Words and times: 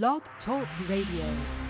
Blog 0.00 0.22
Talk 0.46 0.66
Radio. 0.88 1.61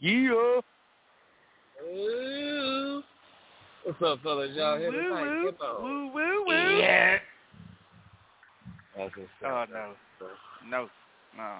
Yeah. 0.00 0.60
Ooh. 1.84 3.02
What's 3.84 4.02
up, 4.02 4.18
fellas? 4.22 4.50
Y'all 4.54 4.78
hear 4.78 4.90
Woo, 4.90 5.02
tonight? 5.02 5.24
woo, 5.24 5.46
Hippo. 5.46 5.82
woo, 5.82 6.10
woo, 6.14 6.44
woo. 6.46 6.78
Yeah. 6.78 7.18
That's 8.96 9.12
what's 9.16 9.28
Oh 9.44 9.48
up. 9.48 9.68
no, 9.70 9.94
no, 10.68 10.88
no. 11.36 11.58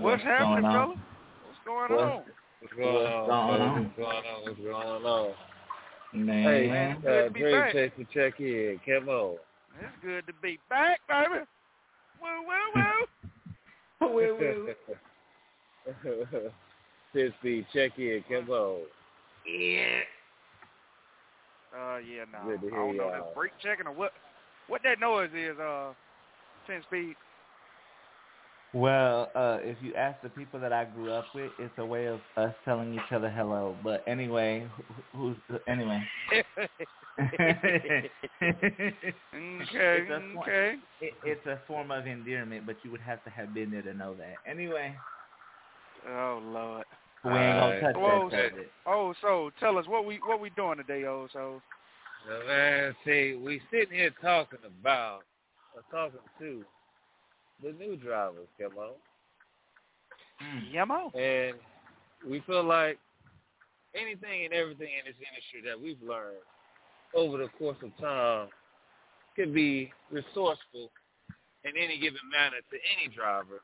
What's 0.00 0.22
happening, 0.22 0.62
going 0.62 0.64
on? 0.64 0.72
fella? 0.72 0.96
What's 1.44 1.58
going 1.66 1.90
What? 1.92 2.00
on? 2.00 2.22
What's 2.60 2.74
going 2.74 3.06
on? 3.06 3.26
going 3.28 3.60
man? 3.60 3.68
on? 3.68 3.84
What's 3.84 3.96
going 3.96 4.26
on? 4.26 4.42
What's 4.44 4.60
going 4.60 5.04
on? 5.06 5.34
Man, 6.14 6.44
Hey, 6.44 6.68
man. 6.68 6.96
uh, 6.98 7.00
Good 7.02 7.24
to 7.24 7.30
be 7.32 7.40
Dream 7.40 7.60
back. 7.60 7.72
Chaser, 7.72 8.04
check 8.14 8.40
in. 8.40 8.80
Come 8.86 9.08
on. 9.08 9.36
It's 9.80 9.92
good 10.02 10.26
to 10.26 10.32
be 10.40 10.58
back, 10.70 11.00
baby. 11.08 11.44
Woo, 14.08 14.14
woo, 14.14 14.36
woo. 14.38 14.74
Woo, 16.04 16.26
woo. 16.32 16.50
Ten 17.14 17.32
speed, 17.40 17.66
check 17.72 17.98
in. 17.98 18.22
Come 18.28 18.50
on. 18.50 18.80
Yeah. 19.46 20.00
Uh, 21.74 21.98
yeah, 21.98 22.24
no. 22.32 22.56
To 22.56 22.66
I 22.66 22.70
don't 22.70 22.96
know. 22.96 23.10
That 23.10 23.34
brake 23.34 23.52
checking 23.62 23.86
or 23.86 23.92
what? 23.92 24.12
What 24.68 24.82
that 24.84 25.00
noise 25.00 25.30
is? 25.34 25.58
Uh, 25.58 25.92
ten 26.66 26.82
speed. 26.82 27.16
Well, 28.74 29.30
uh, 29.34 29.58
if 29.62 29.78
you 29.82 29.94
ask 29.94 30.20
the 30.22 30.28
people 30.28 30.60
that 30.60 30.72
I 30.72 30.84
grew 30.84 31.10
up 31.10 31.26
with, 31.34 31.50
it's 31.58 31.72
a 31.78 31.86
way 31.86 32.06
of 32.06 32.20
us 32.36 32.52
telling 32.64 32.92
each 32.92 33.12
other 33.12 33.30
hello. 33.30 33.78
But 33.82 34.04
anyway, 34.06 34.68
who- 34.76 35.04
who's 35.18 35.36
anyway? 35.66 36.02
okay, 36.30 38.12
It's 39.32 40.10
a 40.10 40.20
form- 40.32 40.42
okay. 40.42 40.76
It, 41.00 41.14
it's 41.24 41.46
a 41.46 41.60
form 41.66 41.90
of 41.90 42.06
endearment, 42.06 42.66
but 42.66 42.76
you 42.84 42.90
would 42.90 43.00
have 43.00 43.22
to 43.24 43.30
have 43.30 43.54
been 43.54 43.70
there 43.70 43.82
to 43.82 43.94
know 43.94 44.14
that. 44.14 44.34
Anyway, 44.46 44.94
Oh 46.08 46.40
Lord. 46.42 46.84
we 47.24 47.30
ain't 47.32 47.58
gonna 47.58 47.80
touch 47.80 47.96
Well, 47.96 48.28
that 48.30 48.50
subject. 48.50 48.72
Oh, 48.86 49.14
so 49.20 49.50
tell 49.60 49.78
us 49.78 49.86
what 49.86 50.04
we 50.04 50.16
what 50.26 50.40
we 50.40 50.50
doing 50.50 50.76
today, 50.76 51.04
oh 51.04 51.28
so. 51.32 51.60
Now, 52.28 52.46
man, 52.46 52.96
see, 53.04 53.34
we 53.42 53.60
sitting 53.70 53.96
here 53.96 54.10
talking 54.20 54.58
about, 54.66 55.20
or 55.74 55.82
talking 55.90 56.20
to, 56.40 56.64
the 57.62 57.72
new 57.72 57.96
drivers. 57.96 58.48
Come 58.60 58.78
on. 58.78 58.94
Mm. 60.42 60.72
Yamo. 60.74 61.14
And 61.14 61.56
we 62.28 62.40
feel 62.46 62.64
like 62.64 62.98
anything 63.94 64.44
and 64.44 64.52
everything 64.52 64.88
in 64.98 65.04
this 65.06 65.18
industry 65.18 65.62
that 65.66 65.80
we've 65.80 66.00
learned 66.02 66.42
over 67.14 67.38
the 67.38 67.48
course 67.58 67.78
of 67.82 67.96
time 67.98 68.48
could 69.34 69.54
be 69.54 69.92
resourceful 70.10 70.90
in 71.64 71.72
any 71.76 71.98
given 71.98 72.20
manner 72.30 72.58
to 72.70 72.76
any 72.96 73.14
driver, 73.14 73.62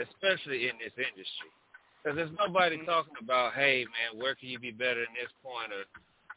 especially 0.00 0.68
in 0.68 0.76
this 0.78 0.92
industry. 0.96 1.50
Because 2.02 2.16
there's 2.16 2.38
nobody 2.38 2.78
Mhm. 2.78 2.86
talking 2.86 3.16
about, 3.20 3.54
hey, 3.54 3.84
man, 3.84 4.20
where 4.20 4.34
can 4.34 4.48
you 4.48 4.58
be 4.58 4.70
better 4.70 5.02
in 5.02 5.12
this 5.14 5.30
point 5.42 5.72
or 5.72 5.84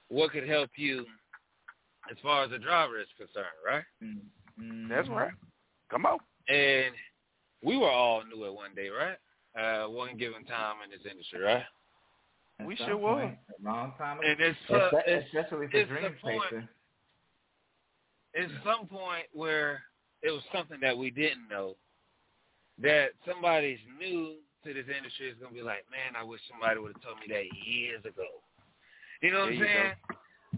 what 0.10 0.32
could 0.32 0.48
help 0.48 0.70
you 0.78 1.06
as 2.10 2.20
far 2.20 2.44
as 2.44 2.52
the 2.52 2.60
driver 2.60 3.00
is 3.00 3.12
concerned, 3.18 3.48
right? 3.66 3.86
Mm. 4.02 4.22
Mm. 4.60 4.90
That's 4.90 5.10
right. 5.10 5.34
Come 5.90 6.06
on. 6.06 6.20
And 6.48 6.94
we 7.64 7.78
were 7.78 7.90
all 7.92 8.24
new 8.26 8.46
at 8.46 8.54
one 8.54 8.76
day, 8.76 8.90
right? 8.90 9.18
Uh, 9.58 9.88
one 9.90 10.18
given 10.18 10.44
time 10.46 10.76
in 10.84 10.90
this 10.92 11.06
industry, 11.10 11.42
right? 11.42 11.64
At 12.60 12.68
We 12.68 12.76
sure 12.76 12.98
were. 12.98 13.24
A 13.24 13.38
long 13.64 13.94
time 13.98 14.20
ago. 14.20 14.28
And 14.28 14.40
it's, 14.40 14.58
uh, 14.70 14.74
Espe- 14.74 15.02
it's 15.08 15.28
Especially 15.28 15.68
for 15.68 15.78
it's 15.78 15.90
Dream 15.90 16.04
the 16.04 16.10
point- 16.22 16.42
Chaser. 16.50 16.70
it's 18.34 18.54
some 18.64 18.88
point 18.88 19.26
where 19.34 19.82
it 20.22 20.32
was 20.32 20.44
something 20.54 20.80
that 20.82 20.98
we 20.98 21.10
didn't 21.10 21.48
know 21.50 21.76
that 22.80 23.12
somebody's 23.26 23.80
new 24.00 24.36
to 24.66 24.74
this 24.74 24.86
industry 24.96 25.30
is 25.30 25.38
gonna 25.38 25.54
be 25.54 25.62
like, 25.62 25.86
man, 25.92 26.16
I 26.20 26.24
wish 26.24 26.42
somebody 26.50 26.80
would 26.80 26.94
have 26.94 27.02
told 27.04 27.20
me 27.20 27.28
that 27.30 27.46
years 27.66 28.04
ago. 28.04 28.42
You 29.22 29.32
know 29.32 29.42
what 29.42 29.50
I'm 29.54 29.60
There 29.60 29.68
you 29.68 29.74
saying? 29.74 29.94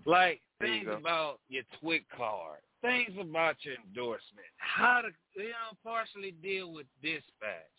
Like 0.05 0.41
There 0.59 0.69
things 0.69 0.85
go. 0.85 0.93
about 0.93 1.39
your 1.49 1.63
TWIC 1.81 2.05
card, 2.15 2.59
things 2.81 3.11
about 3.19 3.55
your 3.63 3.75
endorsement, 3.75 4.47
how 4.57 5.01
to 5.01 5.09
you 5.35 5.49
know 5.49 5.77
partially 5.83 6.31
deal 6.43 6.71
with 6.73 6.85
dispatch. 7.01 7.77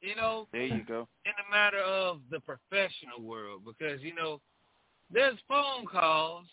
You 0.00 0.16
know, 0.16 0.48
There 0.52 0.64
you 0.64 0.82
go. 0.84 1.08
in 1.24 1.32
the 1.36 1.54
matter 1.54 1.80
of 1.80 2.20
the 2.30 2.40
professional 2.40 3.22
world 3.22 3.62
because 3.64 4.00
you 4.02 4.14
know 4.14 4.40
there's 5.12 5.38
phone 5.48 5.86
calls 5.86 6.46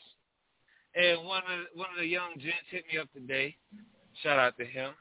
and 0.95 1.25
one 1.25 1.41
of 1.43 1.59
the, 1.59 1.79
one 1.79 1.89
of 1.91 1.97
the 1.99 2.05
young 2.05 2.33
gents 2.33 2.67
hit 2.69 2.83
me 2.91 2.99
up 2.99 3.07
today 3.13 3.55
shout 4.21 4.37
out 4.39 4.57
to 4.57 4.65
him 4.65 4.91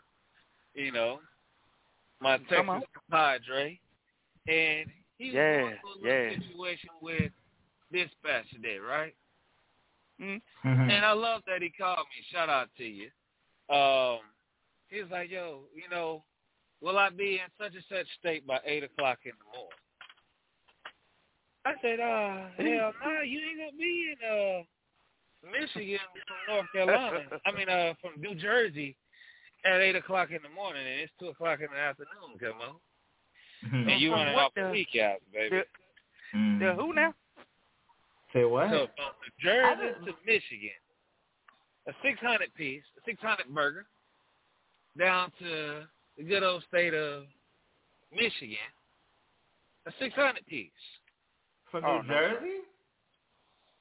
you 0.74 0.92
know 0.92 1.18
my 2.20 2.38
Texas 2.48 2.82
compadre 3.10 3.80
and 4.46 4.86
he 5.18 5.30
was 5.30 5.34
Yeah, 5.34 5.60
going 5.60 5.74
through 5.80 6.08
a 6.08 6.08
yeah. 6.08 6.30
situation 6.38 6.90
with 7.02 7.32
dispatch 7.92 8.48
today 8.52 8.78
right 8.78 9.14
Mm. 10.20 10.40
Mhm. 10.64 10.90
and 10.90 11.04
I 11.04 11.12
love 11.12 11.42
that 11.46 11.62
he 11.62 11.70
called 11.70 11.98
me. 12.10 12.24
Shout 12.32 12.48
out 12.48 12.68
to 12.76 12.84
you. 12.84 13.10
Um, 13.74 14.20
he 14.88 15.00
was 15.00 15.10
like, 15.10 15.30
"Yo, 15.30 15.64
you 15.74 15.88
know, 15.88 16.24
will 16.80 16.98
I 16.98 17.10
be 17.10 17.34
in 17.34 17.48
such 17.56 17.74
and 17.74 17.84
such 17.88 18.06
state 18.18 18.46
by 18.46 18.58
eight 18.64 18.82
o'clock 18.82 19.18
in 19.24 19.32
the 19.38 19.44
morning?" 19.44 19.78
I 21.64 21.74
said, 21.82 22.00
"Uh, 22.00 22.48
hell 22.56 22.92
no, 23.04 23.20
you 23.22 23.40
ain't 23.40 23.58
gonna 23.58 23.72
be 23.78 24.12
in 24.12 24.28
uh 24.28 24.62
Michigan 25.52 26.00
from 26.26 26.54
North 26.54 26.72
Carolina. 26.72 27.40
I 27.46 27.52
mean, 27.52 27.68
uh, 27.68 27.94
from 28.00 28.20
New 28.20 28.34
Jersey 28.34 28.96
at 29.64 29.80
eight 29.80 29.94
o'clock 29.96 30.30
in 30.30 30.42
the 30.42 30.48
morning, 30.48 30.82
and 30.86 31.00
it's 31.00 31.12
two 31.20 31.28
o'clock 31.28 31.60
in 31.60 31.68
the 31.70 31.78
afternoon. 31.78 32.38
Come 32.40 32.60
on, 32.60 32.80
Mhm. 33.64 33.92
and 33.92 34.00
you 34.00 34.10
From 34.10 34.18
want 34.18 34.28
to 34.30 34.34
what 34.34 34.44
off 34.46 34.54
the- 34.54 34.62
the 34.64 34.70
week 34.70 34.96
out, 34.96 35.20
baby." 35.32 35.56
the-. 35.56 35.66
The 36.58 36.74
who 36.74 36.92
now? 36.92 37.14
Say 38.32 38.44
what? 38.44 38.68
So 38.70 38.86
from 38.96 39.12
New 39.22 39.50
Jersey 39.50 39.94
to 40.06 40.12
Michigan, 40.26 40.70
a 41.86 41.92
six 42.02 42.18
hundred 42.20 42.52
piece, 42.54 42.82
a 42.98 43.00
six 43.04 43.20
hundred 43.22 43.52
burger, 43.54 43.86
down 44.98 45.32
to 45.40 45.84
the 46.18 46.22
good 46.24 46.42
old 46.42 46.62
state 46.68 46.92
of 46.94 47.24
Michigan, 48.14 48.56
a 49.86 49.92
six 49.98 50.14
hundred 50.14 50.44
piece, 50.46 50.70
From 51.70 51.84
Oh, 51.84 52.00
New 52.02 52.08
no. 52.08 52.14
Jersey? 52.14 52.58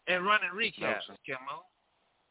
and 0.08 0.26
running 0.26 0.50
recaps, 0.56 0.80
No, 0.80 0.94
sir. 1.08 1.16
Kimmo. 1.26 1.64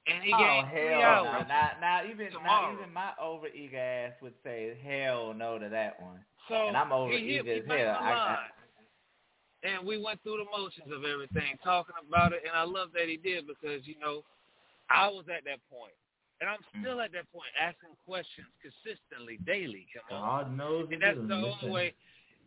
And 0.06 0.22
he 0.22 0.32
Oh 0.32 0.38
gave 0.38 0.70
three 0.70 0.86
hell 0.92 1.24
no! 1.24 1.32
Now, 1.48 1.70
now 1.80 2.00
even 2.08 2.28
now 2.44 2.72
even 2.72 2.92
my 2.92 3.10
over 3.20 3.48
eager 3.48 3.76
ass 3.76 4.12
would 4.22 4.34
say 4.44 4.78
hell 4.82 5.34
no 5.34 5.58
to 5.58 5.68
that 5.68 6.00
one. 6.00 6.20
So 6.48 6.68
And 6.68 6.76
I'm 6.76 6.92
over 6.92 7.12
he 7.12 7.34
hit 7.34 7.44
eager 7.44 7.44
me 7.44 7.58
as 7.58 7.66
hell. 7.66 7.94
the 8.00 8.06
I- 8.06 8.12
I- 8.12 8.24
line. 8.36 8.36
And 9.66 9.86
we 9.86 9.98
went 10.00 10.22
through 10.22 10.38
the 10.38 10.50
motions 10.56 10.94
of 10.94 11.04
everything, 11.04 11.58
talking 11.64 11.98
about 12.06 12.32
it, 12.32 12.42
and 12.46 12.54
I 12.54 12.62
love 12.62 12.90
that 12.94 13.08
he 13.10 13.16
did 13.18 13.46
because 13.46 13.86
you 13.86 13.98
know 13.98 14.22
I 14.90 15.08
was 15.08 15.26
at 15.28 15.44
that 15.44 15.60
point, 15.70 15.94
and 16.40 16.48
I'm 16.50 16.62
Mm. 16.76 16.80
still 16.80 17.00
at 17.00 17.12
that 17.12 17.30
point, 17.32 17.50
asking 17.58 17.96
questions 18.06 18.48
consistently, 18.62 19.38
daily. 19.46 19.86
Come 19.94 20.04
on. 20.12 20.22
God 20.22 20.56
knows 20.56 20.88
And 20.92 21.02
that's 21.02 21.18
the 21.28 21.34
only 21.34 21.50
Listen. 21.56 21.72
way. 21.72 21.94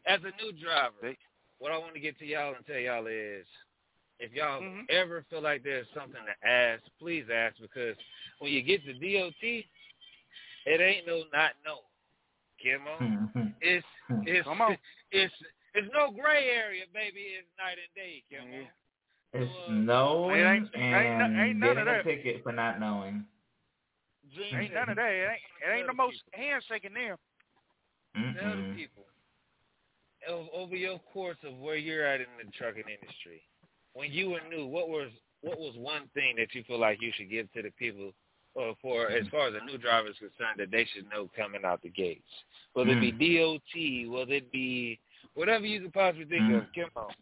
As 0.05 0.21
a 0.23 0.31
new 0.41 0.53
driver, 0.53 1.13
what 1.59 1.71
I 1.71 1.77
want 1.77 1.93
to 1.93 1.99
get 1.99 2.17
to 2.19 2.25
y'all 2.25 2.55
and 2.55 2.65
tell 2.65 2.79
y'all 2.79 3.07
is, 3.07 3.45
if 4.19 4.31
y'all 4.33 4.61
Mhm. 4.61 4.89
ever 4.89 5.23
feel 5.29 5.41
like 5.41 5.63
there's 5.63 5.87
something 5.93 6.21
to 6.25 6.47
ask, 6.47 6.83
please 6.99 7.25
ask 7.33 7.57
because 7.59 7.97
when 8.39 8.51
you 8.51 8.61
get 8.61 8.83
to 8.85 8.93
DOT, 8.93 9.65
it 10.65 10.81
ain't 10.81 11.07
no 11.07 11.23
not 11.33 11.51
no. 11.65 11.81
Come 12.63 12.87
on, 12.87 13.29
Mhm. 13.35 13.53
it's 13.61 13.85
it's 14.25 14.47
Come 14.47 14.61
on. 14.61 14.77
it's 15.11 15.33
it's 15.75 15.87
no 15.93 16.11
gray 16.11 16.49
area, 16.49 16.83
baby. 16.93 17.37
It's 17.39 17.47
night 17.57 17.77
and 17.77 17.93
day. 17.95 18.23
Come 18.31 18.47
on. 18.53 18.67
It's 19.31 19.67
Uh, 19.67 19.71
knowing 19.71 20.39
It 20.39 20.43
ain't- 20.43 20.75
and 20.75 20.83
ain't 20.83 21.39
ain't 21.49 21.59
none 21.59 21.77
of 21.77 21.85
getting 21.85 21.93
a 21.93 22.03
ticket 22.03 22.43
for 22.43 22.51
not 22.51 22.79
knowing. 22.79 23.25
Dream 24.33 24.55
Ain't 24.55 24.73
none 24.73 24.89
of 24.89 24.95
that. 24.95 25.11
It 25.11 25.29
ain't, 25.29 25.41
it 25.65 25.75
ain't 25.75 25.87
the 25.87 25.93
most 25.93 26.21
handshaking 26.33 26.93
there. 26.93 27.17
Tell 28.15 28.55
the 28.55 28.73
people 28.75 29.05
over 30.53 30.75
your 30.75 30.99
course 31.13 31.37
of 31.43 31.57
where 31.59 31.75
you're 31.77 32.05
at 32.05 32.21
in 32.21 32.27
the 32.43 32.51
trucking 32.51 32.83
industry, 32.87 33.41
when 33.93 34.11
you 34.11 34.31
were 34.31 34.41
new, 34.49 34.65
what 34.67 34.89
was 34.89 35.09
what 35.41 35.57
was 35.57 35.73
one 35.77 36.07
thing 36.13 36.35
that 36.35 36.53
you 36.53 36.63
feel 36.63 36.79
like 36.79 37.01
you 37.01 37.11
should 37.15 37.29
give 37.29 37.51
to 37.53 37.61
the 37.61 37.71
people, 37.71 38.11
or 38.55 38.75
for 38.81 39.07
as 39.09 39.25
far 39.29 39.47
as 39.47 39.53
a 39.55 39.65
new 39.65 39.77
driver 39.77 40.09
is 40.09 40.17
concerned, 40.17 40.57
that 40.57 40.69
they 40.69 40.85
should 40.93 41.09
know 41.09 41.29
coming 41.35 41.63
out 41.63 41.81
the 41.81 41.89
gates? 41.89 42.27
Whether 42.73 42.91
it 42.91 42.99
be 42.99 43.11
DOT, 43.11 44.11
whether 44.11 44.33
it 44.33 44.51
be 44.51 44.99
whatever 45.33 45.65
you 45.65 45.81
could 45.81 45.93
possibly 45.93 46.25
think 46.25 46.53
of. 46.53 46.63
Come 46.75 46.89
on. 46.95 47.13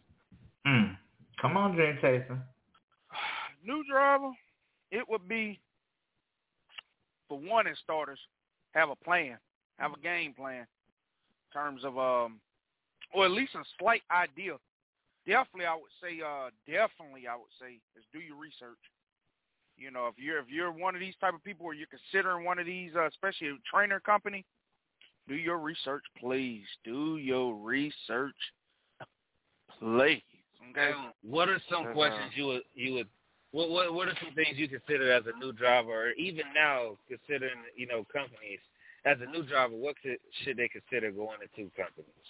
Mm. 0.66 0.96
Come 1.40 1.56
on, 1.56 1.76
Dream 1.76 1.96
Chaser. 2.00 2.38
New 3.64 3.84
driver, 3.90 4.30
it 4.90 5.08
would 5.08 5.28
be 5.28 5.60
for 7.28 7.38
one 7.38 7.66
and 7.66 7.76
starters, 7.82 8.18
have 8.72 8.90
a 8.90 8.96
plan, 8.96 9.38
have 9.78 9.92
a 9.92 10.00
game 10.00 10.34
plan 10.34 10.66
in 10.66 11.52
terms 11.52 11.84
of 11.84 11.98
um 11.98 12.40
or 13.12 13.24
at 13.24 13.30
least 13.30 13.54
a 13.54 13.62
slight 13.78 14.02
idea. 14.10 14.56
Definitely 15.26 15.66
I 15.66 15.74
would 15.74 15.94
say 16.02 16.20
uh 16.24 16.50
definitely 16.66 17.26
I 17.28 17.36
would 17.36 17.52
say 17.60 17.78
is 17.96 18.04
do 18.12 18.18
your 18.18 18.36
research. 18.36 18.78
You 19.76 19.92
know, 19.92 20.08
if 20.08 20.14
you're 20.18 20.38
if 20.38 20.46
you're 20.48 20.72
one 20.72 20.94
of 20.94 21.00
these 21.00 21.14
type 21.20 21.34
of 21.34 21.44
people 21.44 21.64
where 21.64 21.74
you're 21.74 21.86
considering 21.86 22.44
one 22.44 22.58
of 22.58 22.66
these, 22.66 22.90
uh, 22.96 23.06
especially 23.06 23.48
a 23.48 23.56
trainer 23.72 24.00
company, 24.00 24.44
do 25.28 25.34
your 25.34 25.58
research, 25.58 26.02
please. 26.20 26.64
Do 26.84 27.18
your 27.18 27.54
research, 27.54 28.34
please. 29.78 30.22
Okay. 30.70 30.92
What 31.22 31.48
are 31.48 31.60
some 31.70 31.86
uh, 31.86 31.92
questions 31.92 32.32
you 32.34 32.46
would 32.46 32.62
you 32.74 32.94
would 32.94 33.08
what 33.52 33.70
what 33.70 33.94
what 33.94 34.08
are 34.08 34.16
some 34.22 34.34
things 34.34 34.56
you 34.56 34.68
consider 34.68 35.12
as 35.12 35.24
a 35.26 35.38
new 35.38 35.52
driver, 35.52 36.08
or 36.08 36.10
even 36.12 36.44
now 36.54 36.96
considering 37.08 37.58
you 37.76 37.86
know 37.86 38.04
companies 38.12 38.60
as 39.04 39.16
a 39.26 39.30
new 39.30 39.42
driver, 39.42 39.74
what 39.74 39.94
should, 40.02 40.18
should 40.44 40.56
they 40.56 40.68
consider 40.68 41.10
going 41.10 41.38
into 41.42 41.70
companies? 41.76 42.28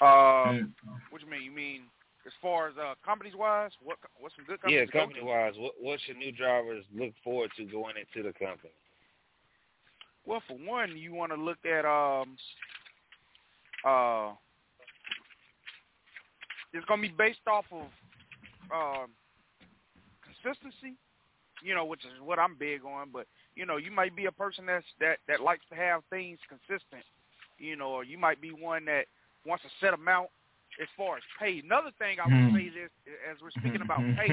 Um, 0.00 0.74
what 1.10 1.22
you 1.22 1.30
mean? 1.30 1.42
You 1.42 1.50
mean 1.50 1.82
as 2.26 2.32
far 2.42 2.68
as 2.68 2.74
uh, 2.76 2.94
companies 3.04 3.34
wise? 3.36 3.72
What 3.82 3.98
what's 4.20 4.34
some 4.36 4.44
good 4.44 4.60
companies? 4.60 4.88
Yeah, 4.92 5.00
company 5.00 5.24
wise, 5.24 5.54
what 5.56 5.74
what 5.80 5.98
should 6.06 6.16
new 6.16 6.32
drivers 6.32 6.84
look 6.94 7.12
forward 7.24 7.50
to 7.56 7.64
going 7.64 7.94
into 7.96 8.26
the 8.26 8.32
company? 8.34 8.72
Well, 10.26 10.42
for 10.46 10.54
one, 10.58 10.96
you 10.96 11.14
want 11.14 11.32
to 11.32 11.40
look 11.40 11.58
at 11.64 11.84
um 11.84 12.36
uh 13.84 14.32
it's 16.72 16.84
gonna 16.86 17.02
be 17.02 17.14
based 17.16 17.46
off 17.46 17.64
of 17.72 17.86
um 18.72 19.10
consistency, 20.24 20.96
you 21.62 21.74
know, 21.74 21.84
which 21.84 22.04
is 22.04 22.10
what 22.22 22.38
I'm 22.38 22.56
big 22.56 22.84
on. 22.84 23.08
But 23.12 23.26
you 23.54 23.66
know, 23.66 23.76
you 23.76 23.90
might 23.90 24.14
be 24.14 24.26
a 24.26 24.32
person 24.32 24.66
that's 24.66 24.86
that 25.00 25.18
that 25.28 25.40
likes 25.40 25.64
to 25.70 25.76
have 25.76 26.02
things 26.10 26.38
consistent, 26.48 27.04
you 27.58 27.76
know, 27.76 27.88
or 27.88 28.04
you 28.04 28.18
might 28.18 28.40
be 28.40 28.50
one 28.50 28.84
that 28.86 29.06
wants 29.46 29.64
a 29.64 29.70
set 29.84 29.94
amount 29.94 30.28
as 30.80 30.88
far 30.96 31.16
as 31.16 31.22
pay. 31.40 31.60
Another 31.64 31.90
thing 31.98 32.18
I 32.20 32.26
would 32.26 32.54
say 32.54 32.68
this, 32.68 32.90
as 33.30 33.38
we're 33.42 33.50
speaking 33.50 33.80
about 33.82 33.98
pay, 34.16 34.30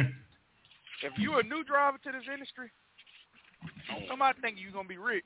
if 1.04 1.14
you're 1.18 1.40
a 1.40 1.44
new 1.44 1.64
driver 1.64 1.98
to 2.04 2.12
this 2.12 2.28
industry, 2.32 2.70
don't 3.90 4.08
come 4.08 4.22
out 4.22 4.36
thinking 4.42 4.62
you're 4.62 4.72
gonna 4.74 4.88
be 4.88 4.98
rich. 4.98 5.26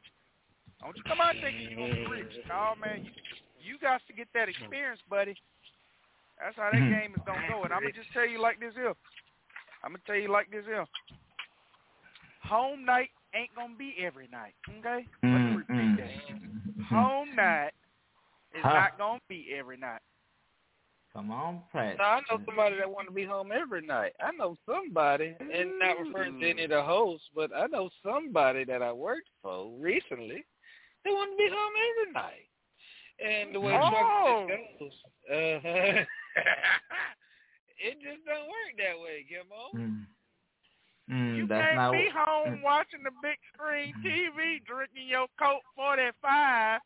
Don't 0.82 0.96
you 0.96 1.04
come 1.04 1.20
out 1.20 1.36
thinking 1.42 1.70
you're 1.70 1.88
gonna 1.88 1.96
be 1.96 2.08
rich. 2.08 2.34
No, 2.48 2.74
man, 2.80 3.04
you 3.06 3.12
you 3.62 3.78
got 3.80 4.02
to 4.08 4.14
get 4.14 4.28
that 4.34 4.50
experience, 4.50 5.02
buddy. 5.10 5.36
That's 6.40 6.56
how 6.56 6.70
that 6.72 6.80
hmm. 6.80 6.92
game 6.92 7.14
is 7.16 7.22
gonna 7.26 7.48
go. 7.50 7.64
And 7.64 7.74
I'm 7.74 7.82
gonna 7.82 7.94
just 7.94 8.12
tell 8.14 8.28
you 8.28 8.42
like 8.42 8.60
this 8.60 8.74
here. 8.76 8.96
I'm 9.84 9.92
gonna 9.92 10.04
tell 10.06 10.16
you 10.16 10.32
like 10.32 10.50
this 10.52 10.66
here. 10.66 10.86
Home 12.44 12.86
night 12.86 13.10
ain't 13.36 13.54
gonna 13.56 13.76
be 13.78 13.96
every 14.00 14.28
night. 14.32 14.56
Okay? 14.80 15.06
Let 15.22 15.30
me 15.30 15.38
mm-hmm. 15.38 15.56
repeat 15.58 16.04
that. 16.04 16.86
Home 16.86 17.36
night 17.36 17.74
is 18.56 18.64
Huh. 18.64 18.74
not 18.74 18.98
gonna 18.98 19.22
be 19.28 19.54
every 19.54 19.78
night. 19.78 20.02
Come 21.14 21.32
on, 21.32 21.64
Pratt. 21.72 21.98
No, 21.98 22.04
I 22.04 22.22
know 22.30 22.40
somebody 22.46 22.78
that 22.78 22.90
want 22.90 23.08
to 23.08 23.14
be 23.14 23.26
home 23.26 23.52
every 23.52 23.82
night. 23.82 24.14
I 24.20 24.32
know 24.32 24.56
somebody, 24.66 25.36
and 25.40 25.80
not 25.80 26.00
referring 26.00 26.40
to 26.40 26.50
any 26.50 26.64
of 26.66 26.70
the 26.70 26.84
hosts, 26.84 27.28
but 27.36 27.52
I 27.56 27.66
know 27.66 27.90
somebody 28.04 28.64
that 28.66 28.84
I 28.84 28.94
worked 28.94 29.30
for 29.42 29.72
recently. 29.80 30.46
They 31.04 31.12
want 31.12 31.32
to 31.32 31.38
be 31.38 31.50
home 31.50 31.74
every 31.90 32.14
night. 32.14 32.48
And 33.20 33.56
the 33.56 33.60
way 33.60 33.74
Oh. 33.76 34.48
truck 34.48 34.80
goes, 34.80 34.92
uh, 35.30 35.34
it 37.80 37.96
just 38.02 38.26
don't 38.26 38.48
work 38.48 38.72
that 38.78 39.00
way, 39.00 39.26
Gimmo. 39.28 39.72
Mm. 39.80 40.06
Mm, 41.10 41.36
You 41.38 41.48
that's 41.48 41.66
can't 41.66 41.76
not 41.76 41.92
be 41.92 42.06
what- 42.14 42.28
home 42.28 42.62
watching 42.62 43.04
the 43.04 43.12
big 43.22 43.38
screen 43.54 43.94
TV 44.04 44.60
drinking 44.66 45.08
your 45.08 45.28
Colt 45.40 45.64
45. 45.76 46.82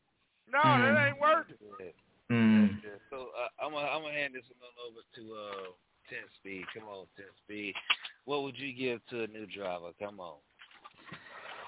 No, 0.47 0.59
Mm. 0.59 0.81
that 0.95 1.07
ain't 1.07 1.19
working. 1.19 1.57
Mm. 2.31 2.81
So 3.09 3.29
uh, 3.37 3.49
I'm 3.63 3.71
gonna 3.73 3.87
I'm 3.87 4.01
gonna 4.01 4.13
hand 4.13 4.33
this 4.33 4.43
one 4.57 4.71
over 4.87 5.01
to 5.15 5.35
uh, 5.35 5.71
Ten 6.09 6.23
Speed. 6.39 6.65
Come 6.73 6.87
on, 6.89 7.05
Ten 7.15 7.25
Speed. 7.43 7.75
What 8.25 8.43
would 8.43 8.57
you 8.57 8.73
give 8.73 9.05
to 9.07 9.23
a 9.23 9.27
new 9.27 9.45
driver? 9.45 9.91
Come 9.99 10.19
on. 10.19 10.37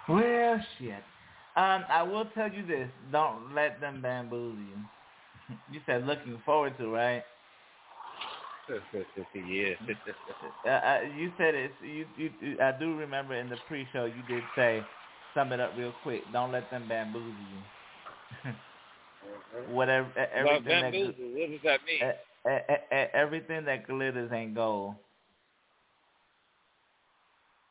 Well, 0.08 0.60
shit. 0.80 1.04
Um, 1.56 1.86
I 1.90 2.04
will 2.04 2.26
tell 2.36 2.52
you 2.52 2.66
this: 2.66 2.90
don't 3.12 3.54
let 3.54 3.80
them 3.82 4.02
bamboozle 4.02 4.60
you. 4.60 4.80
You 5.68 5.82
said 5.86 6.06
looking 6.06 6.42
forward 6.46 6.78
to, 6.78 6.88
right? 6.90 7.24
yeah. 9.34 9.74
Uh, 10.66 10.70
uh, 10.70 11.00
you 11.14 11.32
said 11.38 11.56
it. 11.56 11.76
you, 11.82 12.08
you. 12.16 12.58
I 12.62 12.72
do 12.80 12.96
remember 12.96 13.34
in 13.36 13.50
the 13.50 13.58
pre-show 13.58 14.06
you 14.06 14.24
did 14.24 14.46
say, 14.56 14.88
sum 15.34 15.52
it 15.54 15.60
up 15.60 15.74
real 15.76 15.92
quick. 15.92 16.32
Don't 16.32 16.52
let 16.52 16.70
them 16.72 16.88
bamboozle 16.88 17.42
you. 17.42 17.64
Whatever, 19.66 20.12
Well, 20.40 20.60
everything 20.62 20.80
that. 20.82 20.94
What 20.94 21.50
does 21.52 21.62
that 21.64 21.84
mean? 21.86 22.06
e- 22.48 22.50
e- 22.50 23.12
everything 23.14 23.66
that 23.66 23.88
glitters 23.88 24.32
ain't 24.32 24.56
gold. 24.56 24.96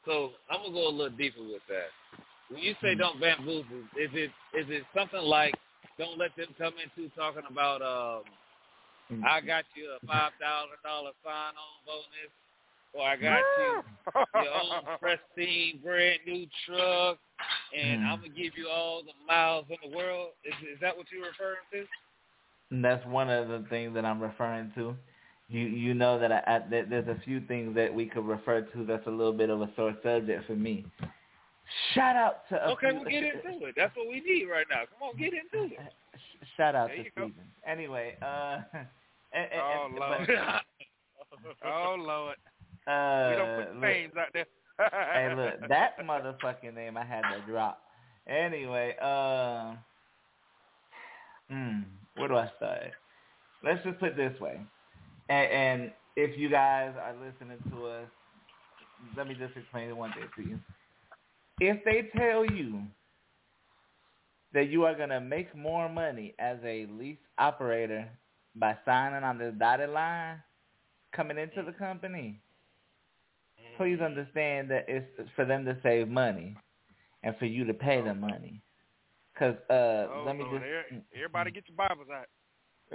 So 0.05 0.33
I'm 0.51 0.63
gonna 0.63 0.73
go 0.75 0.89
a 0.89 0.91
little 0.91 1.17
deeper 1.17 1.43
with 1.43 1.63
that. 1.69 1.91
When 2.51 2.63
you 2.63 2.75
say 2.83 2.95
Mhm. 2.95 2.99
don't 2.99 3.21
bamboozle, 3.21 3.89
is 3.97 4.11
it 4.15 4.31
is 4.55 4.67
it 4.71 4.85
something 4.95 5.21
like 5.23 5.55
don't 5.99 6.19
let 6.19 6.35
them 6.37 6.49
come 6.59 6.75
into 6.83 7.09
talking 7.15 7.45
about 7.51 7.83
um 7.83 8.25
I 9.25 9.41
got 9.41 9.65
you 9.75 9.91
a 9.93 10.01
five 10.07 10.33
thousand 10.41 10.79
dollar 10.85 11.13
sign 11.25 11.55
on 11.57 11.75
bonus 11.87 12.33
or 12.95 13.07
I 13.07 13.17
got 13.17 13.45
you 13.57 13.83
your 14.43 14.53
own 14.53 14.85
pristine 15.01 15.81
brand 15.83 16.21
new 16.27 16.47
truck 16.67 17.19
and 17.77 18.01
Mhm. 18.01 18.07
I'm 18.13 18.19
gonna 18.21 18.29
give 18.29 18.57
you 18.57 18.69
all 18.69 19.03
the 19.03 19.13
miles 19.27 19.67
in 19.71 19.91
the 19.91 19.97
world. 19.97 20.31
Is 20.45 20.55
is 20.75 20.81
that 20.81 20.97
what 20.97 21.07
you're 21.11 21.27
referring 21.27 21.65
to? 21.73 21.87
And 22.71 22.85
that's 22.85 23.05
one 23.07 23.31
of 23.31 23.49
the 23.49 23.65
things 23.69 23.95
that 23.95 24.05
I'm 24.05 24.21
referring 24.21 24.73
to. 24.77 24.97
You 25.49 25.61
you 25.61 25.95
know 25.95 26.19
that 26.19 26.33
I, 26.33 26.43
I 26.47 26.59
that 26.71 26.91
there's 26.91 27.09
a 27.09 27.21
few 27.25 27.41
things 27.43 27.75
that 27.77 27.93
we 27.93 28.07
could 28.07 28.27
refer 28.27 28.63
to 28.63 28.85
that's 28.85 29.07
a 29.07 29.11
little 29.11 29.33
bit 29.33 29.51
of 29.51 29.61
a 29.61 29.71
sore 29.77 29.95
subject 30.03 30.47
for 30.47 30.57
me. 30.57 30.87
Shout 31.95 32.17
out 32.17 32.49
to 32.51 32.57
a 32.69 32.73
Okay, 32.73 32.91
few, 32.91 32.95
we'll 33.01 33.05
get 33.05 33.23
into 33.25 33.67
it. 33.67 33.75
That's 33.77 33.97
what 33.97 34.09
we 34.09 34.21
need 34.21 34.47
right 34.47 34.67
now. 34.71 34.83
Come 34.99 35.09
on, 35.09 35.17
get 35.17 35.33
into 35.33 35.73
it. 35.75 35.79
Sh- 36.17 36.47
Shout 36.57 36.75
out 36.75 36.89
There 36.89 36.97
to 36.99 37.03
you 37.05 37.11
go. 37.17 37.27
Steven. 37.29 37.45
Anyway, 37.67 38.17
uh, 38.23 38.59
and, 39.33 39.49
and, 39.53 39.61
Oh, 39.61 39.87
and- 39.89 39.99
Lord. 39.99 40.31
oh 41.65 41.95
Lord, 41.99 42.37
but, 42.87 42.93
uh, 42.93 43.29
we 43.31 43.37
don't 43.37 43.57
put 43.67 43.75
look, 43.75 43.83
names 43.83 44.13
out 44.19 44.29
there. 44.35 44.47
hey, 45.15 45.35
look, 45.61 45.69
that 45.69 45.99
motherfucking 46.05 46.75
name 46.75 46.97
I 46.97 47.05
had 47.05 47.23
to 47.23 47.41
drop. 47.51 47.81
Anyway, 48.29 48.95
uh, 49.03 49.75
mm, 51.51 51.85
where 52.17 52.29
do 52.29 52.37
I 52.37 52.51
start? 52.57 52.93
Let's 53.65 53.83
just 53.85 53.99
put 53.99 54.11
it 54.11 54.17
this 54.17 54.39
way. 54.41 54.61
And, 55.29 55.51
and 55.51 55.93
if 56.17 56.39
you 56.39 56.49
guys 56.51 56.93
are 57.03 57.15
listening 57.15 57.59
to 57.71 57.87
us, 57.87 58.09
let 59.17 59.27
me 59.27 59.35
just 59.35 59.57
explain 59.57 59.89
it 59.89 59.97
one 59.97 60.13
thing 60.13 60.29
to 60.37 60.51
you. 60.51 60.59
If 61.61 61.85
they 61.85 62.11
tell 62.19 62.45
you 62.45 62.83
that 64.53 64.69
you 64.69 64.85
are 64.85 64.95
going 64.95 65.11
to 65.11 65.21
make 65.21 65.55
more 65.57 65.89
money 65.89 66.35
as 66.39 66.59
a 66.65 66.87
lease 66.87 67.19
operator 67.39 68.09
by 68.57 68.77
signing 68.85 69.25
on 69.25 69.39
the 69.39 69.53
dotted 69.53 69.91
line 69.91 70.43
coming 71.15 71.39
into 71.39 71.63
the 71.63 71.73
company, 71.73 72.41
please 73.77 74.01
understand 74.01 74.71
that 74.71 74.85
it's 74.89 75.07
for 75.37 75.45
them 75.45 75.65
to 75.65 75.77
save 75.83 76.09
money 76.09 76.57
and 77.23 77.37
for 77.39 77.47
you 77.47 77.65
to 77.65 77.75
pay 77.75 78.01
them 78.01 78.21
money. 78.21 78.61
Cause 79.39 79.57
uh, 79.69 79.73
oh 79.73 80.25
let 80.27 80.37
me 80.37 80.45
Lord, 80.45 80.63
just 80.63 81.03
everybody 81.15 81.51
get 81.51 81.65
your 81.69 81.77
Bibles 81.77 82.07
out. 82.13 82.27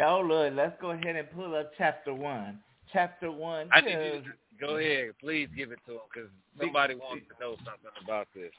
oh 0.06 0.22
Lord, 0.22 0.56
let's 0.56 0.80
go 0.80 0.92
ahead 0.92 1.18
and 1.18 1.30
pull 1.32 1.54
up 1.56 1.72
chapter 1.78 2.14
one. 2.14 2.60
Chapter 2.92 3.32
one. 3.32 3.70
I 3.72 3.82
need 3.82 3.92
you 3.92 3.98
to 3.98 4.24
go 4.60 4.78
ahead. 4.78 5.12
Please 5.20 5.48
give 5.56 5.72
it 5.72 5.80
to 5.86 5.94
him 5.94 6.00
because 6.14 6.30
somebody 6.60 6.96
wants 6.96 7.26
to 7.30 7.40
know 7.40 7.56
something 7.58 7.92
about 8.04 8.28
this. 8.34 8.52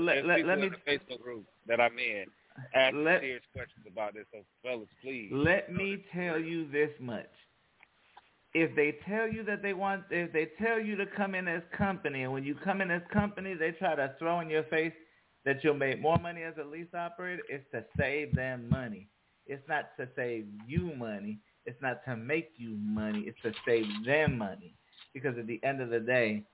let, 0.00 0.24
let, 0.26 0.46
let 0.46 0.58
me 0.60 0.70
Facebook 0.86 1.22
group 1.22 1.44
that 1.66 1.80
I'm 1.80 1.98
in 1.98 2.26
asking 2.74 3.04
Let- 3.04 3.20
serious 3.20 3.42
questions 3.52 3.86
about 3.90 4.14
this. 4.14 4.24
So, 4.32 4.38
fellas, 4.62 4.88
please. 5.02 5.30
let 5.32 5.72
me 5.72 6.04
tell 6.14 6.38
you 6.38 6.70
this 6.70 6.90
much. 7.00 7.28
If 8.54 8.74
they 8.74 8.96
tell 9.06 9.28
you 9.28 9.42
that 9.44 9.62
they 9.62 9.74
want, 9.74 10.04
if 10.10 10.32
they 10.32 10.48
tell 10.58 10.80
you 10.80 10.96
to 10.96 11.04
come 11.06 11.34
in 11.34 11.46
as 11.46 11.62
company, 11.76 12.22
and 12.22 12.32
when 12.32 12.44
you 12.44 12.54
come 12.54 12.80
in 12.80 12.90
as 12.90 13.02
company, 13.12 13.52
they 13.54 13.72
try 13.72 13.94
to 13.94 14.14
throw 14.18 14.40
in 14.40 14.48
your 14.48 14.62
face 14.64 14.94
that 15.44 15.62
you'll 15.62 15.74
make 15.74 16.00
more 16.00 16.18
money 16.18 16.42
as 16.42 16.54
a 16.58 16.64
lease 16.64 16.92
operator, 16.94 17.42
it's 17.48 17.64
to 17.72 17.84
save 17.98 18.34
them 18.34 18.68
money. 18.70 19.08
It's 19.46 19.62
not 19.68 19.90
to 19.98 20.08
save 20.16 20.46
you 20.66 20.92
money. 20.96 21.38
It's 21.66 21.80
not 21.82 22.04
to 22.06 22.16
make 22.16 22.52
you 22.56 22.70
money. 22.76 23.24
It's 23.26 23.40
to 23.42 23.52
save 23.66 23.86
them 24.04 24.38
money. 24.38 24.74
Because 25.12 25.36
at 25.38 25.46
the 25.46 25.60
end 25.64 25.80
of 25.80 25.90
the 25.90 26.00
day, 26.00 26.44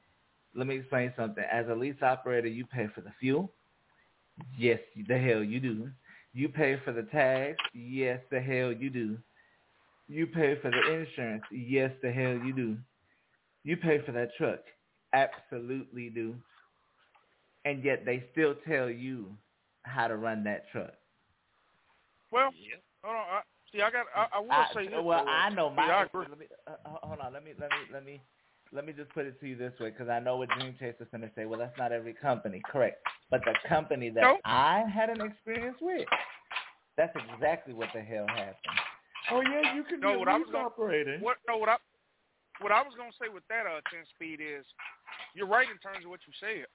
let 0.54 0.66
me 0.66 0.76
explain 0.78 1.12
something. 1.16 1.44
As 1.50 1.66
a 1.68 1.74
lease 1.74 2.02
operator, 2.02 2.48
you 2.48 2.66
pay 2.66 2.88
for 2.94 3.00
the 3.00 3.12
fuel. 3.20 3.52
Yes, 4.56 4.78
the 5.08 5.18
hell 5.18 5.42
you 5.42 5.60
do. 5.60 5.90
You 6.32 6.48
pay 6.48 6.78
for 6.84 6.92
the 6.92 7.02
tags. 7.02 7.58
Yes, 7.74 8.20
the 8.30 8.40
hell 8.40 8.72
you 8.72 8.90
do. 8.90 9.18
You 10.08 10.26
pay 10.26 10.56
for 10.60 10.70
the 10.70 10.92
insurance. 10.92 11.42
Yes, 11.50 11.90
the 12.02 12.10
hell 12.10 12.34
you 12.34 12.52
do. 12.54 12.76
You 13.64 13.76
pay 13.76 14.00
for 14.04 14.12
that 14.12 14.30
truck. 14.36 14.60
Absolutely 15.12 16.10
do. 16.10 16.34
And 17.64 17.84
yet 17.84 18.04
they 18.04 18.24
still 18.32 18.54
tell 18.66 18.90
you 18.90 19.26
how 19.82 20.08
to 20.08 20.16
run 20.16 20.42
that 20.44 20.64
truck. 20.72 20.92
Well, 22.30 22.50
Yeah. 22.54 22.76
hold 23.04 23.16
on. 23.16 23.26
I, 23.28 23.42
see, 23.72 23.80
I 23.82 23.90
got. 23.90 24.06
I, 24.14 24.26
I 24.36 24.40
will 24.40 24.50
I, 24.52 24.66
say 24.74 24.88
this. 24.88 24.98
well. 25.02 25.24
I 25.28 25.48
know 25.50 25.70
See, 25.70 25.76
my. 25.76 25.82
I 25.82 26.02
agree. 26.04 26.26
Let 26.28 26.38
me, 26.38 26.46
uh, 26.66 26.72
hold 27.02 27.20
on. 27.20 27.32
Let 27.32 27.44
me 27.44 27.52
let 27.58 27.70
me 27.70 27.76
let 27.92 28.04
me 28.04 28.20
let 28.72 28.86
me 28.86 28.92
just 28.92 29.10
put 29.10 29.26
it 29.26 29.38
to 29.40 29.46
you 29.46 29.56
this 29.56 29.72
way, 29.80 29.90
because 29.90 30.08
I 30.08 30.18
know 30.20 30.36
what 30.36 30.48
Dream 30.58 30.74
Chaser's 30.80 31.08
going 31.10 31.20
to 31.22 31.30
say. 31.36 31.44
Well, 31.44 31.58
that's 31.58 31.76
not 31.78 31.92
every 31.92 32.14
company, 32.14 32.62
correct? 32.70 33.02
But 33.30 33.40
the 33.44 33.54
company 33.68 34.08
that 34.10 34.20
Nope. 34.22 34.40
I 34.44 34.84
had 34.92 35.10
an 35.10 35.20
experience 35.20 35.76
with, 35.80 36.08
that's 36.96 37.14
exactly 37.34 37.74
what 37.74 37.88
the 37.94 38.00
hell 38.00 38.26
happened. 38.28 38.76
Oh 39.30 39.40
yeah, 39.42 39.74
you 39.74 39.84
can 39.84 40.00
No, 40.00 40.12
be 40.12 40.18
what 40.18 40.28
I 40.28 40.36
was 40.36 40.46
lease 40.46 40.52
gonna- 40.52 40.66
operator. 40.66 41.18
What? 41.20 41.36
No, 41.48 41.56
what 41.58 41.68
I 41.68 41.76
what 42.60 42.72
I 42.72 42.82
was 42.82 42.92
gonna 42.96 43.12
say 43.20 43.28
with 43.32 43.44
that 43.48 43.66
uh 43.66 43.80
ten 43.90 44.04
speed 44.14 44.40
is 44.40 44.64
you're 45.34 45.46
right 45.48 45.66
in 45.68 45.78
terms 45.78 46.04
of 46.04 46.10
what 46.10 46.20
you 46.26 46.32
said. 46.40 46.66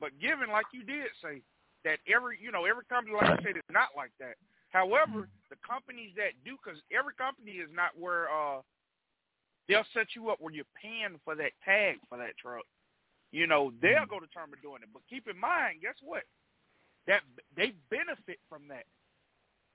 But 0.00 0.18
given 0.20 0.50
like 0.50 0.66
you 0.72 0.82
did 0.84 1.06
say 1.22 1.42
that 1.84 1.98
every 2.06 2.38
you 2.42 2.50
know 2.52 2.64
every 2.66 2.84
company 2.86 3.14
like 3.16 3.30
you 3.40 3.46
said 3.46 3.56
is 3.56 3.70
not 3.70 3.94
like 3.96 4.10
that. 4.20 4.34
However, 4.70 5.28
the 5.52 5.60
companies 5.60 6.16
that 6.16 6.32
do, 6.48 6.56
because 6.56 6.80
every 6.88 7.12
company 7.20 7.60
is 7.60 7.68
not 7.68 7.92
where 7.92 8.32
uh 8.32 8.64
they'll 9.68 9.84
set 9.92 10.16
you 10.16 10.32
up 10.32 10.40
where 10.40 10.52
you're 10.52 10.76
paying 10.80 11.20
for 11.24 11.36
that 11.36 11.52
tag 11.60 12.00
for 12.08 12.16
that 12.16 12.32
truck. 12.40 12.64
You 13.36 13.46
know 13.46 13.72
they'll 13.84 14.08
go 14.08 14.16
to 14.16 14.26
term 14.32 14.56
of 14.56 14.64
doing 14.64 14.80
it. 14.80 14.88
But 14.92 15.04
keep 15.12 15.28
in 15.28 15.36
mind, 15.36 15.84
guess 15.84 16.00
what? 16.00 16.24
That 17.06 17.20
they 17.52 17.76
benefit 17.92 18.40
from 18.48 18.64
that. 18.72 18.88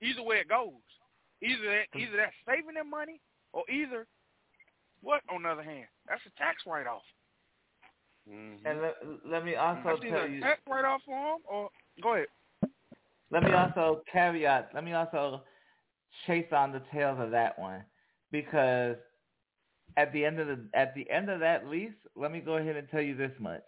Either 0.02 0.22
way 0.22 0.42
it 0.42 0.48
goes, 0.50 0.82
either 1.42 1.62
that 1.70 1.86
either 1.94 2.16
that's 2.18 2.34
saving 2.42 2.74
them 2.74 2.90
money 2.90 3.20
or 3.54 3.62
either 3.70 4.06
what 5.00 5.22
on 5.30 5.46
the 5.46 5.48
other 5.48 5.62
hand 5.62 5.86
that's 6.08 6.22
a 6.26 6.34
tax 6.42 6.66
write 6.66 6.86
off. 6.86 7.06
Mm-hmm. 8.28 8.66
And 8.66 8.82
let, 8.82 8.94
let 9.24 9.44
me 9.44 9.54
also 9.54 9.80
That's 9.84 10.04
either 10.04 10.18
tell 10.18 10.28
you. 10.28 10.40
tax 10.40 10.60
write 10.68 10.84
off 10.84 11.00
for 11.06 11.14
them 11.14 11.40
or 11.48 11.70
go 12.02 12.14
ahead. 12.14 12.26
Let 13.30 13.42
me 13.42 13.52
also 13.52 14.02
caveat. 14.10 14.70
Let 14.74 14.84
me 14.84 14.92
also 14.92 15.42
chase 16.26 16.46
on 16.52 16.72
the 16.72 16.82
tails 16.92 17.18
of 17.20 17.30
that 17.30 17.58
one 17.58 17.84
because 18.30 18.96
at 19.96 20.12
the 20.12 20.24
end 20.24 20.38
of 20.38 20.46
the 20.46 20.58
at 20.74 20.94
the 20.94 21.08
end 21.10 21.28
of 21.30 21.40
that 21.40 21.66
lease, 21.66 21.90
let 22.14 22.30
me 22.30 22.40
go 22.40 22.56
ahead 22.56 22.76
and 22.76 22.88
tell 22.90 23.00
you 23.00 23.16
this 23.16 23.32
much: 23.38 23.64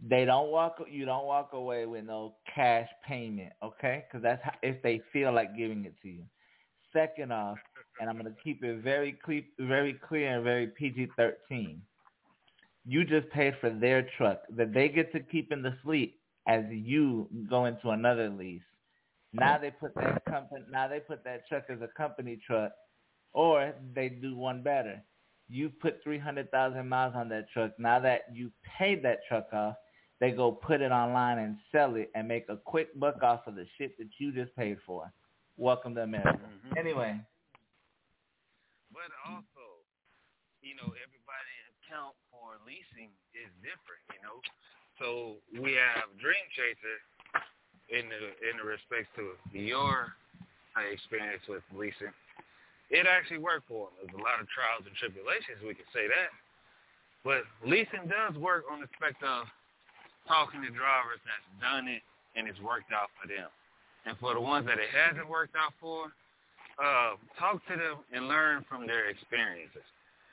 they 0.00 0.24
don't 0.24 0.50
walk. 0.50 0.76
You 0.90 1.04
don't 1.04 1.26
walk 1.26 1.50
away 1.52 1.86
with 1.86 2.04
no 2.04 2.34
cash 2.54 2.88
payment, 3.06 3.52
okay? 3.62 4.04
Because 4.08 4.22
that's 4.22 4.42
how, 4.42 4.52
if 4.62 4.82
they 4.82 5.00
feel 5.12 5.32
like 5.32 5.56
giving 5.56 5.84
it 5.84 5.94
to 6.02 6.08
you. 6.08 6.24
Second 6.92 7.32
off, 7.32 7.58
and 8.00 8.08
I'm 8.08 8.18
going 8.18 8.32
to 8.32 8.42
keep 8.42 8.64
it 8.64 8.82
very 8.82 9.12
clear, 9.24 9.42
very 9.58 9.94
clear 9.94 10.36
and 10.36 10.44
very 10.44 10.68
PG-13. 10.68 11.78
You 12.86 13.04
just 13.04 13.28
paid 13.30 13.54
for 13.60 13.68
their 13.68 14.08
truck 14.16 14.40
that 14.56 14.72
they 14.72 14.88
get 14.88 15.12
to 15.12 15.20
keep 15.20 15.52
in 15.52 15.62
the 15.62 15.76
fleet 15.84 16.14
as 16.46 16.64
you 16.70 17.28
go 17.50 17.66
into 17.66 17.90
another 17.90 18.30
lease. 18.30 18.62
Now 19.32 19.58
they 19.58 19.70
put 19.70 19.94
that 19.96 20.24
company. 20.24 20.64
Now 20.70 20.88
they 20.88 21.00
put 21.00 21.22
that 21.24 21.46
truck 21.48 21.64
as 21.68 21.80
a 21.82 21.88
company 21.96 22.38
truck, 22.46 22.72
or 23.32 23.74
they 23.94 24.08
do 24.08 24.36
one 24.36 24.62
better. 24.62 25.02
You 25.48 25.70
put 25.70 26.02
three 26.02 26.18
hundred 26.18 26.50
thousand 26.50 26.88
miles 26.88 27.14
on 27.14 27.28
that 27.30 27.50
truck. 27.50 27.72
Now 27.78 27.98
that 28.00 28.22
you 28.32 28.50
paid 28.78 29.02
that 29.04 29.20
truck 29.28 29.48
off, 29.52 29.76
they 30.20 30.30
go 30.30 30.52
put 30.52 30.80
it 30.80 30.92
online 30.92 31.38
and 31.38 31.56
sell 31.72 31.94
it 31.96 32.10
and 32.14 32.26
make 32.26 32.48
a 32.48 32.56
quick 32.56 32.98
buck 32.98 33.22
off 33.22 33.46
of 33.46 33.54
the 33.54 33.66
shit 33.76 33.96
that 33.98 34.08
you 34.18 34.32
just 34.32 34.54
paid 34.56 34.78
for. 34.86 35.12
Welcome 35.56 35.94
to 35.96 36.02
America. 36.02 36.38
Mhm. 36.66 36.76
Anyway, 36.78 37.20
But 38.90 39.12
also, 39.26 39.84
you 40.62 40.74
know, 40.74 40.88
everybody 41.04 41.54
account 41.84 42.16
for 42.30 42.58
leasing 42.66 43.12
is 43.34 43.50
different, 43.62 44.02
you 44.12 44.20
know. 44.22 44.40
So 44.98 45.36
we 45.54 45.74
have 45.74 46.08
Dream 46.18 46.44
Chaser 46.56 46.98
in 47.88 48.08
the 48.08 48.20
in 48.44 48.60
the 48.60 48.66
respects 48.66 49.08
to 49.16 49.32
your 49.52 50.14
experience 50.86 51.42
with 51.48 51.64
leasing. 51.74 52.14
It 52.88 53.04
actually 53.04 53.42
worked 53.42 53.68
for 53.68 53.90
them. 53.90 53.94
There's 54.00 54.16
a 54.16 54.22
lot 54.22 54.40
of 54.40 54.46
trials 54.48 54.86
and 54.86 54.94
tribulations, 54.96 55.60
we 55.60 55.74
could 55.74 55.90
say 55.92 56.08
that. 56.08 56.30
But 57.26 57.44
leasing 57.66 58.08
does 58.08 58.38
work 58.38 58.64
on 58.70 58.80
the 58.80 58.88
spec 58.96 59.18
of 59.20 59.44
talking 60.30 60.62
to 60.62 60.70
drivers 60.70 61.20
that's 61.26 61.48
done 61.60 61.88
it 61.90 62.00
and 62.36 62.46
it's 62.46 62.60
worked 62.62 62.94
out 62.94 63.10
for 63.18 63.26
them. 63.26 63.50
And 64.06 64.14
for 64.22 64.32
the 64.32 64.40
ones 64.40 64.64
that 64.70 64.78
it 64.78 64.88
hasn't 64.94 65.28
worked 65.28 65.58
out 65.58 65.74
for, 65.82 66.08
uh, 66.78 67.18
talk 67.36 67.60
to 67.66 67.74
them 67.74 68.06
and 68.14 68.30
learn 68.30 68.64
from 68.70 68.86
their 68.86 69.10
experiences. 69.10 69.84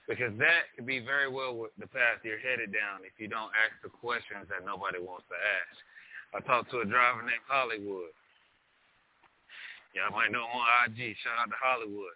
Because 0.05 0.31
that 0.37 0.69
could 0.77 0.85
be 0.85 1.01
very 1.01 1.25
well 1.25 1.65
the 1.81 1.89
path 1.89 2.21
you're 2.21 2.37
headed 2.37 2.69
down 2.69 3.01
if 3.01 3.17
you 3.17 3.25
don't 3.27 3.49
ask 3.57 3.73
the 3.81 3.89
questions 3.89 4.45
that 4.53 4.61
nobody 4.61 5.01
wants 5.01 5.25
to 5.33 5.35
ask. 5.35 5.75
I 6.35 6.43
talked 6.43 6.69
to 6.71 6.83
a 6.83 6.85
driver 6.85 7.23
named 7.23 7.47
Hollywood. 7.47 8.11
Y'all 9.95 10.11
might 10.11 10.35
know 10.35 10.43
him 10.43 10.59
on 10.59 10.91
IG. 10.91 11.15
Shout 11.23 11.39
out 11.39 11.47
to 11.47 11.55
Hollywood. 11.55 12.11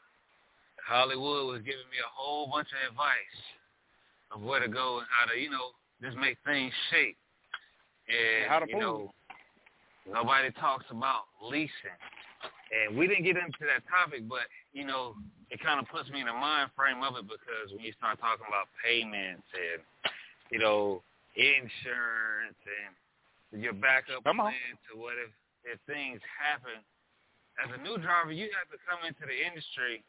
Hollywood 0.84 1.48
was 1.48 1.62
giving 1.63 1.88
me 1.88 2.04
a 2.04 2.12
whole 2.12 2.52
bunch 2.52 2.67
of 2.76 2.91
advice 2.91 3.39
of 4.36 4.44
where 4.44 4.60
to 4.60 4.67
go 4.67 5.00
and 5.00 5.08
how 5.08 5.32
to, 5.32 5.39
you 5.39 5.48
know, 5.48 5.72
just 6.04 6.20
make 6.20 6.36
things 6.44 6.74
shake. 6.91 7.15
And, 8.12 8.52
how 8.52 8.60
to 8.60 8.67
you 8.67 8.76
move. 8.76 8.84
know, 8.84 9.13
nobody 10.12 10.52
talks 10.60 10.86
about 10.91 11.32
leasing. 11.39 11.96
And 12.76 13.00
we 13.00 13.08
didn't 13.08 13.24
get 13.24 13.39
into 13.39 13.63
that 13.72 13.88
topic, 13.88 14.28
but, 14.28 14.52
you 14.76 14.84
know, 14.84 15.15
it 15.48 15.63
kind 15.63 15.80
of 15.80 15.88
puts 15.88 16.12
me 16.12 16.20
in 16.20 16.28
the 16.28 16.36
mind 16.36 16.76
frame 16.76 17.00
of 17.08 17.15
it 17.15 17.24
because 17.24 17.72
when 17.72 17.88
you 17.88 17.96
start 17.96 18.20
talking 18.20 18.46
about 18.52 18.67
payments 18.84 19.48
and, 19.56 19.80
you 20.52 20.60
know, 20.60 21.02
insurance 21.39 22.60
and 22.67 22.91
your 23.54 23.74
backup 23.74 24.24
Come 24.24 24.40
on. 24.40 24.54
plan 24.54 24.74
to 24.90 25.00
what 25.00 25.18
if, 25.18 25.32
if 25.66 25.80
things 25.90 26.22
happen. 26.38 26.78
As 27.58 27.70
a 27.70 27.76
mm-hmm. 27.76 27.84
new 27.84 27.98
driver, 27.98 28.32
you 28.32 28.48
have 28.56 28.70
to 28.72 28.80
come 28.86 29.04
into 29.04 29.26
the 29.26 29.36
industry 29.36 30.06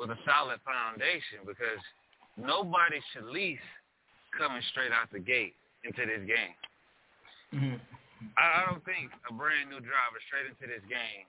with 0.00 0.10
a 0.10 0.18
solid 0.24 0.58
foundation 0.64 1.44
because 1.46 1.82
nobody 2.38 2.98
should 3.12 3.26
lease 3.28 3.62
coming 4.34 4.62
straight 4.70 4.90
out 4.90 5.10
the 5.12 5.22
gate 5.22 5.54
into 5.84 6.02
this 6.06 6.24
game. 6.26 6.56
Mm-hmm. 7.54 7.78
I, 8.34 8.44
I 8.44 8.60
don't 8.66 8.82
think 8.82 9.10
a 9.30 9.32
brand 9.32 9.70
new 9.70 9.78
driver 9.78 10.18
straight 10.26 10.50
into 10.50 10.66
this 10.66 10.82
game 10.90 11.26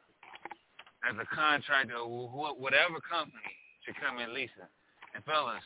as 1.06 1.16
a 1.16 1.28
contractor 1.30 2.02
or 2.02 2.28
wh- 2.28 2.58
whatever 2.60 3.00
company 3.06 3.54
should 3.86 3.96
come 4.02 4.20
in 4.20 4.34
leasing. 4.34 4.68
And 5.16 5.24
fellas, 5.24 5.64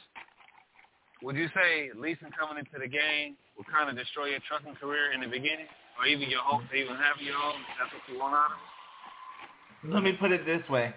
would 1.23 1.35
you 1.35 1.47
say 1.55 1.89
leasing 1.95 2.29
coming 2.37 2.59
into 2.59 2.75
the 2.77 2.87
game 2.87 3.35
will 3.55 3.63
kind 3.71 3.89
of 3.89 3.95
destroy 3.95 4.35
your 4.35 4.43
trucking 4.47 4.75
career 4.75 5.13
in 5.13 5.21
the 5.21 5.27
beginning, 5.27 5.71
or 5.97 6.05
even 6.05 6.29
your 6.29 6.43
hopes 6.43 6.65
to 6.69 6.75
even 6.75 6.95
have 6.95 7.15
your 7.23 7.35
own? 7.39 7.63
That's 7.79 7.93
what 7.95 8.03
you 8.11 8.19
want 8.19 8.35
out 8.35 8.51
of 8.51 8.59
it. 8.59 9.93
let 9.93 10.03
me 10.03 10.11
put 10.19 10.31
it 10.31 10.45
this 10.45 10.67
way: 10.69 10.93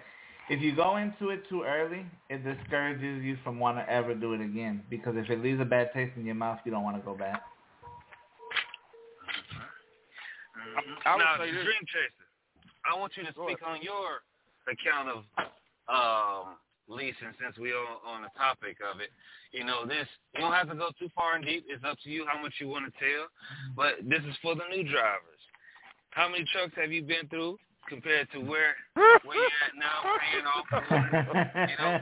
if 0.49 0.61
you 0.61 0.75
go 0.75 0.97
into 0.97 1.29
it 1.29 1.47
too 1.49 1.63
early, 1.63 2.05
it 2.29 2.43
discourages 2.43 3.23
you 3.23 3.37
from 3.43 3.59
wanting 3.59 3.85
to 3.85 3.91
ever 3.91 4.13
do 4.13 4.33
it 4.33 4.41
again. 4.41 4.83
Because 4.89 5.15
if 5.15 5.29
it 5.29 5.41
leaves 5.41 5.61
a 5.61 5.65
bad 5.65 5.91
taste 5.93 6.11
in 6.17 6.25
your 6.25 6.35
mouth, 6.35 6.59
you 6.65 6.71
don't 6.71 6.83
want 6.83 6.97
to 6.97 7.03
go 7.03 7.15
back. 7.15 7.43
I 11.05 11.15
would 11.15 11.23
now, 11.23 11.37
say. 11.39 11.51
Dream 11.51 11.83
Chaser, 11.87 12.27
I 12.83 12.97
want 12.99 13.13
you 13.15 13.23
to 13.23 13.31
speak 13.31 13.59
on 13.65 13.81
your 13.81 14.23
account 14.67 15.09
of 15.09 15.17
um, 15.87 16.55
leasing 16.87 17.33
since 17.41 17.57
we 17.57 17.71
are 17.71 17.85
on 18.05 18.23
the 18.23 18.29
topic 18.37 18.77
of 18.83 18.99
it. 18.99 19.09
You 19.51 19.63
know, 19.65 19.85
this 19.85 20.07
you 20.33 20.41
don't 20.41 20.53
have 20.53 20.69
to 20.69 20.75
go 20.75 20.89
too 20.99 21.09
far 21.15 21.35
and 21.35 21.45
deep. 21.45 21.65
It's 21.67 21.83
up 21.83 21.97
to 22.03 22.09
you 22.09 22.25
how 22.27 22.41
much 22.41 22.53
you 22.59 22.67
want 22.67 22.85
to 22.85 22.99
tell. 22.99 23.27
But 23.75 23.95
this 24.03 24.23
is 24.27 24.35
for 24.41 24.55
the 24.55 24.63
new 24.69 24.83
drivers. 24.83 25.41
How 26.11 26.29
many 26.29 26.45
trucks 26.51 26.73
have 26.77 26.91
you 26.91 27.03
been 27.03 27.27
through 27.29 27.57
compared 27.89 28.31
to 28.31 28.39
where 28.39 28.75
where 28.95 29.37
you're 29.37 29.63
at 29.65 29.75
now, 29.77 30.17
paying 30.19 30.45
off? 30.47 30.65
You 31.69 31.77
know, 31.77 31.99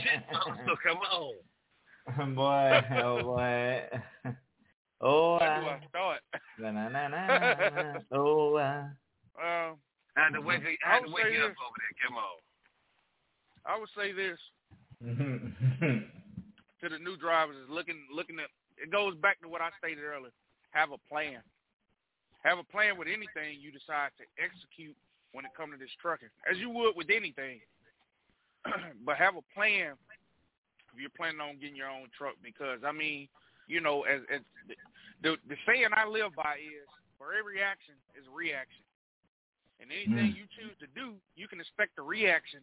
shit, 0.02 0.22
so 0.66 0.76
come 0.82 0.98
on. 0.98 2.34
boy, 2.34 2.80
oh 3.02 3.22
boy, 3.22 3.82
oh, 5.00 5.38
Where 5.38 5.50
uh, 5.50 5.70
I 5.70 5.80
start? 5.88 6.20
na 6.58 6.70
na 6.70 6.88
na 6.88 7.08
na, 7.08 7.94
oh, 8.12 8.56
uh. 8.56 8.84
Um, 9.40 9.76
I 10.16 10.24
had 10.24 10.34
to 10.34 10.40
wake, 10.40 10.60
I 10.60 10.76
I 10.88 10.94
had 10.94 11.04
to 11.04 11.12
wake 11.12 11.32
you 11.32 11.44
up 11.44 11.56
over 11.56 11.78
there. 11.80 11.96
Come 12.06 12.16
on. 12.16 12.38
I 13.66 13.78
would 13.78 13.88
say 13.96 14.12
this 14.12 14.38
to 16.80 16.88
the 16.88 16.98
new 16.98 17.16
drivers 17.16 17.56
is 17.56 17.68
looking 17.70 18.06
looking 18.14 18.38
at 18.38 18.48
it 18.80 18.90
goes 18.90 19.14
back 19.16 19.40
to 19.42 19.48
what 19.48 19.60
I 19.60 19.68
stated 19.78 20.04
earlier. 20.04 20.32
Have 20.70 20.92
a 20.92 20.98
plan. 21.08 21.42
Have 22.44 22.58
a 22.58 22.64
plan 22.64 22.96
with 22.96 23.08
anything 23.08 23.60
you 23.60 23.68
decide 23.70 24.16
to 24.16 24.24
execute 24.40 24.96
when 25.32 25.44
it 25.44 25.52
comes 25.56 25.76
to 25.76 25.78
this 25.78 25.92
trucking, 26.00 26.32
as 26.50 26.56
you 26.56 26.70
would 26.70 26.96
with 26.96 27.10
anything. 27.12 27.60
but 29.04 29.16
have 29.16 29.36
a 29.36 29.44
plan 29.54 29.96
if 30.92 30.98
you're 30.98 31.12
planning 31.16 31.40
on 31.40 31.60
getting 31.60 31.76
your 31.76 31.88
own 31.88 32.08
truck, 32.16 32.34
because 32.42 32.80
I 32.84 32.92
mean, 32.92 33.28
you 33.68 33.80
know, 33.80 34.02
as, 34.08 34.20
as 34.32 34.40
the 35.22 35.36
the 35.48 35.56
saying 35.68 35.92
I 35.92 36.08
live 36.08 36.34
by 36.34 36.56
is, 36.60 36.88
for 37.18 37.36
every 37.36 37.60
action 37.62 37.94
is 38.16 38.24
a 38.26 38.34
reaction, 38.34 38.84
and 39.80 39.92
anything 39.92 40.32
Mm. 40.32 40.36
you 40.36 40.46
choose 40.56 40.76
to 40.80 40.88
do, 40.96 41.14
you 41.36 41.46
can 41.48 41.60
expect 41.60 41.98
a 41.98 42.02
reaction 42.02 42.60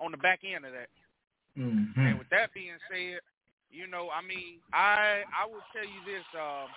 on 0.00 0.10
the 0.10 0.16
back 0.18 0.40
end 0.44 0.64
of 0.64 0.72
that. 0.72 0.88
Mhm. 1.56 1.96
And 1.96 2.18
with 2.18 2.28
that 2.30 2.52
being 2.54 2.78
said, 2.90 3.20
you 3.70 3.86
know, 3.86 4.10
I 4.10 4.20
mean, 4.22 4.60
I 4.72 5.24
I 5.34 5.46
will 5.46 5.62
tell 5.72 5.84
you 5.84 6.00
this. 6.06 6.24
Um, 6.34 6.68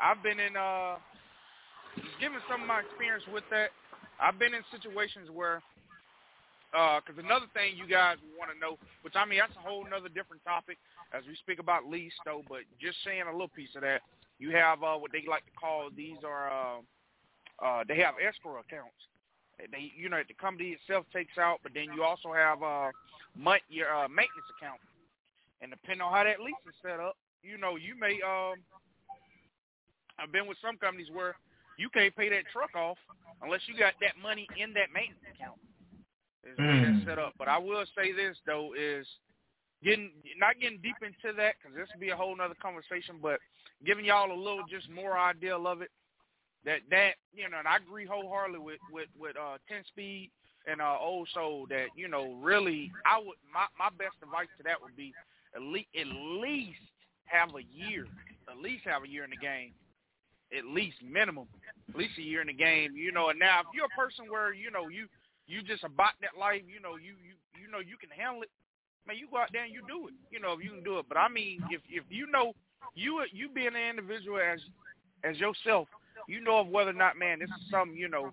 I've 0.00 0.22
been 0.22 0.38
in 0.40 0.56
uh, 0.56 0.96
given 2.20 2.40
some 2.48 2.62
of 2.62 2.68
my 2.68 2.80
experience 2.80 3.24
with 3.32 3.44
that. 3.50 3.70
I've 4.20 4.38
been 4.38 4.54
in 4.54 4.64
situations 4.70 5.28
where, 5.30 5.62
because 6.72 7.18
another 7.18 7.46
thing 7.52 7.76
you 7.76 7.86
guys 7.86 8.16
want 8.38 8.50
to 8.52 8.58
know, 8.58 8.78
which 9.02 9.14
I 9.16 9.24
mean 9.24 9.40
that's 9.40 9.56
a 9.56 9.60
whole 9.60 9.84
another 9.84 10.08
different 10.08 10.44
topic 10.44 10.78
as 11.12 11.24
we 11.26 11.36
speak 11.36 11.58
about 11.58 11.86
lease 11.88 12.16
though. 12.24 12.42
But 12.48 12.64
just 12.80 12.96
saying 13.04 13.22
a 13.28 13.32
little 13.32 13.48
piece 13.48 13.74
of 13.76 13.82
that, 13.82 14.02
you 14.38 14.52
have 14.52 14.82
uh, 14.82 14.96
what 14.96 15.12
they 15.12 15.24
like 15.28 15.44
to 15.44 15.52
call 15.58 15.88
these 15.94 16.20
are 16.24 16.48
uh, 16.48 16.80
uh, 17.64 17.84
they 17.88 17.96
have 17.96 18.14
escrow 18.20 18.60
accounts, 18.60 19.00
They, 19.58 19.92
you 19.96 20.08
know, 20.08 20.20
the 20.26 20.34
company 20.34 20.76
itself 20.76 21.06
takes 21.12 21.38
out, 21.38 21.60
but 21.62 21.72
then 21.72 21.88
you 21.94 22.04
also 22.04 22.32
have 22.32 22.62
uh, 22.62 22.90
month 23.36 23.62
your 23.68 23.88
uh, 23.88 24.08
maintenance 24.08 24.48
account, 24.56 24.80
and 25.62 25.70
depending 25.70 26.02
on 26.02 26.12
how 26.12 26.24
that 26.24 26.40
lease 26.40 26.60
is 26.68 26.76
set 26.82 27.00
up, 27.00 27.16
you 27.42 27.56
know, 27.56 27.76
you 27.76 27.98
may. 27.98 28.20
Um, 28.20 28.60
I've 30.18 30.32
been 30.32 30.46
with 30.46 30.58
some 30.64 30.76
companies 30.76 31.08
where 31.12 31.36
you 31.76 31.88
can't 31.90 32.14
pay 32.16 32.28
that 32.30 32.48
truck 32.52 32.74
off 32.74 32.96
unless 33.42 33.60
you 33.66 33.76
got 33.76 33.94
that 34.00 34.16
money 34.22 34.48
in 34.56 34.72
that 34.74 34.92
maintenance 34.92 35.24
account. 35.32 35.60
Is 36.44 36.56
way 36.58 36.84
that's 36.84 37.04
set 37.04 37.18
up. 37.18 37.34
But 37.38 37.48
I 37.48 37.58
will 37.58 37.84
say 37.96 38.12
this 38.12 38.36
though 38.46 38.72
is 38.78 39.06
getting 39.82 40.12
not 40.38 40.60
getting 40.60 40.78
deep 40.78 40.96
into 41.02 41.34
that 41.36 41.54
because 41.58 41.76
this 41.76 41.88
will 41.92 42.00
be 42.00 42.10
a 42.10 42.16
whole 42.16 42.36
other 42.40 42.54
conversation, 42.62 43.16
but 43.20 43.40
giving 43.84 44.04
y'all 44.04 44.30
a 44.30 44.34
little 44.34 44.62
just 44.70 44.88
more 44.88 45.18
idea 45.18 45.56
of 45.56 45.82
it. 45.82 45.90
That 46.66 46.80
that 46.90 47.14
you 47.32 47.48
know, 47.48 47.58
and 47.58 47.68
I 47.68 47.76
agree 47.78 48.06
wholeheartedly 48.06 48.60
with 48.60 48.80
with 48.92 49.08
with 49.18 49.36
uh, 49.36 49.58
Ten 49.68 49.84
Speed 49.88 50.30
and 50.66 50.80
uh, 50.80 50.98
Old 51.00 51.28
Soul 51.32 51.66
that 51.70 51.88
you 51.96 52.08
know 52.08 52.34
really 52.42 52.92
I 53.06 53.18
would 53.18 53.38
my 53.52 53.66
my 53.78 53.88
best 53.96 54.16
advice 54.22 54.50
to 54.58 54.64
that 54.64 54.82
would 54.82 54.96
be 54.96 55.14
at 55.54 55.62
least 55.62 55.88
at 55.98 56.06
least 56.06 56.82
have 57.26 57.50
a 57.54 57.62
year, 57.72 58.06
at 58.50 58.58
least 58.58 58.84
have 58.84 59.04
a 59.04 59.08
year 59.08 59.24
in 59.24 59.30
the 59.30 59.36
game, 59.40 59.72
at 60.56 60.66
least 60.66 60.96
minimum, 61.02 61.48
at 61.88 61.96
least 61.96 62.18
a 62.18 62.22
year 62.22 62.40
in 62.42 62.48
the 62.48 62.54
game. 62.54 62.96
You 62.96 63.12
know, 63.12 63.30
and 63.30 63.38
now 63.38 63.60
if 63.60 63.66
you're 63.72 63.86
a 63.86 63.98
person 63.98 64.26
where 64.28 64.52
you 64.52 64.70
know 64.70 64.88
you 64.88 65.06
you 65.46 65.62
just 65.62 65.84
about 65.84 66.18
that 66.20 66.38
life, 66.38 66.62
you 66.66 66.80
know 66.80 66.96
you 66.96 67.14
you 67.22 67.38
you 67.54 67.70
know 67.70 67.78
you 67.80 67.96
can 67.96 68.10
handle 68.10 68.42
it 68.42 68.50
man, 69.06 69.16
you 69.16 69.28
go 69.30 69.38
out 69.38 69.50
there 69.52 69.64
and 69.64 69.72
you 69.72 69.82
do 69.86 70.08
it. 70.08 70.14
You 70.30 70.40
know, 70.40 70.52
if 70.52 70.64
you 70.64 70.70
can 70.70 70.82
do 70.82 70.98
it. 70.98 71.06
But 71.08 71.18
I 71.18 71.28
mean, 71.28 71.62
if 71.70 71.80
if 71.88 72.04
you 72.10 72.26
know 72.26 72.52
you 72.94 73.22
you 73.32 73.48
being 73.48 73.74
an 73.78 73.90
individual 73.90 74.38
as 74.38 74.60
as 75.24 75.38
yourself, 75.38 75.88
you 76.28 76.40
know 76.40 76.60
of 76.60 76.68
whether 76.68 76.90
or 76.90 76.98
not, 76.98 77.18
man, 77.18 77.38
this 77.38 77.48
is 77.48 77.70
something 77.70 77.96
you 77.96 78.08
know 78.08 78.32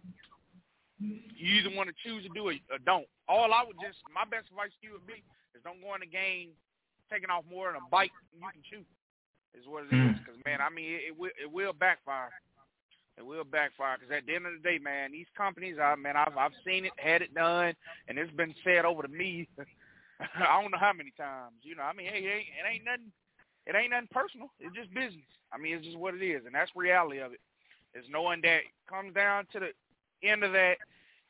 you 1.00 1.60
either 1.60 1.76
want 1.76 1.90
to 1.90 1.96
choose 2.04 2.24
to 2.24 2.32
do 2.34 2.50
it 2.50 2.62
or 2.72 2.80
don't. 2.86 3.08
All 3.28 3.54
I 3.54 3.64
would 3.66 3.78
just 3.84 4.00
my 4.14 4.24
best 4.24 4.50
advice 4.50 4.72
to 4.82 4.88
you 4.88 4.94
would 4.94 5.08
be 5.08 5.24
is 5.56 5.64
don't 5.64 5.82
go 5.82 5.94
in 5.96 6.02
the 6.02 6.10
game 6.10 6.56
taking 7.12 7.30
off 7.30 7.44
more 7.50 7.72
than 7.72 7.82
a 7.82 7.86
bite 7.92 8.12
you 8.32 8.40
can 8.40 8.64
chew. 8.64 8.86
Is 9.54 9.68
what 9.68 9.86
it 9.86 9.94
is. 9.94 10.02
Hmm. 10.02 10.18
Because 10.18 10.40
man, 10.46 10.60
I 10.62 10.70
mean, 10.74 10.98
it, 10.98 11.14
it 11.14 11.16
will 11.18 11.36
it 11.38 11.52
will 11.52 11.74
backfire. 11.74 12.32
It 13.18 13.26
will 13.26 13.44
backfire 13.44 13.98
because 14.00 14.10
at 14.10 14.26
the 14.26 14.34
end 14.34 14.48
of 14.48 14.54
the 14.58 14.66
day, 14.66 14.80
man, 14.82 15.12
these 15.12 15.30
companies, 15.38 15.78
I 15.78 15.94
man, 15.96 16.18
I've 16.18 16.38
I've 16.38 16.58
seen 16.66 16.86
it, 16.86 16.94
had 16.98 17.22
it 17.22 17.34
done, 17.36 17.74
and 18.08 18.18
it's 18.18 18.34
been 18.34 18.56
said 18.64 18.86
over 18.86 19.04
to 19.04 19.12
me 19.12 19.48
I 20.40 20.62
don't 20.62 20.72
know 20.72 20.80
how 20.80 20.94
many 20.94 21.12
times. 21.18 21.56
You 21.64 21.76
know, 21.76 21.84
I 21.84 21.94
mean, 21.94 22.08
hey, 22.08 22.20
it 22.20 22.32
ain't, 22.32 22.50
it 22.54 22.66
ain't 22.70 22.86
nothing. 22.86 23.12
It 23.66 23.76
ain't 23.76 23.92
nothing 23.92 24.12
personal. 24.12 24.52
It's 24.60 24.76
just 24.76 24.94
business. 24.94 25.28
I 25.52 25.58
mean, 25.58 25.76
it's 25.78 25.86
just 25.86 25.98
what 25.98 26.16
it 26.16 26.24
is, 26.24 26.44
and 26.46 26.54
that's 26.54 26.72
reality 26.76 27.20
of 27.20 27.34
it. 27.34 27.40
Is 27.96 28.06
knowing 28.10 28.42
that 28.42 28.62
comes 28.90 29.14
down 29.14 29.46
to 29.54 29.60
the 29.60 30.28
end 30.28 30.44
of 30.44 30.52
that. 30.54 30.76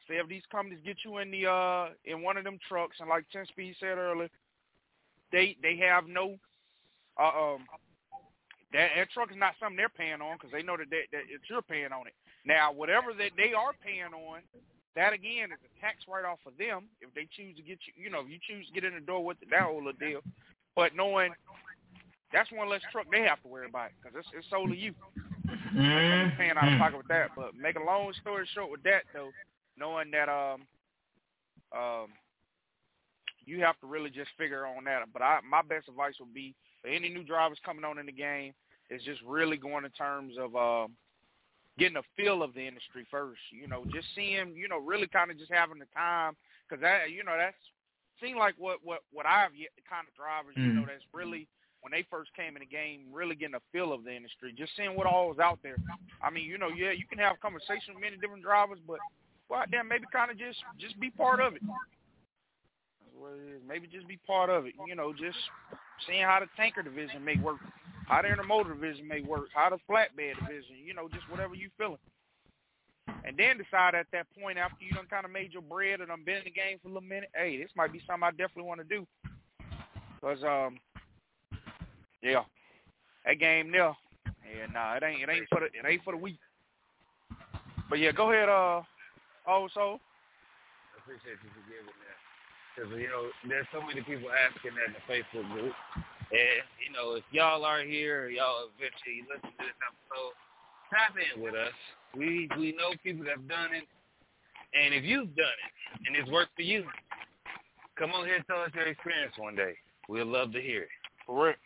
Say 0.08 0.16
if 0.16 0.28
these 0.28 0.44
companies 0.52 0.80
get 0.86 0.98
you 1.06 1.18
in 1.20 1.32
the 1.32 1.48
uh 1.48 1.90
in 2.06 2.22
one 2.22 2.38
of 2.38 2.44
them 2.44 2.60
trucks, 2.68 2.98
and 3.00 3.10
like 3.10 3.26
Ten 3.32 3.46
Speed 3.48 3.76
said 3.80 3.98
earlier, 3.98 4.30
they 5.32 5.58
they 5.62 5.78
have 5.78 6.08
no 6.08 6.38
uh, 7.20 7.56
um 7.56 7.66
that, 8.74 8.90
that 8.98 9.12
truck 9.12 9.32
is 9.32 9.38
not 9.38 9.54
something 9.60 9.78
they're 9.78 9.94
paying 9.94 10.20
on 10.20 10.36
because 10.36 10.52
they 10.52 10.64
know 10.64 10.76
that, 10.76 10.90
they, 10.90 11.06
that 11.14 11.30
it's 11.30 11.46
you're 11.50 11.62
paying 11.62 11.94
on 11.94 12.08
it. 12.08 12.14
Now, 12.44 12.74
whatever 12.74 13.14
that 13.14 13.32
they 13.38 13.54
are 13.54 13.72
paying 13.86 14.12
on, 14.12 14.42
that 14.96 15.14
again 15.14 15.54
is 15.54 15.62
a 15.62 15.72
tax 15.80 16.04
write-off 16.10 16.40
for 16.44 16.52
them 16.58 16.90
if 17.02 17.14
they 17.14 17.30
choose 17.30 17.56
to 17.56 17.64
get 17.64 17.80
you. 17.86 17.94
You 17.96 18.10
know, 18.10 18.22
if 18.22 18.30
you 18.30 18.40
choose 18.42 18.68
to 18.68 18.74
get 18.74 18.84
in 18.84 18.96
the 18.96 19.06
door 19.06 19.24
with 19.24 19.38
that 19.50 19.62
whole 19.62 19.86
deal. 20.00 20.22
But 20.76 20.96
knowing 20.96 21.32
that's 22.34 22.52
one 22.52 22.70
less 22.70 22.82
truck 22.92 23.06
they 23.12 23.22
have 23.22 23.42
to 23.44 23.48
worry 23.48 23.70
about 23.70 23.90
because 24.02 24.18
it's, 24.18 24.28
it's 24.36 24.50
solely 24.50 24.78
you. 24.78 24.94
Mm-hmm. 25.76 26.38
Paying 26.38 26.52
out 26.52 26.72
of 26.72 26.80
pocket 26.80 26.98
with 26.98 27.08
that. 27.08 27.30
But 27.36 27.56
make 27.56 27.76
a 27.78 27.84
long 27.84 28.12
story 28.22 28.48
short 28.54 28.72
with 28.72 28.84
that 28.84 29.04
though, 29.14 29.32
knowing 29.78 30.12
that 30.12 30.30
um 30.30 30.62
um 31.76 32.08
you 33.46 33.62
have 33.62 33.80
to 33.82 33.88
really 33.88 34.10
just 34.10 34.30
figure 34.38 34.66
on 34.66 34.84
that. 34.86 35.04
But 35.12 35.22
I 35.22 35.40
my 35.50 35.62
best 35.62 35.90
advice 35.90 36.16
would 36.20 36.34
be 36.34 36.56
for 36.82 36.90
any 36.90 37.10
new 37.10 37.24
drivers 37.24 37.60
coming 37.66 37.86
on 37.86 38.00
in 38.00 38.06
the 38.06 38.12
game 38.12 38.54
is 38.90 39.02
just 39.04 39.22
really 39.26 39.58
going 39.58 39.86
in 39.86 39.92
terms 39.92 40.36
of 40.40 40.56
um 40.56 40.96
getting 41.80 41.98
a 41.98 42.04
feel 42.16 42.44
of 42.44 42.54
the 42.54 42.66
industry 42.66 43.06
first. 43.10 43.42
You 43.52 43.68
know, 43.68 43.84
just 43.94 44.08
seeing, 44.16 44.54
you 44.56 44.68
know, 44.68 44.78
really 44.78 45.08
kind 45.08 45.32
of 45.32 45.40
just 45.40 45.52
having 45.52 45.80
the 45.80 45.90
time 45.96 46.36
because 46.68 46.82
that, 46.82 47.10
you 47.10 47.24
know, 47.24 47.36
that's 47.38 47.58
seemed 48.22 48.38
like 48.38 48.56
what 48.58 48.80
what 48.84 49.00
what 49.12 49.26
I've 49.26 49.56
yet 49.56 49.72
the 49.76 49.84
kind 49.90 50.08
of 50.08 50.16
drivers, 50.16 50.56
mm. 50.56 50.68
you 50.68 50.74
know, 50.74 50.86
that's 50.86 51.04
really 51.14 51.48
when 51.84 51.92
they 51.92 52.08
first 52.10 52.32
came 52.34 52.56
in 52.56 52.64
the 52.64 52.72
game, 52.72 53.12
really 53.12 53.36
getting 53.36 53.60
a 53.60 53.66
feel 53.72 53.92
of 53.92 54.08
the 54.08 54.16
industry, 54.16 54.56
just 54.56 54.72
seeing 54.76 54.96
what 54.96 55.06
all 55.06 55.28
was 55.28 55.40
out 55.40 55.60
there. 55.62 55.76
I 56.24 56.32
mean, 56.32 56.48
you 56.48 56.58
know, 56.58 56.72
yeah, 56.72 56.96
you 56.96 57.06
can 57.06 57.20
have 57.20 57.40
conversation 57.44 57.94
with 57.94 58.02
many 58.02 58.16
different 58.18 58.42
drivers, 58.42 58.80
but 58.88 59.00
well, 59.50 59.68
out 59.68 59.88
maybe 59.88 60.08
kind 60.12 60.32
of 60.32 60.40
just 60.40 60.58
just 60.80 60.98
be 61.00 61.12
part 61.12 61.44
of 61.44 61.54
it. 61.54 61.62
That's 61.62 63.16
what 63.20 63.36
it 63.36 63.60
is. 63.60 63.62
Maybe 63.68 63.92
just 63.92 64.08
be 64.08 64.18
part 64.26 64.50
of 64.50 64.66
it. 64.66 64.74
You 64.88 64.96
know, 64.96 65.12
just 65.12 65.38
seeing 66.08 66.24
how 66.24 66.40
the 66.40 66.48
tanker 66.56 66.82
division 66.82 67.24
may 67.24 67.36
work 67.38 67.60
how 68.08 68.22
the 68.22 68.28
intermodal 68.28 68.68
division 68.68 69.08
may 69.08 69.22
work, 69.22 69.48
how 69.54 69.70
the 69.70 69.78
flatbed 69.90 70.36
division, 70.40 70.76
you 70.84 70.94
know, 70.94 71.08
just 71.10 71.30
whatever 71.30 71.56
you 71.56 71.70
feeling. 71.78 71.98
And 73.26 73.38
then 73.38 73.58
decide 73.58 73.96
at 73.96 74.08
that 74.12 74.28
point 74.40 74.58
after 74.58 74.84
you 74.84 74.92
done 74.92 75.08
kind 75.10 75.26
of 75.26 75.32
made 75.32 75.54
your 75.54 75.62
bread 75.62 76.02
and 76.02 76.12
I'm 76.12 76.24
been 76.24 76.38
in 76.38 76.44
the 76.46 76.52
game 76.52 76.78
for 76.82 76.90
a 76.90 76.94
little 76.94 77.08
minute, 77.08 77.30
hey, 77.36 77.58
this 77.58 77.72
might 77.76 77.94
be 77.94 78.02
something 78.06 78.24
I 78.24 78.32
definitely 78.32 78.64
want 78.64 78.82
to 78.82 78.88
do. 78.88 79.08
Cause 80.22 80.44
um, 80.44 80.80
yeah, 82.24 82.44
that 83.26 83.40
game 83.40 83.72
there, 83.72 83.96
yeah, 84.26 84.66
nah, 84.74 84.96
it 84.96 85.04
ain't 85.04 85.22
it 85.22 85.30
ain't 85.30 85.50
for 85.50 85.60
the 85.60 85.66
it 85.68 85.86
ain't 85.86 86.04
for 86.04 86.14
the 86.14 86.18
weak. 86.18 86.40
But 87.90 88.00
yeah, 88.00 88.12
go 88.12 88.32
ahead, 88.32 88.50
uh, 88.50 88.82
also. 89.46 90.00
I 90.00 90.98
appreciate 91.04 91.38
you 91.44 91.52
for 91.52 91.64
giving 91.70 91.86
that. 91.86 92.20
Because, 92.74 92.90
you 92.98 93.06
know, 93.06 93.30
there's 93.46 93.68
so 93.70 93.86
many 93.86 94.02
people 94.02 94.34
asking 94.34 94.74
that 94.74 94.90
in 94.90 94.98
the 94.98 95.06
Facebook 95.06 95.46
group. 95.54 95.74
And, 96.34 96.66
you 96.82 96.90
know, 96.90 97.14
if 97.14 97.24
y'all 97.30 97.66
are 97.66 97.84
here 97.84 98.26
or 98.26 98.30
y'all 98.30 98.66
eventually 98.74 99.22
listen 99.30 99.54
to 99.54 99.62
this 99.62 99.78
episode, 99.78 100.34
tap 100.90 101.14
in 101.14 101.38
with 101.38 101.54
us. 101.54 101.76
We 102.18 102.50
we 102.58 102.74
know 102.74 102.98
people 103.04 103.26
that 103.26 103.38
have 103.38 103.48
done 103.48 103.78
it. 103.78 103.86
And 104.74 104.94
if 104.94 105.04
you've 105.04 105.36
done 105.36 105.58
it 105.62 105.74
and 106.08 106.16
it's 106.16 106.30
worked 106.32 106.56
for 106.56 106.64
you, 106.64 106.86
come 107.98 108.12
on 108.12 108.26
here 108.26 108.42
and 108.42 108.48
tell 108.48 108.62
us 108.62 108.72
your 108.74 108.88
experience 108.88 109.34
one 109.38 109.56
day. 109.56 109.78
We'd 110.10 110.26
love 110.26 110.52
to 110.54 110.62
hear 110.62 110.84
it. 110.84 110.96
Correct. 111.28 111.60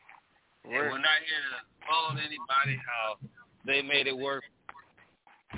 And 0.67 0.75
we're 0.75 0.99
not 0.99 1.23
here 1.23 1.39
to 1.47 1.59
fault 1.87 2.19
anybody 2.19 2.77
how 2.83 3.17
they 3.65 3.81
made 3.81 4.07
it 4.07 4.17
work. 4.17 4.43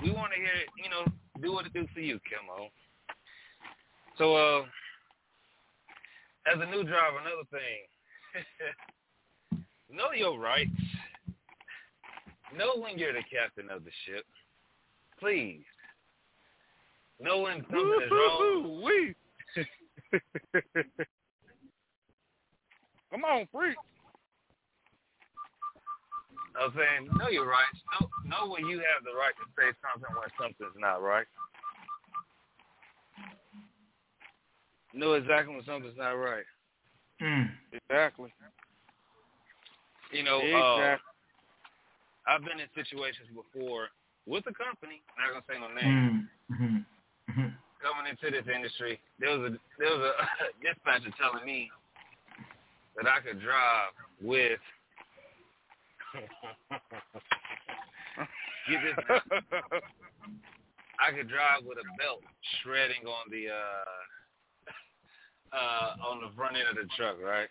We 0.04 0.12
want 0.12 0.34
to 0.34 0.38
hear 0.38 0.54
it, 0.54 0.70
you 0.82 0.90
know, 0.90 1.06
do 1.42 1.54
what 1.54 1.66
it 1.66 1.74
do 1.74 1.88
for 1.94 2.00
you, 2.00 2.20
Kimo. 2.30 2.70
So, 4.18 4.36
uh, 4.36 4.62
as 6.54 6.62
a 6.62 6.66
new 6.70 6.84
driver, 6.84 7.18
another 7.22 7.48
thing. 7.50 7.90
know 9.92 10.12
your 10.16 10.40
rights. 10.40 10.70
Know 12.56 12.78
when 12.78 13.00
you're 13.00 13.14
the 13.14 13.24
captain 13.32 13.70
of 13.72 13.84
the 13.84 13.92
ship. 14.06 14.26
Please. 15.20 15.64
Know 17.20 17.40
when 17.40 17.66
something 17.70 18.00
is 18.06 18.12
wrong. 18.12 18.84
We. 18.84 19.16
Come 23.12 23.24
on, 23.24 23.48
freak. 23.52 23.76
Was 26.60 26.76
saying, 26.76 27.08
know 27.16 27.30
your 27.30 27.48
rights. 27.48 27.80
Know, 27.96 28.10
know 28.28 28.52
when 28.52 28.68
you 28.68 28.84
have 28.84 29.08
the 29.08 29.16
right 29.16 29.32
to 29.40 29.48
say 29.56 29.72
something 29.80 30.12
when 30.12 30.28
something's 30.36 30.76
not 30.76 31.02
right. 31.02 31.26
Know 34.94 35.14
exactly 35.14 35.56
when 35.56 35.64
something's 35.64 35.98
not 35.98 36.20
right. 36.20 36.44
Mm. 37.22 37.50
Exactly. 37.72 38.34
You 40.12 40.24
know, 40.24 40.40
exactly. 40.44 40.60
uh, 40.84 40.98
I've 42.28 42.44
been 42.44 42.60
in 42.60 42.68
situations 42.76 43.30
before 43.32 43.88
with 44.26 44.44
a 44.48 44.54
company. 44.54 45.02
I'm 45.16 45.32
not 45.32 45.42
gonna 45.42 45.48
say 45.48 45.58
no 45.58 45.70
name. 45.74 46.30
Mm-hmm. 46.52 46.76
Mm-hmm. 47.32 47.50
Coming 47.80 48.06
into 48.12 48.28
this 48.36 48.46
industry, 48.52 49.00
there 49.20 49.38
was 49.38 49.54
a 49.54 49.58
there 49.80 49.96
was 49.96 50.04
a 50.04 50.14
dispatcher 50.64 51.14
telling 51.16 51.46
me 51.46 51.72
that 52.98 53.08
I 53.08 53.22
could 53.22 53.40
drive 53.42 53.96
with. 54.22 54.60
I 61.00 61.12
could 61.16 61.30
drive 61.30 61.64
with 61.66 61.78
a 61.78 61.88
belt 61.98 62.22
shredding 62.62 63.06
on 63.06 63.30
the 63.32 63.50
uh 63.50 63.86
uh 65.56 65.96
on 66.06 66.22
the 66.22 66.30
front 66.36 66.58
end 66.58 66.68
of 66.70 66.76
the 66.76 66.90
truck, 66.96 67.18
right? 67.24 67.50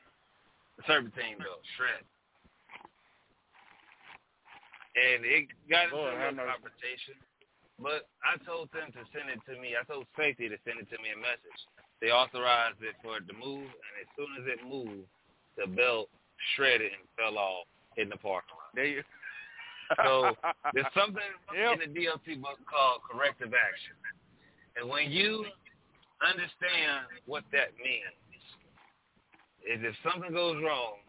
The 0.76 0.82
serpentine 0.86 1.38
belt, 1.38 1.62
shred 1.76 2.04
and 4.98 5.22
it 5.24 5.46
got 5.70 5.90
into 5.90 5.96
a 5.96 6.34
confrontation. 6.34 7.14
But 7.78 8.10
I 8.26 8.34
told 8.42 8.74
them 8.74 8.90
to 8.90 9.02
send 9.14 9.30
it 9.30 9.38
to 9.46 9.54
me. 9.62 9.78
I 9.78 9.86
told 9.86 10.10
safety 10.18 10.50
to 10.50 10.58
send 10.66 10.82
it 10.82 10.90
to 10.90 10.98
me 10.98 11.14
a 11.14 11.20
message. 11.20 11.60
They 12.02 12.10
authorized 12.10 12.82
it 12.82 12.98
for 13.02 13.22
it 13.22 13.26
to 13.30 13.34
move, 13.38 13.70
and 13.70 13.94
as 14.02 14.08
soon 14.18 14.30
as 14.38 14.44
it 14.50 14.60
moved, 14.66 15.06
the 15.54 15.70
belt 15.70 16.10
shredded 16.54 16.90
and 16.94 17.06
fell 17.14 17.38
off 17.38 17.66
in 17.98 18.08
the 18.08 18.16
parking 18.16 18.54
lot. 18.54 18.70
There 18.74 18.86
you. 18.86 19.02
so 20.04 20.32
there's 20.72 20.94
something 20.94 21.28
yep. 21.52 21.80
in 21.82 21.92
the 21.92 22.06
DOT 22.06 22.24
book 22.40 22.60
called 22.68 23.02
corrective 23.04 23.52
action. 23.52 23.96
And 24.78 24.88
when 24.88 25.10
you 25.10 25.44
understand 26.22 27.10
what 27.26 27.42
that 27.52 27.74
means, 27.82 28.14
is 29.66 29.82
if 29.82 29.94
something 30.06 30.32
goes 30.32 30.56
wrong, 30.62 31.02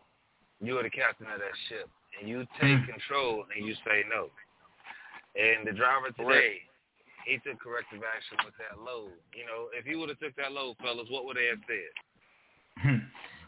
you 0.60 0.78
are 0.78 0.84
the 0.84 0.90
captain 0.90 1.28
of 1.32 1.40
that 1.40 1.56
ship, 1.70 1.88
and 2.20 2.28
you 2.28 2.44
take 2.60 2.84
hmm. 2.84 2.92
control 2.92 3.46
and 3.56 3.66
you 3.66 3.74
say 3.86 4.04
no. 4.12 4.28
And 5.38 5.68
the 5.68 5.72
driver 5.72 6.12
today, 6.12 6.60
he 7.26 7.38
took 7.46 7.62
corrective 7.62 8.02
action 8.04 8.44
with 8.44 8.56
that 8.58 8.82
load. 8.82 9.14
You 9.32 9.46
know, 9.46 9.70
if 9.72 9.86
he 9.86 9.96
would 9.96 10.10
have 10.10 10.20
took 10.20 10.36
that 10.36 10.52
load, 10.52 10.76
fellas, 10.82 11.08
what 11.10 11.24
would 11.26 11.38
they 11.38 11.48
have 11.48 11.64
said? 11.64 11.94
Hmm. 12.82 13.06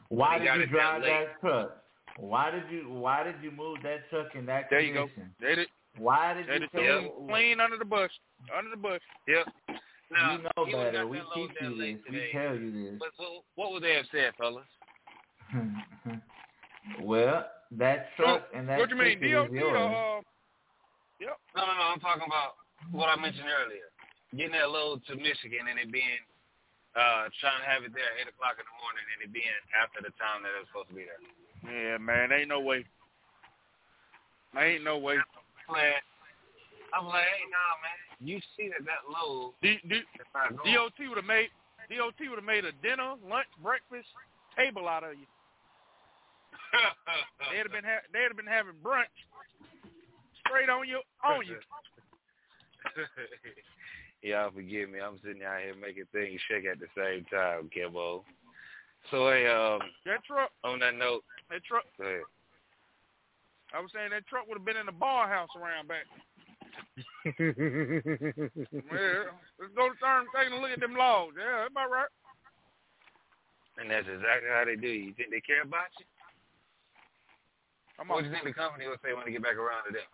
Why 0.08 0.38
did 0.38 0.46
you 0.46 0.52
it 0.52 0.58
that 0.60 0.70
drive 0.72 1.02
that 1.02 1.40
truck? 1.42 1.81
Why 2.18 2.52
did 2.52 2.64
you 2.70 2.90
Why 2.90 3.24
did 3.24 3.36
you 3.42 3.52
move 3.52 3.78
that 3.84 4.10
truck 4.10 4.36
in 4.36 4.46
that 4.48 4.68
There 4.70 4.82
you 4.82 4.94
go. 4.94 5.10
They 5.40 5.56
did. 5.56 5.68
Why 5.98 6.34
did 6.34 6.48
They 6.48 6.54
you 6.54 6.60
did 6.60 6.72
tell 6.72 7.28
clean, 7.28 7.60
under 7.60 7.78
the 7.78 7.86
bush. 7.86 8.12
Under 8.56 8.72
the 8.72 8.78
bush. 8.78 9.02
Yep. 9.28 9.48
Now, 10.12 10.38
you 10.38 10.44
know 10.44 10.66
better. 10.66 11.08
We 11.08 11.22
teach 11.34 11.52
you 11.62 11.72
late 11.80 12.04
this. 12.04 12.12
We 12.12 12.30
tell 12.34 12.56
you 12.56 12.72
this. 12.72 13.00
But 13.00 13.10
so, 13.18 13.44
what 13.56 13.72
would 13.72 13.84
they 13.84 13.96
have 13.96 14.06
said, 14.12 14.34
fellas? 14.38 14.68
well, 17.02 17.48
that 17.80 18.12
truck 18.16 18.44
and 18.56 18.68
that 18.68 18.80
what 18.80 18.90
you 18.90 18.96
mean, 18.96 19.20
ticket 19.20 19.48
is 19.48 19.52
yours. 19.52 19.72
or 19.72 19.78
uh, 19.78 20.20
No, 21.56 21.62
no, 21.64 21.74
no. 21.80 21.86
I'm 21.96 22.00
talking 22.00 22.28
about 22.28 22.60
what 22.92 23.08
I 23.08 23.16
mentioned 23.16 23.48
earlier. 23.48 23.88
Getting 24.36 24.56
that 24.56 24.72
load 24.72 25.04
to 25.08 25.16
Michigan 25.16 25.68
and 25.72 25.80
it 25.80 25.92
being 25.92 26.24
uh 26.92 27.32
trying 27.40 27.64
to 27.64 27.68
have 27.72 27.88
it 27.88 27.96
there 27.96 28.04
at 28.04 28.20
eight 28.20 28.28
o'clock 28.28 28.60
in 28.60 28.68
the 28.68 28.78
morning 28.84 29.06
and 29.16 29.24
it 29.24 29.32
being 29.32 29.48
after 29.80 30.04
the 30.04 30.12
time 30.20 30.44
that 30.44 30.52
it 30.52 30.60
was 30.60 30.68
supposed 30.72 30.92
to 30.92 30.96
be 30.96 31.08
there. 31.08 31.24
Yeah, 31.66 31.98
man, 31.98 32.32
ain't 32.32 32.50
no 32.50 32.60
way. 32.60 32.86
Ain't 34.58 34.84
no 34.84 34.98
way. 34.98 35.16
I'm 36.94 37.06
like, 37.06 37.24
hey, 37.24 37.48
nah, 37.48 37.80
man. 37.80 37.98
You 38.20 38.40
see 38.58 38.70
that 38.70 38.86
that 38.86 39.08
load 39.08 39.54
D, 39.62 39.80
D, 39.88 39.96
is 39.96 40.06
not 40.36 40.58
going. 40.58 40.76
DOT 40.76 40.94
would 41.08 41.18
have 41.18 41.26
made 41.26 41.50
DOT 41.90 42.20
would 42.30 42.38
have 42.38 42.44
made 42.44 42.66
a 42.66 42.72
dinner, 42.84 43.16
lunch, 43.28 43.48
breakfast 43.64 44.08
table 44.58 44.88
out 44.88 45.04
of 45.04 45.14
you. 45.14 45.26
They'd 47.52 47.64
have 47.64 47.72
been 47.72 47.84
ha- 47.84 48.06
they'd 48.14 48.28
have 48.30 48.38
been 48.38 48.46
having 48.46 48.76
brunch 48.84 49.12
straight 50.46 50.70
on 50.70 50.88
you 50.88 51.02
on 51.24 51.48
you. 51.48 51.58
Y'all 54.22 54.52
forgive 54.52 54.90
me. 54.90 55.00
I'm 55.00 55.20
sitting 55.24 55.44
out 55.44 55.62
here 55.62 55.74
making 55.76 56.06
things 56.12 56.40
shake 56.48 56.66
at 56.66 56.80
the 56.80 56.88
same 56.96 57.26
time, 57.26 57.70
Kimbo. 57.74 58.24
So, 59.10 59.30
hey, 59.30 59.48
um, 59.48 59.80
That 60.06 60.24
truck, 60.24 60.52
on 60.64 60.80
that 60.80 60.94
note, 60.94 61.24
that 61.52 61.64
truck. 61.68 61.84
go. 62.00 62.22
I 63.74 63.80
was 63.80 63.92
saying 63.94 64.12
that 64.12 64.28
truck 64.28 64.48
would 64.48 64.58
have 64.58 64.66
been 64.66 64.78
in 64.80 64.86
the 64.86 64.92
bar 64.96 65.28
house 65.28 65.52
around 65.56 65.88
back. 65.88 66.08
Well, 68.92 69.32
let's 69.60 69.74
go 69.76 69.90
to 69.92 69.96
term 70.00 70.26
taking 70.36 70.58
a 70.58 70.62
look 70.62 70.72
at 70.72 70.80
them 70.80 70.96
logs. 70.96 71.36
Yeah, 71.38 71.64
that's 71.64 71.72
about 71.72 71.92
right. 71.92 72.12
and 73.80 73.92
that's 73.92 74.08
exactly 74.08 74.50
how 74.52 74.64
they 74.66 74.76
do. 74.76 74.88
You 74.88 75.14
think 75.16 75.32
they 75.32 75.42
care 75.42 75.64
about 75.64 75.92
you? 76.00 76.06
Come 77.98 78.10
What 78.10 78.24
do 78.24 78.28
you 78.28 78.34
think 78.34 78.46
the 78.46 78.54
company 78.54 78.88
will 78.88 79.00
say 79.04 79.14
when 79.14 79.26
they 79.26 79.32
get 79.32 79.44
back 79.44 79.56
around 79.56 79.86
to 79.88 79.94
them? 79.94 80.08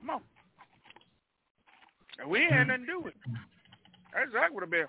come 0.00 0.10
on. 0.10 0.22
And 2.18 2.30
we 2.30 2.40
ain't 2.40 2.52
had 2.52 2.68
nothing 2.68 2.86
to 2.86 2.92
do 2.92 3.00
with 3.00 3.14
it. 3.14 3.32
That's 4.14 4.28
exactly 4.28 4.54
what 4.54 4.64
it 4.64 4.70
been. 4.70 4.86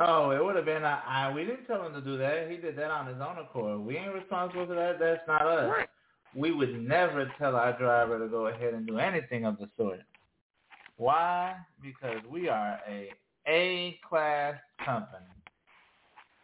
Oh, 0.00 0.30
it 0.30 0.44
would 0.44 0.56
have 0.56 0.64
been. 0.64 0.84
I, 0.84 1.00
I 1.28 1.32
we 1.32 1.44
didn't 1.44 1.66
tell 1.66 1.84
him 1.84 1.92
to 1.94 2.00
do 2.00 2.16
that. 2.18 2.50
He 2.50 2.56
did 2.56 2.76
that 2.78 2.90
on 2.90 3.06
his 3.06 3.16
own 3.20 3.38
accord. 3.38 3.80
We 3.80 3.96
ain't 3.96 4.14
responsible 4.14 4.66
for 4.66 4.74
that. 4.74 4.98
That's 5.00 5.22
not 5.26 5.42
us. 5.46 5.70
Right. 5.76 5.88
We 6.36 6.52
would 6.52 6.80
never 6.86 7.30
tell 7.38 7.56
our 7.56 7.76
driver 7.78 8.18
to 8.18 8.28
go 8.28 8.46
ahead 8.48 8.74
and 8.74 8.86
do 8.86 8.98
anything 8.98 9.44
of 9.44 9.58
the 9.58 9.68
sort. 9.76 10.00
Why? 10.96 11.56
Because 11.82 12.18
we 12.30 12.48
are 12.48 12.80
a 12.88 13.10
A 13.46 13.98
class 14.08 14.54
company, 14.84 15.24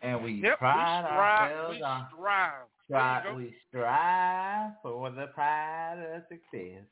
and 0.03 0.23
we 0.25 0.35
Yep, 0.43 0.59
pride 0.59 1.03
we 1.03 1.09
strive. 1.09 1.53
ourselves 1.53 1.77
We 1.79 1.83
on 1.83 2.07
strive. 2.17 2.53
There 2.88 2.99
Try, 2.99 3.25
you 3.25 3.31
go. 3.31 3.37
we 3.37 3.55
strive 3.69 4.71
for 4.83 5.11
the 5.11 5.27
pride 5.29 5.99
of 6.14 6.23
success. 6.29 6.83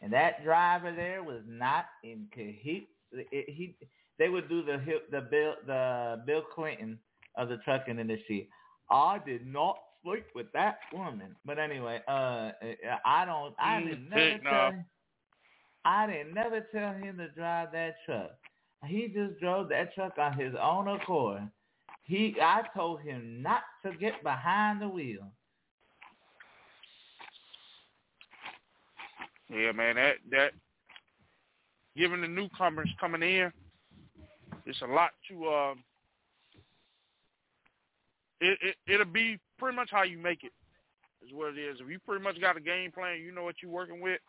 And 0.00 0.12
that 0.12 0.44
driver 0.44 0.92
there 0.92 1.22
was 1.22 1.42
not 1.46 1.86
in 2.02 2.28
he 2.36 2.88
they 4.18 4.28
would 4.28 4.48
do 4.48 4.62
the 4.62 4.80
the 5.10 5.20
Bill 5.20 5.54
the 5.66 6.22
Bill 6.26 6.42
Clinton 6.54 6.98
of 7.36 7.48
the 7.48 7.56
trucking 7.58 7.98
industry. 7.98 8.48
I 8.90 9.18
did 9.24 9.46
not 9.46 9.78
sleep 10.02 10.26
with 10.34 10.52
that 10.52 10.78
woman. 10.92 11.34
But 11.44 11.58
anyway, 11.58 12.02
uh 12.08 12.50
I 13.04 13.24
don't 13.24 13.54
I 13.58 13.80
didn't 13.80 14.08
never 14.10 14.38
tell 14.38 14.70
him 14.70 14.84
I 15.84 16.06
didn't 16.06 16.34
never 16.34 16.60
tell 16.72 16.94
him 16.94 17.18
to 17.18 17.28
drive 17.30 17.72
that 17.72 17.96
truck. 18.06 18.30
He 18.86 19.08
just 19.08 19.40
drove 19.40 19.68
that 19.70 19.94
truck 19.94 20.18
on 20.18 20.38
his 20.38 20.54
own 20.60 20.88
accord. 20.88 21.42
He 22.04 22.36
I 22.40 22.62
told 22.74 23.00
him 23.00 23.42
not 23.42 23.62
to 23.84 23.92
get 23.96 24.22
behind 24.22 24.80
the 24.82 24.88
wheel. 24.88 25.32
Yeah, 29.48 29.72
man, 29.72 29.96
that 29.96 30.16
that 30.30 30.52
giving 31.96 32.20
the 32.20 32.28
newcomers 32.28 32.88
coming 33.00 33.22
in, 33.22 33.52
it's 34.66 34.80
a 34.82 34.86
lot 34.86 35.10
to 35.28 35.46
uh 35.46 35.74
it, 38.40 38.58
it 38.62 38.76
it'll 38.92 39.06
be 39.06 39.38
pretty 39.58 39.76
much 39.76 39.88
how 39.90 40.02
you 40.02 40.18
make 40.18 40.44
it 40.44 40.52
is 41.24 41.32
what 41.32 41.54
it 41.56 41.58
is. 41.58 41.78
If 41.80 41.88
you 41.88 41.98
pretty 41.98 42.22
much 42.22 42.40
got 42.40 42.56
a 42.56 42.60
game 42.60 42.92
plan, 42.92 43.20
you 43.20 43.32
know 43.32 43.44
what 43.44 43.56
you're 43.62 43.70
working 43.70 44.00
with 44.00 44.20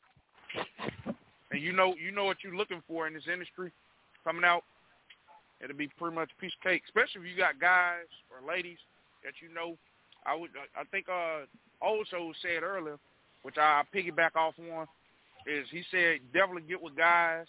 and 1.52 1.62
you 1.62 1.72
know 1.72 1.96
you 1.96 2.12
know 2.12 2.26
what 2.26 2.38
you're 2.44 2.56
looking 2.56 2.82
for 2.88 3.08
in 3.08 3.14
this 3.14 3.28
industry 3.32 3.72
coming 4.24 4.44
out, 4.44 4.64
it'll 5.62 5.76
be 5.76 5.88
pretty 5.88 6.16
much 6.16 6.30
piece 6.40 6.54
of 6.60 6.70
cake. 6.70 6.84
Especially 6.86 7.22
if 7.22 7.28
you 7.28 7.38
got 7.38 7.60
guys 7.60 8.10
or 8.30 8.48
ladies 8.48 8.80
that 9.24 9.34
you 9.42 9.54
know. 9.54 9.78
I 10.28 10.36
would 10.36 10.50
I 10.76 10.84
think 10.86 11.06
uh 11.08 11.46
also 11.82 12.34
said 12.42 12.64
earlier, 12.64 12.98
which 13.44 13.58
I 13.58 13.84
piggyback 13.94 14.36
off 14.36 14.56
on, 14.58 14.88
is 15.46 15.68
he 15.70 15.84
said 15.92 16.20
definitely 16.34 16.64
get 16.68 16.82
with 16.82 16.96
guys 16.96 17.46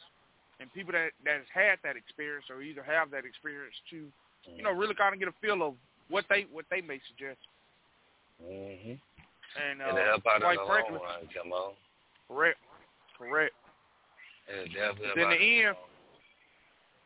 and 0.61 0.73
people 0.73 0.93
that 0.93 1.11
that 1.25 1.45
has 1.45 1.51
had 1.53 1.79
that 1.85 1.97
experience 1.97 2.47
or 2.51 2.63
either 2.63 2.83
have 2.83 3.11
that 3.11 3.25
experience 3.25 3.75
to, 3.91 4.09
you 4.57 4.63
know, 4.63 4.73
really 4.73 4.95
kind 4.95 5.13
of 5.13 5.21
get 5.21 5.29
a 5.29 5.37
feel 5.41 5.63
of 5.63 5.75
what 6.09 6.25
they 6.29 6.47
what 6.53 6.65
they 6.71 6.81
may 6.81 7.01
suggest. 7.09 7.41
Mm-hmm. 8.43 8.97
And 9.57 9.81
It'll 9.81 9.97
uh, 9.97 10.05
help 10.05 10.25
out 10.29 10.43
in 10.43 10.57
the 10.57 10.67
frankly, 10.67 11.01
long 11.01 11.03
run, 11.03 11.29
come 11.33 11.53
on. 11.53 11.73
correct, 12.29 12.59
correct. 13.17 13.55
It'll 14.49 14.65
definitely 14.67 15.07
help 15.07 15.17
But 15.17 15.23
in 15.23 15.31
the 15.31 15.65
end, 15.65 15.77
long. 15.77 15.97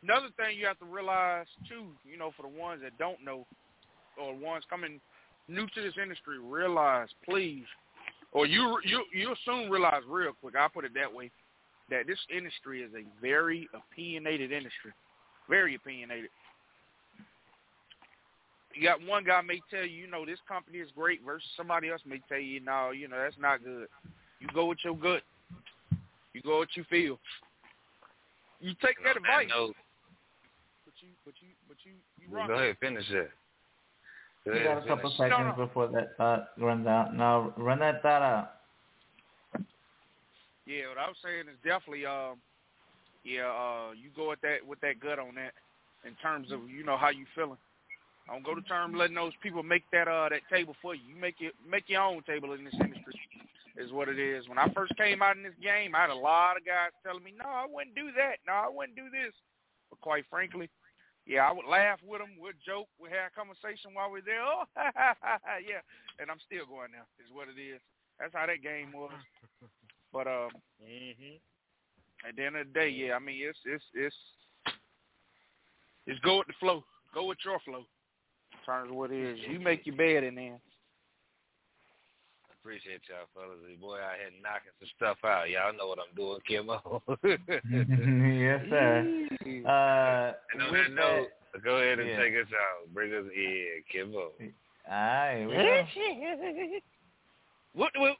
Another 0.03 0.33
thing 0.35 0.57
you 0.57 0.65
have 0.65 0.79
to 0.79 0.85
realize 0.85 1.45
too, 1.69 1.93
you 2.09 2.17
know, 2.17 2.31
for 2.35 2.41
the 2.43 2.59
ones 2.59 2.81
that 2.83 2.97
don't 2.97 3.23
know 3.23 3.45
or 4.19 4.35
ones 4.35 4.63
coming 4.69 4.99
new 5.47 5.67
to 5.67 5.81
this 5.81 5.93
industry, 6.01 6.39
realize 6.39 7.07
please, 7.23 7.65
or 8.31 8.45
you 8.45 8.79
you 8.83 9.03
you'll 9.13 9.35
soon 9.45 9.69
realize 9.69 10.01
real 10.09 10.33
quick. 10.41 10.55
I'll 10.55 10.69
put 10.69 10.85
it 10.85 10.93
that 10.95 11.13
way, 11.13 11.29
that 11.91 12.07
this 12.07 12.17
industry 12.35 12.81
is 12.81 12.89
a 12.95 13.03
very 13.21 13.69
opinionated 13.75 14.51
industry, 14.51 14.91
very 15.47 15.75
opinionated. 15.75 16.29
You 18.73 18.83
got 18.87 19.05
one 19.05 19.25
guy 19.25 19.41
may 19.41 19.59
tell 19.69 19.85
you, 19.85 20.05
you 20.05 20.09
know, 20.09 20.25
this 20.25 20.39
company 20.47 20.79
is 20.79 20.89
great, 20.95 21.19
versus 21.25 21.47
somebody 21.57 21.89
else 21.89 22.01
may 22.07 22.21
tell 22.29 22.39
you, 22.39 22.61
no, 22.61 22.91
you 22.91 23.07
know, 23.09 23.17
that's 23.21 23.35
not 23.39 23.63
good. 23.63 23.87
You 24.39 24.47
go 24.55 24.65
with 24.65 24.79
your 24.83 24.95
gut. 24.95 25.21
You 26.33 26.41
go 26.41 26.59
what 26.59 26.69
you 26.75 26.85
feel. 26.89 27.19
You 28.61 28.73
take 28.81 28.95
And 28.97 29.05
that 29.05 29.17
on 29.17 29.25
advice. 29.25 29.49
note, 29.49 29.75
But 30.85 30.93
you, 31.01 31.09
but 31.25 31.33
you, 31.41 31.47
but 31.67 31.77
you, 31.83 31.91
you 32.21 32.47
go 32.47 32.53
ahead, 32.53 32.77
finish 32.79 33.03
it. 33.09 33.29
Go 34.45 34.53
We 34.53 34.59
ahead, 34.59 34.67
got 34.77 34.85
a 34.85 34.87
couple 34.87 35.11
finish. 35.17 35.31
seconds 35.31 35.53
no. 35.57 35.65
before 35.65 35.87
that 35.89 36.15
thought 36.15 36.47
runs 36.57 36.87
out. 36.87 37.13
No, 37.13 37.53
run 37.57 37.79
that 37.79 38.01
thought 38.01 38.21
out. 38.21 38.51
Yeah, 40.71 40.87
what 40.87 41.03
I 41.03 41.11
was 41.11 41.19
saying 41.19 41.51
is 41.51 41.59
definitely, 41.67 42.07
um, 42.07 42.39
yeah, 43.27 43.51
uh, 43.51 43.91
you 43.91 44.07
go 44.15 44.31
with 44.31 44.39
that 44.39 44.63
with 44.63 44.79
that 44.79 45.03
gut 45.03 45.19
on 45.19 45.35
that 45.35 45.51
in 46.07 46.15
terms 46.23 46.51
of 46.55 46.63
you 46.71 46.87
know 46.87 46.95
how 46.95 47.11
you 47.11 47.27
feeling. 47.35 47.59
I 48.29 48.31
don't 48.31 48.45
go 48.47 48.55
to 48.55 48.63
term 48.63 48.95
letting 48.95 49.19
those 49.19 49.35
people 49.43 49.63
make 49.63 49.83
that 49.91 50.07
uh 50.07 50.29
that 50.31 50.47
table 50.47 50.75
for 50.81 50.95
you. 50.95 51.03
You 51.11 51.19
make 51.19 51.43
it 51.43 51.51
make 51.67 51.91
your 51.91 52.07
own 52.07 52.23
table 52.23 52.53
in 52.53 52.63
this 52.63 52.79
industry, 52.79 53.19
is 53.75 53.91
what 53.91 54.07
it 54.07 54.15
is. 54.15 54.47
When 54.47 54.57
I 54.57 54.71
first 54.71 54.95
came 54.95 55.21
out 55.21 55.35
in 55.35 55.43
this 55.43 55.59
game, 55.61 55.91
I 55.91 56.07
had 56.07 56.09
a 56.09 56.15
lot 56.15 56.55
of 56.55 56.63
guys 56.63 56.95
telling 57.03 57.23
me, 57.23 57.33
no, 57.35 57.49
I 57.51 57.67
wouldn't 57.67 57.95
do 57.95 58.15
that. 58.15 58.39
No, 58.47 58.53
I 58.53 58.69
wouldn't 58.71 58.95
do 58.95 59.11
this. 59.11 59.35
But 59.91 59.99
quite 59.99 60.23
frankly, 60.31 60.71
yeah, 61.27 61.43
I 61.43 61.51
would 61.51 61.67
laugh 61.67 61.99
with 61.99 62.23
them, 62.23 62.39
would 62.39 62.55
joke, 62.63 62.87
we 62.95 63.11
had 63.11 63.27
a 63.27 63.35
conversation 63.35 63.91
while 63.91 64.07
we 64.07 64.23
we're 64.23 64.31
there. 64.31 64.39
Oh, 64.47 64.63
yeah, 65.67 65.83
and 66.15 66.31
I'm 66.31 66.39
still 66.47 66.63
going 66.63 66.95
now. 66.95 67.03
Is 67.19 67.27
what 67.35 67.51
it 67.51 67.59
is. 67.59 67.83
That's 68.19 68.31
how 68.31 68.47
that 68.47 68.63
game 68.63 68.95
was. 68.95 69.11
But 70.13 70.27
um, 70.27 70.49
Mm-hmm. 70.81 72.27
at 72.27 72.35
the 72.35 72.43
end 72.43 72.55
of 72.55 72.65
the 72.67 72.73
day, 72.73 72.89
yeah, 72.89 73.13
I 73.13 73.19
mean 73.19 73.37
it's 73.39 73.59
it's 73.65 73.83
it's 73.93 74.15
it's 76.07 76.19
go 76.21 76.39
with 76.39 76.47
the 76.47 76.53
flow. 76.59 76.83
Go 77.13 77.25
with 77.25 77.37
your 77.45 77.59
flow. 77.59 77.85
In 78.53 78.59
terms 78.65 78.89
of 78.89 78.95
what 78.97 79.11
it 79.11 79.19
is. 79.19 79.39
You 79.47 79.59
make 79.59 79.85
your 79.85 79.95
bed 79.95 80.23
and 80.23 80.35
then 80.37 80.53
I 82.49 82.53
appreciate 82.59 83.01
y'all 83.09 83.27
fellas. 83.35 83.59
The 83.67 83.75
boy 83.75 83.95
out 83.97 84.17
here 84.17 84.31
knocking 84.41 84.73
some 84.79 84.89
stuff 84.97 85.17
out. 85.23 85.49
Y'all 85.51 85.71
know 85.77 85.87
what 85.87 85.99
I'm 85.99 86.15
doing, 86.15 86.39
Kimbo. 86.47 87.03
yes, 87.23 88.61
sir. 88.69 89.27
Uh, 89.65 90.33
and 90.53 90.61
on 90.63 90.71
with 90.71 90.81
that 90.87 90.93
note, 90.93 91.27
that- 91.53 91.63
go 91.63 91.77
ahead 91.77 91.99
and 91.99 92.09
yeah. 92.09 92.17
take 92.17 92.33
us 92.33 92.51
out. 92.53 92.91
Bring 92.93 93.13
us 93.13 93.25
in, 93.35 93.83
Kimbo. 93.91 94.31
all 94.31 94.31
right, 94.89 95.45
we 95.45 95.53
go. 95.53 96.79
What? 97.73 97.91
what 97.97 98.17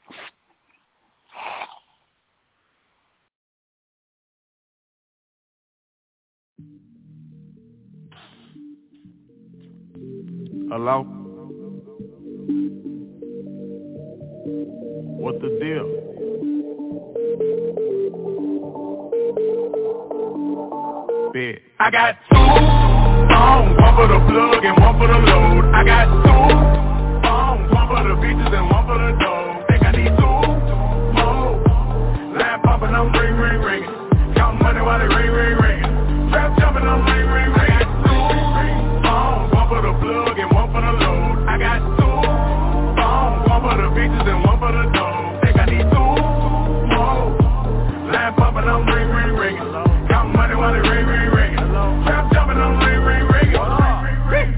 Hello? 10.72 11.02
What 15.20 15.36
the 15.42 15.48
deal? 15.60 15.84
Bet. 21.34 21.60
I 21.78 21.90
got 21.90 22.16
two 22.24 22.36
phones, 23.28 23.76
one 23.76 23.94
for 23.96 24.08
the 24.08 24.16
plug 24.24 24.64
and 24.64 24.80
one 24.80 24.96
for 24.96 25.08
the 25.08 25.18
load. 25.18 25.64
I 25.74 25.84
got 25.84 26.08
two 26.08 26.40
phones, 27.20 27.68
one 27.70 27.88
for 27.88 28.02
the 28.08 28.14
bitches 28.16 28.56
and 28.56 28.70
one 28.70 28.86
for 28.86 28.96
the 28.96 29.12
dough. 29.20 29.66
Think 29.68 29.84
I 29.84 29.92
need 29.92 30.16
two 30.16 30.40
more. 31.20 31.52
Line 32.32 32.60
popping, 32.64 32.94
I'm 32.94 33.12
ring, 33.12 33.36
ring, 33.36 33.60
ringing. 33.60 34.34
Count 34.36 34.62
money 34.62 34.80
while 34.80 34.98
they 34.98 35.04
ring, 35.04 35.32
ring, 35.32 35.52
ringing. 35.52 35.61
Money 50.62 50.78
ring, 50.78 51.06
ring, 51.10 51.28
ringing. 51.34 51.58
Trap 52.06 52.30
jumping, 52.30 52.58
I'm 52.62 52.78
ring, 52.78 53.02
ring. 53.02 53.26
Ring, 53.26 53.50
ring, 53.50 54.18
ring. 54.30 54.50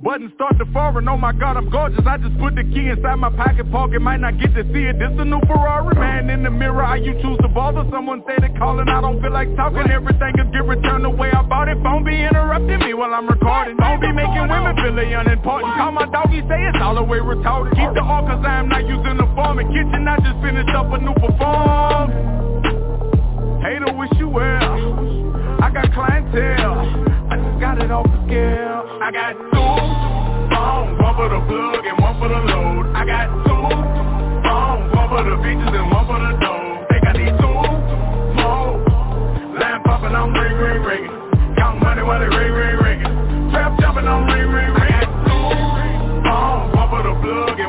Button 0.00 0.32
start 0.34 0.56
to 0.56 0.64
foreign, 0.72 1.04
oh 1.08 1.18
my 1.20 1.36
god, 1.36 1.58
I'm 1.58 1.68
gorgeous. 1.68 2.00
I 2.08 2.16
just 2.16 2.32
put 2.40 2.56
the 2.56 2.64
key 2.64 2.88
inside 2.88 3.20
my 3.20 3.28
pocket, 3.28 3.68
pocket, 3.68 4.00
might 4.00 4.24
not 4.24 4.40
get 4.40 4.56
to 4.56 4.64
see 4.72 4.88
it. 4.88 4.96
This 4.96 5.12
a 5.20 5.24
new 5.28 5.42
Ferrari, 5.44 5.92
man. 6.00 6.30
In 6.30 6.42
the 6.42 6.50
mirror, 6.50 6.80
how 6.80 6.94
you 6.94 7.12
choose 7.20 7.36
to 7.44 7.48
bother? 7.52 7.84
Someone 7.92 8.24
say 8.24 8.40
they 8.40 8.48
calling, 8.56 8.88
I 8.88 9.02
don't 9.04 9.20
feel 9.20 9.32
like 9.32 9.52
talking. 9.56 9.84
Everything 9.92 10.32
is 10.40 10.48
get 10.56 10.64
returned 10.64 11.04
the 11.04 11.12
way 11.12 11.28
I 11.28 11.42
bought 11.42 11.68
it. 11.68 11.76
Phone 11.84 12.04
be 12.08 12.16
interrupting 12.16 12.80
me 12.80 12.94
while 12.94 13.12
I'm 13.12 13.28
recording. 13.28 13.76
Don't 13.76 14.00
be 14.00 14.08
making 14.08 14.48
women 14.48 14.72
feel 14.80 14.96
they 14.96 15.12
unimportant. 15.12 15.76
Call 15.76 15.92
my 15.92 16.08
doggy, 16.08 16.40
say 16.48 16.60
it's 16.72 16.80
all 16.80 16.94
the 16.94 17.04
way 17.04 17.18
retarded. 17.18 17.76
Keep 17.76 17.92
the 17.92 18.00
all 18.00 18.24
cause 18.24 18.40
I 18.40 18.64
am 18.64 18.72
not 18.72 18.88
using 18.88 19.20
the 19.20 19.28
form. 19.36 19.60
In 19.60 19.68
kitchen, 19.68 20.08
I 20.08 20.16
just 20.24 20.40
finished 20.40 20.72
up 20.72 20.88
a 20.88 20.98
new 21.02 21.12
perform. 21.20 22.47
Hater 23.62 23.92
wish 23.96 24.10
you 24.18 24.28
well. 24.28 25.58
I 25.60 25.70
got 25.74 25.92
clientele. 25.92 26.78
I 27.30 27.36
just 27.36 27.60
got 27.60 27.78
it 27.82 27.90
off 27.90 28.06
the 28.06 28.18
scale. 28.26 28.86
I 29.02 29.10
got 29.10 29.34
two 29.34 29.74
phones, 30.54 30.94
one 31.02 31.14
for 31.18 31.28
the 31.28 31.40
plug 31.42 31.84
and 31.84 31.98
one 31.98 32.14
for 32.22 32.28
the 32.28 32.38
load. 32.38 32.86
I 32.94 33.02
got 33.04 33.26
two 33.42 33.66
phones, 34.46 34.94
one 34.94 35.08
for 35.10 35.22
the 35.26 35.36
bitches 35.42 35.74
and 35.74 35.90
one 35.90 36.06
for 36.06 36.18
the 36.22 36.38
dough. 36.38 36.86
Think 36.86 37.02
I 37.02 37.12
need 37.18 37.34
two 37.42 37.50
more. 38.38 38.78
Line 39.58 39.82
popping, 39.82 40.14
I'm 40.14 40.30
ring, 40.32 40.54
ring, 40.54 40.82
ringing. 40.86 41.14
Count 41.58 41.82
money 41.82 42.02
while 42.02 42.20
they 42.22 42.30
ring, 42.30 42.52
ring, 42.54 42.76
ringing. 42.78 43.50
Trap 43.50 43.74
jumping, 43.80 44.06
I'm 44.06 44.22
ring, 44.30 44.48
ring, 44.54 44.70
ringing. 44.70 45.10
Two 45.26 45.50
phones, 46.22 46.70
one 46.78 46.88
for 46.94 47.02
the 47.02 47.14
plug 47.20 47.58
and 47.58 47.67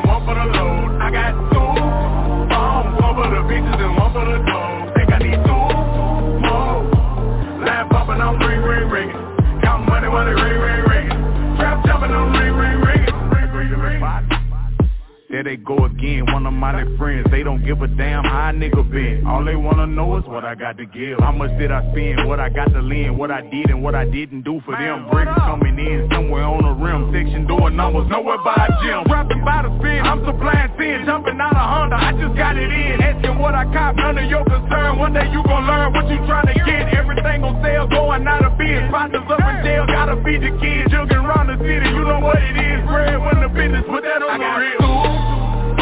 There 15.40 15.56
they 15.56 15.64
go 15.64 15.86
again, 15.86 16.28
one 16.28 16.44
of 16.44 16.52
my 16.52 16.84
friends. 16.98 17.24
They 17.30 17.42
don't 17.42 17.64
give 17.64 17.80
a 17.80 17.88
damn 17.88 18.24
how 18.24 18.50
a 18.50 18.52
nigga 18.52 18.84
been. 18.92 19.24
All 19.26 19.42
they 19.42 19.56
wanna 19.56 19.86
know 19.86 20.18
is 20.18 20.24
what 20.28 20.44
I 20.44 20.54
got 20.54 20.76
to 20.76 20.84
give. 20.84 21.16
How 21.18 21.32
much 21.32 21.56
did 21.56 21.72
I 21.72 21.80
spend? 21.96 22.28
What 22.28 22.38
I 22.38 22.50
got 22.50 22.68
to 22.76 22.82
lend? 22.82 23.16
What 23.16 23.30
I 23.30 23.40
did 23.48 23.72
and 23.72 23.82
what 23.82 23.94
I 23.94 24.04
didn't 24.04 24.42
do 24.42 24.60
for 24.68 24.76
them. 24.76 25.08
Bricks 25.08 25.32
coming 25.40 25.78
in 25.80 26.10
somewhere 26.12 26.44
on 26.44 26.60
the 26.60 26.76
rim. 26.76 27.08
Section 27.08 27.46
doing 27.48 27.74
numbers, 27.74 28.04
nowhere 28.12 28.36
by 28.44 28.52
a 28.52 28.68
gym. 28.84 29.08
Rapping 29.08 29.40
by 29.40 29.64
the 29.64 29.72
spin, 29.80 30.04
I'm 30.04 30.20
supplying 30.28 30.76
sin. 30.76 31.08
Jumping 31.08 31.40
out 31.40 31.56
a 31.56 31.64
Honda, 31.64 31.96
I 31.96 32.12
just 32.20 32.36
got 32.36 32.60
it 32.60 32.68
in. 32.68 33.00
Asking 33.00 33.40
what 33.40 33.56
I 33.56 33.64
cop, 33.72 33.96
none 33.96 34.20
of 34.20 34.28
your 34.28 34.44
concern. 34.44 35.00
One 35.00 35.16
day 35.16 35.24
you 35.32 35.40
gon' 35.48 35.64
learn 35.64 35.96
what 35.96 36.04
you 36.12 36.20
tryna 36.28 36.52
get. 36.68 36.92
Everything 36.92 37.48
on 37.48 37.56
sale, 37.64 37.88
going 37.88 38.28
out 38.28 38.44
of 38.44 38.60
biz. 38.60 38.84
Partners 38.92 39.24
up 39.24 39.40
in 39.40 39.56
jail, 39.64 39.88
gotta 39.88 40.20
feed 40.20 40.44
the 40.44 40.52
kids. 40.60 40.92
Jugging 40.92 41.24
around 41.24 41.48
the 41.48 41.56
city, 41.64 41.88
you 41.96 42.04
know 42.04 42.20
what 42.20 42.36
it 42.44 42.60
is. 42.60 42.84
Bread 42.84 43.16
when 43.24 43.40
the 43.40 43.48
business, 43.48 43.88
put 43.88 44.04
that 44.04 44.20
on 44.20 44.36
the 44.36 44.50
real. 44.60 45.29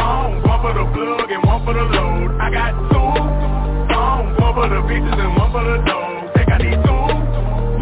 Phones, 0.09 0.41
one 0.41 0.61
for 0.65 0.73
the 0.73 0.89
plug 0.89 1.31
and 1.31 1.45
one 1.45 1.61
for 1.67 1.75
the 1.75 1.85
load. 1.85 2.33
I 2.41 2.49
got 2.49 2.73
two 2.89 3.13
phones, 3.93 4.41
one 4.41 4.55
for 4.57 4.69
the 4.73 4.81
bitches 4.89 5.21
and 5.21 5.37
one 5.37 5.53
for 5.53 5.61
the 5.61 5.85
dough. 5.85 6.33
Think 6.33 6.49
I 6.49 6.57
need 6.65 6.81
two 6.81 7.13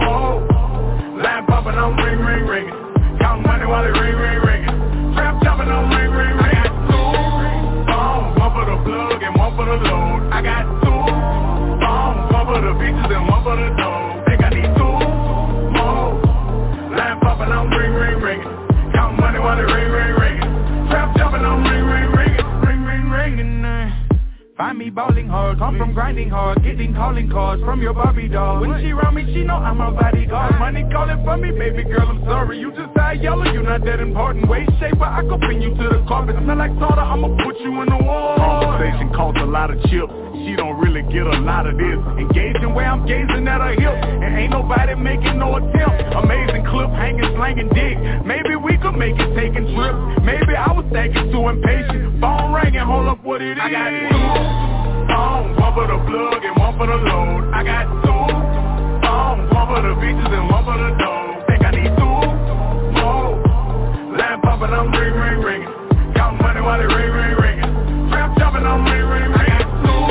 more. 0.03 0.43
Line 1.23 1.47
popping, 1.47 1.79
I'm 1.79 1.95
ring, 1.95 2.19
ring, 2.19 2.45
ringing. 2.51 2.75
Count 3.23 3.47
money 3.47 3.65
while 3.71 3.85
they 3.87 3.95
ring, 3.95 4.17
ring, 4.19 4.43
ringing. 4.43 5.15
Trap 5.15 5.39
jumping, 5.45 5.71
I'm 5.71 5.87
ring, 5.87 6.11
ring. 6.11 6.35
I 6.35 6.51
got 6.51 6.75
two 6.91 7.15
phones, 7.95 8.35
one 8.43 8.51
for 8.59 8.65
the 8.75 8.77
plug 8.83 9.23
and 9.23 9.35
one 9.39 9.55
for 9.55 9.67
the 9.71 9.79
load. 9.87 10.27
I 10.35 10.43
got 10.43 10.67
two 10.83 10.86
me 24.87 24.91
balling 24.91 25.27
hard, 25.27 25.59
come 25.59 25.77
from 25.77 25.93
grinding 25.93 26.31
hard, 26.31 26.63
getting 26.63 26.95
calling 26.95 27.29
cards 27.29 27.61
from 27.65 27.83
your 27.83 27.93
Barbie 27.93 28.29
doll. 28.29 28.61
When 28.61 28.79
she 28.81 28.93
around 28.93 29.17
me, 29.17 29.27
she 29.35 29.43
know 29.43 29.57
I'm 29.57 29.81
a 29.81 29.91
bodyguard. 29.91 30.61
Money 30.61 30.87
calling 30.93 31.25
for 31.25 31.37
me, 31.37 31.51
baby 31.51 31.83
girl, 31.83 32.07
I'm 32.07 32.23
sorry. 32.23 32.61
You 32.61 32.71
just 32.71 32.95
die 32.95 33.15
yellow, 33.15 33.51
you 33.51 33.65
not 33.65 33.85
that 33.85 33.99
important. 33.99 34.49
Waist 34.49 34.71
shaper, 34.79 35.05
I 35.05 35.23
can 35.23 35.41
pin 35.41 35.61
you 35.61 35.75
to 35.75 35.85
the 35.91 36.05
carpet. 36.07 36.37
Smell 36.39 36.57
like 36.57 36.71
soda, 36.79 37.03
I'ma 37.03 37.35
put 37.43 37.59
you 37.59 37.83
in 37.83 37.89
the 37.91 37.99
wall. 37.99 38.39
Conversation 38.39 39.11
costs 39.13 39.41
a 39.43 39.47
lot 39.47 39.75
of 39.75 39.83
chips. 39.91 40.15
She 40.47 40.55
don't 40.55 40.79
really 40.79 41.03
get 41.11 41.27
a 41.27 41.41
lot 41.43 41.67
of 41.67 41.75
this. 41.75 41.99
Engaging 42.23 42.71
where 42.71 42.87
I'm 42.87 43.03
gazing 43.07 43.43
at 43.49 43.59
her 43.59 43.75
hip. 43.75 43.91
And 44.23 44.39
ain't 44.39 44.53
nobody 44.53 44.95
making 44.95 45.41
no 45.43 45.57
attempt. 45.57 46.15
Amazing 46.15 46.63
clip, 46.71 46.91
hanging, 46.95 47.27
slanging 47.35 47.71
dick. 47.75 47.99
Maybe 48.23 48.55
we 48.55 48.79
could 48.79 48.95
make 48.95 49.19
it 49.19 49.35
taking 49.35 49.67
trips. 49.75 49.99
Maybe 50.23 50.55
I 50.55 50.71
was 50.71 50.87
thinking 50.95 51.33
too 51.35 51.49
impatient. 51.51 52.21
Phone 52.23 52.55
ringing, 52.55 52.87
hold 52.87 53.09
up 53.09 53.25
what 53.25 53.43
it 53.43 53.59
is. 53.59 53.59
I 53.59 53.67
got 53.67 53.91
two 53.91 54.66
phones, 55.17 55.57
one 55.57 55.73
for 55.73 55.87
the 55.89 55.99
plug 56.05 56.45
and 56.45 56.57
one 56.61 56.77
for 56.77 56.87
the 56.87 56.99
load. 57.09 57.49
I 57.57 57.65
got 57.65 57.89
two 58.05 58.25
phones, 59.01 59.49
one 59.49 59.67
for 59.73 59.81
the 59.81 59.95
bitches 59.97 60.33
and 60.37 60.47
one 60.53 60.65
for 60.69 60.77
the 60.77 60.91
dough. 61.01 61.41
Think 61.49 61.63
I 61.65 61.71
need 61.73 61.93
two 61.97 62.21
more. 63.01 63.33
Line 64.13 64.41
popping, 64.45 64.75
I'm 64.77 64.93
ring, 64.93 65.15
ring, 65.17 65.41
ringing. 65.41 65.73
Count 66.15 66.37
money 66.45 66.61
while 66.61 66.79
they 66.79 66.89
ring, 66.89 67.13
ring, 67.17 67.35
ringing. 67.41 67.73
Trap 68.13 68.37
jumping, 68.39 68.67
I'm 68.69 68.85
ring, 68.85 69.07
ring, 69.09 69.31
ringing. 69.33 69.57
I 69.57 69.57
got 69.57 69.69
two 69.89 70.05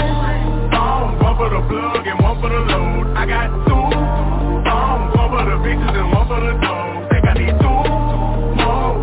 phones, 0.74 1.22
one 1.22 1.36
for 1.38 1.50
the 1.54 1.62
plug 1.70 2.06
and 2.10 2.20
one 2.26 2.38
for 2.42 2.50
the 2.50 2.62
load. 2.74 3.06
I 3.14 3.24
got 3.30 3.50
two 3.70 3.86
phones, 4.66 5.10
one 5.14 5.30
for 5.30 5.44
the 5.46 5.58
bitches 5.62 5.94
and 6.02 6.10
one 6.18 6.26
for 6.26 6.40
the 6.42 6.54
dough. 6.66 7.06
Think 7.14 7.26
I 7.30 7.34
need 7.38 7.56
two 7.62 7.82
more. 8.58 8.94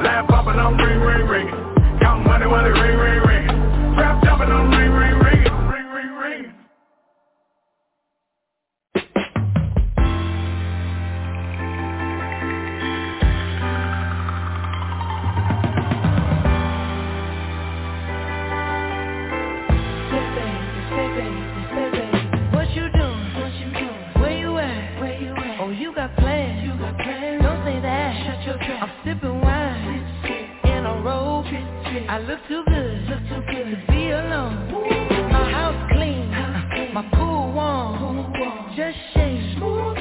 Line 0.00 0.24
popping, 0.32 0.56
I'm 0.56 0.74
ring, 0.80 1.00
ring, 1.04 1.26
ringing. 1.28 1.60
Count 2.00 2.24
money 2.24 2.46
while 2.48 2.64
they 2.64 2.72
ring, 2.72 2.97
I 32.18 32.20
look 32.22 32.40
too 32.48 32.64
good. 32.66 33.08
Look 33.08 33.20
too 33.28 33.42
good 33.52 33.70
to 33.70 33.92
be 33.92 34.10
alone. 34.10 34.72
My 35.30 35.52
house 35.52 35.88
clean. 35.92 36.28
My 36.92 37.08
pool 37.14 37.52
warm. 37.52 38.34
Just 38.74 38.98
shake 39.14 39.56
smooth 39.56 39.98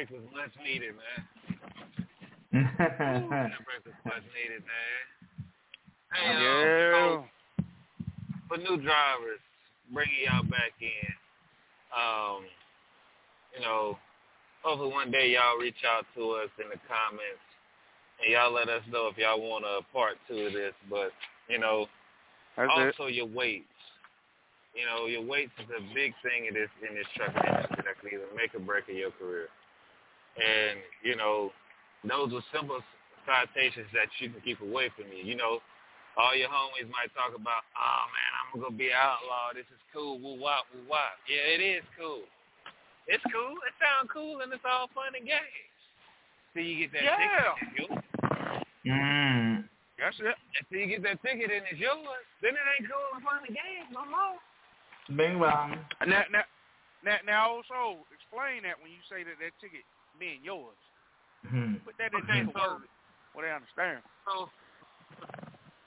break 0.00 0.10
was 0.10 0.28
much 0.32 0.52
needed, 0.64 0.94
man. 0.96 1.20
Whew, 2.52 2.60
that 2.80 3.52
break 3.68 3.84
was 3.84 3.94
much 4.06 4.24
needed, 4.32 4.62
man. 4.64 4.96
Hey, 6.14 6.36
um, 6.36 6.42
Yeah. 6.42 6.92
so 6.94 7.24
for 8.48 8.56
new 8.56 8.80
drivers, 8.80 9.40
bringing 9.92 10.24
y'all 10.24 10.42
back 10.44 10.72
in, 10.80 11.12
um, 11.92 12.44
you 13.54 13.60
know, 13.60 13.98
hopefully 14.62 14.90
one 14.90 15.10
day 15.10 15.32
y'all 15.34 15.58
reach 15.58 15.84
out 15.86 16.06
to 16.16 16.30
us 16.32 16.48
in 16.62 16.68
the 16.70 16.80
comments 16.88 17.44
and 18.22 18.32
y'all 18.32 18.52
let 18.52 18.68
us 18.68 18.82
know 18.90 19.08
if 19.08 19.18
y'all 19.18 19.40
want 19.40 19.64
a 19.64 19.80
part 19.92 20.16
two 20.28 20.46
of 20.48 20.52
this. 20.54 20.72
But 20.88 21.12
you 21.48 21.58
know, 21.58 21.86
That's 22.56 22.70
it. 22.74 22.94
also 22.96 23.06
your 23.10 23.26
weights. 23.26 23.66
You 24.74 24.86
know, 24.86 25.06
your 25.06 25.22
weights 25.22 25.52
is 25.58 25.66
a 25.76 25.82
big 25.94 26.14
thing 26.22 26.46
in 26.48 26.54
this 26.54 26.70
in 26.88 26.94
this 26.94 27.06
trucking 27.16 27.42
industry 27.44 27.82
that 27.84 28.00
can 28.00 28.08
either 28.14 28.30
make 28.36 28.54
or 28.54 28.60
break 28.60 28.88
in 28.88 28.96
your 28.96 29.10
career. 29.10 29.48
And 30.38 30.78
you 31.02 31.16
know, 31.16 31.50
those 32.06 32.32
are 32.32 32.44
simple 32.54 32.80
citations 33.26 33.88
that 33.92 34.08
you 34.18 34.30
can 34.30 34.40
keep 34.40 34.60
away 34.60 34.90
from 34.94 35.10
you. 35.12 35.22
You 35.24 35.36
know, 35.36 35.58
all 36.16 36.34
your 36.34 36.48
homies 36.48 36.88
might 36.90 37.12
talk 37.14 37.34
about, 37.34 37.62
oh 37.76 38.02
man, 38.10 38.30
I'm 38.38 38.60
gonna 38.60 38.76
be 38.76 38.88
an 38.90 38.98
outlaw. 38.98 39.52
This 39.54 39.68
is 39.70 39.82
cool. 39.92 40.18
Woo 40.18 40.40
wop, 40.40 40.66
woo 40.74 40.82
wop. 40.88 41.18
Yeah, 41.28 41.54
it 41.54 41.60
is 41.60 41.84
cool. 41.98 42.24
It's 43.06 43.22
cool. 43.32 43.58
It 43.66 43.74
sounds 43.82 44.10
cool, 44.12 44.40
and 44.40 44.52
it's 44.52 44.62
all 44.64 44.86
fun 44.94 45.18
and 45.18 45.26
games. 45.26 45.66
Till 46.54 46.62
you 46.62 46.86
get 46.86 46.92
that 46.94 47.04
Yeah. 47.04 47.18
ticket, 47.18 47.54
it's 47.62 47.74
yours. 47.78 48.02
mm. 48.86 49.68
That's 49.98 50.18
it. 50.20 50.36
Until 50.58 50.78
you 50.80 50.88
get 50.88 51.02
that 51.04 51.20
ticket 51.22 51.50
and 51.52 51.66
it's 51.70 51.78
yours, 51.78 52.24
then 52.40 52.56
it 52.56 52.64
ain't 52.78 52.88
cool 52.88 53.10
and 53.14 53.22
fun 53.22 53.44
and 53.46 53.54
games 53.54 53.90
no 53.92 54.02
more. 54.08 54.38
Bing 55.14 55.38
bong. 55.38 55.76
Now, 56.06 56.24
now, 56.32 56.44
now, 57.04 57.18
now 57.26 57.40
also 57.50 58.00
explain 58.14 58.62
that 58.64 58.80
when 58.80 58.90
you 58.90 59.02
say 59.10 59.22
that 59.22 59.36
that 59.38 59.52
ticket 59.60 59.84
being 60.20 60.44
yours. 60.44 60.76
Hmm. 61.48 61.80
Put 61.88 61.96
that 61.96 62.12
in 62.12 62.20
Okay, 62.28 62.44
their 62.44 62.52
so- 62.52 62.84
word, 62.84 62.88
where 63.32 63.48
they 63.48 63.52
understand. 63.56 64.04
So, 64.28 64.52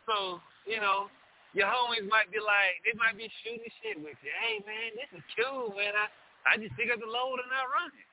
so 0.09 0.41
you 0.65 0.81
know, 0.81 1.07
your 1.53 1.69
homies 1.69 2.09
might 2.09 2.33
be 2.33 2.41
like, 2.41 2.81
they 2.81 2.97
might 2.97 3.13
be 3.15 3.29
shooting 3.45 3.69
shit 3.85 4.01
with 4.01 4.17
you. 4.25 4.33
Hey 4.41 4.59
man, 4.65 4.97
this 4.97 5.07
is 5.13 5.23
cool, 5.37 5.69
man. 5.77 5.93
I 5.93 6.09
I 6.49 6.57
just 6.57 6.73
pick 6.75 6.89
up 6.91 6.99
the 6.99 7.05
load 7.07 7.39
and 7.39 7.53
I 7.53 7.63
run 7.69 7.93
it. 7.93 8.09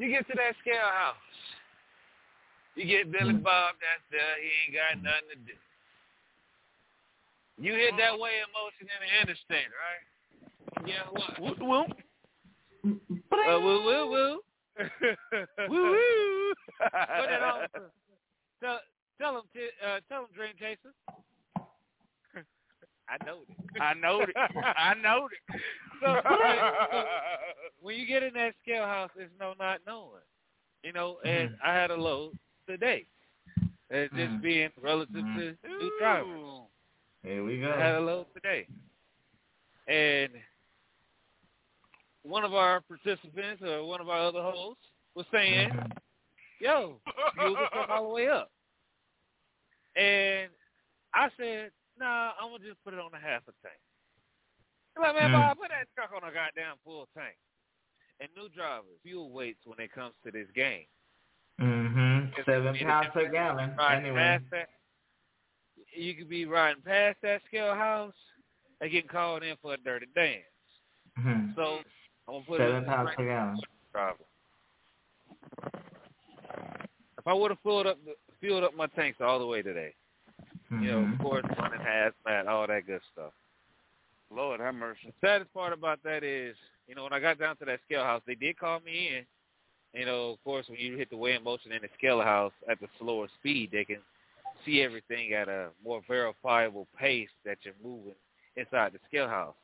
You 0.00 0.08
get 0.08 0.26
to 0.26 0.34
that 0.40 0.56
scale 0.64 0.88
house. 0.88 1.20
You 2.74 2.86
get 2.88 3.12
Billy 3.12 3.34
Bob. 3.36 3.76
That's 3.78 4.02
there. 4.10 4.40
He 4.40 4.48
ain't 4.64 4.74
got 4.74 4.96
nothing 5.04 5.28
to 5.36 5.38
do. 5.44 5.52
You 7.60 7.74
hit 7.76 7.92
that 8.00 8.18
weigh 8.18 8.40
in 8.40 8.48
motion 8.56 8.88
in 8.88 8.98
the 9.04 9.10
interstate, 9.20 9.68
right? 9.76 10.02
Yeah, 10.88 11.04
what? 11.12 11.60
Woo, 11.60 11.84
woo. 13.32 13.54
Uh, 13.56 13.60
woo 13.60 13.84
woo 13.84 14.10
woo. 14.10 14.40
woo 15.68 15.82
woo. 15.90 16.52
Put 16.80 17.30
it 17.30 17.42
on. 17.42 17.68
Tell, 18.62 18.80
tell 19.20 19.36
him, 19.36 19.42
uh, 19.84 20.00
tell 20.08 20.22
him, 20.22 20.28
Dream 20.34 20.54
Chaser. 20.58 20.92
I 23.08 23.16
know 23.24 23.40
it. 23.42 23.80
I 23.80 23.94
know 23.94 24.20
it. 24.22 24.30
I 24.36 24.94
know 24.94 25.26
it. 25.26 25.58
So, 26.02 26.20
so 26.24 27.04
when 27.80 27.96
you 27.96 28.06
get 28.06 28.22
in 28.22 28.34
that 28.34 28.54
scale 28.62 28.84
house, 28.84 29.10
there's 29.16 29.30
no 29.38 29.54
not 29.58 29.80
knowing. 29.86 30.22
You 30.82 30.92
know, 30.92 31.18
and 31.24 31.50
I 31.64 31.74
had 31.74 31.90
a 31.90 31.96
load 31.96 32.32
today. 32.68 33.06
It's 33.90 34.12
just 34.14 34.30
Mhm. 34.30 34.42
being 34.42 34.70
relative 34.80 35.24
to 35.34 35.56
new 35.66 35.90
drivers. 35.98 36.40
Here 37.22 37.44
we 37.44 37.64
I 37.64 37.78
had 37.78 37.94
a 37.96 38.00
load 38.00 38.26
today. 38.34 38.66
And 39.86 40.32
one 42.22 42.44
of 42.44 42.54
our 42.54 42.80
participants 42.82 43.62
or 43.62 43.84
one 43.84 44.00
of 44.00 44.08
our 44.08 44.20
other 44.28 44.42
hosts 44.42 44.82
was 45.14 45.26
saying, 45.32 45.70
Mhm. 45.70 45.96
yo, 46.60 47.00
you'll 47.36 47.54
get 47.56 47.70
come 47.72 47.90
all 47.90 48.08
the 48.08 48.14
way 48.14 48.28
up. 48.28 48.50
And 49.96 50.50
I 51.14 51.28
said, 51.36 51.70
nah, 51.98 52.32
I'm 52.40 52.48
going 52.50 52.62
to 52.62 52.68
just 52.68 52.82
put 52.84 52.94
it 52.94 53.00
on 53.00 53.12
a 53.12 53.18
half 53.18 53.42
a 53.42 53.52
tank. 53.66 53.78
He's 54.94 55.02
like, 55.02 55.14
man, 55.14 55.30
Mm. 55.30 55.34
Bob, 55.34 55.58
put 55.58 55.68
that 55.68 55.88
truck 55.94 56.12
on 56.12 56.28
a 56.28 56.32
goddamn 56.32 56.76
full 56.84 57.08
tank. 57.14 57.36
And 58.20 58.28
new 58.36 58.48
drivers, 58.50 59.00
fuel 59.02 59.30
weights 59.30 59.60
when 59.66 59.80
it 59.80 59.92
comes 59.92 60.14
to 60.24 60.30
this 60.30 60.48
game. 60.54 60.86
Mm-hmm. 61.60 62.34
Seven 62.44 62.64
gonna 62.64 62.78
the 62.78 62.84
pounds 62.84 63.08
per 63.12 63.28
gallon. 63.28 63.76
Anyway. 63.78 64.38
that, 64.50 64.68
you 65.94 66.14
could 66.14 66.28
be 66.28 66.46
riding 66.46 66.82
past 66.82 67.18
that 67.22 67.42
scale 67.46 67.74
house 67.74 68.14
and 68.80 68.90
getting 68.90 69.08
called 69.08 69.42
in 69.42 69.56
for 69.60 69.74
a 69.74 69.76
dirty 69.78 70.06
dance. 70.14 70.44
Mhm. 71.18 71.54
So 71.54 71.82
I'm 72.28 72.34
gonna 72.34 72.44
put 72.46 72.58
Seven 72.58 72.84
it 72.84 72.86
pounds 72.86 73.10
the 73.10 73.16
per 73.16 73.24
gallon. 73.26 73.60
driver. 73.92 74.16
If 77.18 77.26
I 77.26 77.32
would 77.34 77.50
have 77.50 77.60
filled 77.62 77.86
up 77.86 77.98
the, 78.04 78.14
filled 78.40 78.64
up 78.64 78.74
my 78.74 78.86
tanks 78.88 79.18
all 79.20 79.38
the 79.38 79.46
way 79.46 79.62
today, 79.62 79.94
you 80.70 80.90
know, 80.90 81.00
of 81.00 81.08
Mhm. 81.10 81.18
course, 81.20 81.44
running 81.58 81.80
hazmat, 81.80 82.46
all 82.48 82.66
that 82.66 82.86
good 82.86 83.02
stuff. 83.12 83.32
Lord 84.30 84.60
have 84.60 84.74
mercy. 84.74 85.08
The 85.20 85.26
saddest 85.26 85.52
part 85.52 85.72
about 85.72 86.02
that 86.04 86.24
is, 86.24 86.56
you 86.88 86.94
know, 86.94 87.04
when 87.04 87.12
I 87.12 87.20
got 87.20 87.38
down 87.38 87.56
to 87.58 87.64
that 87.66 87.80
scale 87.84 88.02
house, 88.02 88.22
they 88.26 88.34
did 88.34 88.56
call 88.58 88.80
me 88.80 89.16
in. 89.16 89.26
You 89.92 90.06
know, 90.06 90.30
of 90.30 90.42
course, 90.42 90.68
when 90.68 90.78
you 90.80 90.96
hit 90.96 91.10
the 91.10 91.16
weigh 91.16 91.34
in 91.34 91.44
motion 91.44 91.70
in 91.72 91.82
the 91.82 91.88
scale 91.98 92.22
house 92.22 92.52
at 92.66 92.80
the 92.80 92.88
slower 92.98 93.28
speed, 93.38 93.70
they 93.72 93.84
can 93.84 94.02
see 94.64 94.80
everything 94.82 95.34
at 95.34 95.48
a 95.48 95.70
more 95.84 96.00
verifiable 96.08 96.86
pace 96.96 97.28
that 97.44 97.58
you're 97.62 97.74
moving 97.82 98.14
inside 98.56 98.92
the 98.94 98.98
scale 99.06 99.28
house. 99.28 99.54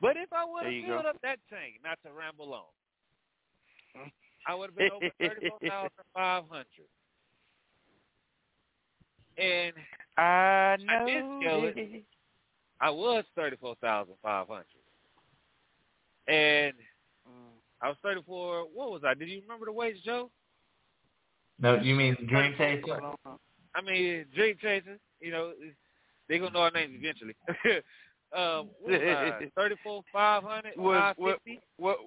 But 0.00 0.16
if 0.16 0.32
I 0.32 0.44
would 0.44 0.64
There 0.64 0.72
have 0.72 0.84
filled 0.86 1.02
go. 1.04 1.08
up 1.10 1.16
that 1.22 1.38
tank, 1.50 1.74
not 1.84 1.98
to 2.04 2.12
ramble 2.12 2.54
on, 2.54 4.10
I 4.46 4.54
would 4.54 4.70
have 4.70 4.76
been 4.76 4.90
over 4.90 5.10
thirty-four 5.20 5.58
thousand 5.68 5.90
five 6.14 6.44
hundred. 6.48 6.88
And 9.38 9.74
I 10.16 10.76
I 10.88 11.04
did 11.06 11.22
know. 11.24 11.40
scale 11.40 11.64
it. 11.64 12.04
I 12.80 12.90
was 12.90 13.24
thirty-four 13.36 13.74
thousand 13.80 14.14
five 14.22 14.46
hundred, 14.48 14.64
and. 16.28 16.74
I 17.82 17.88
was 17.88 17.96
thirty-four. 18.02 18.66
What 18.74 18.90
was 18.90 19.02
I? 19.06 19.14
Did 19.14 19.30
you 19.30 19.40
remember 19.40 19.64
the 19.64 19.72
weights, 19.72 20.00
Joe? 20.04 20.30
No, 21.58 21.76
you 21.80 21.94
mean 21.94 22.14
Dream 22.28 22.52
Chaser? 22.58 23.00
I 23.74 23.80
mean, 23.80 24.26
Dream 24.34 24.56
Chasers. 24.60 25.00
You 25.20 25.30
know, 25.30 25.52
they 26.28 26.38
gonna 26.38 26.50
know 26.50 26.60
our 26.60 26.70
names 26.70 26.92
eventually. 26.94 27.34
um, 28.36 28.68
what 28.80 29.00
was 29.00 29.50
Thirty-four 29.56 30.02
five 30.12 30.42
hundred, 30.42 30.76
Was- 30.76 30.98
five 30.98 31.14
what- 31.18 31.40
What 31.78 31.98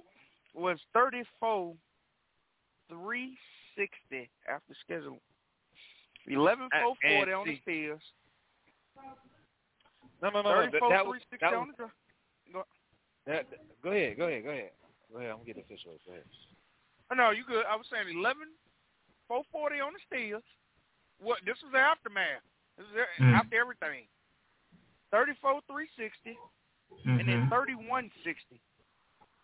was 0.53 0.79
thirty 0.93 1.23
four 1.39 1.75
three 2.89 3.37
sixty 3.75 4.29
after 4.47 4.73
schedule? 4.85 5.17
Eleven 6.27 6.69
four 6.81 6.95
And 7.03 7.17
forty 7.17 7.31
on 7.33 7.47
the 7.47 7.55
see- 7.55 7.61
stairs. 7.61 8.01
No, 10.21 10.29
no, 10.29 10.41
no, 10.41 10.49
no. 10.49 10.55
Thirty 10.55 10.71
That, 10.71 10.79
four 10.79 10.89
that 10.89 11.05
was, 11.05 11.19
that 11.41 11.53
on 11.53 11.67
was, 11.67 11.75
the 11.77 11.83
dr- 11.83 12.65
that, 13.25 13.47
go 13.83 13.91
ahead, 13.91 14.17
go 14.17 14.27
ahead, 14.27 14.43
go 14.43 14.49
ahead. 14.51 14.71
Go 15.11 15.17
ahead. 15.19 15.31
I'm 15.31 15.37
gonna 15.37 15.45
get 15.47 15.55
the 15.55 15.61
official. 15.63 15.95
Go 16.05 16.11
ahead. 16.13 16.23
Oh, 17.11 17.15
no, 17.15 17.31
you 17.31 17.43
good. 17.47 17.65
I 17.69 17.75
was 17.75 17.85
saying 17.91 18.07
eleven 18.15 18.47
four 19.27 19.43
forty 19.51 19.79
on 19.79 19.93
the 19.93 19.99
stairs. 20.07 20.43
What 21.19 21.39
this 21.45 21.55
was 21.63 21.71
the 21.71 21.79
aftermath. 21.79 22.43
This 22.77 22.87
is 22.87 22.95
Mm. 23.23 23.33
after 23.37 23.55
everything. 23.59 24.07
Thirty 25.13 25.33
four 25.41 25.61
three 25.69 25.85
sixty 25.95 26.33
and 27.05 27.19
then 27.21 27.45
Mhm. 27.45 27.49
thirty 27.53 27.75
one 27.75 28.09
sixty. 28.25 28.59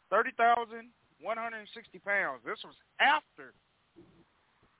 Thirty 0.09 0.31
thousand 0.31 0.89
one 1.21 1.37
hundred 1.37 1.59
and 1.59 1.69
sixty 1.69 1.99
pounds. 1.99 2.41
This 2.43 2.57
was 2.65 2.73
after 2.99 3.53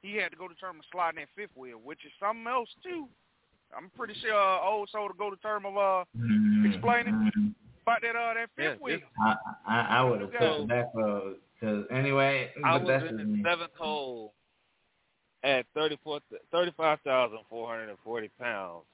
he 0.02 0.16
had 0.16 0.32
to 0.32 0.38
go 0.38 0.48
to 0.48 0.56
term 0.56 0.80
of 0.80 0.86
sliding 0.92 1.20
that 1.20 1.30
fifth 1.36 1.56
wheel, 1.56 1.78
which 1.78 2.04
is 2.06 2.12
something 2.20 2.48
else 2.48 2.74
too. 2.82 3.08
I'm 3.76 3.92
pretty 3.92 4.16
sure 4.16 4.34
uh, 4.34 4.62
old 4.66 4.90
soul 4.90 5.08
to 5.10 5.14
go 5.14 5.30
to 5.30 5.36
term 5.38 5.66
of 5.68 5.78
uh 5.78 6.06
Mhm. 6.18 6.74
Explain. 6.74 7.06
Mhm. 7.06 7.54
about 7.84 8.02
that 8.02 8.16
uh 8.16 8.34
that 8.34 8.50
Yeah, 8.58 8.72
fifth 8.72 8.82
wheel. 8.82 9.00
this- 9.00 9.10
I 9.22 9.36
I, 9.68 9.82
I 10.00 10.04
would 10.04 10.22
have 10.22 10.32
So- 10.40 10.66
took 10.66 10.94
the 10.94 11.40
because 11.54 11.86
anyway, 11.92 12.52
I 12.64 12.72
but 12.80 12.82
was 12.82 12.88
that's 12.88 13.10
in 13.12 13.18
the 13.18 13.24
me. 13.26 13.44
seventh 13.44 13.76
hole 13.76 14.34
at 15.44 15.68
34 15.76 16.20
35,440 16.52 18.28
pounds, 18.40 18.86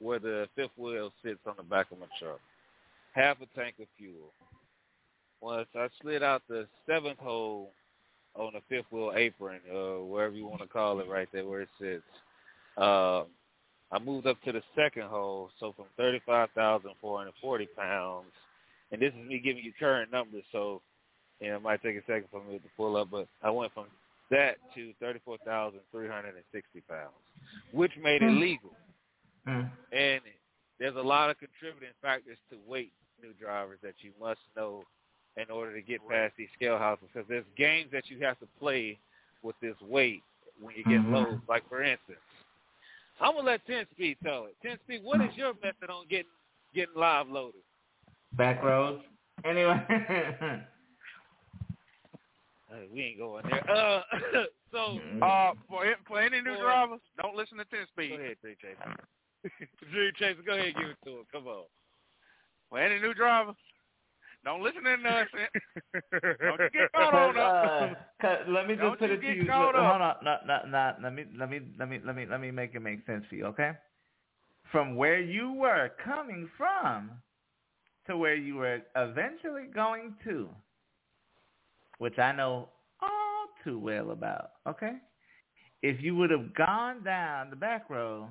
where 0.00 0.18
the 0.18 0.48
fifth 0.56 0.76
wheel 0.76 1.12
sits 1.24 1.40
on 1.46 1.54
the 1.56 1.62
back 1.62 1.90
of 1.92 1.98
my 1.98 2.06
truck. 2.20 2.40
Half 3.12 3.38
a 3.42 3.58
tank 3.58 3.76
of 3.80 3.86
fuel. 3.96 4.32
Once 5.40 5.68
I 5.74 5.88
slid 6.02 6.22
out 6.22 6.42
the 6.48 6.66
seventh 6.86 7.18
hole 7.18 7.70
on 8.34 8.52
the 8.54 8.60
fifth 8.68 8.90
wheel 8.92 9.12
apron, 9.14 9.60
uh, 9.72 10.04
wherever 10.04 10.34
you 10.34 10.46
want 10.46 10.62
to 10.62 10.68
call 10.68 11.00
it, 11.00 11.08
right 11.08 11.28
there 11.32 11.46
where 11.46 11.62
it 11.62 11.68
sits, 11.80 12.02
uh, 12.76 13.24
I 13.90 13.98
moved 14.04 14.26
up 14.26 14.40
to 14.42 14.52
the 14.52 14.62
second 14.76 15.04
hole. 15.04 15.50
So 15.60 15.72
from 15.72 15.86
35,440 15.96 17.66
pounds, 17.76 18.26
and 18.92 19.00
this 19.00 19.12
is 19.14 19.28
me 19.28 19.38
giving 19.38 19.64
you 19.64 19.72
current 19.78 20.10
numbers, 20.12 20.44
so 20.52 20.80
you 21.40 21.48
know, 21.50 21.56
it 21.56 21.62
might 21.62 21.82
take 21.82 21.96
a 21.96 22.02
second 22.02 22.26
for 22.30 22.42
me 22.44 22.58
to 22.58 22.68
pull 22.76 22.96
up, 22.96 23.08
but 23.10 23.28
I 23.42 23.50
went 23.50 23.72
from 23.72 23.86
that 24.30 24.56
to 24.74 24.92
34,360 25.00 26.80
pounds, 26.88 27.12
which 27.72 27.92
made 28.02 28.22
it 28.22 28.32
Hmm. 28.32 28.40
legal. 28.40 28.70
Mm. 29.48 29.70
And 29.92 30.20
there's 30.78 30.96
a 30.96 31.00
lot 31.00 31.30
of 31.30 31.36
contributing 31.38 31.94
factors 32.02 32.38
to 32.50 32.56
weight, 32.66 32.92
new 33.22 33.32
drivers, 33.40 33.78
that 33.82 33.94
you 34.00 34.12
must 34.20 34.40
know 34.56 34.82
in 35.36 35.50
order 35.50 35.74
to 35.74 35.82
get 35.82 36.06
past 36.08 36.34
these 36.36 36.48
scale 36.54 36.78
houses. 36.78 37.06
Because 37.12 37.28
there's 37.28 37.44
games 37.56 37.88
that 37.92 38.10
you 38.10 38.18
have 38.24 38.38
to 38.40 38.46
play 38.60 38.98
with 39.42 39.56
this 39.60 39.76
weight 39.88 40.22
when 40.60 40.74
you 40.76 40.84
get 40.84 41.00
mm-hmm. 41.00 41.14
low. 41.14 41.40
Like, 41.48 41.68
for 41.68 41.82
instance, 41.82 42.18
I'm 43.20 43.32
going 43.32 43.44
to 43.44 43.50
let 43.52 43.66
10 43.66 43.86
Speed 43.92 44.18
tell 44.22 44.46
it. 44.46 44.56
10 44.62 44.78
Speed, 44.84 45.00
what 45.02 45.20
is 45.20 45.30
your 45.36 45.54
method 45.62 45.90
on 45.90 46.06
getting 46.08 46.26
getting 46.74 46.94
live 46.96 47.28
loaded? 47.28 47.62
Back 48.32 48.62
roads. 48.62 49.02
Anyway. 49.44 49.80
we 52.92 53.02
ain't 53.02 53.18
going 53.18 53.44
there. 53.48 53.70
Uh, 53.70 54.02
so 54.72 54.98
uh, 55.22 55.52
for 55.68 55.84
for 56.06 56.20
any 56.20 56.40
new 56.40 56.56
drivers, 56.60 57.00
don't 57.20 57.34
listen 57.36 57.58
to 57.58 57.64
10 57.64 57.86
Speed. 57.92 58.10
Go 58.10 58.16
ahead, 58.16 58.36
3J. 58.44 58.76
Dream 59.92 60.12
Chaser, 60.18 60.42
go 60.44 60.52
ahead 60.54 60.66
and 60.66 60.76
give 60.76 60.88
it 60.90 60.96
to 61.04 61.10
him. 61.18 61.24
Come 61.32 61.46
on. 61.46 61.64
Well, 62.70 62.82
any 62.82 63.00
new 63.00 63.14
drivers? 63.14 63.56
Don't 64.44 64.62
listen 64.62 64.82
to 64.84 64.96
nothing. 64.96 66.38
Don't 66.40 66.72
get 66.72 66.92
caught 66.94 67.14
on 67.14 67.36
up. 67.36 67.98
Uh, 68.22 68.50
let 68.50 68.68
me 68.68 68.76
just 68.76 68.98
put 68.98 69.10
it 69.10 69.20
to 69.20 69.26
you. 69.26 69.46
Hold 69.50 69.74
on, 69.74 70.14
no, 70.24 70.36
no, 70.46 70.58
no. 70.66 70.92
Let 71.02 71.14
me 71.14 71.24
let 71.36 71.50
me 71.50 71.60
let 71.78 71.88
me 71.88 72.00
let 72.04 72.16
me 72.16 72.26
let 72.26 72.40
me 72.40 72.50
make 72.50 72.74
it 72.74 72.80
make 72.80 73.04
sense 73.04 73.24
for 73.28 73.34
you, 73.34 73.46
okay? 73.46 73.72
From 74.70 74.96
where 74.96 75.20
you 75.20 75.52
were 75.52 75.90
coming 76.04 76.48
from 76.56 77.10
to 78.06 78.16
where 78.16 78.34
you 78.36 78.56
were 78.56 78.80
eventually 78.96 79.66
going 79.74 80.14
to, 80.24 80.48
which 81.98 82.18
I 82.18 82.32
know 82.32 82.68
all 83.02 83.46
too 83.64 83.78
well 83.78 84.12
about, 84.12 84.52
okay? 84.66 84.94
If 85.82 86.00
you 86.00 86.16
would 86.16 86.30
have 86.30 86.54
gone 86.54 87.02
down 87.02 87.50
the 87.50 87.56
back 87.56 87.90
row. 87.90 88.28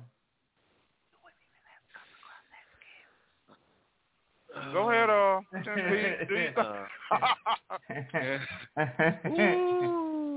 Go 4.72 4.90
ahead, 4.90 5.10
uh 5.10 5.40
ten 5.52 5.64
speed. 5.64 6.28
Do 6.28 6.34
you 6.34 6.52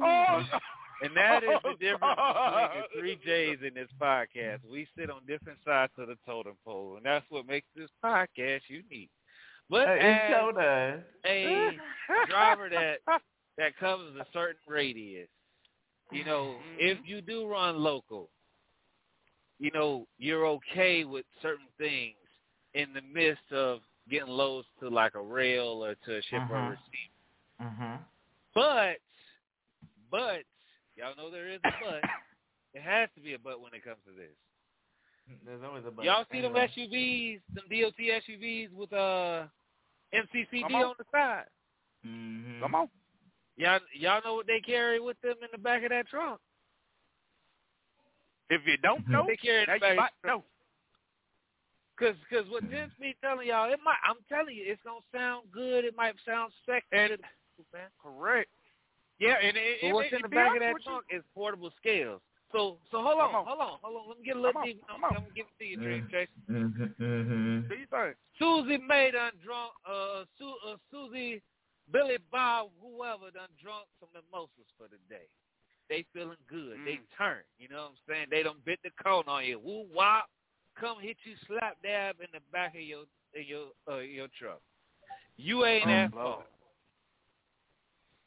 Uh, 0.01 0.03
oh, 0.03 0.43
And 1.03 1.15
that 1.15 1.43
is 1.43 1.59
the 1.63 1.75
difference 1.79 2.15
between 2.15 2.71
the 2.73 2.83
three 2.99 3.19
J's 3.25 3.59
in 3.65 3.73
this 3.73 3.89
podcast. 3.99 4.59
We 4.69 4.87
sit 4.97 5.09
on 5.09 5.21
different 5.27 5.59
sides 5.65 5.91
of 5.97 6.07
the 6.07 6.15
totem 6.25 6.55
pole, 6.65 6.95
and 6.97 7.05
that's 7.05 7.25
what 7.29 7.47
makes 7.47 7.67
this 7.75 7.89
podcast 8.03 8.61
unique. 8.67 9.09
But 9.69 9.89
it 9.89 10.01
as 10.01 10.31
showed 10.31 10.57
us. 10.57 10.99
a 11.25 11.77
driver 12.27 12.69
that 12.69 12.99
that 13.57 13.77
covers 13.79 14.15
a 14.19 14.25
certain 14.33 14.61
radius, 14.67 15.29
you 16.11 16.25
know, 16.25 16.55
if 16.77 16.97
you 17.05 17.21
do 17.21 17.47
run 17.47 17.77
local, 17.77 18.29
you 19.59 19.71
know, 19.73 20.07
you're 20.17 20.45
okay 20.47 21.05
with 21.05 21.25
certain 21.41 21.67
things 21.77 22.15
in 22.73 22.87
the 22.93 23.01
midst 23.01 23.51
of 23.51 23.79
getting 24.11 24.27
loads 24.29 24.67
to 24.81 24.89
like 24.89 25.15
a 25.15 25.21
rail 25.21 25.83
or 25.83 25.95
to 25.95 26.17
a 26.17 26.21
ship 26.23 26.41
or 26.49 26.57
a 26.57 26.61
Uh-huh. 26.61 26.69
receiver. 26.71 27.73
Mhm. 27.73 27.99
But, 28.53 28.97
but, 30.11 30.43
y'all 30.95 31.15
know 31.15 31.29
there 31.31 31.47
is 31.49 31.61
a 31.63 31.71
but. 31.81 32.03
It 32.73 32.81
has 32.83 33.09
to 33.15 33.21
be 33.21 33.33
a 33.33 33.39
but 33.39 33.59
when 33.59 33.73
it 33.73 33.83
comes 33.83 33.97
to 34.05 34.13
this. 34.13 34.31
There's 35.45 35.61
always 35.61 35.83
a 35.85 35.91
but. 35.91 36.05
Y'all 36.05 36.25
see 36.31 36.39
them 36.39 36.53
SUVs, 36.53 37.41
them 37.53 37.65
DOT 37.69 37.99
SUVs 37.99 38.71
with 38.71 38.93
uh 38.93 39.47
MCCD 40.13 40.61
Come 40.63 40.75
on. 40.75 40.83
on 40.85 40.95
the 40.97 41.03
side. 41.11 41.45
Mhm. 42.05 42.61
Come 42.61 42.75
on. 42.75 42.89
Y'all, 43.57 43.79
y'all 43.93 44.21
know 44.23 44.35
what 44.35 44.47
they 44.47 44.61
carry 44.61 44.99
with 45.01 45.19
them 45.21 45.35
in 45.41 45.49
the 45.51 45.57
back 45.57 45.83
of 45.83 45.89
that 45.89 46.07
trunk? 46.07 46.39
If 48.49 48.61
you 48.65 48.77
don't 48.77 49.05
know, 49.07 49.25
They 49.27 49.35
carry 49.37 49.63
in 49.63 49.67
now 49.67 49.73
the 49.73 49.87
you 49.89 49.95
back. 49.95 49.97
might 49.97 50.11
know. 50.25 50.43
Cause, 52.01 52.17
cause 52.33 52.45
what 52.49 52.67
Jim 52.69 52.89
be 52.99 53.15
telling 53.21 53.47
y'all, 53.47 53.71
it 53.71 53.79
might. 53.85 54.01
I'm 54.03 54.17
telling 54.27 54.55
you, 54.55 54.63
it's 54.65 54.81
gonna 54.83 55.05
sound 55.13 55.45
good. 55.53 55.85
It 55.85 55.95
might 55.95 56.15
sound 56.25 56.51
sexy, 56.65 56.87
And- 56.91 57.21
man. 57.73 57.87
Correct. 58.01 58.49
Yeah, 59.19 59.37
and 59.37 59.55
it, 59.55 59.77
But 59.81 59.87
it, 59.87 59.93
what's 59.93 60.07
it, 60.11 60.15
in 60.15 60.21
the 60.23 60.29
back 60.33 60.55
of 60.57 60.61
that 60.65 60.73
trunk 60.83 61.05
is 61.13 61.21
portable 61.35 61.69
scales. 61.77 62.21
So, 62.51 62.79
so 62.89 63.05
hold 63.05 63.21
on, 63.21 63.29
on. 63.35 63.45
hold 63.45 63.61
on, 63.61 63.77
hold 63.85 63.95
on. 64.01 64.07
Let 64.09 64.17
me 64.17 64.25
get 64.25 64.35
a 64.35 64.39
little 64.41 64.53
Come 64.59 64.65
deep. 64.65 64.81
I'm. 64.89 65.05
I'm 65.05 65.13
gonna 65.13 65.35
give 65.37 65.45
it 65.45 65.55
to 65.61 65.65
you, 65.69 65.77
Dream 65.77 66.03
Mm. 66.03 66.11
Chase. 66.11 66.27
Mm-hmm, 66.49 66.83
mm-hmm. 66.99 67.69
do 67.69 67.75
you 67.77 67.85
think? 67.87 68.15
Susie 68.41 68.81
May 68.81 69.11
done 69.11 69.31
drunk. 69.45 69.71
Uh, 69.85 70.25
Su- 70.41 70.57
uh, 70.67 70.75
Susie, 70.89 71.41
Billy 71.93 72.17
Bob, 72.31 72.71
whoever 72.81 73.29
done 73.31 73.47
drunk 73.61 73.85
some 74.01 74.09
mimosas 74.11 74.67
for 74.75 74.89
the 74.89 74.97
day. 75.07 75.29
They 75.87 76.03
feeling 76.13 76.41
good. 76.49 76.79
They 76.83 76.97
Mm. 76.97 77.07
turn. 77.15 77.43
You 77.59 77.69
know 77.69 77.83
what 77.83 77.91
I'm 77.93 77.99
saying? 78.09 78.27
They 78.31 78.41
done 78.43 78.57
bit 78.65 78.79
the 78.83 78.89
cone 79.01 79.23
on 79.27 79.45
you. 79.45 79.59
Woo 79.59 79.85
wop, 79.93 80.25
come 80.79 80.97
hit 81.01 81.17
you 81.23 81.33
slap 81.47 81.77
dab 81.83 82.15
in 82.19 82.27
the 82.33 82.39
back 82.51 82.75
of 82.75 82.81
your 82.81 83.03
in 83.33 83.45
your 83.47 83.67
uh, 83.89 83.99
your 83.99 84.27
truck. 84.37 84.61
You 85.37 85.65
ain't 85.65 85.87
Oh, 85.87 85.91
at 85.91 86.11
fault. 86.11 86.43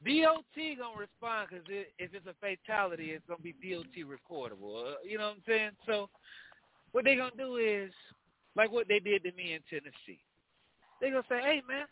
DOT 0.04 0.78
gonna 0.78 0.98
respond 0.98 1.48
because 1.48 1.64
it, 1.68 1.92
if 1.98 2.12
it's 2.12 2.26
a 2.26 2.34
fatality, 2.40 3.12
it's 3.12 3.24
gonna 3.26 3.40
be 3.40 3.54
DOT 3.54 3.94
recordable. 4.04 4.92
Uh, 4.92 4.96
you 5.02 5.16
know 5.16 5.28
what 5.28 5.36
I'm 5.36 5.42
saying? 5.46 5.70
So 5.86 6.10
what 6.92 7.04
they 7.04 7.16
gonna 7.16 7.30
do 7.36 7.56
is 7.56 7.90
like 8.56 8.70
what 8.70 8.88
they 8.88 8.98
did 8.98 9.22
to 9.24 9.32
me 9.32 9.54
in 9.54 9.60
Tennessee. 9.70 10.20
They 11.00 11.10
gonna 11.10 11.24
say, 11.28 11.40
"Hey 11.40 11.62
man, 11.66 11.86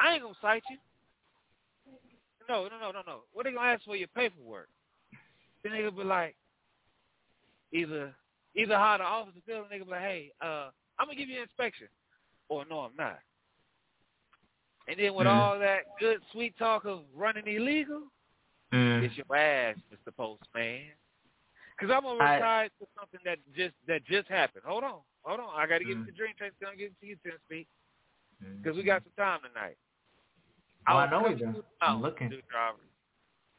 I 0.00 0.14
ain't 0.14 0.22
gonna 0.22 0.34
cite 0.40 0.64
you." 0.68 0.78
No, 2.48 2.64
no, 2.64 2.80
no, 2.80 2.90
no, 2.90 3.02
no. 3.06 3.20
What 3.32 3.44
they 3.44 3.52
gonna 3.52 3.68
ask 3.68 3.84
for 3.84 3.94
your 3.94 4.08
paperwork? 4.08 4.68
Then 5.62 5.72
they 5.72 5.78
gonna 5.78 5.92
be 5.92 6.02
like, 6.02 6.34
either 7.72 8.14
either 8.54 8.74
how 8.76 8.98
the 8.98 9.04
officer 9.04 9.40
feeling, 9.46 9.66
they 9.70 9.78
gonna 9.78 9.84
be 9.86 9.90
like, 9.92 10.00
"Hey, 10.00 10.32
uh, 10.40 10.70
I'm 10.98 11.06
gonna 11.06 11.14
give 11.16 11.28
you 11.28 11.36
an 11.36 11.42
inspection," 11.42 11.88
or 12.48 12.64
"No, 12.66 12.80
I'm 12.80 12.96
not." 12.96 13.20
And 14.88 14.98
then 14.98 15.14
with 15.14 15.26
Mhm. 15.26 15.30
all 15.36 15.58
that 15.58 15.84
good 15.98 16.20
sweet 16.32 16.56
talk 16.58 16.84
of 16.84 17.04
running 17.14 17.46
illegal, 17.46 18.10
Mm. 18.72 19.02
it's 19.04 19.16
your 19.16 19.36
ass, 19.36 19.76
Mr. 19.92 20.14
Postman. 20.16 20.92
Because 21.76 21.90
I'm 21.94 22.02
gonna 22.02 22.22
I- 22.22 22.34
retire 22.36 22.68
to 22.80 22.86
something 22.98 23.20
that 23.24 23.38
just 23.54 23.74
that 23.86 24.04
just 24.04 24.28
happened. 24.28 24.64
Hold 24.64 24.84
on, 24.84 25.02
hold 25.22 25.40
on. 25.40 25.54
I 25.58 25.66
got 25.66 25.78
to 25.78 25.84
give 25.84 25.96
it 25.98 26.02
Mm. 26.02 26.06
to 26.06 26.12
Dream 26.12 26.34
Chase. 26.36 26.52
Gonna 26.60 26.76
give 26.76 26.92
it 26.92 27.00
to 27.00 27.06
you, 27.06 27.16
Ten 27.16 27.38
Speed, 27.40 27.66
Mm. 28.42 28.62
because 28.62 28.76
we 28.76 28.82
got 28.82 29.02
some 29.02 29.12
time 29.12 29.40
tonight. 29.42 29.78
Oh, 30.88 30.96
I 30.96 31.04
was 31.04 31.10
know 31.10 31.28
we 31.28 31.34
do. 31.36 31.64
I'm 31.80 32.00
looking. 32.02 32.28
New 32.30 32.42
drivers, 32.42 32.90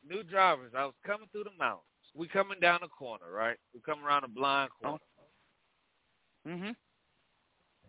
new 0.04 0.24
drivers. 0.24 0.74
I 0.76 0.86
was 0.86 0.96
coming 1.04 1.28
through 1.30 1.46
the 1.46 1.52
mountains. 1.52 1.88
We 2.14 2.28
coming 2.28 2.60
down 2.60 2.80
the 2.82 2.88
corner, 2.88 3.32
right? 3.32 3.58
We 3.74 3.80
come 3.82 4.04
around 4.04 4.24
a 4.24 4.28
blind 4.28 4.72
corner. 4.82 5.00
Mhm. 6.46 6.76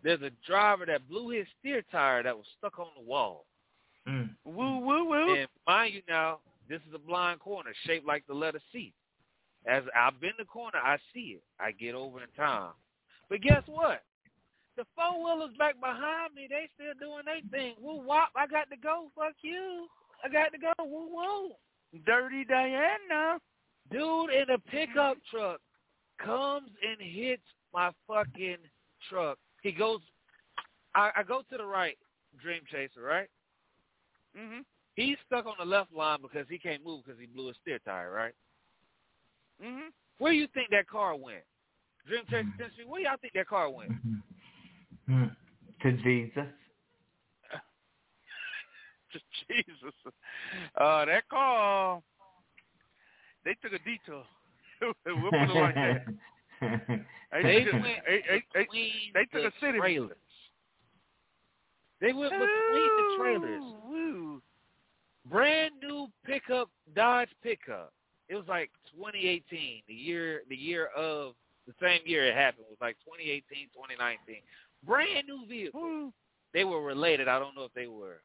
There's 0.01 0.21
a 0.21 0.31
driver 0.45 0.85
that 0.85 1.07
blew 1.07 1.29
his 1.29 1.47
steer 1.59 1.81
tire 1.83 2.23
that 2.23 2.37
was 2.37 2.47
stuck 2.57 2.79
on 2.79 2.89
the 2.95 3.03
wall. 3.03 3.45
Mm. 4.07 4.35
Woo 4.43 4.79
woo 4.79 5.05
woo. 5.05 5.35
And 5.35 5.47
mind 5.65 5.93
you 5.93 6.01
now, 6.07 6.41
this 6.67 6.81
is 6.87 6.93
a 6.93 6.99
blind 6.99 7.39
corner 7.39 7.73
shaped 7.85 8.05
like 8.05 8.25
the 8.27 8.33
letter 8.33 8.59
C. 8.71 8.93
As 9.65 9.83
I 9.95 10.09
bend 10.09 10.33
the 10.37 10.45
corner, 10.45 10.79
I 10.79 10.97
see 11.13 11.37
it. 11.37 11.43
I 11.59 11.71
get 11.71 11.95
over 11.95 12.21
in 12.21 12.29
time. 12.31 12.73
But 13.29 13.41
guess 13.41 13.63
what? 13.67 14.03
The 14.75 14.85
four 14.95 15.23
wheelers 15.23 15.55
back 15.57 15.79
behind 15.79 16.33
me, 16.33 16.47
they 16.49 16.67
still 16.73 16.93
doing 16.99 17.23
their 17.25 17.41
thing. 17.49 17.75
Woo 17.79 18.01
wop, 18.01 18.29
I 18.35 18.47
got 18.47 18.69
to 18.71 18.77
go. 18.77 19.09
Fuck 19.15 19.35
you. 19.41 19.87
I 20.23 20.29
got 20.29 20.51
to 20.51 20.57
go. 20.57 20.73
Woo 20.79 21.09
woo. 21.13 21.51
Dirty 22.05 22.43
Diana. 22.43 23.39
Dude 23.91 24.29
in 24.31 24.49
a 24.53 24.57
pickup 24.69 25.17
truck 25.29 25.59
comes 26.23 26.69
and 26.87 26.97
hits 26.99 27.43
my 27.73 27.91
fucking 28.07 28.57
truck. 29.09 29.37
He 29.61 29.71
goes 29.71 29.99
I, 30.95 31.11
I 31.17 31.23
go 31.23 31.41
to 31.49 31.57
the 31.57 31.65
right, 31.65 31.97
Dream 32.41 32.61
Chaser, 32.71 33.01
right? 33.01 33.27
Mhm. 34.37 34.63
He's 34.95 35.17
stuck 35.25 35.45
on 35.47 35.55
the 35.57 35.65
left 35.65 35.91
line 35.91 36.19
because 36.21 36.45
he 36.49 36.59
can't 36.59 36.85
move 36.85 37.03
because 37.03 37.19
he 37.19 37.25
blew 37.25 37.47
his 37.47 37.57
steer 37.61 37.79
tire, 37.79 38.11
right? 38.11 38.33
Mhm. 39.61 39.91
Where 40.19 40.31
do 40.31 40.37
you 40.37 40.47
think 40.47 40.69
that 40.69 40.87
car 40.87 41.15
went? 41.15 41.43
Dream 42.05 42.25
Chaser 42.29 42.53
Tennessee, 42.57 42.83
where 42.85 43.01
y'all 43.01 43.17
think 43.17 43.33
that 43.33 43.47
car 43.47 43.69
went? 43.69 43.91
Mm. 45.09 45.35
To 45.81 45.91
Jesus. 45.91 46.47
to 49.11 49.19
Jesus. 49.47 49.93
Uh, 50.77 51.05
that 51.05 51.27
car. 51.29 52.01
They 53.45 53.55
took 53.61 53.73
a 53.73 53.79
detour. 53.83 54.23
we'll 54.81 54.93
put 55.31 55.33
it 55.33 55.55
like 55.55 55.75
that. 55.75 56.05
They 57.43 57.63
took- 57.63 57.73
went 57.73 57.83
they- 58.05 58.21
they- 58.29 58.43
they- 58.53 59.11
they 59.13 59.25
took 59.25 59.31
the 59.31 59.47
a 59.47 59.51
city. 59.59 59.79
trailers. 59.79 60.17
They 61.99 62.13
went 62.13 62.31
between 62.31 62.47
the 62.97 63.15
trailers. 63.17 63.61
Woo. 63.87 64.41
Brand 65.29 65.71
new 65.81 66.07
pickup, 66.25 66.69
Dodge 66.95 67.29
pickup. 67.41 67.93
It 68.29 68.35
was 68.35 68.45
like 68.47 68.69
2018, 68.95 69.83
the 69.87 69.93
year, 69.93 70.41
the 70.49 70.55
year 70.55 70.87
of 70.95 71.33
the 71.65 71.73
same 71.81 72.01
year 72.05 72.25
it 72.27 72.35
happened 72.35 72.65
was 72.69 72.77
like 72.81 72.97
2018, 73.05 73.69
2019. 73.73 74.41
Brand 74.85 75.27
new 75.27 75.45
vehicle. 75.47 75.79
Woo. 75.81 76.13
They 76.53 76.65
were 76.65 76.83
related. 76.83 77.27
I 77.27 77.39
don't 77.39 77.55
know 77.55 77.63
if 77.63 77.73
they 77.73 77.87
were 77.87 78.21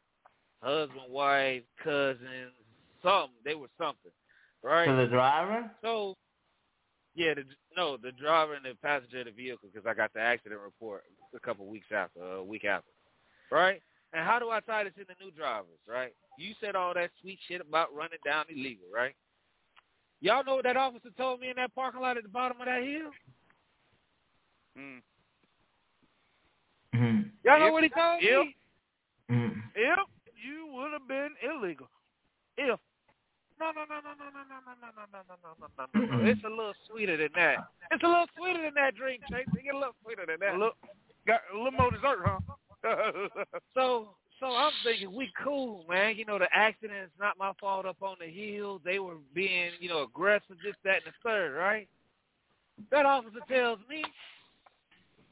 husband, 0.61 1.09
wife, 1.09 1.63
cousins, 1.83 2.53
something. 3.03 3.39
They 3.45 3.55
were 3.55 3.69
something, 3.79 4.11
right? 4.63 4.87
To 4.87 4.95
the 4.97 5.07
driver? 5.07 5.71
So, 5.83 6.17
yeah, 7.15 7.35
the, 7.35 7.45
no, 7.77 7.97
the 7.97 8.13
driver 8.13 8.55
and 8.55 8.65
the 8.65 8.75
passenger 8.83 9.21
of 9.21 9.27
the 9.27 9.33
vehicle, 9.33 9.69
because 9.73 9.87
I 9.87 9.95
got 9.95 10.13
the 10.15 10.21
accident 10.21 10.61
report 10.61 11.05
a 11.35 11.41
couple 11.41 11.67
weeks 11.67 11.87
after, 11.95 12.21
a 12.23 12.45
week 12.45 12.65
after, 12.65 12.91
right? 13.51 13.81
And 14.13 14.25
how 14.25 14.39
do 14.39 14.51
I 14.51 14.61
tie 14.61 14.85
this 14.85 14.93
into 14.99 15.13
new 15.23 15.31
drivers, 15.33 15.79
right? 15.87 16.13
You 16.39 16.55
said 16.61 16.77
all 16.77 16.95
that 16.95 17.11
sweet 17.21 17.39
shit 17.49 17.61
about 17.61 17.95
running 17.95 18.19
down 18.25 18.45
illegal, 18.49 18.87
right? 18.95 19.15
Y'all 20.21 20.45
know 20.45 20.57
what 20.57 20.65
that 20.65 20.77
officer 20.77 21.11
told 21.17 21.41
me 21.41 21.51
in 21.51 21.57
that 21.57 21.75
parking 21.75 22.01
lot 22.01 22.17
at 22.17 22.23
the 22.23 22.29
bottom 22.29 22.61
of 22.61 22.67
that 22.67 22.83
hill? 22.83 23.11
Mm. 24.79 25.03
Mm. 26.95 27.31
Y'all 27.45 27.59
know 27.59 27.67
If- 27.67 27.73
what 27.73 27.83
he 27.85 27.89
told 27.91 28.23
if- 28.23 28.47
me? 28.47 28.57
Mm. 29.31 29.63
If 29.75 29.99
you 30.43 30.67
would 30.73 30.93
have 30.93 31.07
been 31.07 31.31
illegal, 31.43 31.89
if 32.57 32.81
No, 33.61 33.73
no, 33.75 33.83
no, 33.91 33.99
no, 33.99 34.13
no, 34.15 34.27
no, 34.31 34.43
no, 34.47 34.59
no, 34.63 34.75
no, 34.79 34.91
no, 34.95 35.03
no, 35.11 35.23
no, 35.27 35.35
no, 35.35 35.67
no, 35.77 36.07
no, 36.07 36.25
no. 36.25 36.31
It's 36.31 36.45
a 36.45 36.49
little 36.49 36.75
sweeter 36.89 37.17
than 37.17 37.31
that. 37.35 37.59
It's 37.91 38.03
a 38.03 38.07
little 38.07 38.27
sweeter 38.39 38.63
than 38.63 38.75
that, 38.75 38.95
Dream 38.95 39.21
Chase. 39.31 39.47
It 39.57 39.65
get 39.65 39.75
a 39.75 39.79
little 39.79 39.97
sweeter 40.05 40.27
than 40.27 40.39
that. 40.41 40.59
look, 40.59 40.77
got 41.27 41.41
a 41.53 41.57
little 41.57 41.73
more 41.73 41.91
dessert, 41.91 42.21
huh? 42.25 42.39
So 43.75 44.15
so 44.41 44.47
I'm 44.47 44.73
thinking 44.85 45.13
we 45.13 45.31
cool, 45.43 45.85
man. 45.89 46.17
You 46.17 46.25
know, 46.25 46.39
the 46.39 46.49
accident 46.53 47.01
is 47.05 47.11
not 47.19 47.39
my 47.39 47.53
fault 47.61 47.87
up 47.87 48.03
on 48.03 48.17
the 48.21 48.27
hill. 48.27 48.81
They 48.85 48.99
were 48.99 49.17
being, 49.35 49.71
you 49.81 49.89
know, 49.89 50.05
aggressive, 50.05 50.57
this, 50.63 50.77
that, 50.85 51.03
and 51.05 51.07
the 51.07 51.29
third, 51.29 51.57
right? 51.57 51.89
That 52.93 53.05
officer 53.05 53.41
tells 53.49 53.81
me, 53.89 54.05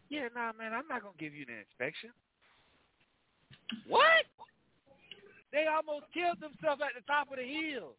yeah, 0.08 0.28
nah, 0.34 0.52
man, 0.58 0.72
I'm 0.72 0.88
not 0.88 1.02
gonna 1.02 1.14
give 1.18 1.34
you 1.34 1.46
the 1.46 1.58
inspection. 1.58 2.10
What? 3.86 4.26
They 5.52 5.66
almost 5.66 6.06
killed 6.12 6.40
themselves 6.40 6.82
at 6.82 6.94
the 6.94 7.06
top 7.06 7.30
of 7.30 7.38
the 7.38 7.46
hill. 7.46 7.94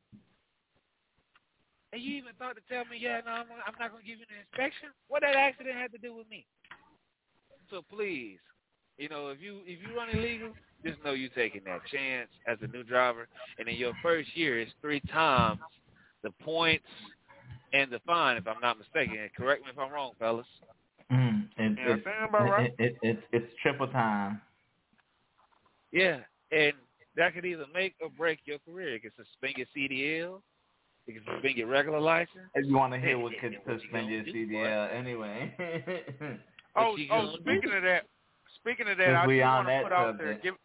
And 1.94 2.02
you 2.02 2.18
even 2.18 2.34
thought 2.38 2.56
to 2.56 2.66
tell 2.68 2.84
me, 2.86 2.98
yeah, 3.00 3.22
no, 3.26 3.32
I'm, 3.32 3.48
I'm 3.66 3.76
not 3.80 3.92
gonna 3.92 4.04
give 4.04 4.20
you 4.20 4.26
the 4.28 4.40
inspection. 4.44 4.90
What 5.08 5.22
that 5.24 5.36
accident 5.36 5.76
had 5.76 5.92
to 5.94 5.98
do 5.98 6.14
with 6.14 6.30
me? 6.30 6.46
So 7.70 7.82
please, 7.90 8.40
you 8.98 9.10
know, 9.10 9.30
if 9.30 9.42
you 9.42 9.62
if 9.66 9.80
you 9.82 9.96
run 9.96 10.10
illegal, 10.10 10.52
just 10.86 11.04
know 11.04 11.14
you're 11.14 11.30
taking 11.30 11.64
that 11.66 11.82
chance 11.92 12.30
as 12.48 12.58
a 12.62 12.68
new 12.68 12.84
driver. 12.84 13.28
And 13.58 13.68
in 13.68 13.76
your 13.76 13.94
first 14.04 14.36
year, 14.36 14.60
it's 14.60 14.72
three 14.82 15.02
times 15.12 15.60
the 16.24 16.32
points 16.44 16.86
and 17.74 17.92
the 17.92 18.00
fine, 18.06 18.38
if 18.38 18.48
I'm 18.48 18.62
not 18.62 18.78
mistaken. 18.78 19.18
And 19.20 19.34
correct 19.34 19.64
me 19.64 19.70
if 19.72 19.80
I'm 19.80 19.92
wrong, 19.92 20.12
fellas. 20.20 20.46
Mm. 21.12 21.48
It, 21.58 21.78
Yeah, 21.78 21.96
it's, 21.96 22.04
sound 22.04 22.34
right. 22.34 22.66
it, 22.66 22.76
it, 22.80 22.98
it, 23.02 23.20
it's 23.32 23.54
triple 23.62 23.88
time. 23.88 24.42
Yeah, 25.92 26.20
and 26.52 26.74
that 27.18 27.34
could 27.34 27.46
either 27.46 27.66
make 27.74 27.96
or 28.02 28.10
break 28.10 28.40
your 28.46 28.60
career. 28.60 28.96
It 28.96 29.02
can 29.02 29.12
suspend 29.18 29.56
your 29.58 29.68
CDL. 29.76 30.42
It 31.08 31.14
can 31.14 31.24
suspend 31.34 31.58
your 31.58 31.68
regular 31.68 32.00
license. 32.00 32.50
If 32.54 32.66
you 32.68 32.76
want 32.76 32.94
to 32.94 33.00
hear 33.00 33.18
what 33.18 33.34
Yeah, 33.34 33.42
could 33.42 33.54
yeah, 33.54 33.60
what 33.64 33.82
you 33.82 33.90
suspend 33.90 34.10
your 34.10 34.24
CDL 34.24 34.94
anyway. 34.94 35.54
oh, 36.76 36.96
oh, 37.12 37.36
speaking 37.42 37.74
of 37.74 37.84
that, 37.84 38.04
speaking 38.56 38.88
of 38.88 38.98
that, 38.98 39.16
I 39.16 39.28
we 39.28 39.40
just 39.40 39.46
want 39.48 39.68
to 39.68 39.84
put 39.84 39.92
out 39.92 40.18
there, 40.18 40.34
subject. 40.34 40.44
give, 40.44 40.56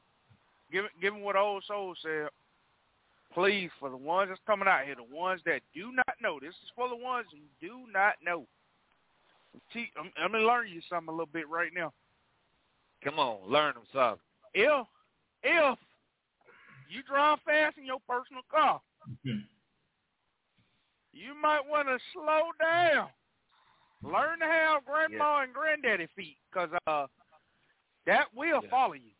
give, 0.70 0.84
give 1.00 1.14
'em 1.14 1.22
what 1.22 1.36
old 1.36 1.64
soul 1.64 1.94
said. 2.02 2.28
Please, 3.34 3.70
for 3.80 3.88
the 3.88 3.96
ones 3.96 4.28
that's 4.28 4.40
coming 4.46 4.68
out 4.68 4.84
here, 4.84 4.94
the 4.94 5.16
ones 5.16 5.40
that 5.46 5.62
do 5.74 5.90
not 5.92 6.14
know, 6.20 6.38
this 6.38 6.50
is 6.50 6.70
for 6.76 6.88
the 6.88 6.96
ones 6.96 7.26
who 7.32 7.66
do 7.66 7.90
not 7.90 8.14
know. 8.22 8.46
Te- 9.72 9.92
I'm, 9.98 10.12
I'm 10.18 10.32
gonna 10.32 10.44
learn 10.44 10.68
you 10.68 10.82
something 10.88 11.08
a 11.08 11.12
little 11.12 11.26
bit 11.32 11.48
right 11.48 11.72
now. 11.74 11.92
Come 13.02 13.18
on, 13.18 13.50
learn 13.50 13.74
them 13.74 13.84
something. 13.92 14.20
If, 14.54 14.86
if 15.42 15.78
you 16.92 17.02
drive 17.02 17.38
fast 17.44 17.78
in 17.78 17.84
your 17.86 18.00
personal 18.08 18.42
car, 18.50 18.80
Mhm. 19.08 19.46
you 21.12 21.34
might 21.34 21.64
want 21.66 21.88
to 21.88 21.98
slow 22.12 22.52
down 22.60 23.10
learn 24.02 24.40
to 24.40 24.46
have 24.46 24.84
grandma 24.84 25.40
and 25.42 25.54
granddaddy 25.54 26.06
feet, 26.16 26.36
cause 26.52 26.70
uh, 26.86 27.06
that 28.04 28.26
will 28.34 28.60
Yeah. 28.62 28.68
follow 28.70 28.94
you 28.94 29.12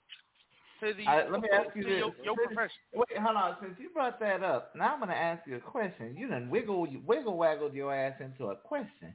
to 0.81 0.93
the 0.95 1.07
I- 1.07 1.29
let 1.29 1.41
me 1.41 1.49
ask 1.51 1.77
you 1.77 1.83
to 1.85 1.89
this. 1.89 1.99
your, 2.01 2.15
your 2.25 2.37
profession. 2.37 2.83
Wait, 2.93 3.17
hold 3.17 3.37
on. 3.37 3.57
Since 3.61 3.79
you 3.79 3.91
brought 3.91 4.19
that 4.19 4.43
up, 4.43 4.75
now 4.75 4.95
I'm 4.95 4.99
going 4.99 5.11
to 5.11 5.17
ask 5.17 5.47
you 5.47 5.55
a 5.57 5.61
question. 5.61 6.17
You 6.17 6.29
done 6.29 6.51
wiggle, 6.51 6.89
wiggle 7.05 7.37
waggled 7.37 7.75
your 7.75 7.95
ass 7.95 8.21
into 8.21 8.47
a 8.47 8.57
question. 8.57 9.15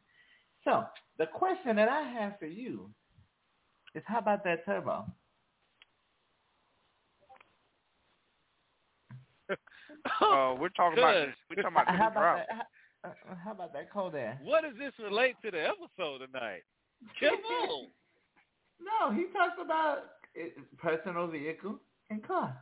So 0.64 0.86
the 1.18 1.28
question 1.28 1.76
that 1.76 1.90
I 1.90 2.04
have 2.04 2.40
for 2.40 2.46
you 2.46 2.94
is, 3.94 4.04
how 4.06 4.20
about 4.20 4.44
that 4.46 4.64
turbo? 4.66 5.06
Uh, 10.22 10.56
we're 10.60 10.70
talking 10.70 11.00
about 11.00 11.14
this. 11.14 11.36
We're 11.50 11.62
talking 11.64 11.76
about 11.78 11.86
the 11.88 11.92
How 11.98 12.08
about 12.10 12.38
that? 12.38 12.68
How, 13.04 13.10
uh, 13.10 13.36
how 13.44 13.52
about 13.52 13.74
that 13.74 13.92
Kodak? 13.92 14.40
What 14.44 14.64
does 14.64 14.74
this 14.78 14.94
relate 15.04 15.36
to 15.44 15.52
the 15.52 15.64
episode 15.64 16.26
tonight? 16.26 16.64
Come 17.20 17.30
on. 17.70 17.88
No, 18.80 19.12
he 19.16 19.26
talks 19.34 19.58
about 19.64 20.00
personal 20.78 21.28
vehicle 21.28 21.80
and 22.10 22.26
car. 22.26 22.56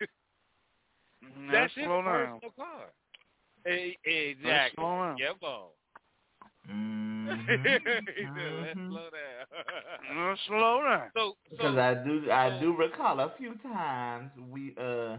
That's 0.00 1.52
let's 1.52 1.74
his 1.74 1.84
slow 1.84 2.02
down. 2.02 2.40
personal 2.40 2.52
car. 2.56 2.92
Exactly. 3.64 4.74
slow 4.76 5.14
down. 5.16 5.16
Come 7.26 7.38
on. 7.38 7.46
Mm-hmm. 7.46 8.60
Let's 8.62 8.78
slow 8.88 9.08
down. 9.10 10.28
Let's 10.28 10.40
slow 10.46 10.82
down. 10.82 11.10
so, 11.16 11.36
Because 11.50 11.74
so 11.74 11.80
I 11.80 11.94
do, 11.94 12.30
I 12.30 12.60
do 12.60 12.76
recall 12.76 13.20
a 13.20 13.32
few 13.38 13.54
times 13.62 14.30
we 14.50 14.74
uh 14.80 15.16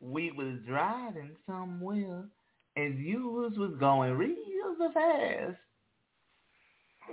we 0.00 0.30
was 0.32 0.58
driving 0.66 1.36
somewhere 1.46 2.24
and 2.76 2.98
you 2.98 3.28
was 3.28 3.56
was 3.58 3.72
going 3.80 4.12
real 4.16 4.92
fast. 4.94 5.56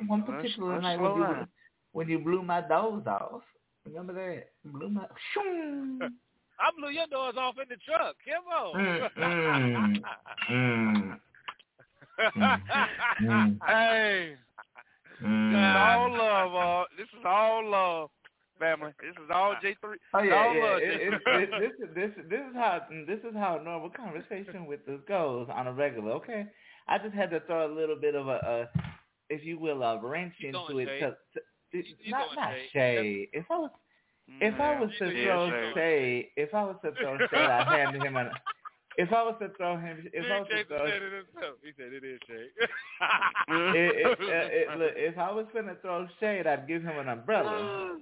One 0.08 0.20
Let's- 0.28 0.32
particular 0.32 0.74
let's 0.74 0.84
night 0.84 1.00
when 1.00 1.16
you 1.16 1.24
down. 1.24 1.48
when 1.94 2.10
you 2.10 2.20
blew 2.20 2.42
my 2.44 2.62
doors 2.62 3.06
off. 3.08 3.42
Remember 3.86 4.14
that? 4.14 4.50
Blew 4.72 4.90
my. 4.90 5.06
Shoom. 5.36 6.00
I 6.60 6.72
blew 6.78 6.90
your 6.90 7.06
doors 7.08 7.36
off 7.38 7.56
in 7.62 7.66
the 7.70 7.76
truck. 7.86 8.16
Come 8.26 8.46
on. 8.48 8.76
Mm, 8.80 9.10
mm, 9.18 10.02
mm, 10.50 11.20
mm, 12.20 13.58
Hey, 13.68 14.36
this 15.20 15.20
is 15.20 15.26
mm. 15.26 15.76
all 15.76 16.12
love. 16.18 16.56
Uh, 16.56 16.84
this 16.98 17.08
is 17.18 17.26
all 17.26 17.70
love, 17.70 18.10
family. 18.60 18.92
This 19.02 19.12
is 19.24 19.30
all 19.34 19.56
J 19.62 19.76
three. 19.82 19.98
Oh 20.14 20.20
yeah, 20.22 20.34
all 20.36 20.56
yeah. 20.56 20.64
love. 20.64 20.80
It, 20.82 21.02
it, 21.02 21.14
it, 21.26 21.50
this 21.60 21.72
is 21.90 21.96
this 21.96 22.12
this 22.30 22.40
is 22.40 22.56
how 22.56 22.82
this 23.08 23.20
is 23.20 23.36
how 23.36 23.60
normal 23.64 23.90
conversation 23.90 24.66
with 24.66 24.82
us 24.88 25.00
goes 25.08 25.48
on 25.54 25.68
a 25.68 25.74
regular. 25.74 26.12
Okay, 26.14 26.46
I 26.88 26.98
just 26.98 27.14
had 27.14 27.30
to 27.32 27.40
throw 27.42 27.72
a 27.72 27.74
little 27.74 27.98
bit 28.00 28.16
of 28.16 28.28
a, 28.28 28.68
a 28.74 28.80
if 29.30 29.44
you 29.44 29.58
will, 29.60 29.82
a 29.84 30.00
wrench 30.02 30.34
You 30.40 30.50
into 30.50 30.80
it. 30.80 30.88
shade. 30.88 31.00
To, 31.02 31.10
to, 31.12 31.42
You- 31.78 31.84
you 32.04 32.12
not 32.12 32.28
throwing 32.34 32.50
not 32.50 32.54
shade. 32.54 32.70
shade. 32.74 33.28
If 33.34 33.46
I 33.50 33.58
was 33.58 33.72
if 34.42 34.60
I 34.60 34.80
was 34.80 34.90
to 35.00 35.24
throw 35.24 35.50
shade. 35.52 35.74
shade, 35.76 36.28
if 36.36 36.54
I 36.54 36.64
was 36.64 36.76
to 36.84 36.92
throw 36.94 37.18
shade, 37.18 37.34
I'd 37.40 37.68
hand 37.68 38.02
him 38.04 38.16
an. 38.16 38.30
If 38.98 39.12
I 39.12 39.24
was 39.24 39.36
to 39.42 39.50
throw 39.58 39.78
him, 39.78 40.08
if 40.14 40.26
I 40.32 40.40
was 40.40 40.48
to 40.50 40.64
throw, 40.66 40.88
said 40.88 41.02
it 41.02 41.12
himself. 41.14 41.56
He 41.64 41.72
said 41.78 41.92
it 41.94 42.04
is 42.04 42.20
shade. 42.28 42.52
it, 43.50 44.18
it, 44.20 44.20
uh, 44.20 44.74
it, 44.74 44.80
look, 44.80 44.92
if 44.96 45.18
I 45.18 45.32
was 45.32 45.46
gonna 45.54 45.76
throw 45.82 46.08
shade, 46.20 46.48
I'd 46.48 46.68
give 46.68 46.82
him 46.84 46.98
an 46.98 47.10
umbrella. 47.10 47.98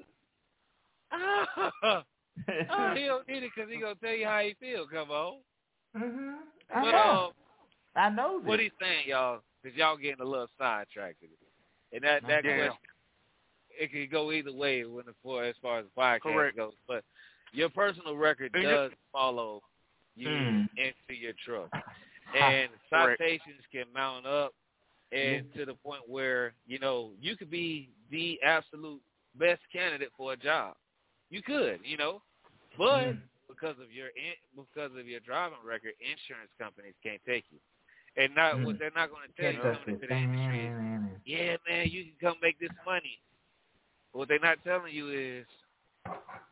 oh, 1.11 2.01
he 2.95 3.05
don't 3.05 3.27
need 3.27 3.43
it 3.43 3.51
because 3.55 3.71
he 3.71 3.79
gonna 3.79 3.95
tell 3.95 4.13
you 4.13 4.25
how 4.25 4.39
he 4.39 4.55
feel. 4.59 4.87
Come 4.87 5.11
on. 5.11 5.37
hmm 5.95 6.35
I 6.73 6.81
But 6.81 6.91
know. 6.91 7.31
uh, 7.95 7.99
I 7.99 8.09
know 8.09 8.39
what 8.41 8.59
he's 8.59 8.71
saying, 8.81 9.03
y'all, 9.07 9.41
because 9.61 9.77
y'all 9.77 9.97
getting 9.97 10.21
a 10.21 10.25
little 10.25 10.47
sidetracked. 10.57 11.21
with 11.21 11.31
it. 11.31 11.95
And 11.95 12.03
that 12.03 12.23
that 12.27 12.43
Yeah. 12.43 12.55
question, 12.67 12.89
it 13.79 13.91
could 13.91 14.11
go 14.11 14.31
either 14.31 14.51
way 14.53 14.83
when 14.85 15.05
the 15.05 15.13
for 15.21 15.43
as 15.43 15.55
far 15.61 15.79
as 15.79 15.85
the 15.85 16.01
podcast 16.01 16.21
Correct. 16.21 16.57
goes. 16.57 16.73
But 16.87 17.03
your 17.51 17.69
personal 17.69 18.15
record 18.15 18.51
And 18.53 18.63
you- 18.63 18.69
does 18.69 18.91
follow 19.11 19.61
you 20.15 20.57
Mm. 20.63 20.69
into 20.77 21.19
your 21.19 21.33
truck, 21.45 21.71
and 22.33 22.69
citations 22.89 23.61
can 23.71 23.85
mount 23.93 24.25
up, 24.25 24.53
and 25.11 25.43
to 25.55 25.65
the 25.65 25.75
point 25.75 26.01
where 26.07 26.53
you 26.65 26.79
know 26.79 27.11
you 27.19 27.35
could 27.35 27.49
be 27.49 27.89
the 28.11 28.39
absolute 28.43 29.01
best 29.35 29.61
candidate 29.71 30.11
for 30.17 30.33
a 30.33 30.37
job. 30.37 30.75
You 31.29 31.41
could, 31.41 31.79
you 31.83 31.97
know, 31.97 32.21
but 32.77 33.13
Mm. 33.13 33.21
because 33.47 33.75
of 33.81 33.91
your 33.91 34.07
in, 34.09 34.33
because 34.55 34.91
of 34.97 35.07
your 35.07 35.19
driving 35.21 35.57
record, 35.65 35.93
insurance 35.99 36.51
companies 36.59 36.95
can't 37.03 37.21
take 37.27 37.45
you. 37.49 37.59
And 38.17 38.35
not 38.35 38.61
what 38.63 38.75
Mm. 38.75 38.79
they're 38.79 38.91
not 38.95 39.09
going 39.09 39.27
to 39.27 39.41
tell 39.41 39.51
you 39.51 39.59
coming 39.61 39.89
into 39.89 40.07
the 40.07 40.15
industry 40.17 40.67
is, 40.67 40.73
yeah, 41.25 41.55
man, 41.67 41.87
you 41.89 42.03
can 42.03 42.15
come 42.21 42.37
make 42.41 42.59
this 42.59 42.73
money. 42.85 43.21
But 44.11 44.19
what 44.19 44.27
they're 44.29 44.39
not 44.39 44.63
telling 44.63 44.93
you 44.93 45.09
is, 45.09 45.45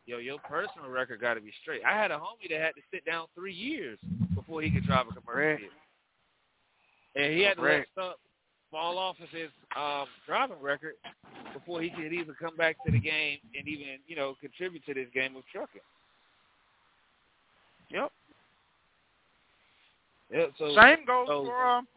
yo, 0.05 0.17
your 0.17 0.39
personal 0.39 0.89
record 0.89 1.21
got 1.21 1.35
to 1.35 1.41
be 1.41 1.53
straight. 1.61 1.81
I 1.85 1.93
had 1.97 2.11
a 2.11 2.17
homie 2.17 2.49
that 2.49 2.59
had 2.59 2.75
to 2.75 2.81
sit 2.91 3.05
down 3.05 3.27
three 3.35 3.53
years 3.53 3.97
before 4.35 4.61
he 4.61 4.69
could 4.69 4.85
drive 4.85 5.07
a 5.09 5.13
commercial 5.13 5.57
vehicle, 5.57 5.77
and 7.15 7.33
he 7.33 7.41
had 7.41 7.57
to 7.57 7.63
let 7.63 7.87
stuff 7.91 8.15
fall 8.69 8.97
off 8.97 9.17
of 9.21 9.29
his 9.29 9.49
um, 9.77 10.05
driving 10.25 10.61
record 10.61 10.93
before 11.53 11.81
he 11.81 11.89
could 11.89 12.13
even 12.13 12.33
come 12.39 12.55
back 12.55 12.77
to 12.85 12.91
the 12.91 12.99
game 12.99 13.39
and 13.57 13.67
even 13.67 13.99
you 14.07 14.15
know 14.15 14.35
contribute 14.39 14.85
to 14.85 14.93
this 14.93 15.07
game 15.13 15.35
of 15.35 15.43
trucking. 15.51 15.81
Yep. 17.89 18.11
Yeah, 20.31 20.45
so 20.57 20.75
Same 20.75 21.05
goes 21.05 21.27
so- 21.27 21.45
for 21.45 21.65
um. 21.65 21.87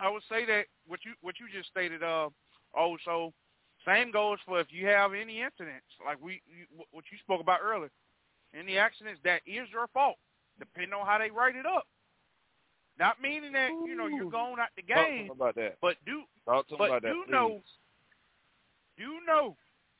I 0.00 0.08
would 0.08 0.22
say 0.28 0.46
that 0.46 0.66
what 0.86 1.00
you 1.04 1.12
what 1.22 1.34
you 1.40 1.46
just 1.52 1.70
stated. 1.70 2.02
Uh, 2.04 2.28
also, 2.72 3.32
same 3.86 4.10
goes 4.10 4.38
for 4.46 4.60
if 4.60 4.68
you 4.70 4.86
have 4.86 5.12
any 5.14 5.40
incidents 5.40 5.86
like 6.04 6.20
we 6.22 6.42
you, 6.46 6.66
what 6.90 7.04
you 7.10 7.18
spoke 7.18 7.40
about 7.40 7.60
earlier. 7.62 7.90
Any 8.58 8.78
accidents 8.78 9.20
that 9.24 9.42
is 9.46 9.68
your 9.70 9.86
fault, 9.88 10.16
depending 10.58 10.94
on 10.94 11.06
how 11.06 11.18
they 11.18 11.30
write 11.30 11.54
it 11.56 11.66
up. 11.66 11.86
Not 12.98 13.20
meaning 13.22 13.52
that 13.52 13.70
you 13.86 13.94
know 13.94 14.06
you're 14.06 14.30
going 14.30 14.58
out 14.58 14.68
the 14.76 14.82
game, 14.82 15.26
him 15.26 15.30
about 15.30 15.54
that. 15.56 15.76
but 15.80 15.96
do 16.06 16.22
Talk 16.46 16.66
but 16.70 16.86
about 16.86 17.02
that. 17.02 17.08
you 17.14 17.24
please. 17.26 17.32
know- 17.32 17.60
you 18.96 19.24
know, 19.24 19.54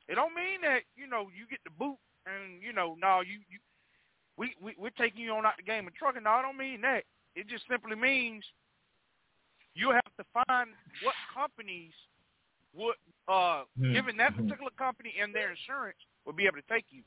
it 0.09 0.15
don't 0.15 0.35
mean 0.35 0.59
that 0.63 0.81
you 0.97 1.07
know 1.07 1.29
you 1.33 1.47
get 1.49 1.59
the 1.63 1.69
boot 1.71 1.95
and 2.25 2.61
you 2.61 2.73
know 2.73 2.97
no 2.99 3.21
you 3.21 3.39
you 3.49 3.59
we, 4.35 4.53
we 4.61 4.75
we're 4.77 4.89
taking 4.91 5.21
you 5.23 5.31
on 5.31 5.45
out 5.45 5.55
the 5.57 5.63
game 5.63 5.87
of 5.87 5.95
trucking. 5.95 6.23
No, 6.23 6.31
I 6.31 6.41
don't 6.41 6.57
mean 6.57 6.81
that. 6.81 7.03
It 7.35 7.47
just 7.47 7.63
simply 7.69 7.95
means 7.95 8.43
you 9.73 9.91
have 9.91 10.11
to 10.17 10.25
find 10.33 10.69
what 11.03 11.15
companies 11.33 11.93
would 12.73 12.95
uh 13.27 13.63
Hmm. 13.77 13.93
given 13.93 14.17
that 14.17 14.35
particular 14.35 14.71
company 14.77 15.13
and 15.21 15.33
their 15.33 15.51
insurance 15.51 15.97
would 16.25 16.35
be 16.35 16.45
able 16.45 16.57
to 16.57 16.67
take 16.69 16.85
you. 16.89 17.03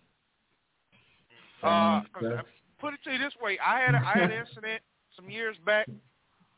Uh, 1.63 1.69
Um, 1.69 2.07
'cause 2.13 2.25
I- 2.25 2.43
put 2.81 2.95
it 2.95 3.03
to 3.05 3.13
you 3.13 3.19
this 3.19 3.37
way, 3.37 3.59
I 3.61 3.79
had 3.81 3.95
a, 3.95 3.99
I 4.07 4.19
had 4.19 4.31
an 4.31 4.39
incident 4.47 4.83
some 5.15 5.31
years 5.31 5.57
back 5.59 5.89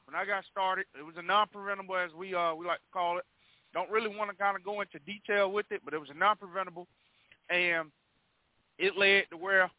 when 0.07 0.15
I 0.15 0.25
got 0.25 0.45
started. 0.47 0.87
It 0.99 1.03
was 1.03 1.17
a 1.17 1.23
non-preventable, 1.23 1.97
as 1.97 2.13
we 2.15 2.35
uh 2.35 2.55
we 2.55 2.67
like 2.67 2.81
to 2.81 2.91
call 2.93 3.19
it. 3.19 3.25
Don't 3.73 3.91
really 3.91 4.15
want 4.15 4.31
to 4.31 4.37
kind 4.37 4.57
of 4.57 4.63
go 4.65 4.81
into 4.81 4.99
detail 5.01 5.51
with 5.51 5.67
it, 5.73 5.83
but 5.85 5.93
it 5.95 5.99
was 5.99 6.11
a 6.11 6.15
non-preventable, 6.15 6.87
and 7.51 7.91
it 8.79 8.97
led 8.97 9.29
to 9.31 9.37
where 9.37 9.71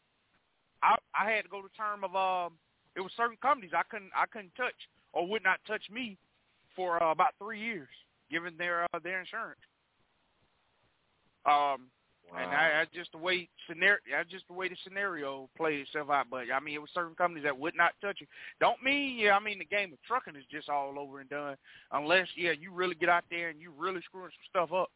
I 0.82 0.96
I 1.14 1.30
had 1.30 1.42
to 1.44 1.48
go 1.50 1.62
to 1.62 1.68
term 1.70 2.04
of 2.04 2.14
um 2.14 2.58
it 2.94 3.00
was 3.00 3.12
certain 3.16 3.36
companies 3.38 3.72
I 3.74 3.82
couldn't 3.84 4.12
I 4.14 4.26
couldn't 4.26 4.54
touch 4.54 4.88
or 5.12 5.26
would 5.26 5.42
not 5.42 5.60
touch 5.66 5.88
me 5.90 6.16
for 6.74 7.02
uh, 7.02 7.10
about 7.10 7.34
three 7.38 7.58
years, 7.58 7.88
given 8.30 8.54
their 8.58 8.84
uh, 8.84 8.98
their 9.02 9.20
insurance. 9.20 9.60
Um, 11.44 11.88
and 12.36 12.50
I, 12.50 12.70
that's 12.70 12.92
just 12.92 13.12
the 13.12 13.18
way 13.18 13.48
scenario. 13.68 14.00
That's 14.10 14.30
just 14.30 14.48
the 14.48 14.54
way 14.54 14.68
the 14.68 14.76
scenario 14.82 15.48
played 15.56 15.80
itself 15.80 16.10
out. 16.10 16.26
But 16.30 16.44
I 16.52 16.58
mean, 16.58 16.74
it 16.74 16.80
was 16.80 16.90
certain 16.92 17.14
companies 17.14 17.44
that 17.44 17.56
would 17.56 17.76
not 17.76 17.92
touch 18.00 18.18
you. 18.20 18.26
Don't 18.60 18.82
mean 18.82 19.18
yeah. 19.18 19.36
I 19.36 19.40
mean, 19.40 19.58
the 19.58 19.64
game 19.64 19.92
of 19.92 19.98
trucking 20.06 20.34
is 20.36 20.44
just 20.50 20.68
all 20.68 20.98
over 20.98 21.20
and 21.20 21.30
done, 21.30 21.56
unless 21.92 22.26
yeah, 22.36 22.52
you 22.58 22.72
really 22.72 22.96
get 22.96 23.08
out 23.08 23.24
there 23.30 23.48
and 23.50 23.60
you 23.60 23.72
really 23.76 24.00
screwing 24.04 24.30
some 24.30 24.66
stuff 24.66 24.72
up. 24.72 24.90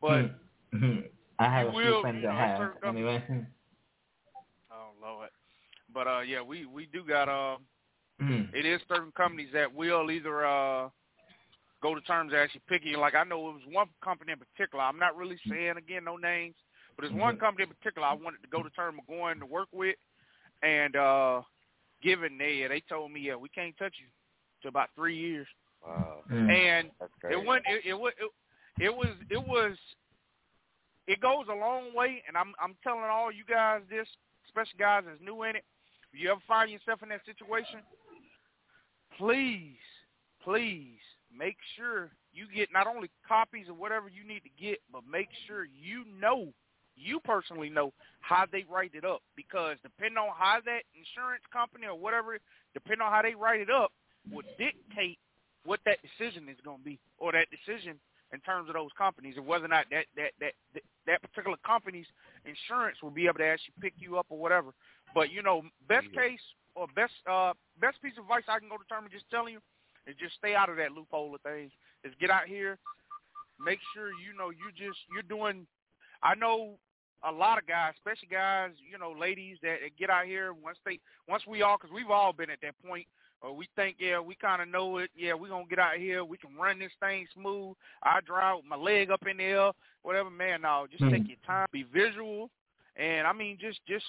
But. 0.00 0.38
I 1.38 1.44
have 1.46 1.68
a 1.68 1.70
few 1.72 1.80
will, 1.80 2.00
friends 2.02 2.18
you 2.22 2.28
that 2.28 2.34
have. 2.34 2.70
Anyway. 2.86 3.24
oh 4.72 4.90
lord. 5.02 5.30
But 5.92 6.06
uh, 6.06 6.20
yeah, 6.20 6.40
we 6.40 6.66
we 6.66 6.86
do 6.92 7.02
got 7.04 7.28
uh, 7.28 7.56
Mhm. 8.20 8.54
it 8.54 8.64
is 8.64 8.80
certain 8.88 9.12
companies 9.12 9.48
that 9.52 9.72
will 9.74 10.10
either 10.10 10.46
uh 10.46 10.88
go 11.82 11.94
to 11.94 12.00
terms 12.02 12.32
that 12.32 12.40
actually 12.40 12.62
pick 12.68 12.84
you. 12.84 12.98
Like 12.98 13.14
I 13.14 13.24
know 13.24 13.50
it 13.50 13.54
was 13.54 13.62
one 13.72 13.88
company 14.02 14.32
in 14.32 14.38
particular. 14.38 14.84
I'm 14.84 14.98
not 14.98 15.16
really 15.16 15.38
saying 15.50 15.74
again 15.78 16.04
no 16.04 16.16
names, 16.16 16.54
but 16.96 17.02
there's 17.02 17.14
one 17.20 17.36
Mhm. 17.36 17.38
company 17.38 17.64
in 17.64 17.74
particular 17.74 18.08
I 18.08 18.14
wanted 18.14 18.42
to 18.42 18.48
go 18.48 18.62
to 18.62 18.70
term 18.70 18.98
of 18.98 19.06
going 19.06 19.40
to 19.40 19.46
work 19.46 19.68
with, 19.72 19.96
and 20.62 20.96
uh 20.96 21.42
given 22.02 22.38
they 22.38 22.66
they 22.68 22.80
told 22.88 23.12
me 23.12 23.20
yeah 23.20 23.36
we 23.36 23.48
can't 23.48 23.76
touch 23.78 23.94
you 24.00 24.08
to 24.62 24.68
about 24.68 24.90
three 24.94 25.16
years, 25.16 25.48
Wow, 25.84 26.24
Mhm. 26.30 26.48
and 26.48 26.90
it 27.30 27.44
went 27.44 27.64
it 27.66 27.86
it, 27.86 27.94
wa- 27.94 28.08
it 28.18 28.30
it 28.78 28.94
was 28.94 29.14
it 29.30 29.42
was 29.44 29.76
it 31.06 31.20
goes 31.20 31.46
a 31.50 31.54
long 31.54 31.94
way, 31.94 32.22
and 32.28 32.36
I'm 32.36 32.54
I'm 32.60 32.76
telling 32.82 33.02
all 33.04 33.30
you 33.32 33.44
guys 33.44 33.82
this, 33.90 34.08
especially 34.46 34.78
guys 34.78 35.04
that's 35.06 35.20
new 35.20 35.42
in 35.44 35.56
it. 35.56 35.64
If 36.12 36.20
you 36.20 36.30
ever 36.30 36.40
find 36.46 36.70
yourself 36.70 37.02
in 37.02 37.08
that 37.10 37.24
situation, 37.24 37.80
please, 39.18 39.78
please 40.42 41.00
make 41.36 41.56
sure 41.76 42.10
you 42.32 42.46
get 42.54 42.72
not 42.72 42.86
only 42.86 43.10
copies 43.26 43.68
of 43.68 43.78
whatever 43.78 44.08
you 44.08 44.26
need 44.26 44.40
to 44.40 44.62
get, 44.62 44.78
but 44.92 45.02
make 45.10 45.28
sure 45.46 45.64
you 45.64 46.04
know, 46.20 46.52
you 46.96 47.20
personally 47.20 47.70
know 47.70 47.92
how 48.20 48.44
they 48.50 48.64
write 48.70 48.92
it 48.94 49.04
up. 49.04 49.22
Because 49.36 49.76
depending 49.82 50.18
on 50.18 50.30
how 50.36 50.58
that 50.64 50.82
insurance 50.94 51.42
company 51.52 51.86
or 51.86 51.98
whatever, 51.98 52.38
depending 52.74 53.04
on 53.04 53.12
how 53.12 53.22
they 53.22 53.34
write 53.34 53.60
it 53.60 53.70
up, 53.70 53.92
will 54.30 54.46
dictate 54.58 55.18
what 55.64 55.80
that 55.84 55.98
decision 56.02 56.48
is 56.48 56.58
going 56.64 56.78
to 56.78 56.84
be, 56.84 56.98
or 57.18 57.32
that 57.32 57.48
decision 57.50 57.98
in 58.32 58.40
terms 58.40 58.68
of 58.68 58.74
those 58.74 58.90
companies, 58.96 59.34
and 59.36 59.46
whether 59.46 59.66
or 59.66 59.68
not 59.68 59.86
that 59.90 60.06
that 60.16 60.32
that 60.40 60.52
that, 60.74 60.82
that 61.06 61.22
particular 61.22 61.56
company's 61.64 62.06
insurance 62.44 62.98
will 63.02 63.10
be 63.10 63.26
able 63.26 63.38
to 63.38 63.46
actually 63.46 63.74
pick 63.80 63.94
you 63.98 64.18
up 64.18 64.26
or 64.30 64.38
whatever. 64.38 64.72
But 65.14 65.30
you 65.30 65.42
know, 65.42 65.62
best 65.88 66.06
case 66.14 66.40
or 66.74 66.86
best 66.96 67.12
uh 67.30 67.52
best 67.80 68.00
piece 68.02 68.16
of 68.16 68.24
advice 68.24 68.44
I 68.48 68.58
can 68.58 68.68
go 68.68 68.78
determine 68.78 69.10
just 69.12 69.28
telling 69.30 69.52
you 69.52 69.60
is 70.06 70.16
just 70.18 70.34
stay 70.36 70.54
out 70.54 70.68
of 70.68 70.76
that 70.76 70.92
loophole 70.92 71.34
of 71.34 71.40
things. 71.42 71.72
Is 72.04 72.12
get 72.20 72.30
out 72.30 72.46
here, 72.46 72.78
make 73.64 73.78
sure 73.94 74.08
you 74.08 74.36
know 74.36 74.50
you 74.50 74.70
just 74.76 74.98
you're 75.12 75.22
doing. 75.22 75.66
I 76.22 76.34
know 76.34 76.78
a 77.28 77.32
lot 77.32 77.58
of 77.58 77.66
guys, 77.66 77.94
especially 77.98 78.28
guys, 78.30 78.70
you 78.90 78.98
know, 78.98 79.14
ladies 79.18 79.56
that, 79.62 79.78
that 79.82 79.96
get 79.98 80.10
out 80.10 80.26
here 80.26 80.52
once 80.52 80.78
they 80.84 80.98
once 81.28 81.44
we 81.46 81.62
all 81.62 81.76
because 81.76 81.94
we've 81.94 82.10
all 82.10 82.32
been 82.32 82.50
at 82.50 82.60
that 82.62 82.74
point. 82.86 83.06
Or 83.44 83.52
we 83.52 83.66
think, 83.74 83.96
yeah, 83.98 84.20
we 84.20 84.36
kind 84.36 84.62
of 84.62 84.68
know 84.68 84.98
it. 84.98 85.10
Yeah, 85.16 85.34
we're 85.34 85.48
going 85.48 85.64
to 85.64 85.68
get 85.68 85.80
out 85.80 85.96
here. 85.96 86.24
We 86.24 86.36
can 86.36 86.54
run 86.54 86.78
this 86.78 86.92
thing 87.00 87.26
smooth. 87.34 87.74
I 88.04 88.20
drive 88.24 88.58
with 88.58 88.66
my 88.66 88.76
leg 88.76 89.10
up 89.10 89.26
in 89.26 89.38
the 89.38 89.42
air, 89.42 89.72
whatever. 90.02 90.30
Man, 90.30 90.62
no, 90.62 90.86
just 90.88 91.02
Mm-hmm. 91.02 91.12
take 91.12 91.26
your 91.26 91.38
time. 91.44 91.66
Be 91.72 91.82
visual. 91.82 92.50
And, 92.94 93.26
I 93.26 93.32
mean, 93.32 93.58
just 93.60 93.80
just 93.88 94.04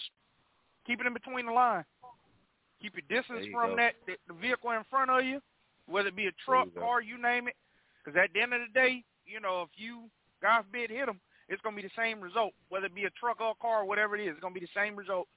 keep 0.86 1.02
it 1.02 1.08
in 1.08 1.14
between 1.14 1.48
the 1.48 1.52
line. 1.52 1.84
Keep 2.80 2.94
your 2.94 3.22
distance 3.22 3.48
you 3.48 3.52
from 3.54 3.72
go. 3.72 3.76
that 3.78 3.94
the, 4.06 4.14
the 4.28 4.36
vehicle 4.40 4.70
in 4.70 4.84
front 4.88 5.10
of 5.10 5.26
you, 5.26 5.40
whether 5.88 6.10
it 6.10 6.16
be 6.16 6.28
a 6.28 6.32
truck, 6.46 6.68
you 6.74 6.82
car, 6.82 7.02
you 7.02 7.22
name 7.22 7.48
it. 7.48 7.56
Because 8.04 8.20
at 8.22 8.34
the 8.34 8.42
end 8.42 8.54
of 8.54 8.62
the 8.62 8.74
day, 8.74 9.04
you 9.26 9.40
know, 9.40 9.62
if 9.62 9.70
you, 9.76 10.10
God 10.42 10.64
forbid, 10.64 10.90
hit 10.90 11.06
them, 11.06 11.20
it's 11.50 11.62
going 11.62 11.76
to 11.76 11.82
be 11.82 11.88
the 11.88 12.02
same 12.02 12.22
result. 12.22 12.54
Whether 12.70 12.88
it 12.88 12.96
be 12.96 13.06
a 13.06 13.10
truck 13.12 13.40
or 13.42 13.52
a 13.52 13.62
car 13.62 13.86
whatever 13.86 14.16
it 14.16 14.24
is, 14.24 14.32
it's 14.32 14.40
going 14.42 14.54
to 14.54 14.60
be 14.60 14.66
the 14.66 14.80
same 14.80 14.96
result 14.96 15.28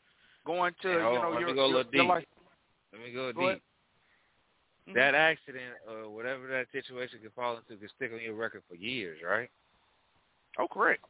going 0.47 0.73
to, 0.83 0.89
Hey, 0.89 0.95
you 0.95 1.01
on, 1.01 1.15
know, 1.15 1.31
let 1.31 1.41
your, 1.41 1.49
me 1.49 1.55
go 1.55 1.67
your, 1.69 1.77
little 1.79 1.95
your 1.95 2.05
life. 2.05 2.25
Let 2.93 3.03
me 3.03 3.13
go 3.13 3.33
Go 3.33 3.47
ahead. 3.47 3.57
deep. 3.57 3.63
Mm-hmm. 4.89 4.99
That 4.99 5.15
accident 5.17 5.75
or 5.89 6.09
whatever 6.09 6.47
that 6.49 6.67
situation 6.71 7.19
could 7.21 7.33
fall 7.35 7.57
into 7.57 7.81
could 7.81 7.91
stick 7.97 8.13
on 8.15 8.23
your 8.23 8.35
record 8.35 8.63
for 8.69 8.77
years, 8.77 9.19
right? 9.27 9.51
Oh, 10.59 10.69
correct. 10.69 11.03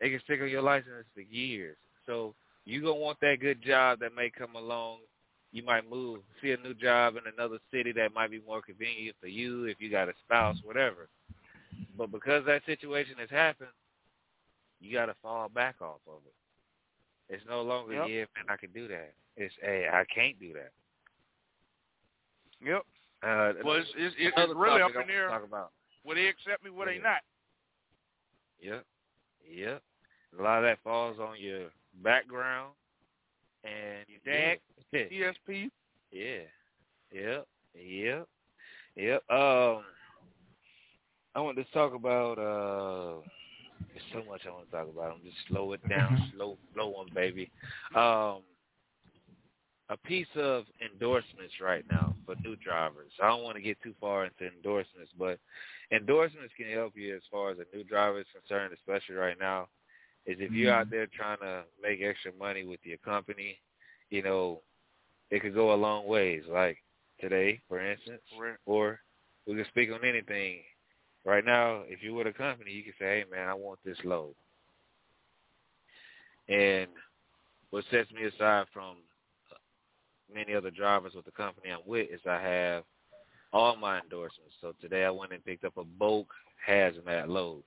It 0.00 0.10
can 0.10 0.20
stick 0.24 0.40
on 0.40 0.48
your 0.48 0.62
license 0.62 1.04
for 1.12 1.22
years. 1.22 1.76
So 2.06 2.34
you 2.64 2.80
gonna 2.80 2.94
want 2.94 3.18
that 3.20 3.40
good 3.40 3.60
job 3.60 3.98
that 4.00 4.14
may 4.14 4.30
come 4.30 4.54
along. 4.54 4.98
You 5.52 5.62
might 5.64 5.88
move, 5.88 6.20
see 6.42 6.50
a 6.50 6.56
new 6.58 6.74
job 6.74 7.14
in 7.16 7.22
another 7.32 7.58
city 7.70 7.92
that 7.92 8.12
might 8.14 8.30
be 8.30 8.40
more 8.46 8.60
convenient 8.60 9.16
for 9.20 9.28
you 9.28 9.64
if 9.64 9.80
you 9.80 9.90
got 9.90 10.08
a 10.08 10.12
spouse, 10.24 10.56
whatever. 10.64 11.08
But 11.96 12.12
because 12.12 12.44
that 12.46 12.62
situation 12.66 13.14
has 13.18 13.30
happened, 13.30 13.70
you 14.80 14.92
got 14.92 15.06
to 15.06 15.14
fall 15.22 15.48
back 15.48 15.76
off 15.80 16.00
of 16.06 16.20
it. 16.26 17.34
It's 17.34 17.44
no 17.48 17.62
longer, 17.62 17.94
Yep. 17.94 18.08
yeah, 18.08 18.24
man, 18.36 18.44
I 18.48 18.56
can 18.56 18.70
do 18.72 18.86
that. 18.88 19.14
It's, 19.36 19.54
hey, 19.62 19.88
I 19.90 20.04
can't 20.14 20.38
do 20.38 20.52
that. 20.52 20.72
Yep. 22.60 22.82
Uh, 23.22 23.52
Well, 23.64 23.76
it's, 23.76 23.88
it's, 23.96 24.14
it's 24.18 24.52
really 24.54 24.82
up 24.82 24.90
in 25.00 25.06
there. 25.08 25.28
Talk 25.28 25.44
about. 25.44 25.72
Will 26.04 26.14
they 26.14 26.26
accept 26.26 26.64
me? 26.64 26.70
Will 26.70 26.86
they 26.86 26.98
not? 26.98 27.20
Yep. 28.60 28.84
Yep. 29.50 29.82
A 30.38 30.42
lot 30.42 30.58
of 30.58 30.64
that 30.64 30.78
falls 30.84 31.18
on 31.18 31.36
your 31.40 31.68
background 32.02 32.72
and 33.66 34.06
Your 34.08 34.20
dad, 34.24 34.58
Yeah. 34.92 35.32
ESP. 35.48 35.70
yeah. 36.12 36.40
Yep. 37.12 37.46
Yep. 37.74 38.28
Yep. 38.96 39.30
Um 39.30 39.82
I 41.34 41.40
want 41.40 41.56
to 41.58 41.64
talk 41.72 41.94
about 41.94 42.38
uh 42.38 43.20
there's 43.92 44.04
so 44.12 44.30
much 44.30 44.42
I 44.46 44.50
want 44.50 44.70
to 44.70 44.76
talk 44.76 44.88
about. 44.88 45.12
I'm 45.12 45.22
just 45.24 45.36
slow 45.48 45.72
it 45.72 45.80
down, 45.88 46.16
slow 46.34 46.58
slow 46.74 46.88
one 46.88 47.08
baby. 47.14 47.50
Um 47.94 48.42
a 49.88 49.96
piece 49.96 50.26
of 50.36 50.64
endorsements 50.82 51.54
right 51.60 51.84
now 51.88 52.14
for 52.24 52.34
new 52.44 52.56
drivers. 52.56 53.12
I 53.22 53.28
don't 53.28 53.44
want 53.44 53.56
to 53.56 53.62
get 53.62 53.80
too 53.82 53.94
far 54.00 54.24
into 54.24 54.52
endorsements, 54.52 55.12
but 55.16 55.38
endorsements 55.92 56.52
can 56.56 56.66
help 56.72 56.94
you 56.96 57.14
as 57.14 57.22
far 57.30 57.50
as 57.52 57.58
a 57.58 57.76
new 57.76 57.84
driver 57.84 58.18
is 58.18 58.26
concerned, 58.32 58.74
especially 58.74 59.14
right 59.14 59.38
now. 59.38 59.68
Is 60.26 60.38
if 60.40 60.50
you're 60.52 60.72
out 60.74 60.86
mm-hmm. 60.86 60.96
there 60.96 61.06
trying 61.06 61.38
to 61.38 61.62
make 61.82 62.00
extra 62.02 62.32
money 62.38 62.64
with 62.64 62.80
your 62.82 62.98
company, 62.98 63.58
you 64.10 64.22
know, 64.22 64.60
it 65.30 65.40
could 65.40 65.54
go 65.54 65.72
a 65.72 65.76
long 65.76 66.06
ways. 66.06 66.42
Like 66.48 66.78
today, 67.20 67.60
for 67.68 67.80
instance, 67.80 68.22
or 68.66 69.00
we 69.46 69.54
can 69.54 69.64
speak 69.66 69.90
on 69.92 70.04
anything. 70.04 70.60
Right 71.24 71.44
now, 71.44 71.82
if 71.86 72.02
you're 72.02 72.14
with 72.14 72.28
a 72.28 72.32
company, 72.32 72.70
you 72.70 72.84
can 72.84 72.92
say, 72.98 73.20
"Hey, 73.20 73.24
man, 73.30 73.48
I 73.48 73.54
want 73.54 73.80
this 73.84 73.98
load." 74.04 74.34
And 76.48 76.88
what 77.70 77.84
sets 77.90 78.10
me 78.12 78.24
aside 78.24 78.66
from 78.72 78.96
many 80.32 80.54
other 80.54 80.70
drivers 80.70 81.14
with 81.14 81.24
the 81.24 81.30
company 81.32 81.70
I'm 81.70 81.80
with 81.86 82.10
is 82.10 82.20
I 82.26 82.40
have 82.40 82.84
all 83.52 83.76
my 83.76 84.00
endorsements. 84.00 84.54
So 84.60 84.72
today 84.80 85.04
I 85.04 85.10
went 85.10 85.32
and 85.32 85.44
picked 85.44 85.64
up 85.64 85.76
a 85.76 85.84
bulk 85.84 86.28
hazmat 86.68 87.28
load. 87.28 87.62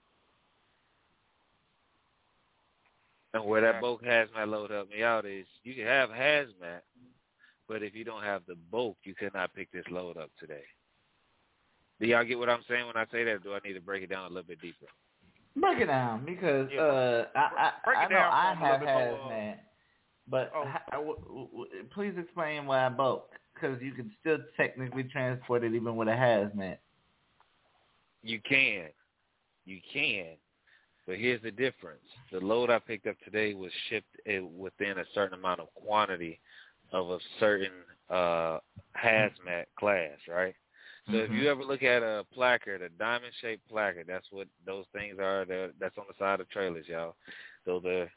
And 3.34 3.46
where 3.46 3.62
that 3.62 3.80
bulk 3.80 4.04
hazmat 4.04 4.48
load 4.48 4.72
helped 4.72 4.92
me 4.92 5.04
out 5.04 5.26
is 5.26 5.46
you 5.64 5.76
can 5.76 5.86
have 5.86 6.10
hazmat, 6.10 6.82
but 7.68 7.84
if 7.84 7.94
you 7.94 8.04
don't 8.04 8.24
have 8.24 8.42
the 8.48 8.56
bulk, 8.72 8.98
you 9.04 9.14
cannot 9.14 9.54
pick 9.54 9.72
this 9.72 9.86
load 9.92 10.18
up 10.18 10.32
today. 10.40 10.64
Do 12.00 12.08
y'all 12.08 12.24
get 12.24 12.40
what 12.40 12.50
I'm 12.50 12.64
saying 12.68 12.88
when 12.88 12.98
I 12.98 13.06
say 13.12 13.24
that? 13.26 13.32
Or 13.32 13.40
do 13.40 13.54
I 13.54 13.60
need 13.64 13.74
to 13.74 13.82
break 13.82 14.04
it 14.04 14.10
down 14.10 14.26
a 14.26 14.30
little 14.30 14.44
bit 14.44 14.62
deeper? 14.62 14.86
Break 15.56 15.80
it 15.80 15.88
down 15.88 16.26
because 16.26 16.70
Yeah, 16.72 16.82
uh, 16.82 17.26
I 17.36 17.72
I, 17.86 17.94
I 17.94 18.04
know 18.04 18.10
down 18.16 18.34
I 18.34 18.54
have 18.56 18.82
hazmat, 18.82 19.58
but 20.28 20.52
Oh. 20.56 20.66
ha- 20.66 20.84
w- 20.92 21.20
w- 21.22 21.48
w- 21.52 21.84
please 21.94 22.14
explain 22.18 22.66
why 22.66 22.88
bulk 22.90 23.34
because 23.54 23.82
you 23.82 23.92
can 23.92 24.12
still 24.20 24.40
technically 24.56 25.04
transport 25.04 25.64
it 25.64 25.74
even 25.74 25.96
with 25.96 26.08
a 26.08 26.12
hazmat. 26.12 26.78
You 28.24 28.40
can. 28.42 28.90
You 29.66 29.80
can. 29.92 30.38
But 31.10 31.18
here's 31.18 31.42
the 31.42 31.50
difference. 31.50 32.04
The 32.32 32.40
load 32.40 32.70
I 32.70 32.78
picked 32.78 33.08
up 33.08 33.16
today 33.26 33.56
was 33.56 33.72
shipped 33.90 34.16
within 34.56 35.00
a 35.00 35.06
certain 35.16 35.40
amount 35.40 35.60
of 35.60 35.74
quantity 35.74 36.40
of 36.94 37.10
a 37.10 37.18
certain 37.40 37.72
uh 38.12 38.60
hazmat 38.96 39.66
class, 39.80 40.20
right? 40.28 40.54
So 41.08 41.18
if 41.18 41.32
you 41.32 41.50
ever 41.50 41.64
look 41.64 41.82
at 41.82 42.04
a 42.04 42.24
placard, 42.32 42.84
a 42.84 42.90
diamond 42.90 43.34
shaped 43.42 43.68
placard, 43.68 44.06
that's 44.08 44.28
what 44.30 44.48
those 44.68 44.86
things 44.94 45.18
are 45.20 45.46
that 45.46 45.72
that's 45.80 45.98
on 45.98 46.04
the 46.08 46.14
side 46.24 46.42
of 46.42 46.50
trailers, 46.52 46.86
y'all. 46.88 47.16
Those 47.66 47.84
are 47.86 48.12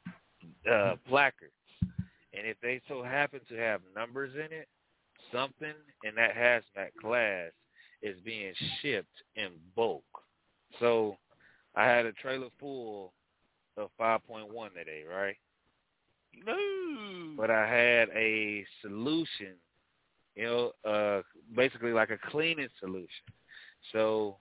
uh 0.70 0.96
placards. 1.08 1.54
And 1.80 2.46
if 2.46 2.58
they 2.60 2.82
so 2.88 3.02
happen 3.02 3.40
to 3.48 3.56
have 3.56 3.80
numbers 3.96 4.34
in 4.34 4.54
it, 4.54 4.68
something 5.32 5.72
in 6.04 6.14
that 6.16 6.34
hazmat 6.36 6.90
class 7.00 7.52
is 8.02 8.18
being 8.22 8.52
shipped 8.82 9.22
in 9.36 9.48
bulk. 9.74 10.04
So 10.78 11.16
I 11.74 11.84
had 11.86 12.06
a 12.06 12.12
trailer 12.12 12.48
full 12.60 13.12
of 13.76 13.90
5.1 13.98 14.74
today, 14.74 15.04
right? 15.08 15.36
No. 16.46 17.34
But 17.36 17.50
I 17.50 17.66
had 17.66 18.08
a 18.14 18.64
solution, 18.80 19.54
you 20.34 20.44
know, 20.44 20.72
uh, 20.90 21.22
basically 21.54 21.92
like 21.92 22.10
a 22.10 22.18
cleaning 22.30 22.68
solution. 22.80 23.08
So 23.92 24.36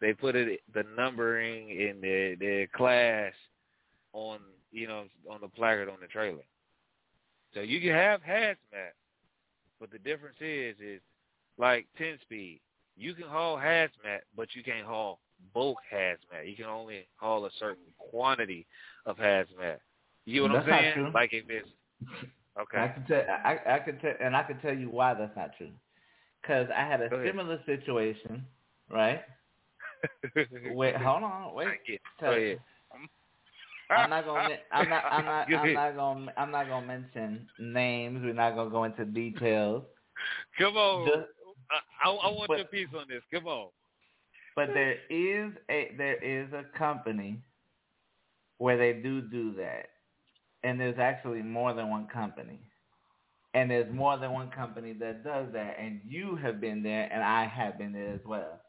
they 0.00 0.12
put 0.12 0.34
it 0.34 0.60
the 0.74 0.84
numbering 0.96 1.70
in 1.70 2.00
the 2.00 2.36
the 2.38 2.66
class 2.74 3.32
on 4.12 4.40
you 4.72 4.88
know 4.88 5.04
on 5.30 5.40
the 5.40 5.48
placard 5.48 5.88
on 5.88 5.98
the 6.00 6.08
trailer. 6.08 6.44
So 7.54 7.60
you 7.60 7.80
can 7.80 7.90
have 7.90 8.20
hazmat, 8.22 8.92
but 9.78 9.90
the 9.90 9.98
difference 9.98 10.36
is 10.40 10.76
is 10.80 11.00
like 11.56 11.86
ten 11.96 12.18
speed. 12.22 12.60
You 12.96 13.14
can 13.14 13.28
haul 13.28 13.56
hazmat, 13.56 14.20
but 14.36 14.48
you 14.54 14.62
can't 14.62 14.86
haul 14.86 15.20
bulk 15.54 15.78
hazmat. 15.92 16.48
You 16.48 16.56
can 16.56 16.66
only 16.66 17.06
haul 17.16 17.44
a 17.46 17.50
certain 17.58 17.84
quantity 17.98 18.66
of 19.06 19.16
hazmat. 19.16 19.78
You 20.24 20.48
know 20.48 20.54
what 20.54 20.66
That's 20.66 20.72
I'm 20.72 20.82
saying? 20.82 20.94
true. 20.94 21.10
Like 21.14 21.32
if 21.32 21.44
it's 21.48 21.68
okay, 22.60 22.78
I 22.78 22.88
can 22.88 23.04
tell 23.06 23.22
I 23.44 23.58
I 23.66 23.78
could 23.80 24.00
tell 24.00 24.14
and 24.20 24.36
I 24.36 24.42
could 24.44 24.60
tell 24.62 24.74
you 24.74 24.90
why 24.90 25.14
that's 25.14 25.36
not 25.36 25.50
true. 25.56 25.70
Because 26.40 26.68
I 26.76 26.84
had 26.86 27.00
a 27.00 27.08
similar 27.24 27.60
situation, 27.66 28.44
right? 28.90 29.22
Wait, 30.72 30.96
hold 30.96 31.22
on, 31.22 31.54
wait. 31.54 31.68
Tell 32.18 32.36
you. 32.36 32.58
I'm 33.88 34.10
not 34.10 34.24
gonna. 34.24 34.56
I'm 34.72 34.88
not. 34.88 35.04
I'm 35.04 35.24
not. 35.24 35.48
I'm 35.54 35.74
not 35.74 35.96
gonna. 35.96 36.32
I'm 36.36 36.50
not 36.50 36.68
gonna 36.68 36.86
mention 36.86 37.46
names. 37.60 38.20
We're 38.24 38.32
not 38.32 38.54
gonna 38.54 38.70
go 38.70 38.84
into 38.84 39.04
details. 39.04 39.84
Come 40.58 40.76
on. 40.76 41.06
Just- 41.06 41.28
I, 42.04 42.10
I 42.10 42.30
want 42.30 42.48
but- 42.48 42.58
your 42.58 42.66
piece 42.66 42.88
on 42.98 43.06
this. 43.08 43.22
Come 43.32 43.46
on. 43.46 43.68
But 44.54 44.68
hmm. 44.68 44.74
there 44.74 44.96
is 45.10 45.52
a 45.70 45.92
there 45.96 46.22
is 46.22 46.52
a 46.52 46.64
company 46.76 47.42
where 48.58 48.76
they 48.76 49.00
do 49.00 49.20
do 49.20 49.54
that, 49.54 49.86
and 50.62 50.80
there's 50.80 50.98
actually 50.98 51.42
more 51.42 51.74
than 51.74 51.90
one 51.90 52.06
company. 52.06 52.60
And 53.54 53.70
there's 53.70 53.92
more 53.92 54.16
than 54.16 54.32
one 54.32 54.50
company 54.50 54.94
that 54.94 55.24
does 55.24 55.46
that, 55.52 55.76
and 55.78 56.00
you 56.06 56.36
have 56.36 56.58
been 56.58 56.82
there, 56.82 57.10
and 57.12 57.22
I 57.22 57.46
have 57.46 57.76
been 57.76 57.92
there 57.92 58.14
as 58.14 58.20
well, 58.24 58.60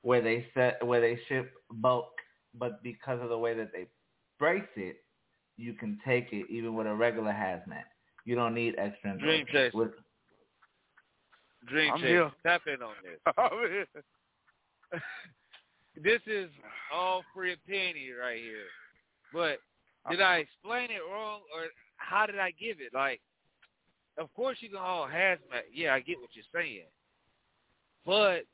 where 0.00 0.22
they 0.22 0.46
set 0.54 0.84
where 0.86 1.02
they 1.02 1.18
ship 1.28 1.52
bulk, 1.70 2.12
but 2.54 2.82
because 2.82 3.20
of 3.20 3.28
the 3.28 3.36
way 3.36 3.52
that 3.54 3.72
they 3.72 3.86
brace 4.38 4.62
it, 4.76 4.96
you 5.56 5.74
can 5.74 5.98
take 6.06 6.28
it 6.32 6.46
even 6.50 6.74
with 6.74 6.86
a 6.86 6.94
regular 6.94 7.32
hazmat. 7.32 7.84
You 8.24 8.34
don't 8.34 8.54
need 8.54 8.74
extra. 8.78 9.16
Dream 9.18 9.46
endorsements. 9.46 9.52
Chaser. 9.52 9.76
With, 9.76 9.90
Dream 11.68 11.92
I'm 11.92 12.00
Chaser. 12.00 12.08
here. 12.08 12.30
Tap 12.42 12.62
in 12.66 12.82
on 12.82 12.94
this. 13.04 14.04
this 16.02 16.20
is 16.26 16.48
all 16.92 17.22
free 17.34 17.52
opinion 17.52 18.16
right 18.20 18.40
here. 18.40 18.68
But 19.32 19.58
did 20.10 20.20
I 20.20 20.36
explain 20.38 20.90
it 20.90 21.02
wrong, 21.10 21.40
or 21.54 21.66
how 21.96 22.26
did 22.26 22.38
I 22.38 22.52
give 22.52 22.80
it? 22.80 22.94
Like, 22.94 23.20
of 24.18 24.32
course 24.34 24.58
you 24.60 24.70
can 24.70 24.78
haul 24.78 25.06
hazmat. 25.06 25.68
Yeah, 25.72 25.94
I 25.94 26.00
get 26.00 26.18
what 26.20 26.30
you're 26.34 26.44
saying. 26.54 26.86
But 28.04 28.44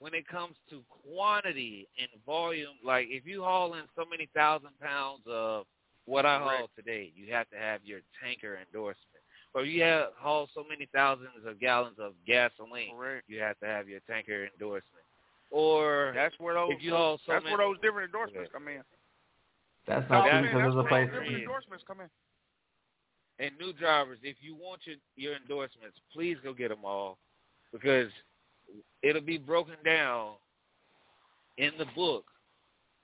when 0.00 0.14
it 0.14 0.26
comes 0.26 0.56
to 0.70 0.82
quantity 0.88 1.88
and 1.98 2.08
volume, 2.26 2.76
like 2.84 3.06
if 3.08 3.24
you 3.24 3.42
haul 3.42 3.74
in 3.74 3.84
so 3.96 4.04
many 4.10 4.28
thousand 4.34 4.78
pounds 4.80 5.22
of 5.26 5.64
what 6.06 6.26
I 6.26 6.38
haul 6.38 6.68
today, 6.76 7.12
you 7.14 7.32
have 7.32 7.48
to 7.50 7.56
have 7.56 7.80
your 7.84 8.00
tanker 8.22 8.58
endorsement. 8.66 8.98
Or 9.54 9.64
you 9.64 9.82
have 9.84 10.08
haul 10.16 10.48
so 10.52 10.64
many 10.68 10.88
thousands 10.92 11.46
of 11.46 11.60
gallons 11.60 11.96
of 12.00 12.12
gasoline, 12.26 12.96
Correct. 12.96 13.24
you 13.28 13.38
have 13.40 13.58
to 13.60 13.66
have 13.66 13.88
your 13.88 14.00
tanker 14.08 14.48
endorsement. 14.52 15.03
Or 15.54 16.10
That's 16.16 16.34
where 16.40 16.54
those 16.54 16.72
if 16.72 16.82
you 16.82 16.90
haul 16.90 17.20
so 17.24 17.32
that's 17.32 17.44
many, 17.44 17.54
where 17.54 17.64
those 17.64 17.76
different 17.80 18.06
endorsements 18.06 18.50
Okay. 18.50 18.52
come 18.52 18.66
in. 18.66 18.82
that's 19.86 20.10
not 20.10 20.28
true 20.28 20.42
because 20.42 20.54
man, 20.56 20.62
there's 20.64 20.74
a 20.74 20.88
place. 20.88 21.06
those 21.06 21.20
different 21.20 21.38
endorsements 21.38 21.84
come 21.86 22.00
in. 22.00 22.08
and 23.38 23.52
new 23.60 23.72
drivers, 23.72 24.18
if 24.24 24.36
you 24.40 24.56
want 24.56 24.80
your 24.84 24.96
your 25.14 25.36
endorsements, 25.36 25.96
please 26.12 26.36
go 26.42 26.52
get 26.52 26.70
them 26.70 26.84
all 26.84 27.18
because 27.72 28.10
it'll 29.04 29.22
be 29.22 29.38
broken 29.38 29.76
down 29.84 30.32
in 31.58 31.70
the 31.78 31.86
book 31.94 32.24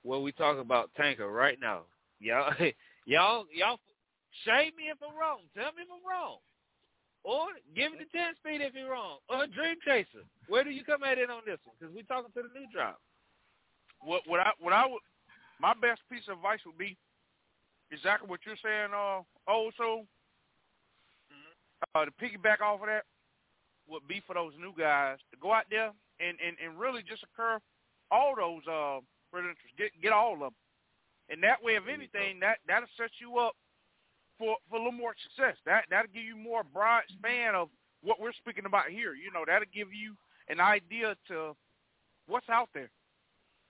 where 0.03 0.19
we 0.19 0.33
talk 0.33 0.57
about 0.57 0.91
tanker 0.97 1.31
right 1.31 1.57
now. 1.61 1.83
Y'all, 2.19 2.51
y'all, 3.05 3.45
y'all, 3.55 3.79
shame 4.43 4.73
me 4.75 4.91
if 4.91 4.97
I'm 5.01 5.17
wrong. 5.17 5.39
Tell 5.55 5.71
me 5.71 5.83
if 5.83 5.87
I'm 5.89 6.03
wrong, 6.03 6.39
or 7.23 7.47
give 7.75 7.91
me 7.93 7.99
the 7.99 8.09
ten 8.09 8.33
speed 8.39 8.61
if 8.61 8.73
you're 8.73 8.91
wrong, 8.91 9.17
or 9.29 9.45
Dream 9.47 9.77
Chaser. 9.85 10.25
Where 10.47 10.63
do 10.63 10.71
you 10.71 10.83
come 10.83 11.03
at 11.03 11.17
it 11.17 11.29
on 11.29 11.41
this 11.45 11.59
one? 11.63 11.75
Because 11.77 11.93
we're 11.93 12.09
talking 12.09 12.31
to 12.33 12.41
the 12.41 12.59
new 12.59 12.67
driver. 12.73 12.97
What 14.01 14.23
what 14.25 14.39
I 14.39 14.51
what 14.59 14.73
I 14.73 14.85
would 14.87 15.01
my 15.61 15.73
best 15.77 16.01
piece 16.09 16.25
of 16.27 16.37
advice 16.37 16.59
would 16.65 16.77
be 16.77 16.97
exactly 17.91 18.27
what 18.27 18.41
you're 18.45 18.57
saying. 18.63 18.89
Uh, 18.89 19.21
also, 19.45 20.09
uh, 21.93 22.05
to 22.05 22.11
piggyback 22.17 22.61
off 22.61 22.81
of 22.81 22.87
that 22.87 23.05
would 23.87 24.07
be 24.07 24.21
for 24.25 24.33
those 24.33 24.53
new 24.59 24.73
guys 24.77 25.17
to 25.29 25.37
go 25.37 25.53
out 25.53 25.65
there 25.69 25.91
and 26.19 26.37
and 26.41 26.57
and 26.57 26.79
really 26.79 27.03
just 27.07 27.23
occur 27.23 27.59
all 28.09 28.33
those 28.35 28.65
uh 28.65 28.99
credentials, 29.31 29.77
get 29.77 29.91
get 30.01 30.11
all 30.11 30.33
of 30.33 30.39
them, 30.39 30.55
and 31.29 31.43
that 31.43 31.61
way, 31.61 31.75
if 31.75 31.83
anything, 31.87 32.39
that 32.41 32.57
that'll 32.67 32.89
set 32.97 33.11
you 33.19 33.37
up 33.37 33.53
for 34.41 34.57
for 34.69 34.77
a 34.77 34.79
little 34.81 34.97
more 34.97 35.13
success. 35.21 35.55
That 35.69 35.85
that'll 35.93 36.09
give 36.09 36.25
you 36.25 36.35
more 36.35 36.63
broad 36.65 37.03
span 37.13 37.53
of 37.53 37.69
what 38.01 38.19
we're 38.19 38.33
speaking 38.33 38.65
about 38.65 38.89
here. 38.89 39.13
You 39.13 39.29
know, 39.31 39.45
that'll 39.45 39.69
give 39.69 39.93
you 39.93 40.17
an 40.49 40.59
idea 40.59 41.13
to 41.29 41.53
what's 42.25 42.49
out 42.49 42.69
there 42.73 42.89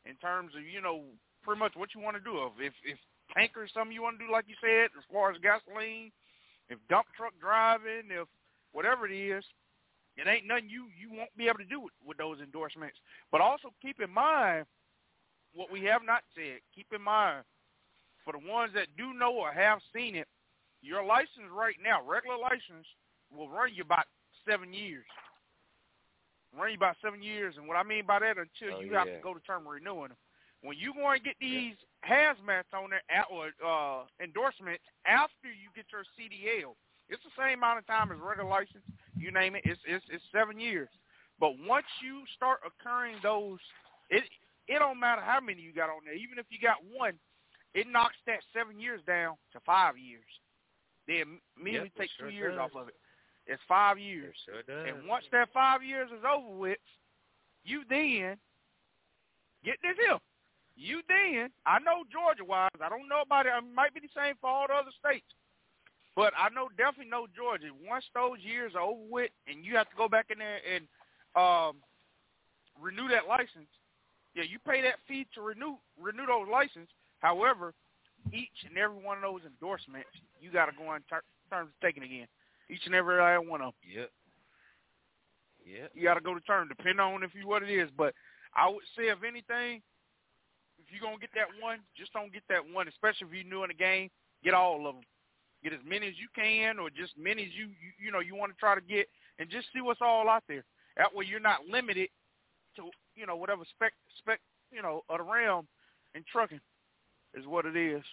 in 0.07 0.15
terms 0.15 0.55
of 0.55 0.63
you 0.63 0.79
know 0.79 1.03
pretty 1.43 1.59
much 1.59 1.75
what 1.75 1.93
you 1.93 1.99
want 1.99 2.15
to 2.15 2.23
do. 2.23 2.39
If 2.57 2.73
if 2.87 2.97
tanker 3.35 3.65
is 3.65 3.71
something 3.75 3.91
you 3.91 4.01
want 4.01 4.17
to 4.17 4.25
do, 4.25 4.31
like 4.31 4.45
you 4.47 4.55
said, 4.63 4.95
as 4.95 5.03
far 5.11 5.31
as 5.31 5.37
gasoline, 5.43 6.11
if 6.69 6.79
dump 6.89 7.07
truck 7.15 7.33
driving, 7.39 8.07
if 8.07 8.27
whatever 8.71 9.05
it 9.05 9.13
is, 9.13 9.43
it 10.15 10.27
ain't 10.27 10.47
nothing 10.47 10.71
you 10.71 10.87
you 10.95 11.11
won't 11.11 11.35
be 11.35 11.51
able 11.51 11.59
to 11.59 11.67
do 11.67 11.81
with, 11.81 11.93
with 12.07 12.17
those 12.17 12.39
endorsements. 12.39 12.95
But 13.31 13.41
also 13.41 13.75
keep 13.81 13.99
in 13.99 14.09
mind 14.09 14.65
what 15.53 15.71
we 15.71 15.83
have 15.83 16.01
not 16.07 16.23
said. 16.35 16.63
Keep 16.73 16.87
in 16.95 17.01
mind 17.01 17.43
for 18.23 18.33
the 18.33 18.47
ones 18.47 18.71
that 18.75 18.87
do 18.97 19.13
know 19.13 19.33
or 19.33 19.51
have 19.51 19.79
seen 19.93 20.15
it, 20.15 20.27
your 20.81 21.03
license 21.05 21.49
right 21.53 21.75
now, 21.83 22.01
regular 22.05 22.37
license, 22.37 22.85
will 23.31 23.49
run 23.49 23.73
you 23.73 23.83
about 23.83 24.05
seven 24.47 24.73
years. 24.73 25.05
Run 26.57 26.71
you 26.71 26.75
about 26.77 26.97
seven 27.01 27.23
years, 27.23 27.55
and 27.57 27.67
what 27.67 27.77
I 27.77 27.83
mean 27.83 28.05
by 28.05 28.19
that, 28.19 28.35
until 28.37 28.75
Oh, 28.77 28.81
you 28.81 28.93
have 28.93 29.07
to 29.07 29.23
go 29.23 29.33
to 29.33 29.39
term 29.41 29.65
renewing 29.67 30.09
them. 30.09 30.17
When 30.61 30.77
you 30.77 30.93
go 30.93 31.09
and 31.09 31.23
get 31.23 31.35
these 31.39 31.75
hazmats 32.05 32.69
on 32.73 32.91
there 32.91 33.01
or 33.31 33.49
uh, 33.65 34.03
endorsements 34.21 34.83
after 35.07 35.47
you 35.47 35.71
get 35.73 35.85
your 35.91 36.03
CDL, 36.13 36.75
it's 37.09 37.23
the 37.23 37.31
same 37.39 37.59
amount 37.59 37.79
of 37.79 37.87
time 37.87 38.11
as 38.11 38.19
regular 38.19 38.49
license. 38.49 38.83
You 39.17 39.31
name 39.31 39.55
it, 39.55 39.63
it's 39.65 39.79
it's, 39.87 40.05
it's 40.11 40.23
seven 40.31 40.59
years. 40.59 40.89
But 41.39 41.57
once 41.65 41.87
you 42.03 42.23
start 42.35 42.59
occurring 42.67 43.15
those, 43.23 43.59
it 44.09 44.23
it 44.67 44.79
don't 44.79 44.99
matter 44.99 45.21
how 45.21 45.39
many 45.39 45.61
you 45.61 45.73
got 45.73 45.89
on 45.89 46.03
there. 46.05 46.13
Even 46.13 46.37
if 46.37 46.45
you 46.49 46.59
got 46.61 46.77
one, 46.93 47.17
it 47.73 47.87
knocks 47.89 48.15
that 48.27 48.39
seven 48.53 48.79
years 48.79 49.01
down 49.07 49.35
to 49.53 49.59
five 49.65 49.97
years. 49.97 50.27
They 51.11 51.19
im- 51.19 51.41
immediately 51.59 51.91
Yep, 51.95 52.07
take 52.07 52.11
sure 52.17 52.29
two 52.29 52.33
years 52.33 52.55
does. 52.55 52.71
off 52.71 52.81
of 52.81 52.87
it. 52.87 52.95
It's 53.45 53.61
five 53.67 53.99
years. 53.99 54.37
sure 54.45 54.63
does. 54.63 54.87
And 54.87 55.07
once 55.07 55.25
that 55.33 55.51
five 55.51 55.83
years 55.83 56.09
is 56.09 56.23
over 56.23 56.55
with, 56.55 56.79
you 57.65 57.83
then 57.89 58.39
get 59.65 59.75
this 59.83 59.97
here. 59.99 60.17
You 60.77 61.01
then, 61.09 61.51
I 61.65 61.79
know 61.79 62.05
Georgia 62.09 62.45
wise, 62.45 62.71
I 62.81 62.87
don't 62.87 63.09
know 63.09 63.21
about 63.21 63.45
it. 63.45 63.51
It 63.51 63.75
might 63.75 63.93
be 63.93 63.99
the 63.99 64.07
same 64.15 64.35
for 64.39 64.49
all 64.49 64.67
the 64.67 64.73
other 64.73 64.91
states, 64.97 65.27
but 66.15 66.31
I 66.39 66.47
know 66.55 66.69
definitely 66.77 67.11
know 67.11 67.27
Georgia. 67.35 67.67
Once 67.85 68.05
those 68.15 68.39
years 68.39 68.71
are 68.73 68.81
over 68.81 69.03
with, 69.09 69.31
and 69.47 69.65
you 69.65 69.75
have 69.75 69.89
to 69.89 69.95
go 69.97 70.07
back 70.07 70.27
in 70.31 70.39
there 70.39 70.59
and 70.63 70.87
um, 71.35 71.75
renew 72.79 73.09
that 73.09 73.27
license, 73.27 73.67
yeah, 74.33 74.43
you 74.47 74.59
pay 74.59 74.81
that 74.81 74.95
fee 75.09 75.27
to 75.35 75.41
renew 75.41 75.75
renew 75.99 76.25
those 76.25 76.47
license. 76.49 76.89
However, 77.19 77.73
each 78.31 78.63
and 78.65 78.77
every 78.77 78.97
one 79.03 79.17
of 79.17 79.23
those 79.23 79.41
endorsements, 79.45 80.09
you 80.41 80.51
got 80.51 80.65
to 80.65 80.71
go 80.77 80.93
in 80.95 81.01
ter- 81.09 81.23
terms 81.49 81.69
of 81.69 81.79
taking 81.85 82.03
again. 82.03 82.27
Each 82.69 82.85
and 82.85 82.95
every 82.95 83.19
last 83.19 83.45
one 83.47 83.61
of 83.61 83.73
them 83.73 83.91
Yep. 83.95 84.09
Yep. 85.65 85.91
you 85.93 86.03
got 86.03 86.15
to 86.15 86.21
go 86.21 86.33
to 86.33 86.41
term, 86.41 86.67
depending 86.67 86.99
on 86.99 87.23
if 87.23 87.31
you 87.35 87.47
what 87.47 87.63
it 87.63 87.69
is. 87.69 87.89
But 87.95 88.13
I 88.55 88.67
would 88.67 88.83
say, 88.97 89.09
if 89.09 89.23
anything, 89.23 89.81
if 90.79 90.89
you're 90.91 91.01
gonna 91.01 91.21
get 91.21 91.29
that 91.35 91.47
one, 91.61 91.79
just 91.95 92.11
don't 92.13 92.33
get 92.33 92.43
that 92.49 92.61
one. 92.73 92.87
Especially 92.87 93.27
if 93.27 93.33
you're 93.33 93.43
new 93.45 93.63
in 93.63 93.69
the 93.69 93.77
game, 93.77 94.09
get 94.43 94.53
all 94.53 94.87
of 94.87 94.95
them. 94.95 95.03
Get 95.63 95.73
as 95.73 95.85
many 95.85 96.07
as 96.07 96.17
you 96.17 96.27
can, 96.33 96.79
or 96.79 96.89
just 96.89 97.13
many 97.17 97.43
as 97.43 97.53
you 97.53 97.67
you, 97.67 98.07
you 98.07 98.11
know 98.11 98.19
you 98.19 98.35
want 98.35 98.51
to 98.51 98.57
try 98.57 98.73
to 98.73 98.81
get, 98.81 99.07
and 99.37 99.49
just 99.49 99.67
see 99.73 99.81
what's 99.81 100.01
all 100.01 100.27
out 100.27 100.43
there. 100.47 100.63
That 100.97 101.13
way, 101.13 101.25
you're 101.29 101.39
not 101.39 101.67
limited 101.69 102.09
to 102.75 102.89
you 103.15 103.27
know 103.27 103.35
whatever 103.35 103.63
spec 103.69 103.93
spec 104.17 104.39
you 104.71 104.81
know 104.81 105.03
of 105.07 105.19
the 105.19 105.23
realm 105.23 105.67
in 106.15 106.23
trucking 106.31 106.59
is 107.35 107.45
what 107.45 107.65
it 107.65 107.77
is. 107.77 108.03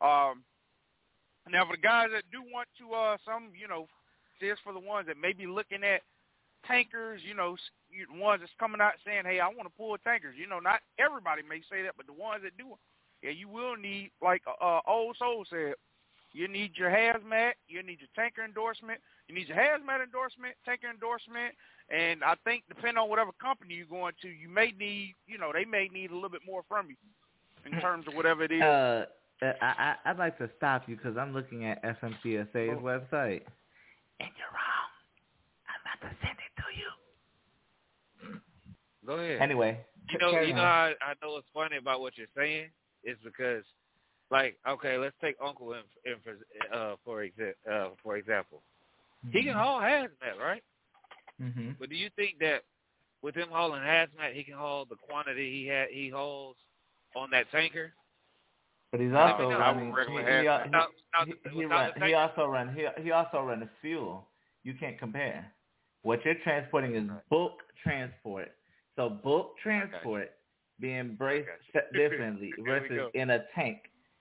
Um, 0.00 0.44
now 1.50 1.66
for 1.66 1.76
the 1.76 1.82
guys 1.82 2.08
that 2.12 2.24
do 2.32 2.42
want 2.52 2.68
to, 2.78 2.94
uh, 2.94 3.16
some 3.24 3.50
you 3.58 3.68
know, 3.68 3.86
this 4.40 4.58
for 4.62 4.72
the 4.72 4.78
ones 4.80 5.06
that 5.06 5.16
may 5.16 5.32
be 5.32 5.46
looking 5.46 5.82
at 5.84 6.02
tankers, 6.66 7.20
you 7.24 7.34
know, 7.34 7.54
s- 7.54 7.70
you, 7.90 8.06
the 8.12 8.20
ones 8.20 8.40
that's 8.40 8.52
coming 8.58 8.80
out 8.80 8.94
saying, 9.04 9.24
"Hey, 9.24 9.40
I 9.40 9.48
want 9.48 9.64
to 9.64 9.76
pull 9.76 9.96
tankers." 9.98 10.36
You 10.38 10.46
know, 10.46 10.60
not 10.60 10.80
everybody 10.98 11.42
may 11.42 11.60
say 11.70 11.82
that, 11.82 11.96
but 11.96 12.06
the 12.06 12.12
ones 12.12 12.42
that 12.44 12.56
do, 12.56 12.76
yeah, 13.22 13.30
you 13.30 13.48
will 13.48 13.76
need, 13.76 14.10
like 14.22 14.42
uh, 14.60 14.80
old 14.86 15.16
soul 15.16 15.44
said, 15.48 15.74
you 16.32 16.46
need 16.48 16.72
your 16.76 16.90
hazmat, 16.90 17.52
you 17.68 17.82
need 17.82 17.98
your 18.00 18.08
tanker 18.14 18.44
endorsement, 18.44 19.00
you 19.28 19.34
need 19.34 19.48
your 19.48 19.56
hazmat 19.56 20.02
endorsement, 20.02 20.54
tanker 20.64 20.88
endorsement, 20.90 21.54
and 21.88 22.22
I 22.22 22.34
think 22.44 22.64
depending 22.68 22.98
on 22.98 23.08
whatever 23.08 23.32
company 23.40 23.74
you're 23.74 23.86
going 23.86 24.12
to, 24.22 24.28
you 24.28 24.48
may 24.48 24.72
need, 24.78 25.14
you 25.26 25.38
know, 25.38 25.50
they 25.52 25.64
may 25.64 25.88
need 25.88 26.10
a 26.10 26.14
little 26.14 26.28
bit 26.28 26.42
more 26.46 26.62
from 26.68 26.88
you 26.90 26.96
in 27.64 27.80
terms 27.80 28.06
of 28.06 28.14
whatever 28.14 28.44
it 28.44 28.52
is. 28.52 28.62
Uh, 28.62 28.66
uh, 28.66 29.04
I, 29.42 29.54
I 29.60 29.96
I'd 30.10 30.18
like 30.18 30.38
to 30.38 30.50
stop 30.56 30.82
you 30.88 30.96
because 30.96 31.16
I'm 31.16 31.32
looking 31.32 31.64
at 31.66 31.82
FMCSA's 31.84 32.78
Oh. 32.78 32.82
website, 32.82 33.42
and 34.20 34.30
you're 34.36 34.52
wrong. 34.52 34.90
I'm 35.68 35.80
about 35.82 36.00
to 36.10 36.16
send 36.24 36.38
it 36.38 36.52
to 36.62 36.68
you. 36.76 36.90
Go 39.06 39.14
ahead. 39.14 39.40
Anyway, 39.40 39.80
You 40.10 40.18
know, 40.18 40.30
you 40.40 40.54
know, 40.54 40.60
on. 40.62 40.66
how 40.66 40.92
I 41.02 41.14
know 41.22 41.32
what's 41.32 41.46
funny 41.54 41.76
about 41.76 42.00
what 42.00 42.16
you're 42.16 42.26
saying 42.36 42.70
is 43.04 43.16
because, 43.24 43.64
like, 44.30 44.58
okay, 44.68 44.96
let's 44.98 45.16
take 45.20 45.36
Uncle 45.44 45.72
in, 45.74 45.82
in 46.04 46.16
for 46.24 46.36
uh, 46.76 46.96
for 47.04 47.24
exa- 47.24 47.54
uh, 47.70 47.90
for 48.02 48.16
example. 48.16 48.62
He 49.30 49.42
can 49.44 49.54
haul 49.54 49.80
hazmat, 49.80 50.38
right? 50.40 50.62
hmm 51.38 51.70
But 51.78 51.90
do 51.90 51.96
you 51.96 52.10
think 52.16 52.38
that 52.40 52.62
with 53.22 53.34
him 53.34 53.48
hauling 53.50 53.82
hazmat, 53.82 54.32
he 54.34 54.44
can 54.44 54.54
haul 54.54 54.84
the 54.84 54.96
quantity 54.96 55.50
he 55.62 55.66
had 55.66 55.88
he 55.90 56.08
hauls 56.08 56.56
on 57.14 57.30
that 57.30 57.50
tanker? 57.50 57.92
But 58.90 59.00
he's 59.00 59.12
also 59.12 59.50
running. 59.50 59.92
He, 60.08 60.12
he, 60.12 60.18
hazmat. 60.24 60.74
Uh, 60.74 61.24
he, 61.24 61.24
Without- 61.24 61.26
without 61.26 61.26
he, 61.26 61.32
the- 61.44 61.50
he, 61.50 61.56
without 61.66 61.76
run, 61.76 61.92
the 61.98 62.06
he 62.06 62.12
tanker? 62.12 62.16
also 62.16 62.46
run. 62.50 62.74
He 62.74 63.02
he 63.02 63.10
also 63.10 63.56
the 63.60 63.68
fuel. 63.80 64.28
You 64.64 64.74
can't 64.78 64.98
compare. 64.98 65.46
What 66.02 66.24
you're 66.24 66.34
transporting 66.42 66.94
is 66.94 67.08
bulk 67.30 67.58
transport. 67.82 68.52
So 68.96 69.08
bulk 69.22 69.54
transport 69.62 70.30
being 70.80 71.14
braced 71.16 71.48
differently 71.92 72.52
versus 72.64 73.10
in 73.14 73.30
a 73.30 73.44
tank. 73.54 73.78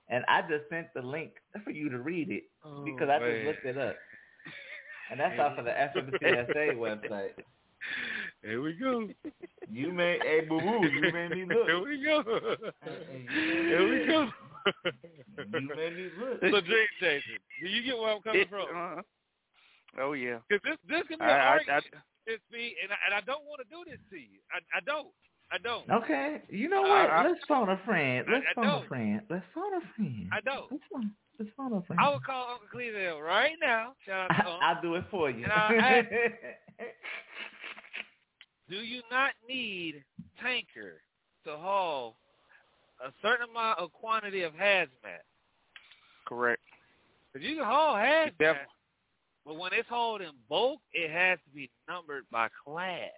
And 0.10 0.24
I 0.28 0.42
just 0.42 0.70
sent 0.70 0.88
the 0.94 1.02
link 1.02 1.32
for 1.64 1.72
you 1.72 1.90
to 1.90 2.00
read 2.00 2.30
it 2.32 2.44
because 2.86 3.10
I 3.10 3.20
just 3.20 3.46
looked 3.46 3.66
it 3.66 3.78
up. 3.78 3.96
And 5.12 5.20
that's 5.20 5.40
off 5.40 5.58
of 5.58 5.66
the 5.66 5.72
FMCSA 6.22 6.76
website. 6.76 7.32
Here 8.44 8.62
we 8.62 8.74
go. 8.74 9.08
You 9.70 9.92
made 9.94 10.22
hey 10.24 10.42
boo 10.48 10.60
boo, 10.60 10.88
you 10.88 11.12
made 11.12 11.32
me 11.32 11.46
look. 11.46 11.68
Here 11.68 11.80
we 11.84 12.04
go. 12.04 12.24
Here 13.30 13.90
we 14.00 14.06
go. 14.08 14.30
You 15.38 15.70
made 15.76 15.96
me 15.96 16.10
look. 16.20 16.40
so 16.42 16.62
dream 16.62 16.88
chasing. 17.00 17.40
Do 17.62 17.68
you 17.70 17.84
get 17.84 17.98
where 17.98 18.14
I'm 18.16 18.22
coming 18.22 18.42
It- 18.42 18.50
from? 18.50 18.68
uh, 18.76 19.02
oh 20.02 20.14
yeah. 20.14 20.40
Because 20.50 20.62
this 20.66 20.78
this 20.88 21.08
can 21.08 21.20
be 21.20 21.26
I, 21.26 21.30
an 21.30 21.40
I, 21.40 21.44
I, 21.44 21.50
argument. 21.50 21.86
It's 22.28 22.44
me, 22.52 22.76
and 22.84 22.92
I, 22.92 22.96
and 23.08 23.14
I 23.16 23.22
don't 23.22 23.46
want 23.46 23.62
to 23.64 23.68
do 23.74 23.90
this 23.90 24.00
to 24.12 24.18
you. 24.18 24.40
I, 24.52 24.60
I 24.78 24.82
don't. 24.86 25.08
I 25.50 25.58
don't. 25.60 25.90
Okay, 26.04 26.42
you 26.50 26.68
know 26.68 26.82
what? 26.82 27.10
I- 27.10 27.26
Let's 27.28 27.40
phone 27.48 27.70
a 27.70 27.80
friend. 27.86 28.26
Let's 28.30 28.46
I 28.52 28.54
phone 28.54 28.66
a 28.66 28.68
don't. 28.72 28.88
friend. 28.88 29.22
Let's 29.30 29.46
phone 29.56 29.74
a 29.76 29.82
friend. 29.96 30.30
I 30.34 30.42
don't. 30.42 30.70
Let's 30.72 30.84
phone. 30.92 31.12
Let's 31.40 31.52
phone 31.56 31.74
a 31.74 31.82
friend. 31.84 32.00
I 32.02 32.10
will 32.10 32.20
call 32.20 32.50
Uncle 32.52 32.68
Cleveland 32.72 33.24
right 33.24 33.56
now. 33.62 33.94
Shout 34.06 34.30
out 34.30 34.36
to 34.36 34.40
Uncle. 34.52 34.60
I'll 34.62 34.82
do 34.82 34.96
it 34.96 35.06
for 35.10 35.30
you. 35.30 35.44
And 35.46 35.54
I- 35.54 36.08
Do 38.70 38.76
you 38.76 39.02
not 39.10 39.32
need 39.48 40.04
tanker 40.42 41.00
to 41.46 41.56
haul 41.56 42.18
a 43.06 43.12
certain 43.22 43.48
amount 43.50 43.80
of 43.80 43.92
quantity 43.94 44.44
of 44.44 44.54
hazmat? 44.54 45.24
correct. 46.28 46.62
Because 47.34 47.48
you 47.48 47.56
can 47.56 47.66
haul 47.66 47.96
hazmat, 47.96 48.38
Def- 48.40 48.58
but 49.46 49.56
when 49.58 49.72
it's 49.74 49.88
hauled 49.88 50.22
in 50.22 50.32
bulk, 50.50 50.82
it 50.94 51.10
has 51.12 51.40
to 51.46 51.50
be 51.56 51.70
numbered 51.88 52.26
by 52.32 52.50
class, 52.66 53.10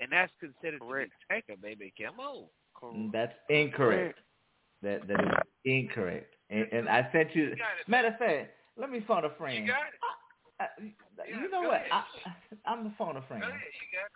and 0.00 0.10
that's 0.12 0.32
considered 0.40 0.80
Correct. 0.80 1.10
to 1.10 1.34
be 1.34 1.34
tanker, 1.34 1.60
baby. 1.62 1.92
Come 1.98 2.20
on. 2.20 2.44
correct. 2.78 3.12
That's 3.12 3.32
incorrect. 3.48 4.18
That 4.82 5.06
that 5.08 5.20
is 5.20 5.32
incorrect. 5.64 6.34
And, 6.50 6.66
and 6.72 6.88
I 6.88 7.08
sent 7.12 7.34
you. 7.34 7.44
You 7.44 7.50
got 7.50 7.78
it. 7.80 7.88
Matter 7.88 8.08
of 8.08 8.18
fact, 8.18 8.50
let 8.76 8.90
me 8.90 9.02
phone 9.06 9.24
a 9.24 9.30
friend. 9.30 9.64
You 9.66 9.72
got 9.72 9.82
it. 9.82 9.94
I, 10.60 10.66
Yeah, 11.28 11.40
you 11.42 11.50
know 11.50 11.62
what? 11.62 11.74
ahead. 11.74 11.86
I, 11.92 12.70
I'm 12.70 12.86
a 12.86 12.94
phone 12.98 13.16
a 13.16 13.22
friend. 13.22 13.42
Go 13.42 13.48
ahead. 13.48 13.60
You 13.80 13.98
got 13.98 14.06
it. 14.06 14.12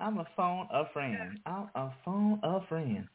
I'm 0.00 0.18
a 0.18 0.26
phone 0.36 0.68
a 0.72 0.84
friend. 0.92 1.38
I'm 1.46 1.68
a 1.74 1.92
phone 2.04 2.40
a 2.44 2.60
friend. 2.68 3.08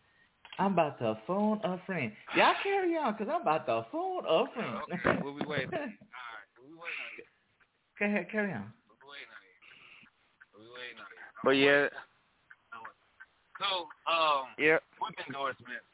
I'm 0.59 0.73
about 0.73 0.99
to 0.99 1.17
phone 1.25 1.59
a 1.63 1.79
friend. 1.85 2.11
Y'all 2.37 2.53
carry 2.61 2.95
on, 2.97 3.15
cause 3.17 3.27
I'm 3.31 3.41
about 3.41 3.65
to 3.65 3.85
phone 3.91 4.23
a 4.27 4.45
friend. 4.53 4.77
Okay, 4.93 5.19
we'll 5.23 5.33
be 5.37 5.45
waiting. 5.45 5.69
All 5.73 5.81
right, 5.81 6.47
we'll 6.57 6.69
be 6.69 6.77
waiting 6.77 7.01
on 7.01 7.11
you. 7.17 7.25
Go 7.99 8.05
ahead, 8.05 8.29
carry 8.31 8.53
on. 8.53 8.71
We'll 8.87 8.97
be 9.01 9.07
waiting 9.09 9.31
on 9.33 9.41
you. 9.41 9.55
We'll 10.53 10.65
be 10.65 10.73
waiting 10.77 10.99
on 11.01 11.09
you. 11.09 11.23
But 11.43 11.57
yeah, 11.57 11.89
So, 13.59 13.87
um, 14.05 14.53
yeah. 14.57 14.77
whip 15.01 15.15
endorsements. 15.25 15.85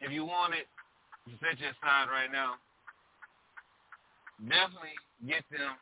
If 0.00 0.12
you 0.12 0.24
want 0.24 0.54
it, 0.54 0.66
you 1.26 1.34
set 1.40 1.58
your 1.60 1.70
aside 1.70 2.08
right 2.10 2.30
now. 2.30 2.54
Definitely 4.40 4.96
get 5.26 5.44
them 5.52 5.76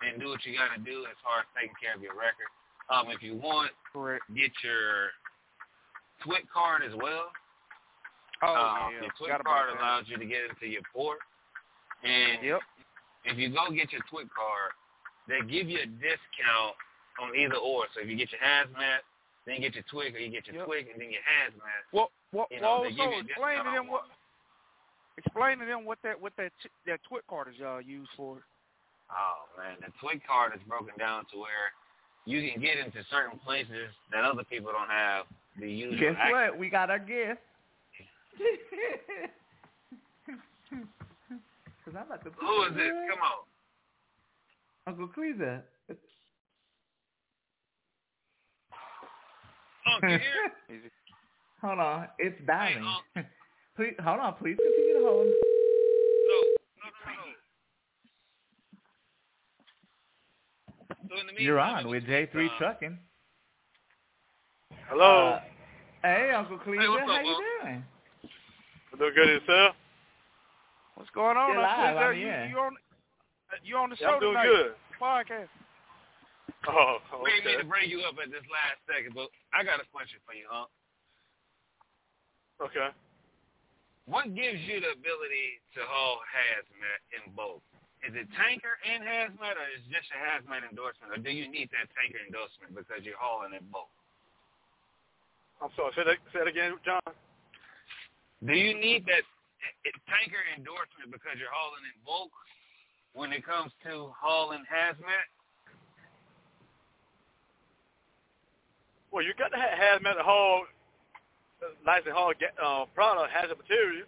and 0.00 0.20
do 0.20 0.28
what 0.32 0.40
you 0.46 0.56
got 0.56 0.72
to 0.72 0.80
do 0.80 1.04
as 1.04 1.18
far 1.20 1.44
as 1.44 1.48
taking 1.52 1.76
care 1.76 1.92
of 1.94 2.00
your 2.00 2.14
record. 2.16 2.48
Um, 2.88 3.10
if 3.12 3.20
you 3.20 3.36
want, 3.36 3.70
Correct. 3.92 4.24
get 4.32 4.48
your 4.64 5.12
TWIC 6.24 6.48
card 6.52 6.82
as 6.82 6.94
well. 6.96 7.30
Oh 8.42 8.54
um, 8.54 8.94
yeah. 8.94 9.02
Your 9.02 9.12
Forgot 9.18 9.40
about 9.40 9.50
card 9.50 9.68
that. 9.74 9.80
allows 9.80 10.04
you 10.06 10.16
to 10.18 10.26
get 10.26 10.46
into 10.48 10.66
your 10.66 10.82
port. 10.94 11.18
And 12.04 12.42
Yep. 12.42 12.60
if 13.24 13.38
you 13.38 13.50
go 13.50 13.70
get 13.70 13.90
your 13.92 14.02
TWIC 14.06 14.30
card, 14.30 14.72
they 15.26 15.40
give 15.42 15.68
you 15.68 15.82
a 15.82 15.86
discount 15.86 16.78
on 17.20 17.34
either 17.34 17.56
or. 17.58 17.86
So 17.94 18.00
if 18.00 18.08
you 18.08 18.16
get 18.16 18.30
your 18.30 18.40
hazmat, 18.40 19.02
then 19.44 19.56
you 19.56 19.60
get 19.60 19.74
your 19.74 19.84
TWIC, 19.90 20.14
or 20.14 20.18
you 20.18 20.30
get 20.30 20.46
your 20.46 20.62
Yep. 20.62 20.66
TWIC 20.68 20.92
and 20.92 21.00
then 21.02 21.10
your 21.10 21.26
hazmat. 21.26 21.82
What? 21.90 22.10
What? 22.30 22.48
You 22.50 22.60
know, 22.60 22.80
well, 22.80 22.90
so 22.90 22.96
give 22.96 23.10
you 23.10 23.18
a 23.18 23.26
explain 23.26 23.64
to 23.64 23.70
them 23.70 23.88
what. 23.88 24.04
Explain 25.16 25.58
to 25.58 25.66
them 25.66 25.84
what 25.84 25.98
that 26.04 26.20
what 26.20 26.32
that 26.36 26.52
that 26.86 27.00
TWIC 27.10 27.26
card 27.28 27.48
is 27.48 27.58
y'all 27.58 27.80
use 27.80 28.08
for. 28.16 28.38
Oh 29.10 29.48
man, 29.58 29.76
the 29.80 29.90
TWIC 29.98 30.22
card 30.28 30.54
is 30.54 30.60
broken 30.68 30.94
down 30.98 31.24
to 31.32 31.38
where 31.40 31.72
you 32.24 32.44
can 32.52 32.60
get 32.60 32.78
into 32.78 33.02
certain 33.10 33.38
places 33.40 33.88
that 34.12 34.22
other 34.22 34.44
people 34.44 34.70
don't 34.70 34.90
have 34.90 35.24
the 35.58 35.70
usual 35.70 35.98
Guess 35.98 36.16
access. 36.18 36.32
what? 36.32 36.58
We 36.58 36.68
got 36.70 36.90
our 36.90 36.98
guest. 36.98 37.38
Cause 41.84 41.94
I'm 41.98 42.06
about 42.06 42.24
to. 42.24 42.30
Who 42.30 42.62
is 42.64 42.74
this? 42.74 42.90
Come 43.10 43.22
on. 43.22 43.44
Uncle 44.86 45.08
Cleaver. 45.08 45.62
Unc, 49.86 50.02
you 50.02 50.08
here? 50.08 50.20
hold 51.62 51.78
on, 51.78 52.08
it's 52.18 52.36
dialing. 52.46 52.84
Unc. 53.16 53.26
please, 53.76 53.94
hold 54.02 54.20
on. 54.20 54.34
Please 54.34 54.56
continue 54.56 54.94
to 54.94 55.00
hold. 55.04 55.26
No, 55.26 55.32
no, 56.76 56.84
no, 56.84 56.90
no. 60.90 60.96
So 61.08 61.14
in 61.20 61.26
the 61.34 61.42
You're 61.42 61.58
on 61.58 61.88
with 61.88 62.04
just, 62.04 62.32
J3 62.34 62.46
uh, 62.46 62.50
Trucking. 62.58 62.98
Hello. 64.88 65.36
Uh, 65.36 65.40
hey, 66.02 66.32
Uncle 66.32 66.58
Cleaver, 66.64 66.90
what's 66.90 67.04
up, 67.04 67.08
how 67.08 67.20
you 67.20 67.36
doing? 67.62 67.84
Doing 68.96 69.14
good 69.14 69.28
yourself? 69.28 69.76
What's 70.96 71.12
going 71.12 71.36
on? 71.36 71.52
Still 71.52 71.62
up 71.62 71.76
live. 71.78 71.96
I'm 71.96 72.16
you, 72.16 72.26
here. 72.26 72.48
you 72.50 72.58
on 72.58 72.72
you 73.62 73.76
on 73.76 73.90
the 73.92 73.96
Yeah, 74.00 74.08
show 74.08 74.14
I'm 74.18 74.20
doing 74.20 74.34
tonight? 74.34 74.48
good. 74.48 74.72
Podcast. 74.98 75.52
Oh, 76.66 76.98
We 77.22 77.30
didn't 77.30 77.46
mean 77.46 77.60
to 77.62 77.68
bring 77.70 77.86
you 77.92 78.02
up 78.02 78.18
at 78.18 78.32
this 78.32 78.42
last 78.50 78.82
second, 78.90 79.14
but 79.14 79.30
I 79.54 79.62
got 79.62 79.78
a 79.78 79.86
question 79.94 80.18
for 80.26 80.34
you, 80.34 80.48
huh? 80.50 80.66
Okay. 82.64 82.90
What 84.10 84.32
gives 84.34 84.58
you 84.66 84.82
the 84.82 84.96
ability 84.98 85.62
to 85.78 85.80
haul 85.86 86.18
hazmat 86.26 87.00
in 87.14 87.22
bulk? 87.36 87.62
Is 88.02 88.16
it 88.16 88.26
tanker 88.34 88.74
and 88.82 89.04
hazmat, 89.06 89.54
or 89.54 89.68
is 89.70 89.84
it 89.86 89.92
just 89.94 90.10
a 90.10 90.18
hazmat 90.18 90.66
endorsement, 90.66 91.12
or 91.14 91.20
do 91.22 91.30
you 91.30 91.46
need 91.46 91.70
that 91.76 91.86
tanker 91.94 92.18
endorsement 92.24 92.74
because 92.74 93.06
you're 93.06 93.20
hauling 93.20 93.54
in 93.54 93.62
both? 93.70 93.92
I'm 95.60 95.70
sorry. 95.74 95.92
Say 95.96 96.04
that, 96.06 96.18
say 96.32 96.38
that 96.40 96.48
again, 96.48 96.74
John. 96.84 97.02
Do 98.46 98.54
you 98.54 98.74
need 98.78 99.02
that 99.10 99.26
tanker 100.06 100.42
endorsement 100.54 101.10
because 101.10 101.34
you're 101.38 101.50
hauling 101.50 101.82
in 101.90 101.96
bulk 102.06 102.30
when 103.14 103.34
it 103.34 103.42
comes 103.42 103.74
to 103.82 104.14
hauling 104.14 104.62
hazmat? 104.70 105.26
Well, 109.10 109.24
you 109.24 109.34
got 109.34 109.50
to 109.50 109.58
have 109.58 109.74
hazmat 109.74 110.20
to 110.20 110.22
haul, 110.22 110.62
nice 111.82 112.06
and 112.06 112.14
haul 112.14 112.30
uh, 112.30 112.84
product, 112.94 113.34
hazard 113.34 113.58
material. 113.58 114.06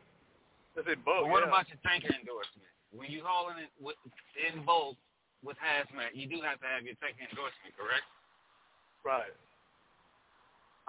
That's 0.77 0.87
in 0.87 1.03
bulk. 1.03 1.27
But 1.27 1.35
what 1.35 1.43
yeah. 1.43 1.51
about 1.51 1.67
your 1.67 1.83
tanker 1.83 2.15
endorsement? 2.15 2.71
When 2.95 3.11
you 3.11 3.27
hauling 3.27 3.59
it 3.59 3.73
with, 3.83 3.99
in 4.39 4.63
bulk 4.63 4.95
with 5.43 5.59
hazmat, 5.59 6.15
you 6.15 6.31
do 6.31 6.39
have 6.47 6.63
to 6.63 6.69
have 6.71 6.87
your 6.87 6.95
tanker 7.03 7.27
endorsement, 7.27 7.75
correct? 7.75 8.07
Right. 9.03 9.35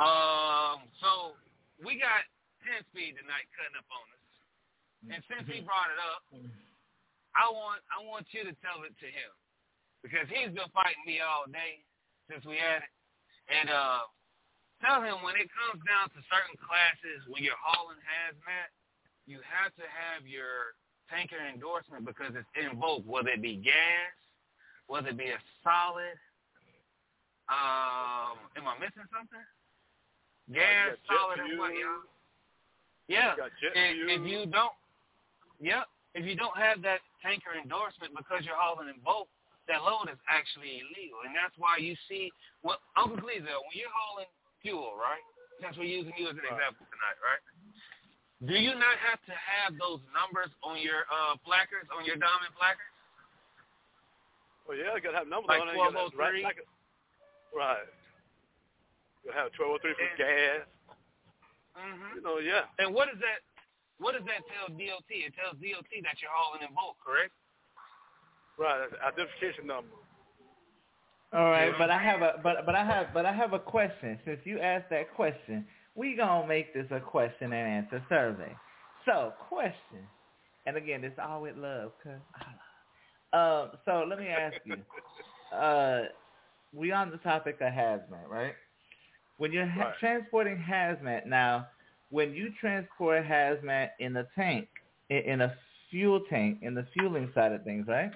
Um, 0.02 0.90
so 0.98 1.38
we 1.78 2.02
got 2.02 2.26
10 2.66 2.82
speed 2.90 3.22
tonight 3.22 3.46
cutting 3.54 3.78
up 3.78 3.86
on 3.94 4.06
us. 4.10 4.26
And 5.14 5.22
since 5.30 5.46
he 5.46 5.62
brought 5.62 5.94
it 5.94 6.02
up, 6.02 6.26
I 7.38 7.46
want 7.54 7.86
I 7.90 8.02
want 8.06 8.26
you 8.34 8.42
to 8.46 8.54
tell 8.66 8.82
it 8.82 8.94
to 8.98 9.10
him. 9.10 9.32
Because 10.02 10.26
he's 10.34 10.50
been 10.50 10.70
fighting 10.74 11.06
me 11.06 11.22
all 11.22 11.46
day 11.50 11.86
since 12.26 12.42
we 12.50 12.58
had 12.58 12.82
it. 12.82 12.94
And 13.50 13.70
uh 13.70 14.10
tell 14.82 15.06
him 15.06 15.22
when 15.22 15.38
it 15.38 15.50
comes 15.54 15.82
down 15.86 16.10
to 16.18 16.20
certain 16.30 16.58
classes 16.58 17.22
when 17.30 17.46
you're 17.46 17.58
hauling 17.62 18.02
hazmat, 18.02 18.74
you 19.30 19.38
have 19.46 19.70
to 19.78 19.86
have 19.86 20.26
your 20.26 20.74
tanker 21.14 21.38
endorsement 21.38 22.10
because 22.10 22.34
it's 22.34 22.50
in 22.58 22.78
bulk, 22.82 23.06
whether 23.06 23.30
it 23.30 23.42
be 23.42 23.58
gas, 23.62 24.14
whether 24.90 25.14
it 25.14 25.18
be 25.18 25.30
a 25.30 25.42
solid. 25.62 26.18
Um, 27.50 28.38
am 28.58 28.66
I 28.66 28.78
missing 28.82 29.06
something? 29.14 29.46
Gas, 30.52 31.00
solid, 31.08 31.40
and 31.40 31.48
fuel. 31.50 31.72
y'all? 31.72 32.04
Yeah. 33.08 33.36
And 33.76 34.08
if 34.12 34.22
you 34.28 34.46
don't, 34.48 34.76
yep, 35.60 35.88
if 36.16 36.24
you 36.28 36.36
don't 36.36 36.56
have 36.60 36.84
that 36.84 37.00
tanker 37.24 37.56
endorsement 37.56 38.12
because 38.16 38.44
you're 38.44 38.58
hauling 38.60 38.92
in 38.92 39.00
bulk, 39.04 39.28
that 39.72 39.84
load 39.84 40.12
is 40.12 40.20
actually 40.28 40.84
illegal, 40.84 41.24
and 41.24 41.32
that's 41.32 41.56
why 41.56 41.78
you 41.80 41.96
see 42.10 42.32
what 42.66 42.84
Uncle 43.00 43.20
Cleveland, 43.22 43.56
when 43.64 43.76
you're 43.78 43.94
hauling 43.94 44.28
fuel, 44.60 44.98
right? 45.00 45.22
Since 45.64 45.78
we're 45.78 45.88
using 45.88 46.12
you 46.18 46.28
as 46.28 46.36
an 46.36 46.44
Right. 46.44 46.58
example 46.58 46.84
tonight, 46.92 47.20
right? 47.24 47.44
Do 48.50 48.58
you 48.58 48.74
not 48.74 48.98
have 49.06 49.22
to 49.30 49.36
have 49.38 49.78
those 49.78 50.02
numbers 50.12 50.50
on 50.66 50.82
your 50.82 51.06
uh, 51.14 51.38
placards, 51.46 51.88
on 51.94 52.04
your 52.04 52.18
diamond 52.18 52.52
placards? 52.58 52.90
Well, 54.66 54.76
yeah, 54.76 54.98
you 54.98 55.02
got 55.02 55.14
to 55.14 55.22
have 55.22 55.30
numbers 55.30 55.54
Like 55.54 55.62
on 55.62 55.70
it. 55.70 55.78
You 55.78 55.86
1203? 55.94 56.50
Right. 57.54 57.86
Right. 59.26 59.26
You 59.26 59.32
have 59.38 59.52
1203 59.58 59.94
for 59.94 60.02
And- 60.02 60.18
gas. 60.18 60.68
Mm-hmm. 61.78 62.16
You 62.18 62.22
know, 62.22 62.38
yeah. 62.40 62.68
And 62.80 62.94
what 62.94 63.08
does 63.08 63.20
that 63.20 63.40
what 63.98 64.14
does 64.14 64.26
that 64.26 64.42
tell 64.50 64.68
DOT? 64.76 65.08
It 65.10 65.34
tells 65.38 65.56
DOT 65.62 65.88
that 66.04 66.18
you're 66.22 66.34
hauling 66.34 66.62
in 66.68 66.74
bulk, 66.74 66.98
correct? 67.06 67.32
Right. 68.58 68.82
That's 68.90 69.02
identification 69.14 69.68
number. 69.68 69.96
All 71.34 71.50
right, 71.50 71.72
but 71.78 71.90
I 71.90 71.98
have 71.98 72.22
a 72.22 72.42
but 72.44 72.66
but 72.66 72.76
I 72.76 72.84
have 72.84 73.14
but 73.14 73.26
I 73.26 73.32
have 73.32 73.54
a 73.54 73.60
question. 73.60 74.20
Since 74.26 74.40
you 74.44 74.60
asked 74.60 74.90
that 74.90 75.14
question, 75.16 75.66
we 75.96 76.16
gonna 76.16 76.46
make 76.46 76.74
this 76.74 76.88
a 76.92 77.00
question 77.00 77.54
and 77.54 77.86
answer 77.86 78.04
survey. 78.10 78.54
So, 79.06 79.32
question, 79.48 80.06
and 80.66 80.76
again, 80.76 81.04
it's 81.06 81.18
all 81.18 81.42
with 81.42 81.56
love, 81.56 81.94
cause 82.04 82.20
I 82.36 82.46
love. 83.34 83.72
Uh, 83.74 83.76
so 83.86 84.06
let 84.10 84.20
me 84.20 84.28
ask 84.28 84.58
you. 84.66 84.76
Uh, 85.54 86.04
we 86.72 86.94
on 86.94 87.12
the 87.12 87.18
topic 87.18 87.58
of 87.60 87.74
hazmat, 87.74 88.26
right? 88.30 88.54
When 89.42 89.52
you're 89.52 89.66
ha- 89.66 89.86
Right. 89.86 89.98
transporting 89.98 90.56
hazmat 90.56 91.26
now, 91.26 91.68
when 92.10 92.32
you 92.32 92.52
transport 92.60 93.26
hazmat 93.26 93.90
in 93.98 94.16
a 94.18 94.26
tank, 94.36 94.70
in, 95.10 95.18
in 95.18 95.42
a 95.42 95.58
fuel 95.90 96.20
tank, 96.30 96.60
in 96.62 96.76
the 96.76 96.84
fueling 96.94 97.32
side 97.34 97.52
of 97.52 97.64
things, 97.64 97.88
right? 97.88 98.12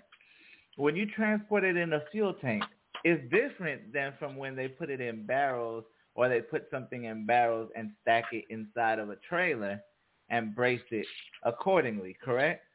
When 0.75 0.95
you 0.95 1.07
transport 1.07 1.63
it 1.63 1.77
in 1.77 1.93
a 1.93 2.01
fuel 2.11 2.35
tank, 2.35 2.63
it's 3.03 3.27
different 3.31 3.91
than 3.91 4.13
from 4.19 4.35
when 4.35 4.55
they 4.55 4.67
put 4.67 4.91
it 4.91 5.01
in 5.01 5.25
barrels 5.25 5.85
or 6.13 6.29
they 6.29 6.41
put 6.41 6.69
something 6.69 7.05
in 7.05 7.25
barrels 7.25 7.71
and 7.75 7.95
stack 8.03 8.25
it 8.31 8.45
inside 8.51 8.99
of 8.99 9.09
a 9.09 9.15
trailer 9.15 9.81
and 10.29 10.53
brace 10.53 10.85
it 10.91 11.07
accordingly, 11.41 12.15
correct? 12.23 12.67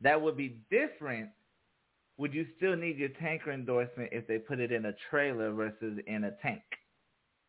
That 0.00 0.20
would 0.20 0.36
be 0.36 0.58
different. 0.72 1.30
Would 2.16 2.34
you 2.34 2.48
still 2.56 2.74
need 2.74 2.98
your 2.98 3.10
tanker 3.10 3.52
endorsement 3.52 4.08
if 4.12 4.26
they 4.26 4.38
put 4.38 4.58
it 4.58 4.72
in 4.72 4.86
a 4.86 4.92
trailer 5.08 5.52
versus 5.52 6.00
in 6.08 6.24
a 6.24 6.32
tank? 6.42 6.62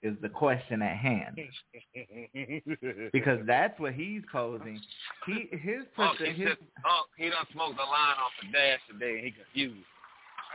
is 0.03 0.15
the 0.21 0.29
question 0.29 0.81
at 0.81 0.97
hand. 0.97 1.39
because 3.13 3.39
that's 3.47 3.79
what 3.79 3.93
he's 3.93 4.21
posing. 4.31 4.79
He 5.25 5.47
his 5.51 5.87
Punk, 5.95 6.19
his, 6.19 6.37
just, 6.37 6.61
oh, 6.85 7.03
he 7.17 7.29
done 7.29 7.47
smoked 7.53 7.77
the 7.77 7.87
line 7.87 8.19
off 8.19 8.35
the 8.43 8.51
dash 8.51 8.79
today 8.91 9.23
and 9.23 9.25
he 9.25 9.31
confused. 9.31 9.87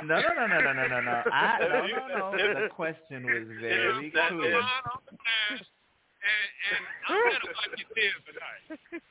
No, 0.05 0.21
no, 0.21 0.31
no, 0.31 0.47
no, 0.47 0.61
no, 0.61 0.73
no, 0.73 0.87
no, 0.87 1.01
no. 1.01 1.17
I, 1.33 1.59
no, 1.59 1.83
no, 1.89 2.31
no. 2.31 2.63
The 2.63 2.69
question 2.71 3.25
was 3.25 3.49
very 3.61 4.13
that 4.15 4.31
clear. 4.31 4.61
Line 4.61 4.87
off 4.93 5.03
the 5.11 5.17
dash, 5.17 5.65
and, 5.65 6.49
and 6.71 6.83
I'm 7.09 7.19
gonna 7.19 7.51
wipe 7.57 7.75
your 7.75 7.91
tears 7.97 8.23
tonight. 8.29 9.03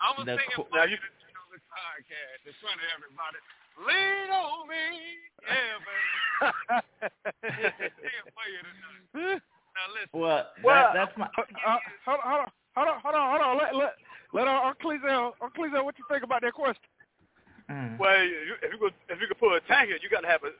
I'm 0.00 0.16
gonna 0.16 0.38
sing 0.38 0.54
co- 0.56 0.70
you 0.86 0.96
the 0.96 1.60
podcast 1.70 2.40
in 2.46 2.54
front 2.62 2.78
of 2.78 2.88
everybody. 2.94 3.38
Lean 3.74 4.30
on 4.30 4.70
me, 4.70 4.86
yeah, 5.42 5.76
baby. 5.82 6.54
yeah, 7.42 8.22
for 8.32 8.46
you 8.48 8.62
tonight. 8.62 9.42
Now 9.74 9.86
listen. 9.92 10.08
Well, 10.14 10.46
Well, 10.62 10.90
that, 10.94 10.94
that's 10.94 11.14
my 11.18 11.26
Uh, 11.26 11.42
uh, 11.70 11.78
hold 12.06 12.20
on, 12.22 12.48
hold 12.74 12.88
on, 12.88 13.00
hold 13.02 13.14
on, 13.14 13.26
hold 13.30 13.42
on. 13.42 13.58
Let 13.58 13.74
let 13.74 13.92
let 14.32 14.46
our 14.48 14.74
Ecclesial, 14.74 15.32
Ecclesial, 15.42 15.84
what 15.84 15.98
you 15.98 16.04
think 16.10 16.22
about 16.22 16.42
that 16.42 16.52
question? 16.54 16.82
mm. 17.70 17.98
Well, 17.98 18.22
you, 18.22 18.54
if 18.62 18.72
you 18.72 18.78
could 18.78 18.94
if 19.08 19.20
you 19.20 19.26
could 19.26 19.38
put 19.38 19.56
a 19.56 19.60
tanker, 19.66 19.96
you 20.00 20.08
got 20.10 20.22
to 20.22 20.28
have 20.28 20.42
a 20.44 20.50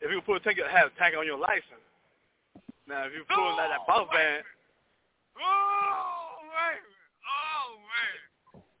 if 0.00 0.10
you 0.10 0.18
could 0.22 0.26
put 0.26 0.36
a 0.38 0.44
tanker, 0.44 0.68
have 0.68 0.88
a 0.94 0.98
tanker 0.98 1.18
on 1.18 1.26
your 1.26 1.38
license. 1.38 1.82
Now, 2.86 3.02
if 3.06 3.12
you 3.14 3.24
pull 3.26 3.56
that 3.58 3.68
that 3.74 3.82
bus 3.86 4.06
van, 4.14 4.42
Oh 5.36 6.38
man, 6.54 6.78
oh 7.26 7.70
man. 7.82 8.14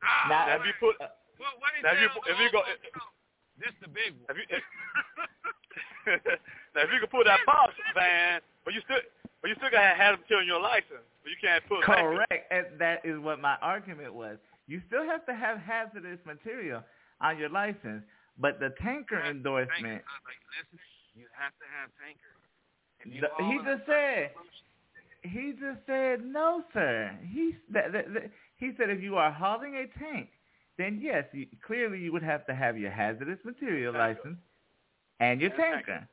Ah, 0.02 0.28
Now, 0.30 0.46
now 0.46 0.54
if 0.62 0.66
you 0.66 0.74
put 0.78 0.94
uh, 1.02 1.10
Well, 1.42 1.50
what 1.58 1.74
Now, 1.82 1.90
if 1.92 2.00
you- 2.00 2.22
if 2.30 2.38
you 2.38 2.50
go- 2.54 2.62
old 2.62 2.78
this 3.58 3.72
the 3.82 3.88
big 3.88 4.14
one. 4.14 4.30
if 4.30 4.36
you 4.38 4.46
if, 4.52 4.62
now 6.76 6.80
if 6.86 6.90
you 6.92 7.00
could 7.00 7.10
put 7.10 7.26
that 7.26 7.40
bus 7.46 7.72
van, 7.94 8.40
but 8.64 8.74
you 8.74 8.80
still 8.86 9.00
but 9.46 9.50
you 9.50 9.54
still 9.62 9.70
got 9.70 9.94
to 9.94 9.94
have 9.94 10.18
the 10.18 10.22
material 10.26 10.42
on 10.42 10.46
your 10.46 10.60
license, 10.60 11.06
but 11.22 11.30
you 11.30 11.38
can't 11.40 11.62
put. 11.68 11.82
Correct. 11.82 12.50
And 12.50 12.66
that 12.80 13.04
is 13.04 13.18
what 13.20 13.40
my 13.40 13.54
argument 13.62 14.12
was. 14.12 14.38
You 14.66 14.82
still 14.88 15.06
have 15.06 15.24
to 15.26 15.34
have 15.34 15.58
hazardous 15.58 16.18
material 16.26 16.82
on 17.20 17.38
your 17.38 17.48
license, 17.48 18.02
but 18.38 18.58
the 18.58 18.74
tanker 18.82 19.22
Tanker, 19.22 19.30
endorsement, 19.30 20.02
I 20.02 20.18
was 20.18 20.26
like, 20.26 20.42
listen, 20.50 20.78
you 21.14 21.26
have 21.38 21.54
to 21.62 21.66
have 21.78 21.94
tanker. 22.02 22.34
The, 23.06 23.44
he 23.44 23.58
just 23.62 23.86
said, 23.86 24.30
he 25.22 25.52
just 25.52 25.86
said, 25.86 26.24
no, 26.24 26.64
sir. 26.72 27.16
He, 27.30 27.54
that, 27.70 27.92
that, 27.92 28.12
that, 28.14 28.30
he 28.56 28.72
said 28.76 28.90
if 28.90 29.00
you 29.00 29.14
are 29.14 29.30
hauling 29.30 29.76
a 29.76 29.86
tank, 29.96 30.30
then 30.76 30.98
yes, 31.00 31.24
you, 31.32 31.46
clearly 31.64 32.00
you 32.00 32.12
would 32.12 32.24
have 32.24 32.44
to 32.46 32.54
have 32.54 32.76
your 32.76 32.90
hazardous 32.90 33.38
material 33.44 33.92
Tanker. 33.92 34.16
license 34.16 34.38
and 35.20 35.40
your 35.40 35.50
tanker. 35.50 35.74
tanker. 35.86 36.08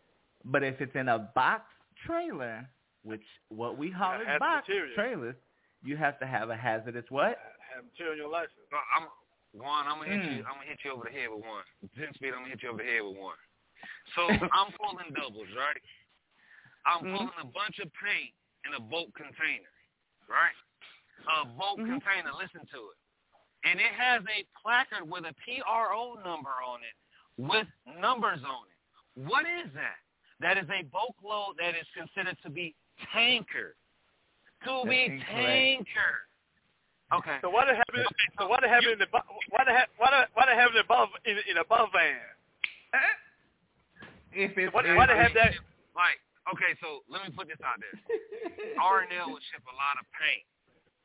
But 0.45 0.61
if 0.61 0.79
it's 0.81 0.95
in 0.95 1.09
a 1.09 1.17
box 1.33 1.63
trailer, 2.05 2.69
which 3.03 3.23
what 3.49 3.77
we 3.77 3.91
haul 3.91 4.19
is 4.21 4.27
has 4.27 4.39
box 4.39 4.67
material. 4.67 4.95
trailers, 4.95 5.35
you 5.83 5.95
have 5.97 6.19
to 6.19 6.25
have 6.25 6.49
a 6.49 6.55
hazardous 6.55 7.05
what? 7.09 7.37
Have 7.75 7.83
material 7.85 8.13
on 8.13 8.17
your 8.17 8.29
license. 8.31 8.63
No, 8.71 8.79
I'm 8.95 9.07
Juan. 9.53 9.85
I'm 9.87 9.99
gonna 9.99 10.09
hit 10.11 10.21
Mm. 10.21 10.37
you. 10.37 10.43
I'm 10.45 10.55
gonna 10.55 10.65
hit 10.69 10.79
you 10.83 10.91
over 10.91 11.03
the 11.05 11.11
head 11.11 11.29
with 11.29 11.43
one. 11.45 11.63
Ten 11.95 12.13
speed. 12.15 12.33
I'm 12.33 12.39
gonna 12.43 12.49
hit 12.49 12.63
you 12.63 12.69
over 12.69 12.81
the 12.81 12.89
head 12.89 13.01
with 13.03 13.17
one. 13.17 13.37
So 14.15 14.27
I'm 14.27 14.71
pulling 14.79 15.11
doubles, 15.13 15.47
right? 15.55 15.81
I'm 16.85 17.03
Mhm. 17.05 17.17
pulling 17.17 17.39
a 17.39 17.45
bunch 17.45 17.79
of 17.79 17.91
paint 17.93 18.33
in 18.65 18.73
a 18.75 18.79
boat 18.79 19.13
container, 19.13 19.69
right? 20.27 20.55
A 21.41 21.45
boat 21.45 21.79
Mhm. 21.79 21.87
container. 22.01 22.31
Listen 22.33 22.65
to 22.67 22.89
it, 22.89 22.97
and 23.63 23.79
it 23.79 23.93
has 23.93 24.23
a 24.27 24.43
placard 24.61 25.03
with 25.09 25.25
a 25.25 25.33
PRO 25.43 26.15
number 26.23 26.51
on 26.63 26.83
it 26.83 26.95
with 27.37 27.67
numbers 27.85 28.43
on 28.43 28.67
it. 28.67 28.77
What 29.27 29.45
is 29.47 29.71
that? 29.73 29.99
That 30.39 30.57
is 30.57 30.69
a 30.69 30.83
bulk 30.83 31.15
boatload 31.21 31.57
that 31.57 31.75
is 31.75 31.87
considered 31.91 32.37
to 32.41 32.49
be 32.49 32.75
tanker. 33.13 33.75
To 34.65 34.83
That's 34.85 34.89
be 34.89 35.03
incorrect. 35.05 35.27
tanker. 35.29 36.13
Okay. 37.13 37.37
So 37.41 37.49
why 37.49 37.65
they 37.65 37.75
have 37.75 37.93
it? 37.93 38.07
So 38.39 38.47
why 38.47 38.57
they 38.61 38.69
have 38.69 38.83
it 38.87 38.93
in 38.95 38.99
the 38.99 39.11
bu- 39.11 39.27
why 39.53 39.63
they 39.67 39.73
have 39.75 39.89
why 39.97 40.09
they, 40.09 40.23
why 40.33 40.45
they 40.49 40.57
have 40.57 40.71
it 40.73 40.81
above 40.81 41.09
in 41.25 41.37
in 41.49 41.57
a 41.57 41.65
bus 41.65 41.89
van? 41.93 42.17
If 44.33 44.57
it's 44.57 44.73
Why, 44.73 44.81
why 44.97 45.05
they 45.05 45.13
have 45.17 45.33
that? 45.37 45.53
Like, 45.93 46.17
okay, 46.49 46.73
so 46.81 47.05
let 47.05 47.21
me 47.21 47.29
put 47.37 47.45
this 47.45 47.61
out 47.61 47.77
there. 47.77 47.93
R 48.81 49.05
and 49.05 49.13
L 49.13 49.29
would 49.29 49.45
ship 49.53 49.61
a 49.61 49.75
lot 49.77 50.01
of 50.01 50.09
paint, 50.17 50.41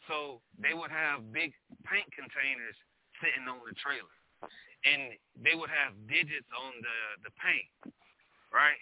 so 0.08 0.40
they 0.56 0.72
would 0.72 0.88
have 0.88 1.28
big 1.28 1.52
paint 1.84 2.08
containers 2.16 2.72
sitting 3.20 3.44
on 3.44 3.60
the 3.68 3.76
trailer, 3.76 4.16
and 4.88 5.12
they 5.36 5.52
would 5.52 5.68
have 5.68 5.92
digits 6.08 6.48
on 6.56 6.72
the 6.80 7.28
the 7.28 7.32
paint, 7.36 7.92
right? 8.48 8.80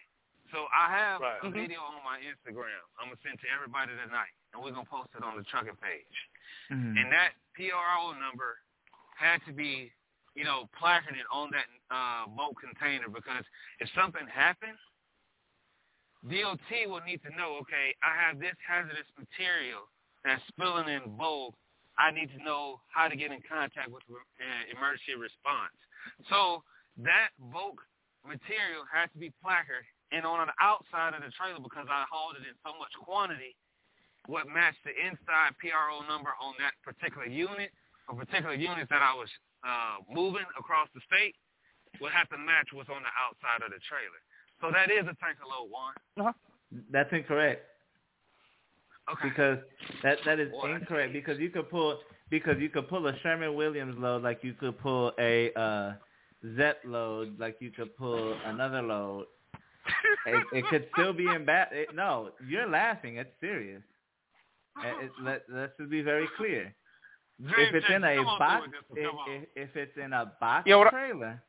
So 0.52 0.68
I 0.74 0.90
have 0.90 1.20
Right. 1.20 1.42
a 1.42 1.46
Mhm. 1.50 1.52
video 1.54 1.82
on 1.82 2.02
my 2.04 2.20
Instagram. 2.20 2.82
I'm 2.98 3.08
gonna 3.08 3.20
send 3.22 3.40
to 3.40 3.48
everybody 3.48 3.96
tonight, 3.96 4.32
and 4.52 4.62
we're 4.62 4.70
gonna 4.70 4.86
post 4.86 5.14
it 5.14 5.22
on 5.22 5.36
the 5.36 5.44
trucking 5.44 5.76
page. 5.76 6.28
Mhm. 6.70 6.98
And 6.98 7.12
that 7.12 7.34
PRO 7.54 8.12
number 8.12 8.60
had 9.14 9.44
to 9.46 9.52
be, 9.52 9.92
you 10.34 10.44
know, 10.44 10.66
placarded 10.68 11.26
on 11.30 11.50
that 11.50 11.66
uh, 11.90 12.26
boat 12.26 12.56
container 12.56 13.08
because 13.08 13.44
if 13.78 13.88
something 13.90 14.26
happened, 14.26 14.78
DOT 16.28 16.86
will 16.86 17.00
need 17.02 17.22
to 17.22 17.30
know, 17.30 17.56
okay, 17.58 17.94
I 18.02 18.16
have 18.16 18.38
this 18.38 18.56
hazardous 18.66 19.06
material 19.16 19.88
that's 20.24 20.44
spilling 20.48 20.88
in 20.88 21.16
boat. 21.16 21.54
I 21.98 22.10
need 22.10 22.30
to 22.32 22.42
know 22.42 22.82
how 22.88 23.08
to 23.08 23.16
get 23.16 23.32
in 23.32 23.40
contact 23.42 23.88
with 23.90 24.02
uh, 24.10 24.64
emergency 24.70 25.14
response. 25.14 25.76
So 26.28 26.64
that 26.98 27.30
boat 27.38 27.78
material 28.24 28.84
has 28.92 29.10
to 29.12 29.18
be 29.18 29.30
placarded 29.40 29.86
and 30.12 30.22
on 30.24 30.46
the 30.46 30.56
outside 30.62 31.14
of 31.14 31.22
the 31.22 31.32
trailer 31.34 31.58
because 31.62 31.86
I 31.90 32.06
hauled 32.10 32.38
it 32.38 32.46
in 32.46 32.54
so 32.62 32.74
much 32.78 32.92
quantity 32.98 33.56
what 34.26 34.50
matched 34.50 34.82
the 34.82 34.94
inside 34.94 35.54
PRO 35.62 36.02
number 36.10 36.34
on 36.42 36.54
that 36.58 36.74
particular 36.82 37.26
unit 37.26 37.70
or 38.08 38.18
particular 38.18 38.54
units 38.54 38.90
that 38.90 39.02
I 39.02 39.14
was 39.14 39.30
uh, 39.62 40.02
moving 40.10 40.46
across 40.58 40.88
the 40.94 41.00
state 41.06 41.34
would 42.00 42.12
have 42.12 42.28
to 42.30 42.38
match 42.38 42.70
what's 42.72 42.90
on 42.90 43.02
the 43.02 43.14
outside 43.14 43.62
of 43.64 43.70
the 43.70 43.80
trailer. 43.86 44.20
So 44.60 44.70
that 44.74 44.90
is 44.90 45.06
a 45.06 45.14
tanker 45.22 45.46
load 45.46 45.70
one. 45.70 46.34
That's 46.90 47.10
incorrect 47.12 47.62
Okay. 49.12 49.28
because 49.28 49.58
that 50.02 50.18
that 50.24 50.40
is 50.40 50.50
Boy, 50.50 50.74
incorrect 50.74 51.12
because 51.12 51.38
you 51.38 51.50
could 51.50 51.70
pull 51.70 52.00
because 52.28 52.56
you 52.58 52.68
could 52.68 52.88
pull 52.88 53.06
a 53.06 53.16
Sherman 53.20 53.54
Williams 53.54 53.96
load 53.98 54.22
like 54.22 54.42
you 54.42 54.52
could 54.54 54.76
pull 54.78 55.12
a 55.18 55.52
uh, 55.54 55.92
Zep 56.56 56.78
load 56.84 57.38
like 57.38 57.56
you 57.60 57.70
could 57.70 57.96
pull 57.96 58.36
another 58.46 58.82
load. 58.82 59.26
It, 60.26 60.44
it 60.52 60.64
could 60.70 60.86
still 60.92 61.12
be 61.12 61.26
in 61.28 61.44
bad. 61.44 61.68
It, 61.72 61.94
no, 61.94 62.30
you're 62.48 62.68
laughing. 62.68 63.16
It's 63.18 63.30
serious. 63.40 63.82
It, 64.84 65.04
it, 65.06 65.10
let, 65.22 65.42
let's 65.48 65.72
just 65.78 65.90
be 65.90 66.02
very 66.02 66.28
clear. 66.36 66.74
if 67.40 67.74
it's 67.74 67.86
in 67.94 68.02
a 68.04 68.22
box, 68.38 68.68
if, 68.94 69.14
if, 69.28 69.48
if 69.54 69.76
it's 69.76 69.96
in 70.02 70.12
a 70.12 70.32
box 70.40 70.64
Yeah, 70.66 70.76
what 70.76 70.88
I- 70.88 70.90
trailer, 70.90 71.42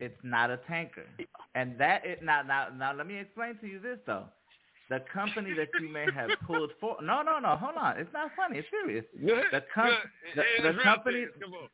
it's 0.00 0.18
not 0.22 0.50
a 0.50 0.56
tanker. 0.68 1.06
And 1.54 1.78
that 1.78 2.04
is 2.06 2.18
now 2.22 2.42
now 2.42 2.68
now 2.76 2.92
let 2.94 3.06
me 3.06 3.18
explain 3.18 3.56
to 3.60 3.66
you 3.66 3.78
this 3.80 3.98
though. 4.06 4.24
The 4.90 5.00
company 5.12 5.54
that 5.54 5.68
you 5.80 5.88
may 5.88 6.06
have 6.14 6.30
pulled 6.46 6.72
for 6.80 6.96
no 7.02 7.22
no 7.22 7.38
no 7.38 7.56
hold 7.56 7.76
on 7.76 7.98
it's 7.98 8.12
not 8.12 8.30
funny 8.36 8.58
it's 8.58 8.68
serious. 8.70 9.04
The 9.52 9.62
com- 9.74 9.90
the- 10.34 10.42
the 10.62 10.82
company- 10.82 11.12
serious. 11.14 11.30
Come 11.40 11.54
on. 11.54 11.68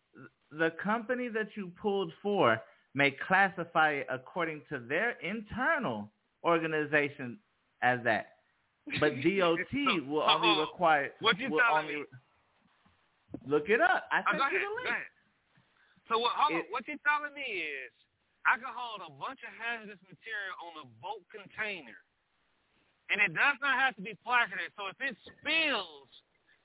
The 0.58 0.70
company 0.82 1.28
that 1.28 1.48
you 1.56 1.70
pulled 1.80 2.12
for 2.22 2.60
may 2.94 3.10
classify 3.10 3.92
it 3.92 4.06
according 4.10 4.62
to 4.70 4.78
their 4.78 5.10
internal 5.22 6.08
organization 6.44 7.38
as 7.82 7.98
that. 8.04 8.38
But 9.00 9.16
DOT 9.22 9.58
So- 9.70 10.04
will 10.08 10.24
so, 10.26 10.32
only 10.34 10.50
uh, 10.56 10.60
require 10.62 11.10
what 11.20 11.38
you 11.38 11.48
telling 11.48 11.84
only 11.86 11.96
me? 11.96 12.04
look 13.46 13.68
it 13.68 13.80
up. 13.80 14.04
I 14.10 14.20
Oh, 14.20 14.30
sent 14.32 14.38
go 14.40 14.48
you 14.50 14.58
the 14.60 14.72
link. 14.88 15.04
So 16.08 16.18
what? 16.18 16.32
Hold 16.36 16.64
on. 16.64 16.64
What 16.72 16.88
you 16.88 16.96
telling 17.04 17.34
me 17.36 17.44
is 17.68 17.92
I 18.48 18.56
can 18.56 18.72
hold 18.72 19.04
a 19.04 19.12
bunch 19.12 19.44
of 19.44 19.52
hazardous 19.60 20.00
material 20.08 20.56
on 20.64 20.72
a 20.80 20.86
boat 21.04 21.20
container, 21.28 22.00
and 23.12 23.20
it 23.20 23.36
does 23.36 23.60
not 23.60 23.76
have 23.76 23.92
to 24.00 24.02
be 24.02 24.16
placarded. 24.24 24.72
So 24.80 24.88
if 24.88 24.96
it 25.04 25.12
spills, 25.28 26.08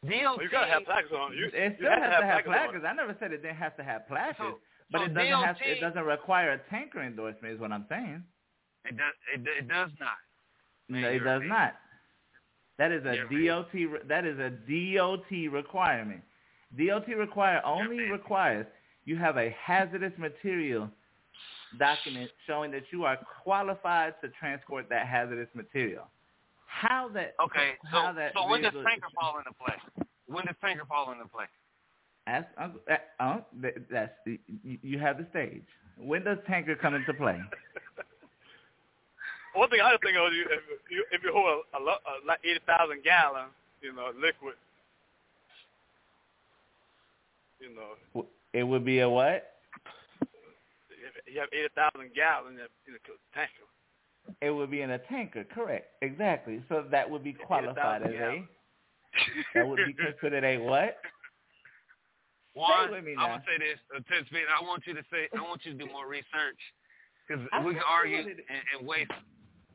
DOT. 0.08 0.40
Well, 0.40 0.44
you 0.44 0.48
gotta 0.48 0.72
have 0.72 0.88
plaques 0.88 1.12
on. 1.12 1.36
You, 1.36 1.52
It 1.52 1.76
you 1.76 1.84
still 1.84 1.92
have 1.92 2.08
has 2.08 2.24
to 2.24 2.24
have 2.24 2.24
to 2.24 2.28
have 2.32 2.44
plaques 2.48 2.48
on. 2.48 2.54
placards. 2.80 2.86
I 2.88 2.94
never 2.96 3.16
said 3.20 3.36
it 3.36 3.44
didn't 3.44 3.60
have 3.60 3.76
to 3.76 3.84
have 3.84 4.08
placards, 4.08 4.40
So- 4.40 4.64
But 4.94 5.00
So 5.00 5.06
it 5.06 5.14
doesn't 5.16 5.32
have. 5.32 5.56
DOT 5.58 5.66
It 5.66 5.82
doesn't 5.82 6.06
require 6.06 6.52
a 6.52 6.60
tanker 6.70 7.02
endorsement. 7.02 7.56
Is 7.56 7.60
what 7.60 7.72
I'm 7.72 7.86
saying. 7.90 8.24
It 8.86 8.96
does. 8.96 9.14
It, 9.34 9.42
it 9.60 9.68
does 9.68 9.90
not. 10.00 10.22
No, 10.88 11.10
it 11.10 11.20
does 11.20 11.42
right. 11.42 11.48
not. 11.50 11.74
That 12.78 12.92
is 12.92 13.04
a 13.06 13.16
You're. 13.30 13.64
DOT. 13.64 14.08
That 14.08 14.26
is 14.26 14.38
a 14.38 14.52
DOT 14.52 15.52
requirement. 15.52 16.22
DOT 16.78 17.08
require 17.08 17.62
only 17.66 18.04
requires 18.06 18.68
you 19.06 19.18
have 19.18 19.38
a 19.38 19.56
hazardous 19.60 20.14
material 20.18 20.90
document 21.80 22.30
showing 22.46 22.72
that 22.72 22.84
you 22.92 23.04
are 23.04 23.18
qualified 23.44 24.14
to 24.22 24.30
transport 24.40 24.88
that 24.90 25.08
hazardous 25.08 25.50
material. 25.56 26.06
How 26.68 27.10
that? 27.14 27.34
Okay. 27.44 27.72
So 27.92 27.98
How 27.98 28.14
that 28.14 28.34
so 28.36 28.48
when 28.48 28.62
does 28.62 28.74
tanker 28.74 29.08
fall 29.20 29.40
into 29.40 29.52
play? 29.54 30.06
When 30.28 30.46
does 30.46 30.56
tanker 30.62 30.86
fall 30.86 31.12
into 31.12 31.26
play? 31.26 31.46
Uncle- 32.28 32.82
uh, 32.90 32.96
uh, 33.20 33.38
th- 33.62 33.76
that's 33.92 34.14
the, 34.26 34.40
you, 34.64 34.78
you 34.82 35.00
have 35.00 35.18
the 35.18 35.26
stage. 35.32 35.64
When 35.98 36.24
does 36.24 36.38
tanker 36.48 36.76
come 36.76 36.96
into 36.96 37.14
play? 37.14 37.38
One 39.56 39.70
thing 39.70 39.82
I 39.82 39.92
just 39.92 40.02
think 40.04 40.18
of 40.18 40.34
you, 40.34 40.46
if 40.50 40.62
you 40.90 41.06
if 41.12 41.24
you 41.24 41.32
hold 41.32 41.64
a, 41.74 41.78
a, 41.78 41.82
a 41.82 42.14
like 42.26 42.40
eighty 42.44 42.60
thousand 42.66 43.04
gallon, 43.04 43.50
you 43.82 43.94
know, 43.94 44.08
liquid, 44.16 44.56
you 47.60 47.70
know, 47.76 48.26
It 48.54 48.64
would 48.64 48.84
be 48.84 49.02
a 49.02 49.10
what? 49.10 49.52
if 50.22 51.34
you 51.34 51.40
have 51.40 51.50
eighty 51.54 51.68
thousand 51.76 52.16
gallons 52.16 52.58
in 52.88 52.96
a 52.96 53.00
tanker. 53.36 53.68
It 54.42 54.52
would 54.52 54.72
be 54.72 54.82
in 54.82 54.92
a 54.92 55.00
tanker, 55.00 55.44
correct? 55.44 55.88
Exactly. 56.02 56.64
So 56.70 56.86
that 56.90 57.10
would 57.10 57.24
be 57.24 57.34
qualified 57.34 58.04
as 58.04 58.10
80,000 58.10 58.24
a. 58.24 58.48
That 59.54 59.68
would 59.68 59.80
be 59.86 59.94
considered 60.22 60.44
a 60.44 60.58
what? 60.60 60.98
One, 62.54 62.94
now. 63.18 63.42
gonna 63.42 63.44
say 63.50 63.58
this. 63.58 63.82
Uh, 63.90 64.26
Speed, 64.30 64.46
I 64.46 64.62
want 64.62 64.86
you 64.86 64.94
to 64.94 65.04
say. 65.10 65.26
I 65.34 65.42
want 65.42 65.66
you 65.66 65.74
to 65.74 65.78
do 65.78 65.90
more 65.90 66.06
research 66.06 66.62
because 67.26 67.42
we 67.66 67.74
can 67.74 67.88
argue 67.90 68.22
and, 68.22 68.38
and 68.38 68.80
waste 68.86 69.10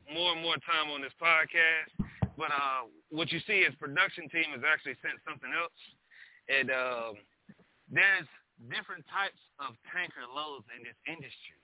more 0.07 0.31
and 0.33 0.41
more 0.41 0.55
time 0.63 0.87
on 0.87 1.03
this 1.03 1.13
podcast. 1.19 1.91
But 2.39 2.55
uh, 2.55 2.87
what 3.11 3.31
you 3.35 3.43
see 3.43 3.67
is 3.67 3.75
production 3.75 4.31
team 4.31 4.55
has 4.55 4.63
actually 4.63 4.95
sent 5.03 5.19
something 5.27 5.51
else, 5.51 5.75
and 6.47 6.71
um, 6.71 7.13
there's 7.91 8.27
different 8.71 9.03
types 9.11 9.39
of 9.59 9.75
tanker 9.91 10.23
loads 10.23 10.63
in 10.71 10.83
this 10.87 10.95
industry. 11.03 11.59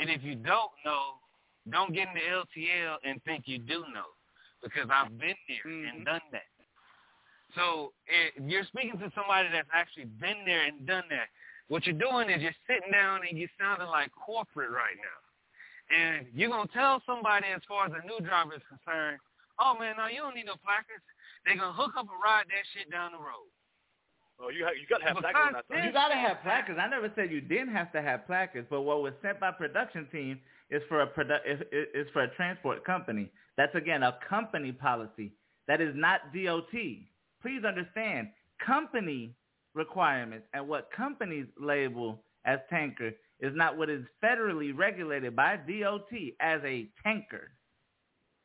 And 0.00 0.08
if 0.08 0.24
you 0.24 0.36
don't 0.36 0.72
know, 0.84 1.20
don't 1.68 1.92
get 1.92 2.08
in 2.08 2.16
the 2.16 2.24
LTL 2.24 2.96
and 3.04 3.22
think 3.24 3.44
you 3.44 3.58
do 3.58 3.84
know, 3.92 4.16
because 4.62 4.88
I've 4.88 5.12
been 5.18 5.36
there 5.44 5.68
and 5.92 6.04
done 6.04 6.24
that. 6.32 6.48
So 7.54 7.92
eh, 8.08 8.30
you're 8.46 8.64
speaking 8.64 8.98
to 9.00 9.10
somebody 9.14 9.48
that's 9.52 9.68
actually 9.72 10.06
been 10.20 10.44
there 10.44 10.66
and 10.66 10.86
done 10.86 11.04
that. 11.10 11.28
What 11.68 11.86
you're 11.86 11.96
doing 11.96 12.30
is 12.30 12.40
you're 12.42 12.56
sitting 12.66 12.90
down 12.92 13.20
and 13.28 13.36
you're 13.38 13.52
sounding 13.60 13.88
like 13.88 14.10
corporate 14.12 14.70
right 14.70 14.96
now. 14.96 15.20
And 15.88 16.26
you're 16.34 16.50
going 16.50 16.68
to 16.68 16.74
tell 16.74 17.00
somebody 17.06 17.46
as 17.54 17.62
far 17.68 17.86
as 17.86 17.92
a 17.92 18.04
new 18.06 18.20
driver 18.20 18.54
is 18.54 18.64
concerned, 18.68 19.18
oh, 19.58 19.76
man, 19.78 19.96
no, 19.96 20.06
you 20.08 20.20
don't 20.20 20.36
need 20.36 20.44
no 20.46 20.56
placards. 20.60 21.04
They're 21.44 21.56
going 21.56 21.72
to 21.72 21.76
hook 21.76 21.92
up 21.96 22.04
and 22.08 22.20
ride 22.22 22.44
that 22.52 22.64
shit 22.76 22.90
down 22.92 23.12
the 23.12 23.18
road. 23.18 23.48
Oh, 24.40 24.50
you 24.50 24.64
have, 24.64 24.74
you 24.76 24.86
got 24.88 24.98
to 24.98 25.04
have 25.08 25.16
Because 25.16 25.32
placards 25.32 25.66
this- 25.68 25.84
You 25.84 25.92
gotta 25.92 26.14
have 26.14 26.40
placards. 26.42 26.78
I 26.80 26.86
never 26.88 27.10
said 27.16 27.30
you 27.32 27.40
didn't 27.40 27.74
have 27.74 27.90
to 27.92 28.00
have 28.00 28.24
placards, 28.26 28.68
but 28.70 28.82
what 28.82 29.02
was 29.02 29.12
sent 29.20 29.40
by 29.40 29.50
production 29.50 30.06
team 30.12 30.38
is 30.70 30.80
for 30.88 31.02
a 31.02 31.08
produ- 31.08 31.44
is, 31.44 31.60
is- 31.72 31.88
is 31.92 32.06
for 32.12 32.22
a 32.22 32.28
transport 32.36 32.84
company. 32.84 33.30
That's 33.56 33.74
again 33.74 34.04
a 34.04 34.16
company 34.28 34.70
policy. 34.70 35.32
That 35.66 35.80
is 35.80 35.92
not 35.96 36.20
DOT. 36.32 36.70
Please 37.42 37.64
understand 37.64 38.28
company 38.64 39.32
requirements 39.74 40.46
and 40.54 40.66
what 40.66 40.90
companies 40.90 41.46
label 41.58 42.22
as 42.44 42.58
tanker 42.70 43.12
is 43.40 43.54
not 43.54 43.76
what 43.76 43.88
is 43.88 44.04
federally 44.22 44.76
regulated 44.76 45.36
by 45.36 45.56
DOT 45.56 46.10
as 46.40 46.60
a 46.64 46.88
tanker. 47.04 47.50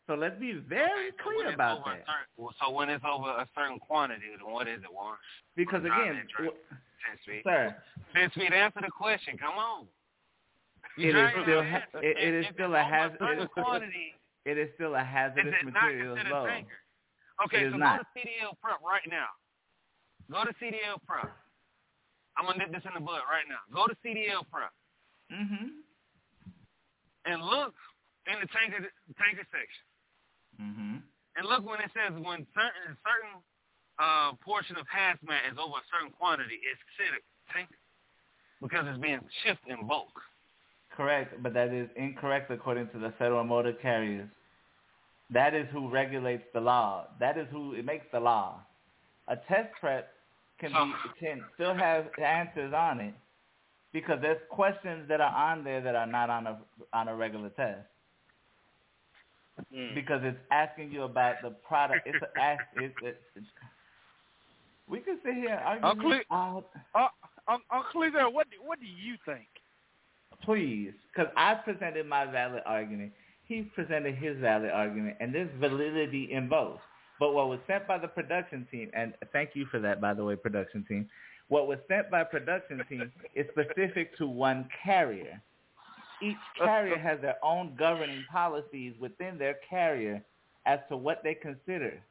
So 0.05 0.15
let's 0.15 0.37
be 0.39 0.53
very 0.53 1.11
So 1.11 1.23
clear 1.23 1.53
about 1.53 1.85
that. 1.85 2.05
certain- 2.05 2.53
so 2.59 2.71
when 2.71 2.89
it's 2.89 3.03
over 3.05 3.29
a 3.29 3.47
certain 3.55 3.79
quantity, 3.79 4.25
then 4.35 4.45
what 4.51 4.67
is 4.67 4.83
it, 4.83 4.91
Warren? 4.93 5.17
Because 5.55 5.81
Drive 5.83 6.01
again, 6.11 6.27
w- 6.37 6.51
Ten 7.07 7.17
speed. 7.23 7.41
sir, 7.43 7.75
speed, 8.31 8.53
answer 8.53 8.81
the 8.81 8.91
question. 8.91 9.37
Come 9.37 9.57
on. 9.57 9.87
You 10.97 11.09
It 11.09 11.15
is 11.15 11.31
still 11.41 11.63
ha- 11.63 11.83
it- 12.01 12.17
it 12.17 12.33
If- 12.45 12.53
still 12.53 12.75
a 12.75 12.83
hazard- 12.83 13.21
it 13.21 13.39
is- 13.39 13.47
quantity. 13.49 14.13
it 14.45 14.57
is 14.57 14.73
still 14.75 14.93
a 14.95 15.03
hazardous 15.03 15.63
material 15.63 16.15
load. 16.15 16.47
tanker? 16.49 16.77
Okay, 17.45 17.69
so 17.71 17.77
not. 17.77 17.97
go 17.97 18.03
to 18.03 18.09
CDL 18.13 18.53
prep 18.61 18.79
right 18.85 19.05
now. 19.09 19.27
Go 20.31 20.43
to 20.45 20.53
CDL 20.61 21.01
prep. 21.05 21.31
I'm 22.37 22.45
gonna 22.45 22.57
nip 22.59 22.71
this 22.71 22.85
in 22.85 22.93
the 22.93 22.99
bud 23.01 23.21
right 23.29 23.45
now. 23.49 23.61
Go 23.73 23.87
to 23.87 23.95
CDL 24.05 24.43
prep 24.49 24.71
Mhm. 25.31 25.81
and 27.25 27.41
look 27.43 27.75
in 28.27 28.39
the 28.39 28.47
tanker 28.47 28.89
tanker 29.17 29.45
section 29.51 29.85
Mhm. 30.59 31.03
and 31.35 31.45
look 31.45 31.63
when 31.63 31.81
it 31.81 31.91
says 31.93 32.13
when 32.13 32.45
certain 32.53 32.97
certain 33.05 33.43
uh, 33.99 34.33
portion 34.41 34.75
of 34.77 34.87
hazmat 34.87 35.45
is 35.51 35.57
over 35.59 35.77
a 35.77 35.83
certain 35.91 36.09
quantity, 36.11 36.55
it's 36.55 36.81
considered 36.83 37.21
tanker 37.51 37.77
because 38.61 38.87
it's 38.87 38.97
being 38.97 39.21
shipped 39.43 39.67
in 39.67 39.85
bulk. 39.85 40.19
Correct, 40.89 41.41
but 41.43 41.53
that 41.53 41.69
is 41.69 41.89
incorrect 41.95 42.49
according 42.49 42.89
to 42.89 42.97
the 42.99 43.11
Federal 43.13 43.43
Motor 43.43 43.73
Carriers. 43.73 44.29
That 45.33 45.53
is 45.53 45.67
who 45.71 45.89
regulates 45.89 46.43
the 46.53 46.59
law. 46.61 47.07
That 47.19 47.37
is 47.37 47.47
who 47.51 47.73
it 47.73 47.85
makes 47.85 48.05
the 48.11 48.19
law. 48.19 48.61
A 49.27 49.35
test 49.35 49.69
prep 49.79 50.09
can 50.59 50.71
be 50.71 50.93
can 51.19 51.43
still 51.55 51.73
have 51.73 52.05
answers 52.23 52.73
on 52.73 52.99
it 52.99 53.13
because 53.93 54.19
there's 54.21 54.39
questions 54.49 55.07
that 55.09 55.19
are 55.21 55.35
on 55.51 55.63
there 55.63 55.81
that 55.81 55.95
are 55.95 56.05
not 56.07 56.29
on 56.29 56.47
a 56.47 56.57
on 56.93 57.07
a 57.07 57.15
regular 57.15 57.49
test 57.49 57.87
Mm. 59.71 59.93
because 59.93 60.19
it's 60.23 60.37
asking 60.49 60.91
you 60.91 61.03
about 61.03 61.35
the 61.43 61.51
product. 61.51 62.07
It's 62.07 62.17
a 62.23 62.39
ask. 62.41 62.63
It's, 62.75 62.95
it's, 63.03 63.17
it's, 63.35 63.45
we 64.87 64.99
can 64.99 65.19
sit 65.23 65.35
here 65.35 65.61
and 65.63 65.85
Uncle- 65.85 66.19
Uh, 66.31 67.07
Uncle 67.71 68.01
Lizard, 68.01 68.33
what 68.33 68.47
what 68.63 68.79
do 68.79 68.85
you 68.87 69.15
think? 69.25 69.45
please, 70.43 70.91
because 71.13 71.31
I 71.37 71.53
presented 71.53 72.07
my 72.07 72.25
valid 72.25 72.63
argument. 72.65 73.11
He 73.53 73.61
presented 73.61 74.15
his 74.15 74.35
valid 74.39 74.71
argument, 74.71 75.17
and 75.19 75.31
there's 75.31 75.49
validity 75.59 76.31
in 76.31 76.49
both. 76.49 76.79
But 77.19 77.35
what 77.35 77.49
was 77.49 77.59
sent 77.67 77.87
by 77.87 77.99
the 77.99 78.07
production 78.07 78.67
team, 78.71 78.89
and 78.95 79.13
thank 79.31 79.51
you 79.53 79.67
for 79.67 79.79
that, 79.79 80.01
by 80.01 80.15
the 80.15 80.23
way, 80.23 80.35
production 80.35 80.83
team. 80.89 81.07
What 81.49 81.67
was 81.67 81.77
sent 81.87 82.09
by 82.09 82.23
production 82.23 82.83
team 82.89 83.11
is 83.35 83.45
specific 83.51 84.17
to 84.17 84.25
one 84.25 84.67
carrier. 84.83 85.39
Each 86.19 86.35
carrier 86.57 86.97
has 86.97 87.21
their 87.21 87.35
own 87.43 87.75
governing 87.77 88.25
policies 88.31 88.95
within 88.99 89.37
their 89.37 89.57
carrier 89.69 90.23
as 90.65 90.79
to 90.89 90.97
what 90.97 91.21
they 91.23 91.35
consider 91.35 92.01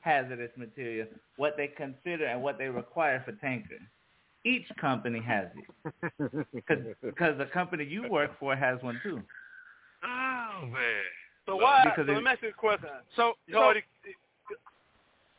hazardous 0.00 0.52
material, 0.56 1.08
what 1.36 1.58
they 1.58 1.66
consider 1.66 2.24
and 2.24 2.40
what 2.40 2.56
they 2.56 2.68
require 2.68 3.22
for 3.22 3.32
tanker. 3.32 3.80
Each 4.46 4.66
company 4.80 5.20
has 5.20 5.48
it 6.18 6.46
because 6.54 7.36
the 7.36 7.46
company 7.52 7.84
you 7.84 8.08
work 8.08 8.30
for 8.40 8.56
has 8.56 8.82
one 8.82 8.98
too. 9.02 9.20
Oh 10.56 10.66
man. 10.66 11.04
So 11.44 11.56
why? 11.56 11.84
Because 11.84 12.06
so 12.08 12.12
let 12.12 12.24
me 12.24 12.30
ask 12.30 12.42
you 12.42 12.50
a 12.50 12.52
question. 12.52 12.88
So, 13.14 13.34
You 13.46 13.54
so 13.54 13.62
already 13.62 13.82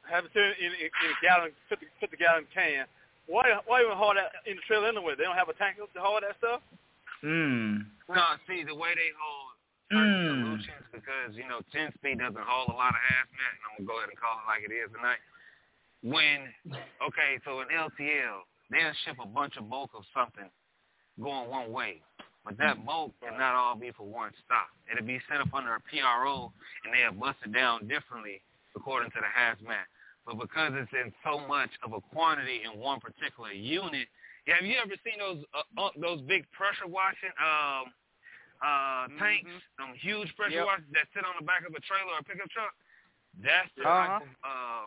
have 0.07 0.23
it 0.23 0.31
in, 0.35 0.71
in, 0.71 0.87
in 0.87 1.09
a 1.11 1.19
gallon, 1.19 1.51
50, 1.67 1.85
50 1.99 2.15
gallon 2.15 2.47
can. 2.53 2.87
Why? 3.27 3.59
Why 3.67 3.83
even 3.83 3.97
haul 3.97 4.15
that 4.15 4.31
in 4.47 4.55
the 4.55 4.63
trailer 4.63 4.87
anyway? 4.87 5.19
They 5.19 5.27
don't 5.27 5.35
have 5.35 5.49
a 5.51 5.57
tank 5.59 5.75
to 5.81 5.99
haul 5.99 6.23
that 6.23 6.37
stuff. 6.39 6.63
Mm. 7.25 7.83
No, 8.07 8.23
see 8.47 8.63
the 8.63 8.75
way 8.75 8.95
they 8.95 9.11
hold 9.19 9.51
certain 9.91 10.15
Mm. 10.15 10.43
solutions 10.47 10.85
because 10.91 11.35
you 11.35 11.47
know 11.47 11.59
ten 11.75 11.91
speed 11.99 12.19
doesn't 12.19 12.39
haul 12.39 12.71
a 12.71 12.77
lot 12.77 12.95
of 12.95 13.03
hazmat, 13.03 13.51
and 13.51 13.63
I'm 13.67 13.83
gonna 13.83 13.87
go 13.87 13.97
ahead 13.99 14.09
and 14.09 14.19
call 14.19 14.39
it 14.39 14.47
like 14.47 14.63
it 14.63 14.71
is 14.71 14.87
tonight. 14.95 15.19
When 16.07 16.47
okay, 17.03 17.39
so 17.43 17.59
in 17.59 17.67
LTL 17.67 18.47
they'll 18.71 18.95
ship 19.03 19.19
a 19.19 19.27
bunch 19.27 19.57
of 19.57 19.67
bulk 19.67 19.91
of 19.91 20.03
something 20.15 20.47
going 21.19 21.49
one 21.49 21.71
way, 21.71 21.99
but 22.47 22.57
that 22.63 22.85
bulk 22.87 23.11
cannot 23.19 23.55
all 23.59 23.75
be 23.75 23.91
for 23.91 24.07
one 24.07 24.31
stop. 24.47 24.71
It'll 24.87 25.05
be 25.05 25.19
set 25.27 25.41
up 25.43 25.51
under 25.53 25.75
a 25.75 25.81
PRO, 25.83 26.53
and 26.87 26.95
they'll 26.95 27.11
bust 27.19 27.43
it 27.43 27.51
down 27.51 27.87
differently 27.91 28.39
according 28.73 29.11
to 29.11 29.19
the 29.19 29.27
hazmat. 29.27 29.83
But 30.25 30.39
because 30.39 30.71
it's 30.79 30.91
in 30.95 31.11
so 31.27 31.43
much 31.43 31.71
of 31.83 31.91
a 31.91 31.99
quantity 32.15 32.63
in 32.63 32.79
one 32.79 33.01
particular 33.03 33.51
unit, 33.51 34.07
have 34.47 34.63
you 34.63 34.79
ever 34.79 34.95
seen 35.03 35.19
those 35.19 35.43
uh, 35.51 35.67
uh, 35.75 35.91
those 35.99 36.21
big 36.23 36.47
pressure 36.55 36.87
washing 36.87 37.35
um 37.35 37.91
uh 38.63 39.11
tanks, 39.19 39.51
them 39.77 39.91
huge 39.99 40.31
pressure 40.39 40.63
Yep. 40.63 40.65
washers 40.65 40.89
that 40.95 41.07
sit 41.13 41.27
on 41.27 41.35
the 41.39 41.45
back 41.45 41.67
of 41.67 41.75
a 41.75 41.81
trailer 41.83 42.15
or 42.15 42.19
a 42.19 42.23
pickup 42.23 42.47
truck? 42.49 42.71
That's 43.43 43.69
the 43.75 43.83
Uh-huh. 43.83 44.19
type 44.19 44.21
of, 44.23 44.31
uh, 44.47 44.85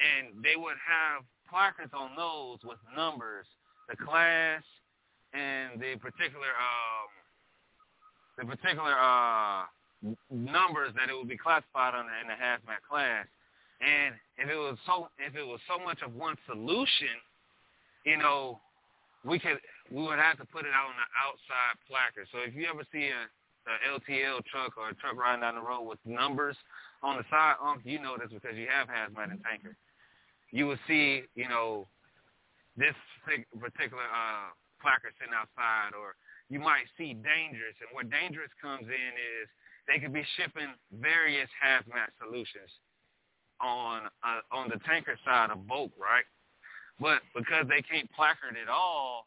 and 0.00 0.42
they 0.42 0.56
would 0.56 0.78
have 0.80 1.24
placards 1.48 1.92
on 1.92 2.16
those 2.16 2.64
with 2.64 2.80
numbers, 2.96 3.46
the 3.88 3.96
class, 3.96 4.64
and 5.34 5.80
the 5.80 5.96
particular 6.00 6.52
um 6.56 7.08
the 8.38 8.44
particular 8.44 8.94
uh 8.98 9.64
numbers 10.30 10.92
that 10.98 11.08
it 11.08 11.16
would 11.16 11.28
be 11.28 11.38
classified 11.38 11.94
under 11.94 12.12
in 12.20 12.26
the 12.26 12.34
hazmat 12.34 12.82
class. 12.88 13.26
And 13.80 14.14
if 14.38 14.50
it 14.50 14.56
was 14.58 14.78
so 14.86 15.08
if 15.18 15.34
it 15.34 15.46
was 15.46 15.60
so 15.66 15.82
much 15.82 16.02
of 16.02 16.14
one 16.14 16.36
solution, 16.46 17.18
you 18.04 18.18
know, 18.18 18.60
we 19.24 19.38
could 19.38 19.58
we 19.90 20.02
would 20.02 20.18
have 20.18 20.38
to 20.38 20.46
put 20.46 20.66
it 20.66 20.74
out 20.74 20.90
on 20.90 20.98
the 20.98 21.08
outside 21.18 21.74
placard. 21.86 22.26
So 22.30 22.38
if 22.46 22.54
you 22.54 22.66
ever 22.70 22.82
see 22.92 23.10
a, 23.10 23.26
a 23.66 23.74
LTL 23.98 24.44
truck 24.46 24.78
or 24.78 24.90
a 24.90 24.94
truck 24.94 25.16
riding 25.16 25.42
down 25.42 25.56
the 25.56 25.62
road 25.62 25.82
with 25.82 25.98
numbers 26.04 26.56
on 27.02 27.16
the 27.16 27.24
side, 27.30 27.54
um, 27.62 27.80
you 27.84 28.00
know 28.00 28.16
this 28.18 28.30
because 28.30 28.56
you 28.56 28.66
have 28.70 28.86
hazmat 28.86 29.30
and 29.30 29.42
tanker. 29.42 29.76
You 30.50 30.66
will 30.66 30.78
see, 30.86 31.22
you 31.34 31.48
know, 31.48 31.86
this 32.76 32.94
particular 33.58 34.04
uh, 34.04 34.52
placard 34.82 35.14
sitting 35.16 35.32
outside, 35.32 35.94
or 35.94 36.18
you 36.50 36.58
might 36.58 36.90
see 36.98 37.14
dangerous. 37.14 37.78
And 37.80 37.94
what 37.94 38.10
dangerous 38.10 38.50
comes 38.60 38.84
in 38.84 39.12
is 39.16 39.46
they 39.86 40.02
could 40.02 40.12
be 40.12 40.26
shipping 40.36 40.74
various 40.90 41.48
hazmat 41.62 42.10
solutions 42.18 42.68
on 43.62 44.10
uh, 44.26 44.42
on 44.50 44.68
the 44.68 44.82
tanker 44.84 45.16
side 45.24 45.50
of 45.50 45.66
bulk, 45.66 45.92
right? 45.94 46.26
But 47.00 47.22
because 47.34 47.66
they 47.70 47.80
can't 47.82 48.10
placard 48.12 48.58
it 48.58 48.68
all, 48.68 49.26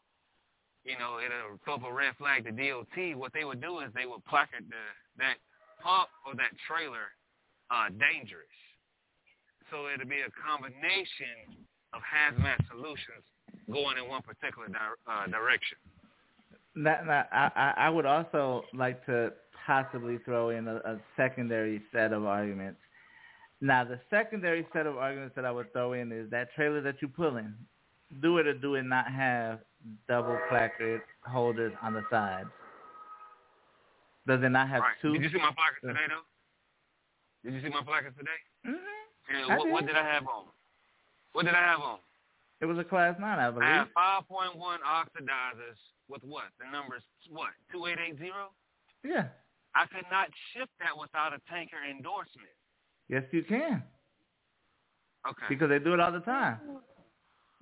you 0.84 0.94
know, 1.00 1.18
it'll 1.18 1.58
throw 1.64 1.82
up 1.82 1.84
a 1.84 1.92
red 1.92 2.14
flag 2.16 2.44
to 2.44 2.52
DOT. 2.52 3.18
What 3.18 3.32
they 3.32 3.44
would 3.44 3.60
do 3.60 3.80
is 3.80 3.90
they 3.90 4.06
would 4.06 4.24
placard 4.24 4.64
the 4.68 4.84
that 5.18 5.40
pump 5.82 6.08
or 6.24 6.36
that 6.36 6.54
trailer 6.68 7.10
uh, 7.72 7.90
dangerous. 7.90 8.52
So 9.70 9.90
it'll 9.90 10.06
be 10.06 10.22
a 10.22 10.30
combination 10.38 11.58
of 11.90 12.00
hazmat 12.06 12.62
solutions 12.70 13.26
going 13.70 13.98
in 13.98 14.08
one 14.08 14.22
particular 14.22 14.68
di- 14.68 14.78
uh, 15.06 15.26
direction. 15.26 15.78
That, 16.76 17.06
that, 17.06 17.28
I, 17.32 17.74
I 17.76 17.90
would 17.90 18.06
also 18.06 18.64
like 18.74 19.04
to 19.06 19.32
possibly 19.66 20.18
throw 20.24 20.50
in 20.50 20.68
a, 20.68 20.76
a 20.76 21.00
secondary 21.16 21.82
set 21.92 22.12
of 22.12 22.24
arguments. 22.24 22.78
Now, 23.60 23.84
the 23.84 23.98
secondary 24.10 24.66
set 24.72 24.86
of 24.86 24.98
arguments 24.98 25.34
that 25.36 25.44
I 25.44 25.50
would 25.50 25.72
throw 25.72 25.94
in 25.94 26.12
is 26.12 26.30
that 26.30 26.52
trailer 26.54 26.82
that 26.82 26.96
you 27.00 27.08
pull 27.08 27.38
in, 27.38 27.54
do 28.20 28.38
it 28.38 28.46
or 28.46 28.54
do 28.54 28.74
it 28.74 28.82
not 28.82 29.10
have 29.10 29.60
double 30.06 30.38
placard 30.48 31.00
holders 31.24 31.72
on 31.82 31.94
the 31.94 32.02
sides? 32.10 32.48
Does 34.26 34.42
it 34.42 34.50
not 34.50 34.68
have 34.68 34.82
right. 34.82 34.94
two? 35.00 35.12
Did 35.14 35.22
you 35.22 35.30
see 35.30 35.38
my 35.38 35.52
placard 35.54 35.80
today, 35.82 36.06
though? 36.08 37.48
Did 37.48 37.54
you 37.54 37.62
see 37.62 37.72
my 37.72 37.82
placard 37.82 38.14
today? 38.18 38.40
Mm-hmm. 38.66 39.48
And 39.48 39.58
what, 39.58 39.70
what 39.70 39.86
did 39.86 39.96
I 39.96 40.04
have 40.04 40.24
on? 40.26 40.44
What 41.32 41.46
did 41.46 41.54
I 41.54 41.62
have 41.62 41.80
on? 41.80 41.98
It 42.60 42.66
was 42.66 42.78
a 42.78 42.84
class 42.84 43.16
nine, 43.20 43.38
I 43.38 43.50
believe. 43.50 43.68
I 43.68 43.74
have 43.74 43.88
5.1 43.96 44.56
oxidizers 44.56 45.78
with 46.08 46.22
what? 46.24 46.44
The 46.58 46.70
numbers, 46.70 47.02
what, 47.28 47.50
2880? 47.72 48.32
Yeah. 49.04 49.28
I 49.74 49.84
could 49.86 50.06
not 50.10 50.28
ship 50.52 50.70
that 50.80 50.98
without 50.98 51.34
a 51.34 51.38
tanker 51.50 51.76
endorsement. 51.88 52.48
Yes, 53.08 53.24
you 53.30 53.44
can. 53.44 53.82
Okay. 55.28 55.46
Because 55.48 55.68
they 55.68 55.78
do 55.78 55.92
it 55.92 56.00
all 56.00 56.12
the 56.12 56.20
time. 56.20 56.58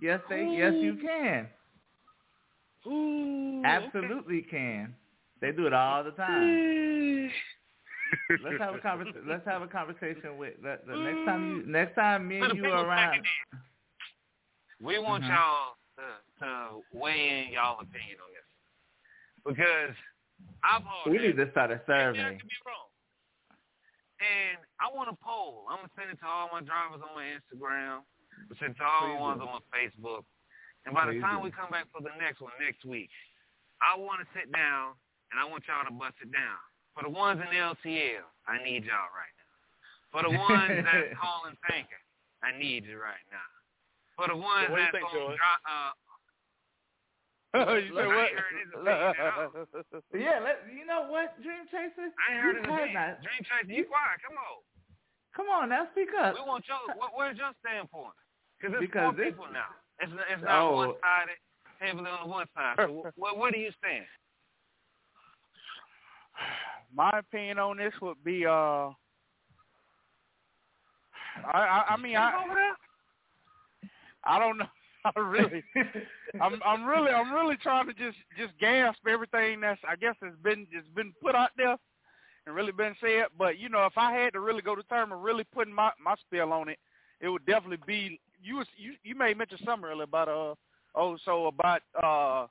Yes, 0.01 0.21
they. 0.29 0.41
Ooh. 0.41 0.53
Yes, 0.53 0.75
you 0.77 0.97
can. 1.03 1.49
Ooh, 2.87 3.63
Absolutely 3.65 4.39
okay. 4.41 4.49
can. 4.51 4.95
They 5.41 5.53
do 5.53 5.67
it 5.67 5.73
all 5.73 6.05
the 6.05 6.11
time. 6.13 7.31
let's 8.45 8.59
have 8.59 8.75
a 8.75 8.79
conversation. 8.79 9.23
Let's 9.27 9.45
have 9.47 9.63
a 9.63 9.67
conversation 9.67 10.37
with 10.39 10.55
the, 10.63 10.79
the 10.87 10.97
next 10.97 11.25
time 11.25 11.57
you. 11.57 11.67
Next 11.73 11.95
time 11.95 12.29
me 12.29 12.39
and 12.39 12.57
you 12.57 12.67
are 12.67 12.87
around. 12.87 13.23
We 14.81 14.99
want 14.99 15.25
Mhm. 15.25 15.29
y'all 15.29 15.77
to, 15.97 16.07
to 16.41 16.99
weigh 16.99 17.47
in 17.47 17.53
y'all 17.53 17.81
opinion 17.81 18.19
on 18.21 18.31
this 18.35 18.49
because 19.45 19.95
I've 20.63 20.83
heard 20.83 21.13
We 21.13 21.19
need 21.19 21.37
to 21.37 21.51
start 21.53 21.71
a 21.71 21.77
Maybe 21.87 21.93
I 21.93 22.13
survey. 22.13 22.39
could 22.39 22.49
be 22.49 22.57
wrong. 22.67 22.89
And 24.21 24.59
I 24.81 24.89
want 24.95 25.11
a 25.11 25.17
poll. 25.21 25.67
I'm 25.71 25.79
gonna 25.85 25.91
send 25.99 26.11
it 26.11 26.19
to 26.21 26.27
all 26.27 26.49
my 26.53 26.63
drivers 26.63 27.03
on 27.03 27.15
my 27.15 27.27
Instagram. 27.35 28.03
I'll 28.51 28.57
send 28.59 28.75
it 28.75 28.79
to 28.79 28.85
all 28.87 29.09
the 29.15 29.21
ones 29.21 29.41
do. 29.41 29.47
on 29.47 29.61
my 29.61 29.65
Facebook. 29.79 30.25
And 30.87 30.95
by 30.95 31.07
the 31.07 31.21
time 31.21 31.39
do. 31.39 31.45
we 31.45 31.51
come 31.51 31.71
back 31.71 31.87
for 31.93 32.01
the 32.03 32.13
next 32.19 32.41
one 32.41 32.53
next 32.61 32.85
week, 32.85 33.11
I 33.81 33.97
want 33.97 34.21
to 34.21 34.27
sit 34.39 34.51
down 34.53 34.95
and 35.33 35.41
I 35.41 35.45
want 35.45 35.65
y'all 35.67 35.85
to 35.85 35.93
bust 35.93 36.15
it 36.23 36.31
down. 36.33 36.59
For 36.95 37.03
the 37.03 37.11
ones 37.11 37.41
in 37.41 37.49
LTL, 37.49 38.23
I 38.47 38.63
need 38.63 38.85
y'all 38.85 39.11
right 39.15 39.35
now. 39.39 39.53
For 40.13 40.23
the 40.23 40.31
ones 40.31 40.85
that's 40.87 41.15
calling 41.19 41.57
tanker, 41.69 42.01
I 42.43 42.53
need 42.57 42.85
you 42.87 42.99
right 43.01 43.25
now. 43.31 43.51
For 44.17 44.29
the 44.29 44.37
ones 44.39 44.71
What 44.71 44.79
do 44.79 44.83
you 44.83 44.87
that's 44.87 44.95
think, 44.95 45.05
on 45.05 45.15
Joey? 45.15 45.35
dri- 45.37 45.65
uh, 45.67 45.91
you 47.55 47.95
I 47.99 48.03
ain't 48.03 48.35
heard 48.35 48.57
his 48.59 48.71
opinion 48.75 49.15
at 49.15 49.31
all. 49.39 49.51
Yeah, 50.15 50.39
let 50.43 50.63
you 50.71 50.83
know 50.87 51.07
what, 51.11 51.35
Dream 51.43 51.67
Chaser. 51.71 52.11
I 52.15 52.35
ain't 52.35 52.43
heard 52.43 52.57
you 52.59 52.67
his 52.67 52.95
have 52.95 52.95
not- 52.95 53.23
Dream 53.23 53.43
Chaser, 53.47 53.73
you 53.75 53.85
quiet. 53.87 54.19
Come 54.27 54.39
on. 54.39 54.59
Come 55.35 55.49
on 55.51 55.69
now, 55.71 55.87
speak 55.91 56.11
up. 56.15 56.35
We 56.35 56.43
want 56.47 56.63
your. 56.71 56.79
What, 56.95 57.11
where's 57.19 57.39
your 57.39 57.51
standpoint? 57.63 58.15
Because 58.59 58.71
there's 58.79 58.87
Because 58.87 59.15
four 59.15 59.25
people 59.25 59.47
now. 59.51 59.71
It's 59.99 60.11
it's 60.31 60.43
not 60.43 60.63
Oh. 60.71 60.75
one 60.75 60.95
sided, 61.03 61.39
heavily 61.83 62.11
on 62.11 62.29
one 62.31 62.47
side. 62.55 62.75
So 62.79 63.07
what, 63.17 63.39
where 63.39 63.51
do 63.51 63.59
you 63.59 63.71
stand? 63.83 64.07
My 66.95 67.11
opinion 67.19 67.59
on 67.59 67.77
this 67.79 67.93
would 68.03 68.23
be, 68.23 68.47
uh, 68.47 68.91
I, 71.47 71.59
I, 71.59 71.85
I 71.91 71.97
mean, 71.97 72.17
I, 72.17 72.31
I 74.27 74.39
don't 74.39 74.59
know. 74.59 74.67
I 75.17 75.21
really, 75.21 75.63
I'm, 76.41 76.59
I'm 76.65 76.87
really, 76.87 77.11
I'm 77.11 77.31
really 77.31 77.57
trying 77.57 77.87
to 77.89 77.93
just, 77.93 78.17
just 78.39 78.59
gasp 78.59 79.07
everything 79.07 79.61
that's, 79.61 79.81
I 79.87 79.97
guess, 79.97 80.15
has 80.23 80.33
been, 80.43 80.67
has 80.75 80.85
been 80.97 81.13
put 81.23 81.35
out 81.35 81.51
there 81.59 81.77
and 82.47 82.55
really 82.55 82.73
been 82.73 82.95
said. 83.03 83.27
But 83.39 83.59
you 83.59 83.69
know, 83.69 83.85
if 83.85 83.93
I 83.99 84.13
had 84.13 84.33
to 84.33 84.41
really 84.41 84.63
go 84.63 84.75
to 84.75 84.83
term 84.85 85.13
and 85.13 85.23
really 85.23 85.45
putting 85.45 85.75
my, 85.75 85.91
my 86.03 86.15
spell 86.27 86.55
on 86.55 86.71
it, 86.71 86.79
it 87.21 87.29
would 87.29 87.45
definitely 87.45 87.85
be. 87.87 88.19
You 88.43 88.57
was, 88.57 88.67
you, 88.79 88.95
you 89.03 89.15
may 89.15 89.35
mention 89.35 89.59
something 89.65 89.89
earlier 89.89 90.05
about, 90.05 90.29
uh, 90.29 90.55
oh, 90.95 91.19
so 91.25 91.47
about, 91.47 91.83
uh, 92.03 92.47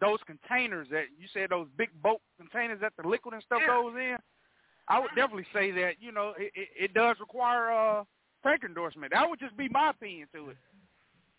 those 0.00 0.18
containers 0.26 0.88
that 0.90 1.04
you 1.18 1.26
said 1.32 1.50
those 1.50 1.66
big 1.78 1.88
boat 2.02 2.20
containers 2.36 2.80
that 2.80 2.92
the 3.00 3.08
liquid 3.08 3.34
and 3.34 3.42
stuff 3.42 3.60
Yeah. 3.62 3.68
goes 3.68 3.94
in. 3.96 4.16
I 4.88 4.98
would 5.00 5.10
definitely 5.16 5.46
say 5.52 5.70
that 5.72 5.94
you 6.00 6.12
know 6.12 6.34
it, 6.38 6.52
it, 6.54 6.68
it 6.76 6.94
does 6.94 7.16
require 7.18 7.70
uh 7.72 8.04
tank 8.42 8.62
endorsement. 8.64 9.12
That 9.12 9.28
would 9.28 9.40
just 9.40 9.56
be 9.56 9.68
my 9.68 9.90
opinion 9.90 10.28
to 10.34 10.50
it. 10.50 10.56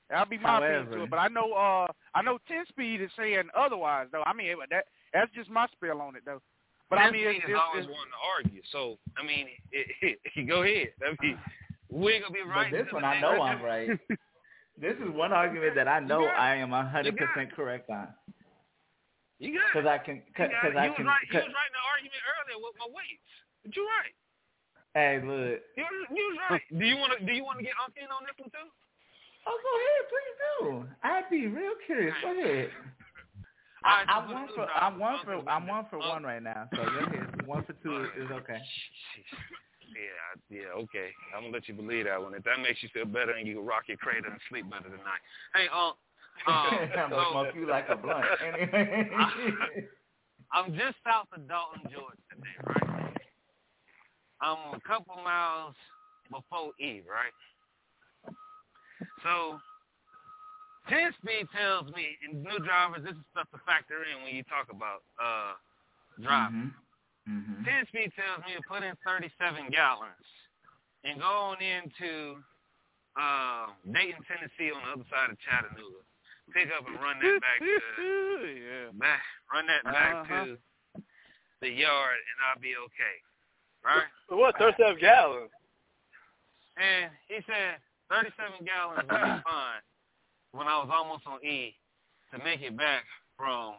That'd 0.09 0.29
be 0.29 0.38
my 0.38 0.57
opinion 0.57 0.91
to 0.97 1.03
it. 1.03 1.09
But 1.09 1.19
I 1.19 1.27
know 1.27 1.53
uh 1.53 1.88
I 2.15 2.21
know 2.21 2.39
ten 2.47 2.65
speed 2.69 3.01
is 3.01 3.11
saying 3.17 3.49
otherwise 3.57 4.07
though. 4.11 4.23
I 4.25 4.34
mean 4.34 4.55
that 4.69 4.85
that's 5.13 5.31
just 5.34 5.49
my 5.49 5.67
spell 5.73 6.01
on 6.01 6.15
it 6.15 6.23
though. 6.25 6.41
But 6.89 6.99
I 6.99 7.11
mean 7.11 7.27
it's, 7.27 7.43
is 7.43 7.49
it's, 7.49 7.59
always 7.59 7.84
it's, 7.84 7.91
wanting 7.91 8.13
to 8.15 8.21
argue. 8.23 8.61
So 8.71 8.97
I 9.17 9.25
mean, 9.25 9.47
it, 9.71 10.17
it, 10.35 10.47
go 10.47 10.63
ahead. 10.63 10.95
I 11.03 11.15
mean, 11.21 11.38
we're 11.91 12.21
gonna 12.21 12.31
be 12.31 12.41
right. 12.47 12.71
But 12.71 12.85
this 12.85 12.93
one 12.93 13.03
I 13.03 13.15
day- 13.15 13.21
know 13.21 13.41
I'm 13.41 13.61
right. 13.61 13.89
This 14.77 14.93
is 15.01 15.09
one 15.09 15.34
argument 15.34 15.73
that 15.73 15.88
I 15.88 15.99
know 15.99 16.29
got. 16.29 16.38
I 16.38 16.61
am 16.61 16.71
a 16.71 16.85
hundred 16.85 17.17
percent 17.17 17.49
correct 17.57 17.89
on. 17.89 18.13
You 19.39 19.57
got 19.57 19.73
Because. 19.73 19.89
I 19.89 19.97
can, 19.97 20.21
because. 20.29 20.53
I 20.53 20.93
can. 20.93 21.01
was 21.01 21.17
right. 21.17 21.25
You 21.34 21.41
was 21.41 21.49
right 21.49 21.69
in 21.69 21.77
the 21.77 21.85
argument 21.89 22.21
earlier 22.29 22.59
with 22.61 22.77
my 22.77 22.89
weights. 22.93 23.25
But 23.65 23.73
you're 23.73 23.89
right. 23.89 24.13
hey, 24.93 25.17
look. 25.25 25.65
You, 25.73 25.81
was- 25.81 26.09
you 26.13 26.23
was 26.29 26.38
right. 26.45 26.61
do 26.77 26.85
you 26.85 26.97
want 26.97 27.17
to? 27.17 27.25
Do 27.25 27.34
you 27.34 27.41
want 27.41 27.57
to 27.57 27.65
get 27.65 27.73
Unc 27.81 27.97
in 27.97 28.05
on 28.13 28.21
this 28.21 28.38
one 28.38 28.53
too? 28.53 28.69
Oh, 29.47 29.57
go 29.63 29.71
ahead, 29.79 30.03
please 30.11 30.35
do. 30.59 30.85
I'd 31.03 31.29
be 31.29 31.47
real 31.47 31.73
curious. 31.85 32.13
Go 32.21 32.37
ahead. 32.37 32.69
I, 33.83 34.03
I'm 34.09 34.33
one 34.33 34.47
for. 34.53 34.67
I'm 34.69 34.99
one 34.99 35.19
for 35.23 35.49
I'm 35.49 35.67
one 35.67 35.85
for 35.89 35.99
one 35.99 36.23
right 36.23 36.43
now. 36.43 36.67
So 36.75 36.83
go 36.83 36.83
ahead. 37.07 37.47
One 37.47 37.63
for 37.63 37.73
two 37.73 38.03
is, 38.17 38.29
okay. 38.31 38.59
Yeah, 39.95 40.59
yeah, 40.59 40.81
okay. 40.83 41.09
I'm 41.35 41.43
gonna 41.43 41.53
let 41.53 41.67
you 41.67 41.73
believe 41.73 42.05
that 42.05 42.21
one. 42.21 42.33
If 42.33 42.43
that 42.43 42.59
makes 42.61 42.83
you 42.83 42.89
feel 42.93 43.05
better 43.05 43.31
and 43.31 43.47
you 43.47 43.55
can 43.55 43.65
rock 43.65 43.83
your 43.87 43.97
cradle 43.97 44.31
and 44.31 44.39
sleep 44.49 44.69
better 44.69 44.89
tonight. 44.89 45.23
Hey, 45.55 45.67
um, 45.73 45.93
um, 46.53 46.89
so 47.09 47.23
smoke 47.31 47.55
you 47.55 47.67
like 47.67 47.85
a 47.89 47.95
blunt. 47.95 48.25
Anyway. 48.45 49.09
I'm 50.51 50.71
just 50.73 50.95
south 51.05 51.27
of 51.33 51.47
Dalton, 51.47 51.81
Georgia 51.91 52.17
today, 52.29 52.55
right? 52.65 53.17
I'm 54.41 54.75
a 54.75 54.79
couple 54.87 55.15
miles 55.23 55.75
before 56.29 56.71
E, 56.79 57.01
right? 57.09 57.33
So, 59.23 59.59
10 60.89 61.13
speed 61.21 61.45
tells 61.51 61.91
me, 61.93 62.15
and 62.23 62.41
new 62.43 62.59
drivers, 62.63 63.03
this 63.03 63.13
is 63.13 63.25
stuff 63.35 63.47
to 63.51 63.59
factor 63.67 64.01
in 64.07 64.23
when 64.23 64.33
you 64.35 64.43
talk 64.47 64.71
about 64.71 65.03
uh 65.21 65.53
driving. 66.21 66.71
Mm-hmm. 67.27 67.63
10 67.67 67.87
speed 67.91 68.09
tells 68.15 68.39
me 68.47 68.55
to 68.55 68.63
put 68.65 68.81
in 68.87 68.95
37 69.05 69.67
gallons 69.69 70.27
and 71.03 71.19
go 71.19 71.27
on 71.51 71.59
into 71.61 72.39
uh, 73.19 73.67
Dayton, 73.91 74.23
Tennessee 74.25 74.71
on 74.71 74.79
the 74.85 74.91
other 74.95 75.07
side 75.11 75.29
of 75.33 75.37
Chattanooga. 75.43 76.01
Pick 76.55 76.71
up 76.71 76.87
and 76.87 76.95
run 77.03 77.19
that 77.19 77.41
back 77.43 77.59
to 77.59 77.67
yeah. 78.47 78.89
back, 78.95 79.19
run 79.51 79.67
that 79.67 79.83
back 79.83 80.15
Uh-huh. 80.23 80.45
to 80.45 80.57
the 81.59 81.67
yard 81.69 82.15
and 82.15 82.37
I'll 82.47 82.61
be 82.63 82.73
okay. 82.79 83.15
Right? 83.83 84.07
So 84.29 84.37
what? 84.37 84.55
Thirty-seven 84.57 84.97
gallons. 85.03 85.51
And 86.79 87.11
he 87.27 87.43
said 87.45 87.81
37 88.09 88.65
gallons 88.65 89.03
be 89.07 89.15
fine 89.47 89.84
when 90.51 90.67
I 90.67 90.79
was 90.79 90.89
almost 90.91 91.27
on 91.27 91.43
E 91.43 91.75
to 92.34 92.39
make 92.43 92.61
it 92.61 92.75
back 92.75 93.03
from, 93.35 93.75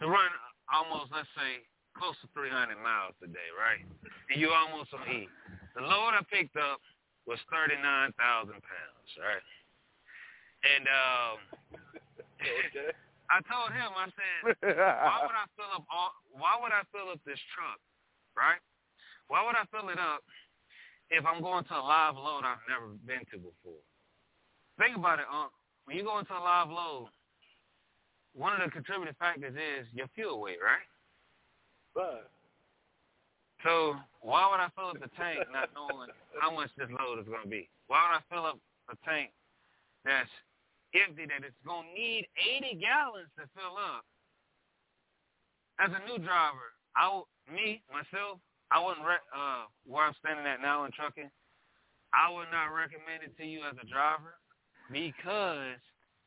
to 0.00 0.06
run 0.06 0.30
almost, 0.72 1.12
let's 1.14 1.28
say, 1.38 1.62
close 1.96 2.14
to 2.22 2.28
300 2.34 2.74
miles 2.82 3.14
a 3.22 3.28
day, 3.30 3.50
right? 3.54 3.82
And 4.30 4.40
you 4.40 4.50
almost 4.50 4.90
on 4.94 5.06
E. 5.06 5.28
The 5.74 5.82
load 5.82 6.14
I 6.14 6.22
picked 6.30 6.56
up 6.56 6.82
was 7.26 7.38
39,000 7.50 8.14
pounds, 8.50 9.10
right? 9.18 9.46
And 10.64 10.84
um, 10.88 11.36
Okay. 12.44 12.92
I 13.32 13.40
told 13.48 13.72
him, 13.72 13.88
I 13.96 14.06
said, 14.12 14.40
why 14.60 15.18
would 15.24 15.32
I 15.38 15.48
fill 15.56 15.72
up 15.72 15.84
all? 15.88 16.12
Why 16.36 16.60
would 16.60 16.72
I 16.76 16.84
fill 16.92 17.08
up 17.08 17.20
this 17.24 17.40
truck, 17.56 17.80
right? 18.36 18.60
Why 19.32 19.40
would 19.46 19.56
I 19.56 19.64
fill 19.72 19.88
it 19.88 19.96
up 19.98 20.20
if 21.16 21.24
I'm 21.26 21.42
going 21.42 21.64
to 21.64 21.74
a 21.74 21.82
live 21.82 22.16
load 22.16 22.42
I've 22.44 22.62
never 22.68 22.92
been 23.06 23.24
to 23.30 23.38
before? 23.38 23.82
Think 24.78 24.96
about 24.96 25.20
it, 25.20 25.26
Unc. 25.30 25.50
When 25.84 25.96
you 25.96 26.02
go 26.02 26.18
into 26.18 26.34
a 26.34 26.42
live 26.42 26.68
load, 26.68 27.08
one 28.34 28.52
of 28.52 28.60
the 28.64 28.70
contributing 28.70 29.14
factors 29.18 29.54
is 29.54 29.86
your 29.94 30.08
fuel 30.14 30.40
weight, 30.40 30.58
right? 30.58 30.88
Right. 31.94 32.26
So 33.62 33.96
why 34.20 34.50
would 34.50 34.60
I 34.60 34.68
fill 34.74 34.90
up 34.90 35.00
the 35.00 35.12
tank 35.16 35.40
not 35.52 35.70
knowing 35.72 36.10
how 36.40 36.50
much 36.50 36.70
this 36.76 36.90
load 36.90 37.22
is 37.22 37.26
going 37.30 37.46
to 37.46 37.48
be? 37.48 37.70
Why 37.86 38.02
would 38.04 38.18
I 38.18 38.22
fill 38.28 38.44
up 38.44 38.58
a 38.90 38.96
tank 39.08 39.30
that's 40.04 40.28
empty 40.92 41.24
that 41.30 41.46
it's 41.46 41.56
going 41.64 41.88
to 41.88 41.94
need 41.94 42.28
80 42.36 42.82
gallons 42.82 43.30
to 43.38 43.46
fill 43.54 43.78
up? 43.78 44.04
As 45.78 45.90
a 45.94 46.02
new 46.06 46.18
driver, 46.18 46.74
I 46.96 47.22
me 47.50 47.82
myself, 47.90 48.38
I 48.74 48.82
wouldn't 48.82 49.06
re- 49.06 49.30
uh 49.30 49.70
where 49.86 50.04
I'm 50.04 50.18
standing 50.18 50.44
at 50.46 50.60
now 50.60 50.84
in 50.84 50.90
trucking. 50.90 51.30
I 52.12 52.26
would 52.30 52.50
not 52.50 52.74
recommend 52.74 53.22
it 53.22 53.36
to 53.38 53.46
you 53.46 53.62
as 53.62 53.78
a 53.78 53.86
driver 53.86 54.34
because 54.90 55.78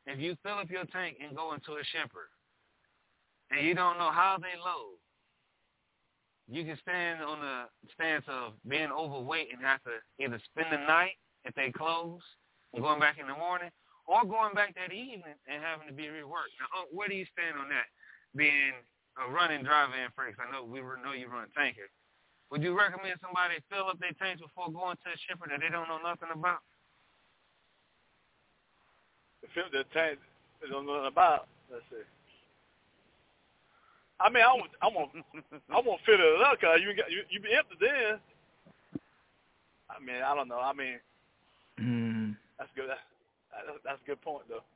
if 0.08 0.18
you 0.18 0.36
fill 0.42 0.58
up 0.58 0.70
your 0.70 0.88
tank 0.88 1.20
and 1.20 1.36
go 1.36 1.52
into 1.52 1.76
a 1.76 1.84
shipper 1.92 2.32
and 3.52 3.60
you 3.66 3.74
don't 3.74 3.98
know 4.00 4.10
how 4.10 4.36
they 4.40 4.56
load, 4.56 4.96
you 6.48 6.64
can 6.64 6.78
stand 6.80 7.20
on 7.20 7.40
the 7.40 7.68
stance 7.92 8.24
of 8.28 8.56
being 8.66 8.88
overweight 8.88 9.52
and 9.52 9.60
have 9.60 9.84
to 9.84 10.00
either 10.16 10.40
spend 10.48 10.72
the 10.72 10.80
night 10.88 11.20
if 11.44 11.54
they 11.54 11.70
close 11.70 12.24
and 12.72 12.82
going 12.82 13.00
back 13.00 13.16
in 13.20 13.26
the 13.28 13.36
morning, 13.36 13.70
or 14.06 14.24
going 14.24 14.54
back 14.54 14.74
that 14.76 14.92
evening 14.92 15.36
and 15.48 15.62
having 15.62 15.88
to 15.88 15.92
be 15.92 16.04
reworked. 16.08 16.56
Now, 16.60 16.88
where 16.92 17.08
do 17.08 17.14
you 17.14 17.24
stand 17.32 17.56
on 17.60 17.68
that? 17.68 17.88
Being 18.36 18.76
a 19.16 19.30
running 19.32 19.64
driver 19.64 19.96
in 19.96 20.12
freights, 20.16 20.36
I 20.40 20.52
know 20.52 20.64
we 20.64 20.80
know 20.80 21.12
you 21.16 21.28
run 21.28 21.48
a 21.48 21.52
tanker. 21.58 21.88
Would 22.50 22.62
you 22.62 22.72
recommend 22.76 23.20
somebody 23.20 23.60
fill 23.68 23.88
up 23.88 24.00
their 24.00 24.16
tanks 24.16 24.40
before 24.40 24.72
going 24.72 24.96
to 25.04 25.08
a 25.12 25.18
shipper 25.28 25.48
that 25.50 25.60
they 25.60 25.68
don't 25.68 25.88
know 25.88 26.00
nothing 26.00 26.32
about? 26.32 26.64
The 29.42 29.48
film 29.54 29.68
the 29.72 29.84
tank 29.92 30.18
they 30.62 30.68
don't 30.68 30.86
know 30.86 30.96
nothing 31.04 31.12
about. 31.12 31.46
Let's 31.70 31.84
see. 31.90 32.02
I 34.20 34.30
mean, 34.30 34.42
I 34.42 34.50
want, 34.50 34.70
I 34.82 34.88
want, 34.88 35.10
I 35.70 35.78
want 35.78 36.00
to 36.00 36.06
fill 36.06 36.18
it 36.18 36.42
up 36.42 36.58
because 36.58 36.80
you 36.82 36.90
got 36.96 37.10
you, 37.12 37.22
you 37.30 37.38
be 37.38 37.54
empty 37.54 37.76
then. 37.78 38.18
I 39.88 40.02
mean, 40.02 40.22
I 40.22 40.34
don't 40.34 40.48
know. 40.48 40.60
I 40.60 40.72
mean, 40.72 40.98
Mm. 41.78 42.34
that's 42.58 42.70
good. 42.74 42.88
That's, 42.90 43.00
that's, 43.54 43.78
that's 43.84 44.02
a 44.02 44.06
good 44.06 44.20
point 44.22 44.42
though. 44.48 44.66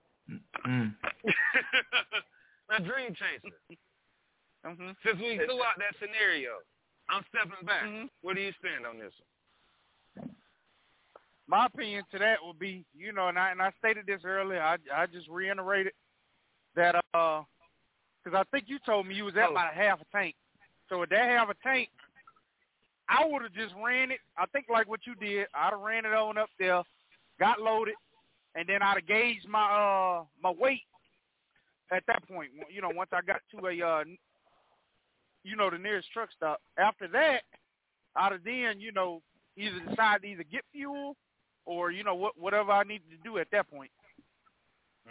Mm. 0.67 0.95
now, 2.71 2.79
Dream 2.79 3.11
Chaser, 3.15 3.51
hmm 4.65 4.91
since 5.05 5.19
we 5.19 5.35
threw 5.43 5.59
out 5.67 5.79
that 5.83 5.99
scenario, 5.99 6.63
I'm 7.13 7.25
stepping 7.29 7.67
back. 7.67 7.85
Mhm. 7.85 8.09
Where 8.23 8.35
do 8.35 8.41
you 8.41 8.53
stand 8.59 8.87
on 8.87 8.99
this 8.99 9.13
one? 10.17 10.35
My 11.47 11.67
opinion 11.67 12.05
to 12.13 12.19
that 12.19 12.39
would 12.43 12.59
be, 12.59 12.85
you 12.95 13.13
know, 13.13 13.29
and 13.29 13.39
I 13.39 13.51
and 13.51 13.61
I 13.61 13.71
stated 13.79 14.07
this 14.07 14.25
earlier. 14.25 14.63
I 14.63 14.79
I 14.95 15.07
just 15.07 15.29
reiterated 15.29 15.93
that 16.75 16.95
uh, 17.13 17.43
because 18.25 18.39
I 18.39 18.45
think 18.51 18.69
you 18.69 18.79
told 18.87 19.07
me 19.07 19.15
you 19.15 19.25
was 19.27 19.37
at 19.37 19.49
Oh. 19.49 19.53
about 19.53 19.73
a 19.73 19.77
half 19.77 20.01
a 20.01 20.05
tank. 20.17 20.35
So 20.89 21.03
if 21.03 21.11
that 21.11 21.29
half 21.29 21.51
a 21.51 21.55
tank, 21.63 21.91
I 23.09 23.25
would 23.27 23.43
have 23.43 23.53
just 23.53 23.75
ran 23.75 24.11
it. 24.11 24.21
I 24.37 24.47
think 24.47 24.67
like 24.71 24.89
what 24.89 25.07
you 25.07 25.15
did. 25.17 25.49
I'd 25.55 25.71
have 25.71 25.81
ran 25.81 26.07
it 26.07 26.15
on 26.15 26.39
up 26.39 26.49
there, 26.59 26.83
got 27.39 27.61
loaded, 27.61 27.97
and 28.55 28.67
then 28.67 28.81
I'd 28.83 28.95
have 28.99 29.07
gauged 29.07 29.47
my 29.49 29.65
uh 29.71 30.25
my 30.43 30.51
weight 30.51 30.83
at 31.91 32.05
that 32.07 32.27
point. 32.29 32.53
You 32.71 32.81
know, 32.81 32.91
once 32.95 33.11
I 33.13 33.21
got 33.21 33.43
to 33.51 33.67
a 33.67 33.83
uh, 33.83 34.05
you 35.45 35.57
know, 35.57 35.71
the 35.71 35.79
nearest 35.79 36.13
truck 36.13 36.29
stop. 36.37 36.61
After 36.79 37.09
that, 37.09 37.43
I'd 38.17 38.33
have 38.33 38.45
then, 38.45 38.81
you 38.81 38.93
know, 38.93 39.23
either 39.57 39.81
decide 39.89 40.23
to 40.23 40.29
either 40.29 40.45
get 40.45 40.65
fuel 40.73 41.17
or 41.65 41.91
you 41.91 42.05
know 42.05 42.15
what 42.15 42.39
whatever 42.39 42.73
I 42.73 42.85
needed 42.85 43.11
to 43.11 43.17
do 43.23 43.39
at 43.39 43.49
that 43.53 43.71
point. 43.71 43.91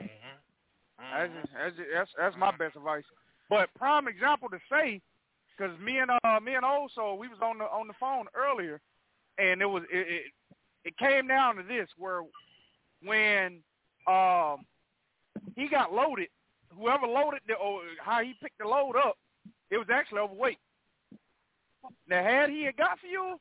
Mm-hmm. 0.02 1.18
That's, 1.18 1.34
just, 1.34 1.54
that's, 1.54 1.76
just, 1.76 1.90
that's 1.94 2.10
that's 2.18 2.38
my 2.38 2.52
best 2.52 2.76
advice. 2.76 3.04
But 3.50 3.74
prime 3.76 4.08
example 4.08 4.50
to 4.50 4.60
say, 4.72 5.02
because 5.58 5.78
me 5.80 5.98
and 5.98 6.12
uh 6.12 6.40
me 6.40 6.56
and 6.56 6.64
Oso 6.64 7.18
we 7.18 7.28
was 7.28 7.40
on 7.42 7.58
the 7.58 7.66
on 7.66 7.88
the 7.88 7.94
phone 8.00 8.26
earlier, 8.36 8.82
and 9.38 9.62
it 9.62 9.66
was 9.66 9.84
it 9.92 10.08
it, 10.08 10.22
it 10.86 10.98
came 10.98 11.28
down 11.28 11.56
to 11.56 11.64
this 11.64 11.88
where 11.98 12.22
when 13.04 13.60
um 14.08 14.66
he 15.56 15.68
got 15.68 15.94
loaded, 15.94 16.28
whoever 16.78 17.08
loaded 17.08 17.42
the 17.48 17.56
or 17.56 17.82
how 18.04 18.22
he 18.22 18.34
picked 18.42 18.58
the 18.60 18.68
load 18.68 18.96
up, 18.96 19.18
it 19.72 19.78
was 19.78 19.88
actually 19.92 20.20
overweight. 20.20 20.60
Now 22.08 22.22
had 22.24 22.50
he 22.50 22.64
had 22.64 22.78
got 22.78 23.00
fuel, 23.00 23.40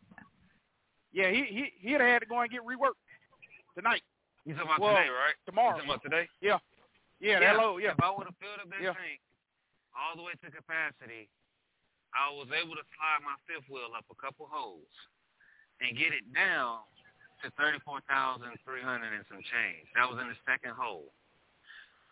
yeah 1.12 1.28
he 1.30 1.44
he 1.44 1.62
he'd 1.82 2.00
have 2.00 2.08
had 2.08 2.18
to 2.20 2.26
go 2.26 2.40
and 2.40 2.50
get 2.50 2.62
reworked 2.64 2.96
tonight 3.76 4.02
You 4.46 4.54
talking 4.54 4.68
about 4.70 4.80
Well, 4.80 4.96
today, 4.96 5.10
right? 5.12 5.36
tomorrow. 5.44 5.76
You 5.76 5.84
talking 5.84 5.90
about 5.90 6.02
today? 6.02 6.26
Yeah, 6.40 7.38
that 7.40 7.56
load. 7.60 7.84
Yeah, 7.84 7.92
If 7.92 8.00
I 8.00 8.08
would 8.10 8.24
have 8.24 8.38
filled 8.40 8.60
up 8.64 8.70
that 8.72 8.80
Yeah. 8.80 8.96
tank 8.96 9.20
all 9.92 10.16
the 10.16 10.22
way 10.24 10.32
to 10.40 10.48
capacity, 10.50 11.28
I 12.16 12.30
was 12.32 12.48
able 12.56 12.74
to 12.74 12.84
slide 12.96 13.20
my 13.22 13.36
fifth 13.46 13.68
wheel 13.68 13.92
up 13.94 14.06
a 14.10 14.16
couple 14.16 14.48
holes 14.48 14.88
and 15.84 15.92
get 15.98 16.14
it 16.16 16.24
down 16.32 16.80
to 17.44 17.50
thirty-four 17.60 18.00
thousand 18.08 18.56
three 18.64 18.80
hundred 18.82 19.12
and 19.12 19.24
some 19.28 19.42
change. 19.42 19.84
That 19.94 20.08
was 20.08 20.16
in 20.20 20.28
the 20.32 20.38
second 20.48 20.72
hole. 20.72 21.12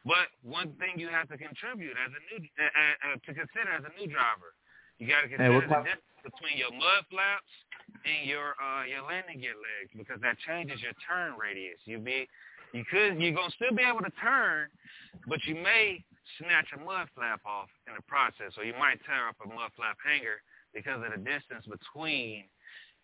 But 0.05 0.31
one 0.43 0.73
thing 0.79 0.97
you 0.97 1.09
have 1.09 1.29
to 1.29 1.37
contribute 1.37 1.97
as 1.99 2.11
a 2.15 2.23
new 2.31 2.41
uh, 2.59 2.65
uh, 2.65 3.17
to 3.19 3.31
consider 3.35 3.71
as 3.75 3.85
a 3.85 3.93
new 3.99 4.07
driver, 4.07 4.55
you 4.99 5.07
got 5.07 5.23
to 5.23 5.29
consider 5.29 5.55
what 5.55 5.69
the 5.69 5.83
distance 5.85 6.23
between 6.23 6.59
your 6.59 6.73
mud 6.73 7.03
flaps 7.11 7.51
and 8.07 8.29
your 8.29 8.55
uh, 8.59 8.87
your 8.87 9.03
landing 9.07 9.43
gear 9.43 9.59
legs 9.59 9.91
because 9.95 10.21
that 10.23 10.39
changes 10.47 10.81
your 10.83 10.95
turn 11.03 11.35
radius. 11.35 11.79
You 11.85 11.99
be 11.99 12.27
you 12.73 12.85
could 12.87 13.19
you're 13.19 13.35
gonna 13.35 13.55
still 13.55 13.75
be 13.75 13.83
able 13.83 14.05
to 14.07 14.15
turn, 14.23 14.71
but 15.27 15.43
you 15.47 15.55
may 15.55 16.05
snatch 16.39 16.69
a 16.77 16.81
mud 16.81 17.09
flap 17.15 17.41
off 17.47 17.71
in 17.89 17.95
the 17.97 18.05
process, 18.05 18.55
or 18.57 18.65
you 18.65 18.77
might 18.77 19.01
tear 19.05 19.29
up 19.29 19.37
a 19.43 19.49
mud 19.49 19.73
flap 19.75 19.97
hanger 20.05 20.45
because 20.75 21.01
of 21.01 21.11
the 21.11 21.23
distance 21.23 21.65
between 21.65 22.45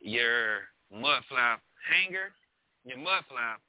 your 0.01 0.69
mud 0.93 1.25
flap 1.29 1.61
hanger, 1.81 2.33
your 2.85 2.99
mud 2.99 3.25
flap, 3.29 3.61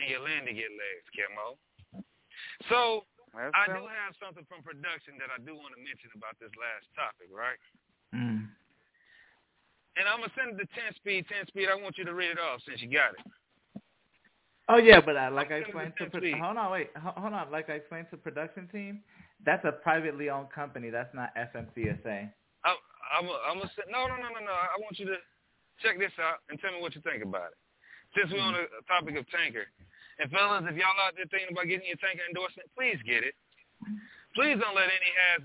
and 0.00 0.10
your 0.10 0.20
landing 0.20 0.58
gear 0.58 0.72
legs, 0.74 1.06
Kimo. 1.14 1.54
So 2.70 3.04
That's 3.34 3.54
I 3.54 3.66
fair. 3.66 3.78
do 3.78 3.86
have 3.86 4.12
something 4.22 4.46
from 4.46 4.62
production 4.62 5.18
that 5.18 5.30
I 5.30 5.38
do 5.42 5.54
want 5.54 5.74
to 5.74 5.80
mention 5.82 6.10
about 6.14 6.38
this 6.38 6.52
last 6.54 6.86
topic, 6.94 7.28
right? 7.30 7.58
Mm. 8.14 8.50
And 9.94 10.04
I'm 10.10 10.22
gonna 10.22 10.34
send 10.34 10.54
it 10.54 10.62
to 10.62 10.68
ten 10.74 10.90
speed. 10.98 11.26
Ten 11.30 11.46
speed. 11.46 11.70
I 11.70 11.78
want 11.78 11.98
you 11.98 12.04
to 12.06 12.14
read 12.14 12.34
it 12.34 12.42
off 12.42 12.62
since 12.66 12.82
you 12.82 12.90
got 12.90 13.14
it. 13.14 13.22
Oh 14.68 14.78
yeah, 14.78 15.00
but 15.00 15.16
uh, 15.16 15.30
like 15.30 15.52
I 15.52 15.60
I'm 15.60 15.70
gonna 15.70 15.92
explained 15.92 15.94
to 15.98 16.20
be 16.20 16.32
pro- 16.32 16.40
hold 16.40 16.56
on, 16.56 16.72
wait, 16.72 16.90
hold 16.96 17.34
on. 17.34 17.52
Like 17.52 17.68
I 17.68 17.78
explained 17.78 18.08
to 18.10 18.16
production 18.16 18.66
team, 18.72 19.04
that's 19.44 19.64
a 19.64 19.72
privately 19.72 20.30
owned 20.30 20.50
company. 20.50 20.88
That's 20.88 21.12
not 21.14 21.36
FMCSA. 21.36 22.32
I'm, 22.64 22.76
I'm, 23.12 23.26
a, 23.28 23.36
I'm 23.44 23.58
a, 23.60 23.68
no, 23.92 24.08
no, 24.08 24.16
no, 24.16 24.28
no, 24.32 24.40
no. 24.40 24.54
I 24.56 24.80
want 24.80 24.98
you 24.98 25.04
to 25.06 25.20
check 25.84 25.98
this 25.98 26.12
out 26.16 26.40
and 26.48 26.58
tell 26.58 26.72
me 26.72 26.80
what 26.80 26.94
you 26.94 27.02
think 27.02 27.22
about 27.22 27.52
it. 27.52 27.58
Since 28.16 28.32
we're 28.32 28.40
on 28.40 28.54
the 28.54 28.64
topic 28.88 29.18
of 29.18 29.28
tanker, 29.28 29.68
and 30.20 30.30
fellas, 30.30 30.64
if 30.68 30.76
y'all 30.76 30.94
out 31.02 31.14
there 31.16 31.26
thinking 31.30 31.50
about 31.54 31.66
getting 31.66 31.86
your 31.88 31.98
tanker 31.98 32.22
endorsement, 32.28 32.68
please 32.76 32.98
get 33.04 33.22
it. 33.26 33.34
Please 34.34 34.58
don't 34.58 34.74
let 34.74 34.88
any 34.90 35.10
haz 35.14 35.42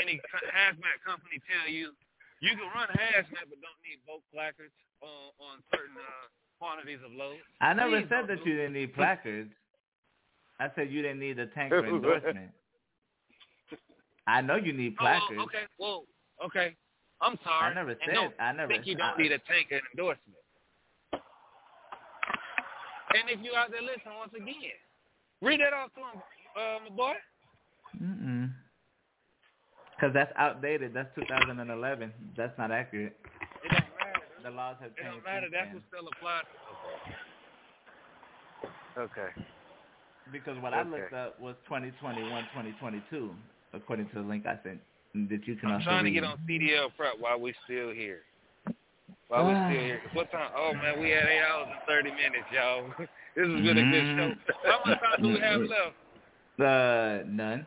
any 0.00 0.16
hazmat 0.52 0.98
company 1.04 1.40
tell 1.48 1.68
you 1.72 1.92
you 2.40 2.52
can 2.52 2.68
run 2.74 2.88
hazmat 2.92 3.44
but 3.48 3.58
don't 3.64 3.80
need 3.84 4.00
vote 4.06 4.20
placards 4.32 4.74
on 5.00 5.32
on 5.40 5.54
certain 5.72 5.96
uh, 5.96 6.26
quantities 6.60 7.00
of 7.04 7.12
load. 7.12 7.40
I 7.60 7.72
never 7.72 8.00
Please 8.00 8.08
said 8.08 8.26
that 8.28 8.44
you 8.44 8.56
didn't 8.56 8.72
need 8.74 8.92
placards. 8.94 9.52
I 10.60 10.68
said 10.74 10.90
you 10.90 11.02
didn't 11.02 11.20
need 11.20 11.38
a 11.38 11.46
tanker 11.48 11.84
endorsement. 11.86 12.50
I 14.26 14.40
know 14.40 14.56
you 14.56 14.72
need 14.72 14.94
Oh, 14.98 15.02
placards. 15.04 15.36
well, 15.36 15.44
okay. 15.46 15.64
Well, 15.78 16.04
okay. 16.46 16.76
I'm 17.20 17.38
sorry. 17.44 17.70
I 17.70 17.74
never 17.74 17.94
said. 18.04 18.14
don't 18.14 18.34
I 18.40 18.52
never. 18.52 18.68
think 18.72 18.86
you 18.86 18.96
don't 18.96 19.14
I- 19.18 19.22
need 19.22 19.32
a 19.32 19.38
tanker 19.40 19.80
endorsement. 19.92 20.36
And 23.16 23.30
if 23.30 23.40
you 23.42 23.54
out 23.56 23.70
there 23.70 23.80
listening 23.80 24.16
once 24.18 24.32
again, 24.36 24.76
read 25.40 25.60
that 25.60 25.72
off 25.72 25.88
to 25.94 26.00
him, 26.00 26.20
uh, 26.52 26.78
my 26.84 26.96
boy. 26.96 27.14
Mm-mm. 28.02 28.52
Because 29.96 30.12
that's 30.12 30.32
outdated. 30.36 30.92
That's 30.92 31.08
2011. 31.14 32.12
That's 32.36 32.52
not 32.58 32.70
accurate. 32.70 33.16
It 33.64 33.72
don't 33.72 33.80
matter. 33.96 34.26
The 34.44 34.50
laws 34.50 34.76
have 34.80 34.94
changed. 34.96 35.00
It 35.00 35.02
changed. 35.02 35.24
don't 35.24 35.32
matter. 35.32 35.48
since 35.48 35.56
That's 35.56 35.74
what 35.74 35.82
still 35.88 36.08
applies. 36.12 36.44
Okay. 38.98 39.30
Because 40.32 40.60
what 40.60 40.74
I 40.74 40.82
looked 40.82 41.14
up 41.14 41.40
was 41.40 41.54
2021, 41.64 42.28
2022, 42.28 43.30
according 43.72 44.08
to 44.08 44.14
the 44.16 44.20
link 44.20 44.44
I 44.44 44.58
sent. 44.62 44.80
That 45.30 45.46
you 45.46 45.56
can 45.56 45.70
I'm 45.70 45.74
also 45.76 45.84
trying 45.84 46.04
to 46.04 46.10
get 46.10 46.24
on 46.24 46.36
CDL 46.46 46.90
prep 46.94 47.14
while 47.18 47.40
we're 47.40 47.54
still 47.64 47.90
here. 47.90 48.20
While 49.28 49.46
we 49.46 49.52
Ah. 49.54 49.68
still 49.70 49.80
here. 49.80 49.98
'Cause 49.98 50.14
what 50.14 50.30
time? 50.30 50.50
Oh 50.54 50.72
man, 50.74 51.00
we 51.00 51.10
had 51.10 51.24
eight 51.26 51.42
hours 51.42 51.68
and 51.70 51.80
thirty 51.88 52.10
minutes, 52.10 52.46
y'all. 52.52 52.88
this 52.98 53.08
has 53.36 53.46
been 53.46 53.78
a 53.78 53.90
good 53.90 54.06
show. 54.16 54.30
Mm-hmm. 54.30 54.70
How 54.70 54.80
much 54.86 55.00
time 55.00 55.22
do 55.22 55.28
we 55.28 55.40
have 55.40 55.60
left? 55.62 55.96
Uh, 56.58 57.22
none. 57.26 57.66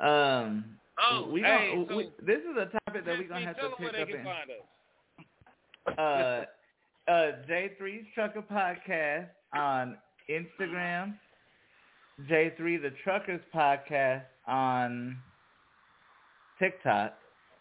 Um, 0.00 0.74
Oh, 1.00 1.28
we 1.30 1.42
hey, 1.42 1.70
gonna, 1.74 1.86
so 1.88 1.96
we, 1.96 2.10
this 2.26 2.40
is 2.40 2.56
a 2.56 2.66
topic 2.86 3.04
that 3.04 3.18
we're 3.18 3.28
gonna 3.28 3.46
have 3.46 3.56
to 3.56 3.70
pick 3.78 3.88
up 3.94 4.08
in. 4.08 4.24
find 4.24 4.50
us. 4.50 5.96
uh, 5.96 7.10
uh, 7.10 7.32
J3's 7.48 8.06
Trucker 8.14 8.42
Podcast 8.42 9.28
on 9.54 9.96
Instagram, 10.28 11.14
J3 12.28 12.82
the 12.82 12.90
Truckers 13.04 13.40
Podcast 13.54 14.24
on 14.48 15.18
TikTok. 16.58 17.14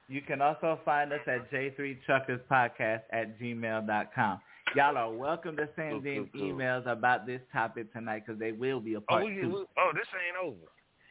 You 0.09 0.21
can 0.21 0.41
also 0.41 0.79
find 0.85 1.11
us 1.11 1.19
at 1.27 1.51
J3 1.51 1.97
Truckers 2.05 2.39
Podcast 2.49 3.01
at 3.11 3.37
gmail.com. 3.39 4.39
Y'all 4.75 4.97
are 4.97 5.11
welcome 5.11 5.55
to 5.57 5.67
send 5.75 6.03
Cool, 6.03 6.11
in 6.11 6.29
cool, 6.33 6.41
cool. 6.41 6.53
emails 6.53 6.85
about 6.89 7.25
this 7.25 7.41
topic 7.51 7.91
tonight 7.93 8.23
because 8.25 8.39
they 8.39 8.51
will 8.51 8.79
be 8.79 8.93
a 8.95 8.97
Oh, 8.99 9.03
part 9.07 9.25
we, 9.25 9.35
two. 9.35 9.65
oh, 9.77 9.91
this 9.93 10.05
ain't 10.13 10.45
over. 10.45 10.57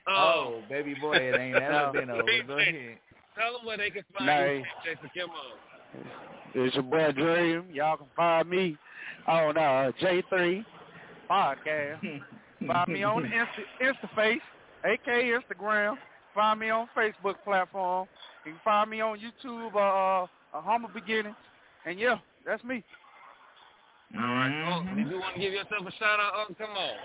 Oh, 0.09 0.63
baby 0.71 0.95
boy, 1.01 1.15
it 1.17 1.35
ain't 1.39 1.57
ever 1.57 1.93
been 1.93 2.11
over. 2.11 2.23
Go 2.47 2.59
ahead. 2.59 2.99
Tell 3.39 3.53
them 3.59 3.67
where 3.67 3.77
they 3.77 3.91
can 3.91 4.05
find 4.17 4.27
Nah, 4.27 4.45
you, 4.45 4.65
Jason 4.85 5.11
Kimmo. 5.13 5.33
It's 6.55 6.75
your 6.75 6.85
boy 6.85 7.13
Dream. 7.13 7.65
Y'all 7.73 7.97
can 7.99 8.07
find 8.17 8.49
me 8.49 8.77
on 9.27 9.57
uh, 9.59 9.91
J3 10.01 10.65
Podcast. 11.31 12.01
Find 12.67 12.91
me 12.91 13.03
on 13.03 13.25
Insta, 13.25 13.93
Instaface, 14.17 14.41
aka 14.83 15.31
Instagram. 15.39 15.97
Find 16.35 16.59
me 16.59 16.71
on 16.71 16.89
Facebook 16.97 17.35
platform. 17.45 18.09
You 18.47 18.53
can 18.53 18.61
find 18.65 18.89
me 18.91 19.01
on 19.01 19.19
YouTube, 19.19 19.75
uh, 19.75 20.23
uh 20.57 20.63
Humble 20.63 20.89
Beginnings. 20.95 21.35
And 21.85 21.99
yeah, 21.99 22.19
that's 22.47 22.63
me. 22.63 22.85
All 24.17 24.23
right. 24.23 24.65
Oh, 24.69 24.83
Mhm. 24.83 25.05
if 25.05 25.11
you 25.11 25.19
want 25.19 25.35
to 25.35 25.41
give 25.41 25.53
yourself 25.53 25.85
a 25.87 25.91
shout 25.93 26.21
out, 26.21 26.33
oh, 26.37 26.55
come 26.57 26.71
on. 26.71 26.97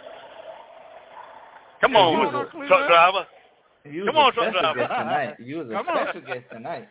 Come 1.82 1.92
You 1.94 1.98
on, 1.98 2.20
was 2.20 2.30
truck 2.32 2.54
a- 2.54 2.68
truck 2.68 2.88
driver. 2.88 3.28
You 3.86 4.06
Come 4.06 4.16
was 4.16 4.26
on, 4.26 4.34
truck 4.34 4.54
driver. 4.54 4.88
tonight. 4.88 5.40
You 5.40 5.58
was 5.58 5.70
a 5.70 5.74
Come 5.74 5.90
on. 5.90 6.04
special 6.04 6.22
guest 6.22 6.46
tonight. 6.52 6.90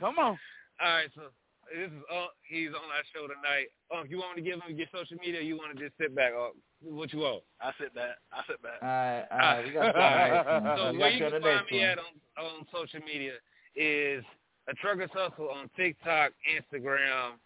Come 0.00 0.18
on. 0.18 0.38
All 0.80 0.88
right, 0.88 1.08
so 1.14 1.30
this 1.74 1.90
is 1.90 2.02
uh, 2.12 2.26
he's 2.48 2.68
on 2.68 2.88
our 2.88 3.04
show 3.14 3.26
tonight. 3.28 3.68
Um, 3.94 4.06
you 4.08 4.18
want 4.18 4.36
me 4.36 4.42
to 4.42 4.48
give 4.48 4.60
him 4.60 4.76
your 4.76 4.86
social 4.92 5.16
media? 5.20 5.40
or 5.40 5.44
You 5.44 5.56
want 5.56 5.76
to 5.76 5.82
just 5.82 5.96
sit 5.98 6.14
back? 6.14 6.32
Uh, 6.32 6.50
what 6.82 7.12
you 7.12 7.20
want? 7.20 7.42
I 7.60 7.72
sit 7.80 7.94
back. 7.94 8.16
I 8.32 8.40
sit 8.48 8.62
back. 8.62 8.78
All 8.82 8.88
right, 8.88 9.24
all 9.30 9.38
right. 9.38 9.64
We 9.64 9.72
got 9.72 9.86
to 9.86 9.92
go 9.92 10.00
on 10.00 10.12
the 10.12 10.28
next 10.28 10.46
one. 10.46 10.76
So 10.78 10.92
We 10.92 10.98
where 10.98 11.10
you 11.10 11.18
can 11.30 11.42
find 11.42 11.66
me 11.70 11.82
at 11.84 11.98
on, 11.98 12.12
on 12.38 12.66
social 12.72 13.00
media 13.04 13.34
is 13.76 14.24
a 14.68 14.74
Truckers 14.74 15.10
Hustle 15.12 15.48
on 15.50 15.70
TikTok, 15.76 16.32
Instagram, 16.46 17.38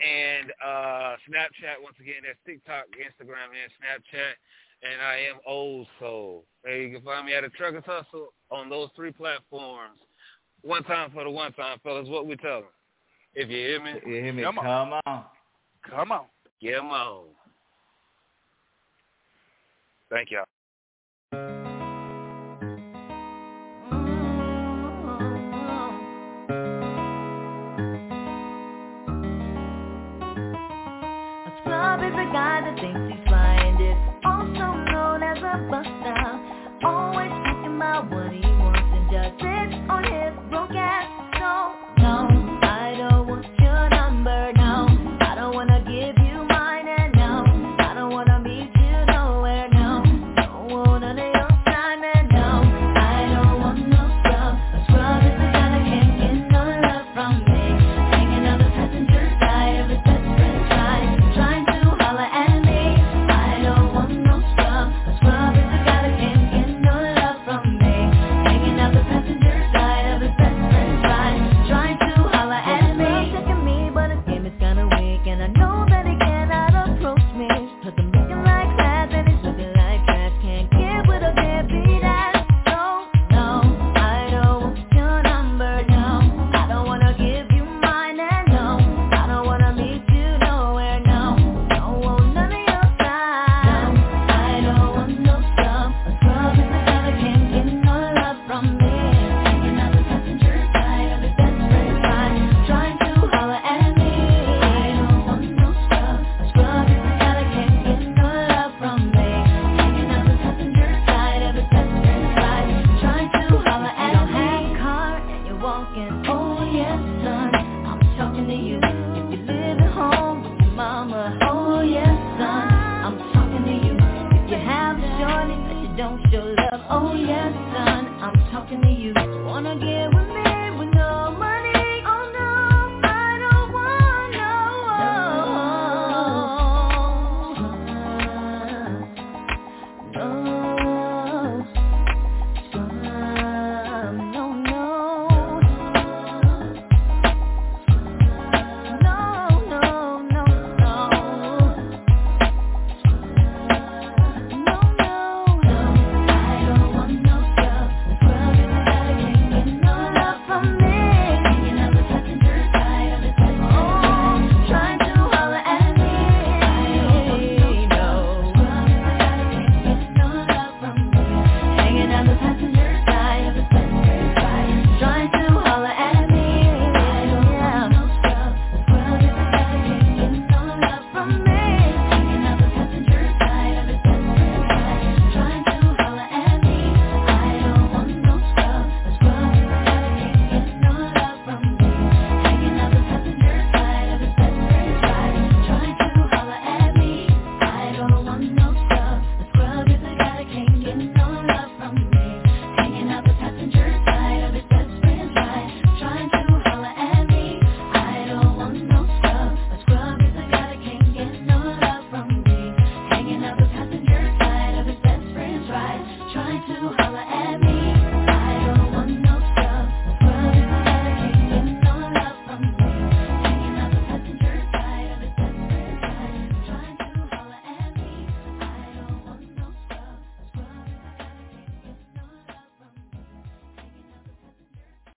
and 0.00 0.52
uh, 0.64 1.16
Snapchat. 1.28 1.80
Once 1.82 1.96
again, 2.00 2.22
that's 2.26 2.38
TikTok, 2.46 2.86
Instagram, 2.96 3.52
and 3.52 3.70
Snapchat. 3.80 4.34
And 4.82 5.00
I 5.00 5.16
am 5.32 5.40
old 5.46 5.86
soul. 5.98 6.44
Hey, 6.64 6.82
you 6.84 6.96
can 6.96 7.02
find 7.04 7.24
me 7.26 7.34
at 7.34 7.44
a 7.44 7.48
Truckers 7.50 7.84
Hustle 7.86 8.28
on 8.50 8.68
those 8.68 8.90
three 8.94 9.12
platforms. 9.12 9.98
One 10.62 10.82
time 10.84 11.10
for 11.12 11.24
the 11.24 11.30
one 11.30 11.52
time, 11.52 11.78
fellas. 11.82 12.08
What 12.08 12.26
we 12.26 12.36
tell 12.36 12.60
them? 12.60 12.70
If 13.38 13.50
you 13.50 13.56
hear 13.58 13.82
me, 13.84 14.00
You 14.06 14.22
hear 14.22 14.32
me? 14.32 14.42
Come 14.44 14.56
Come 14.56 14.92
on. 14.94 15.02
on. 15.06 15.24
Come 15.88 16.10
on. 16.12 16.24
Come 16.64 16.90
on. 16.90 17.24
Thank 20.10 20.30
y'all. 20.30 20.44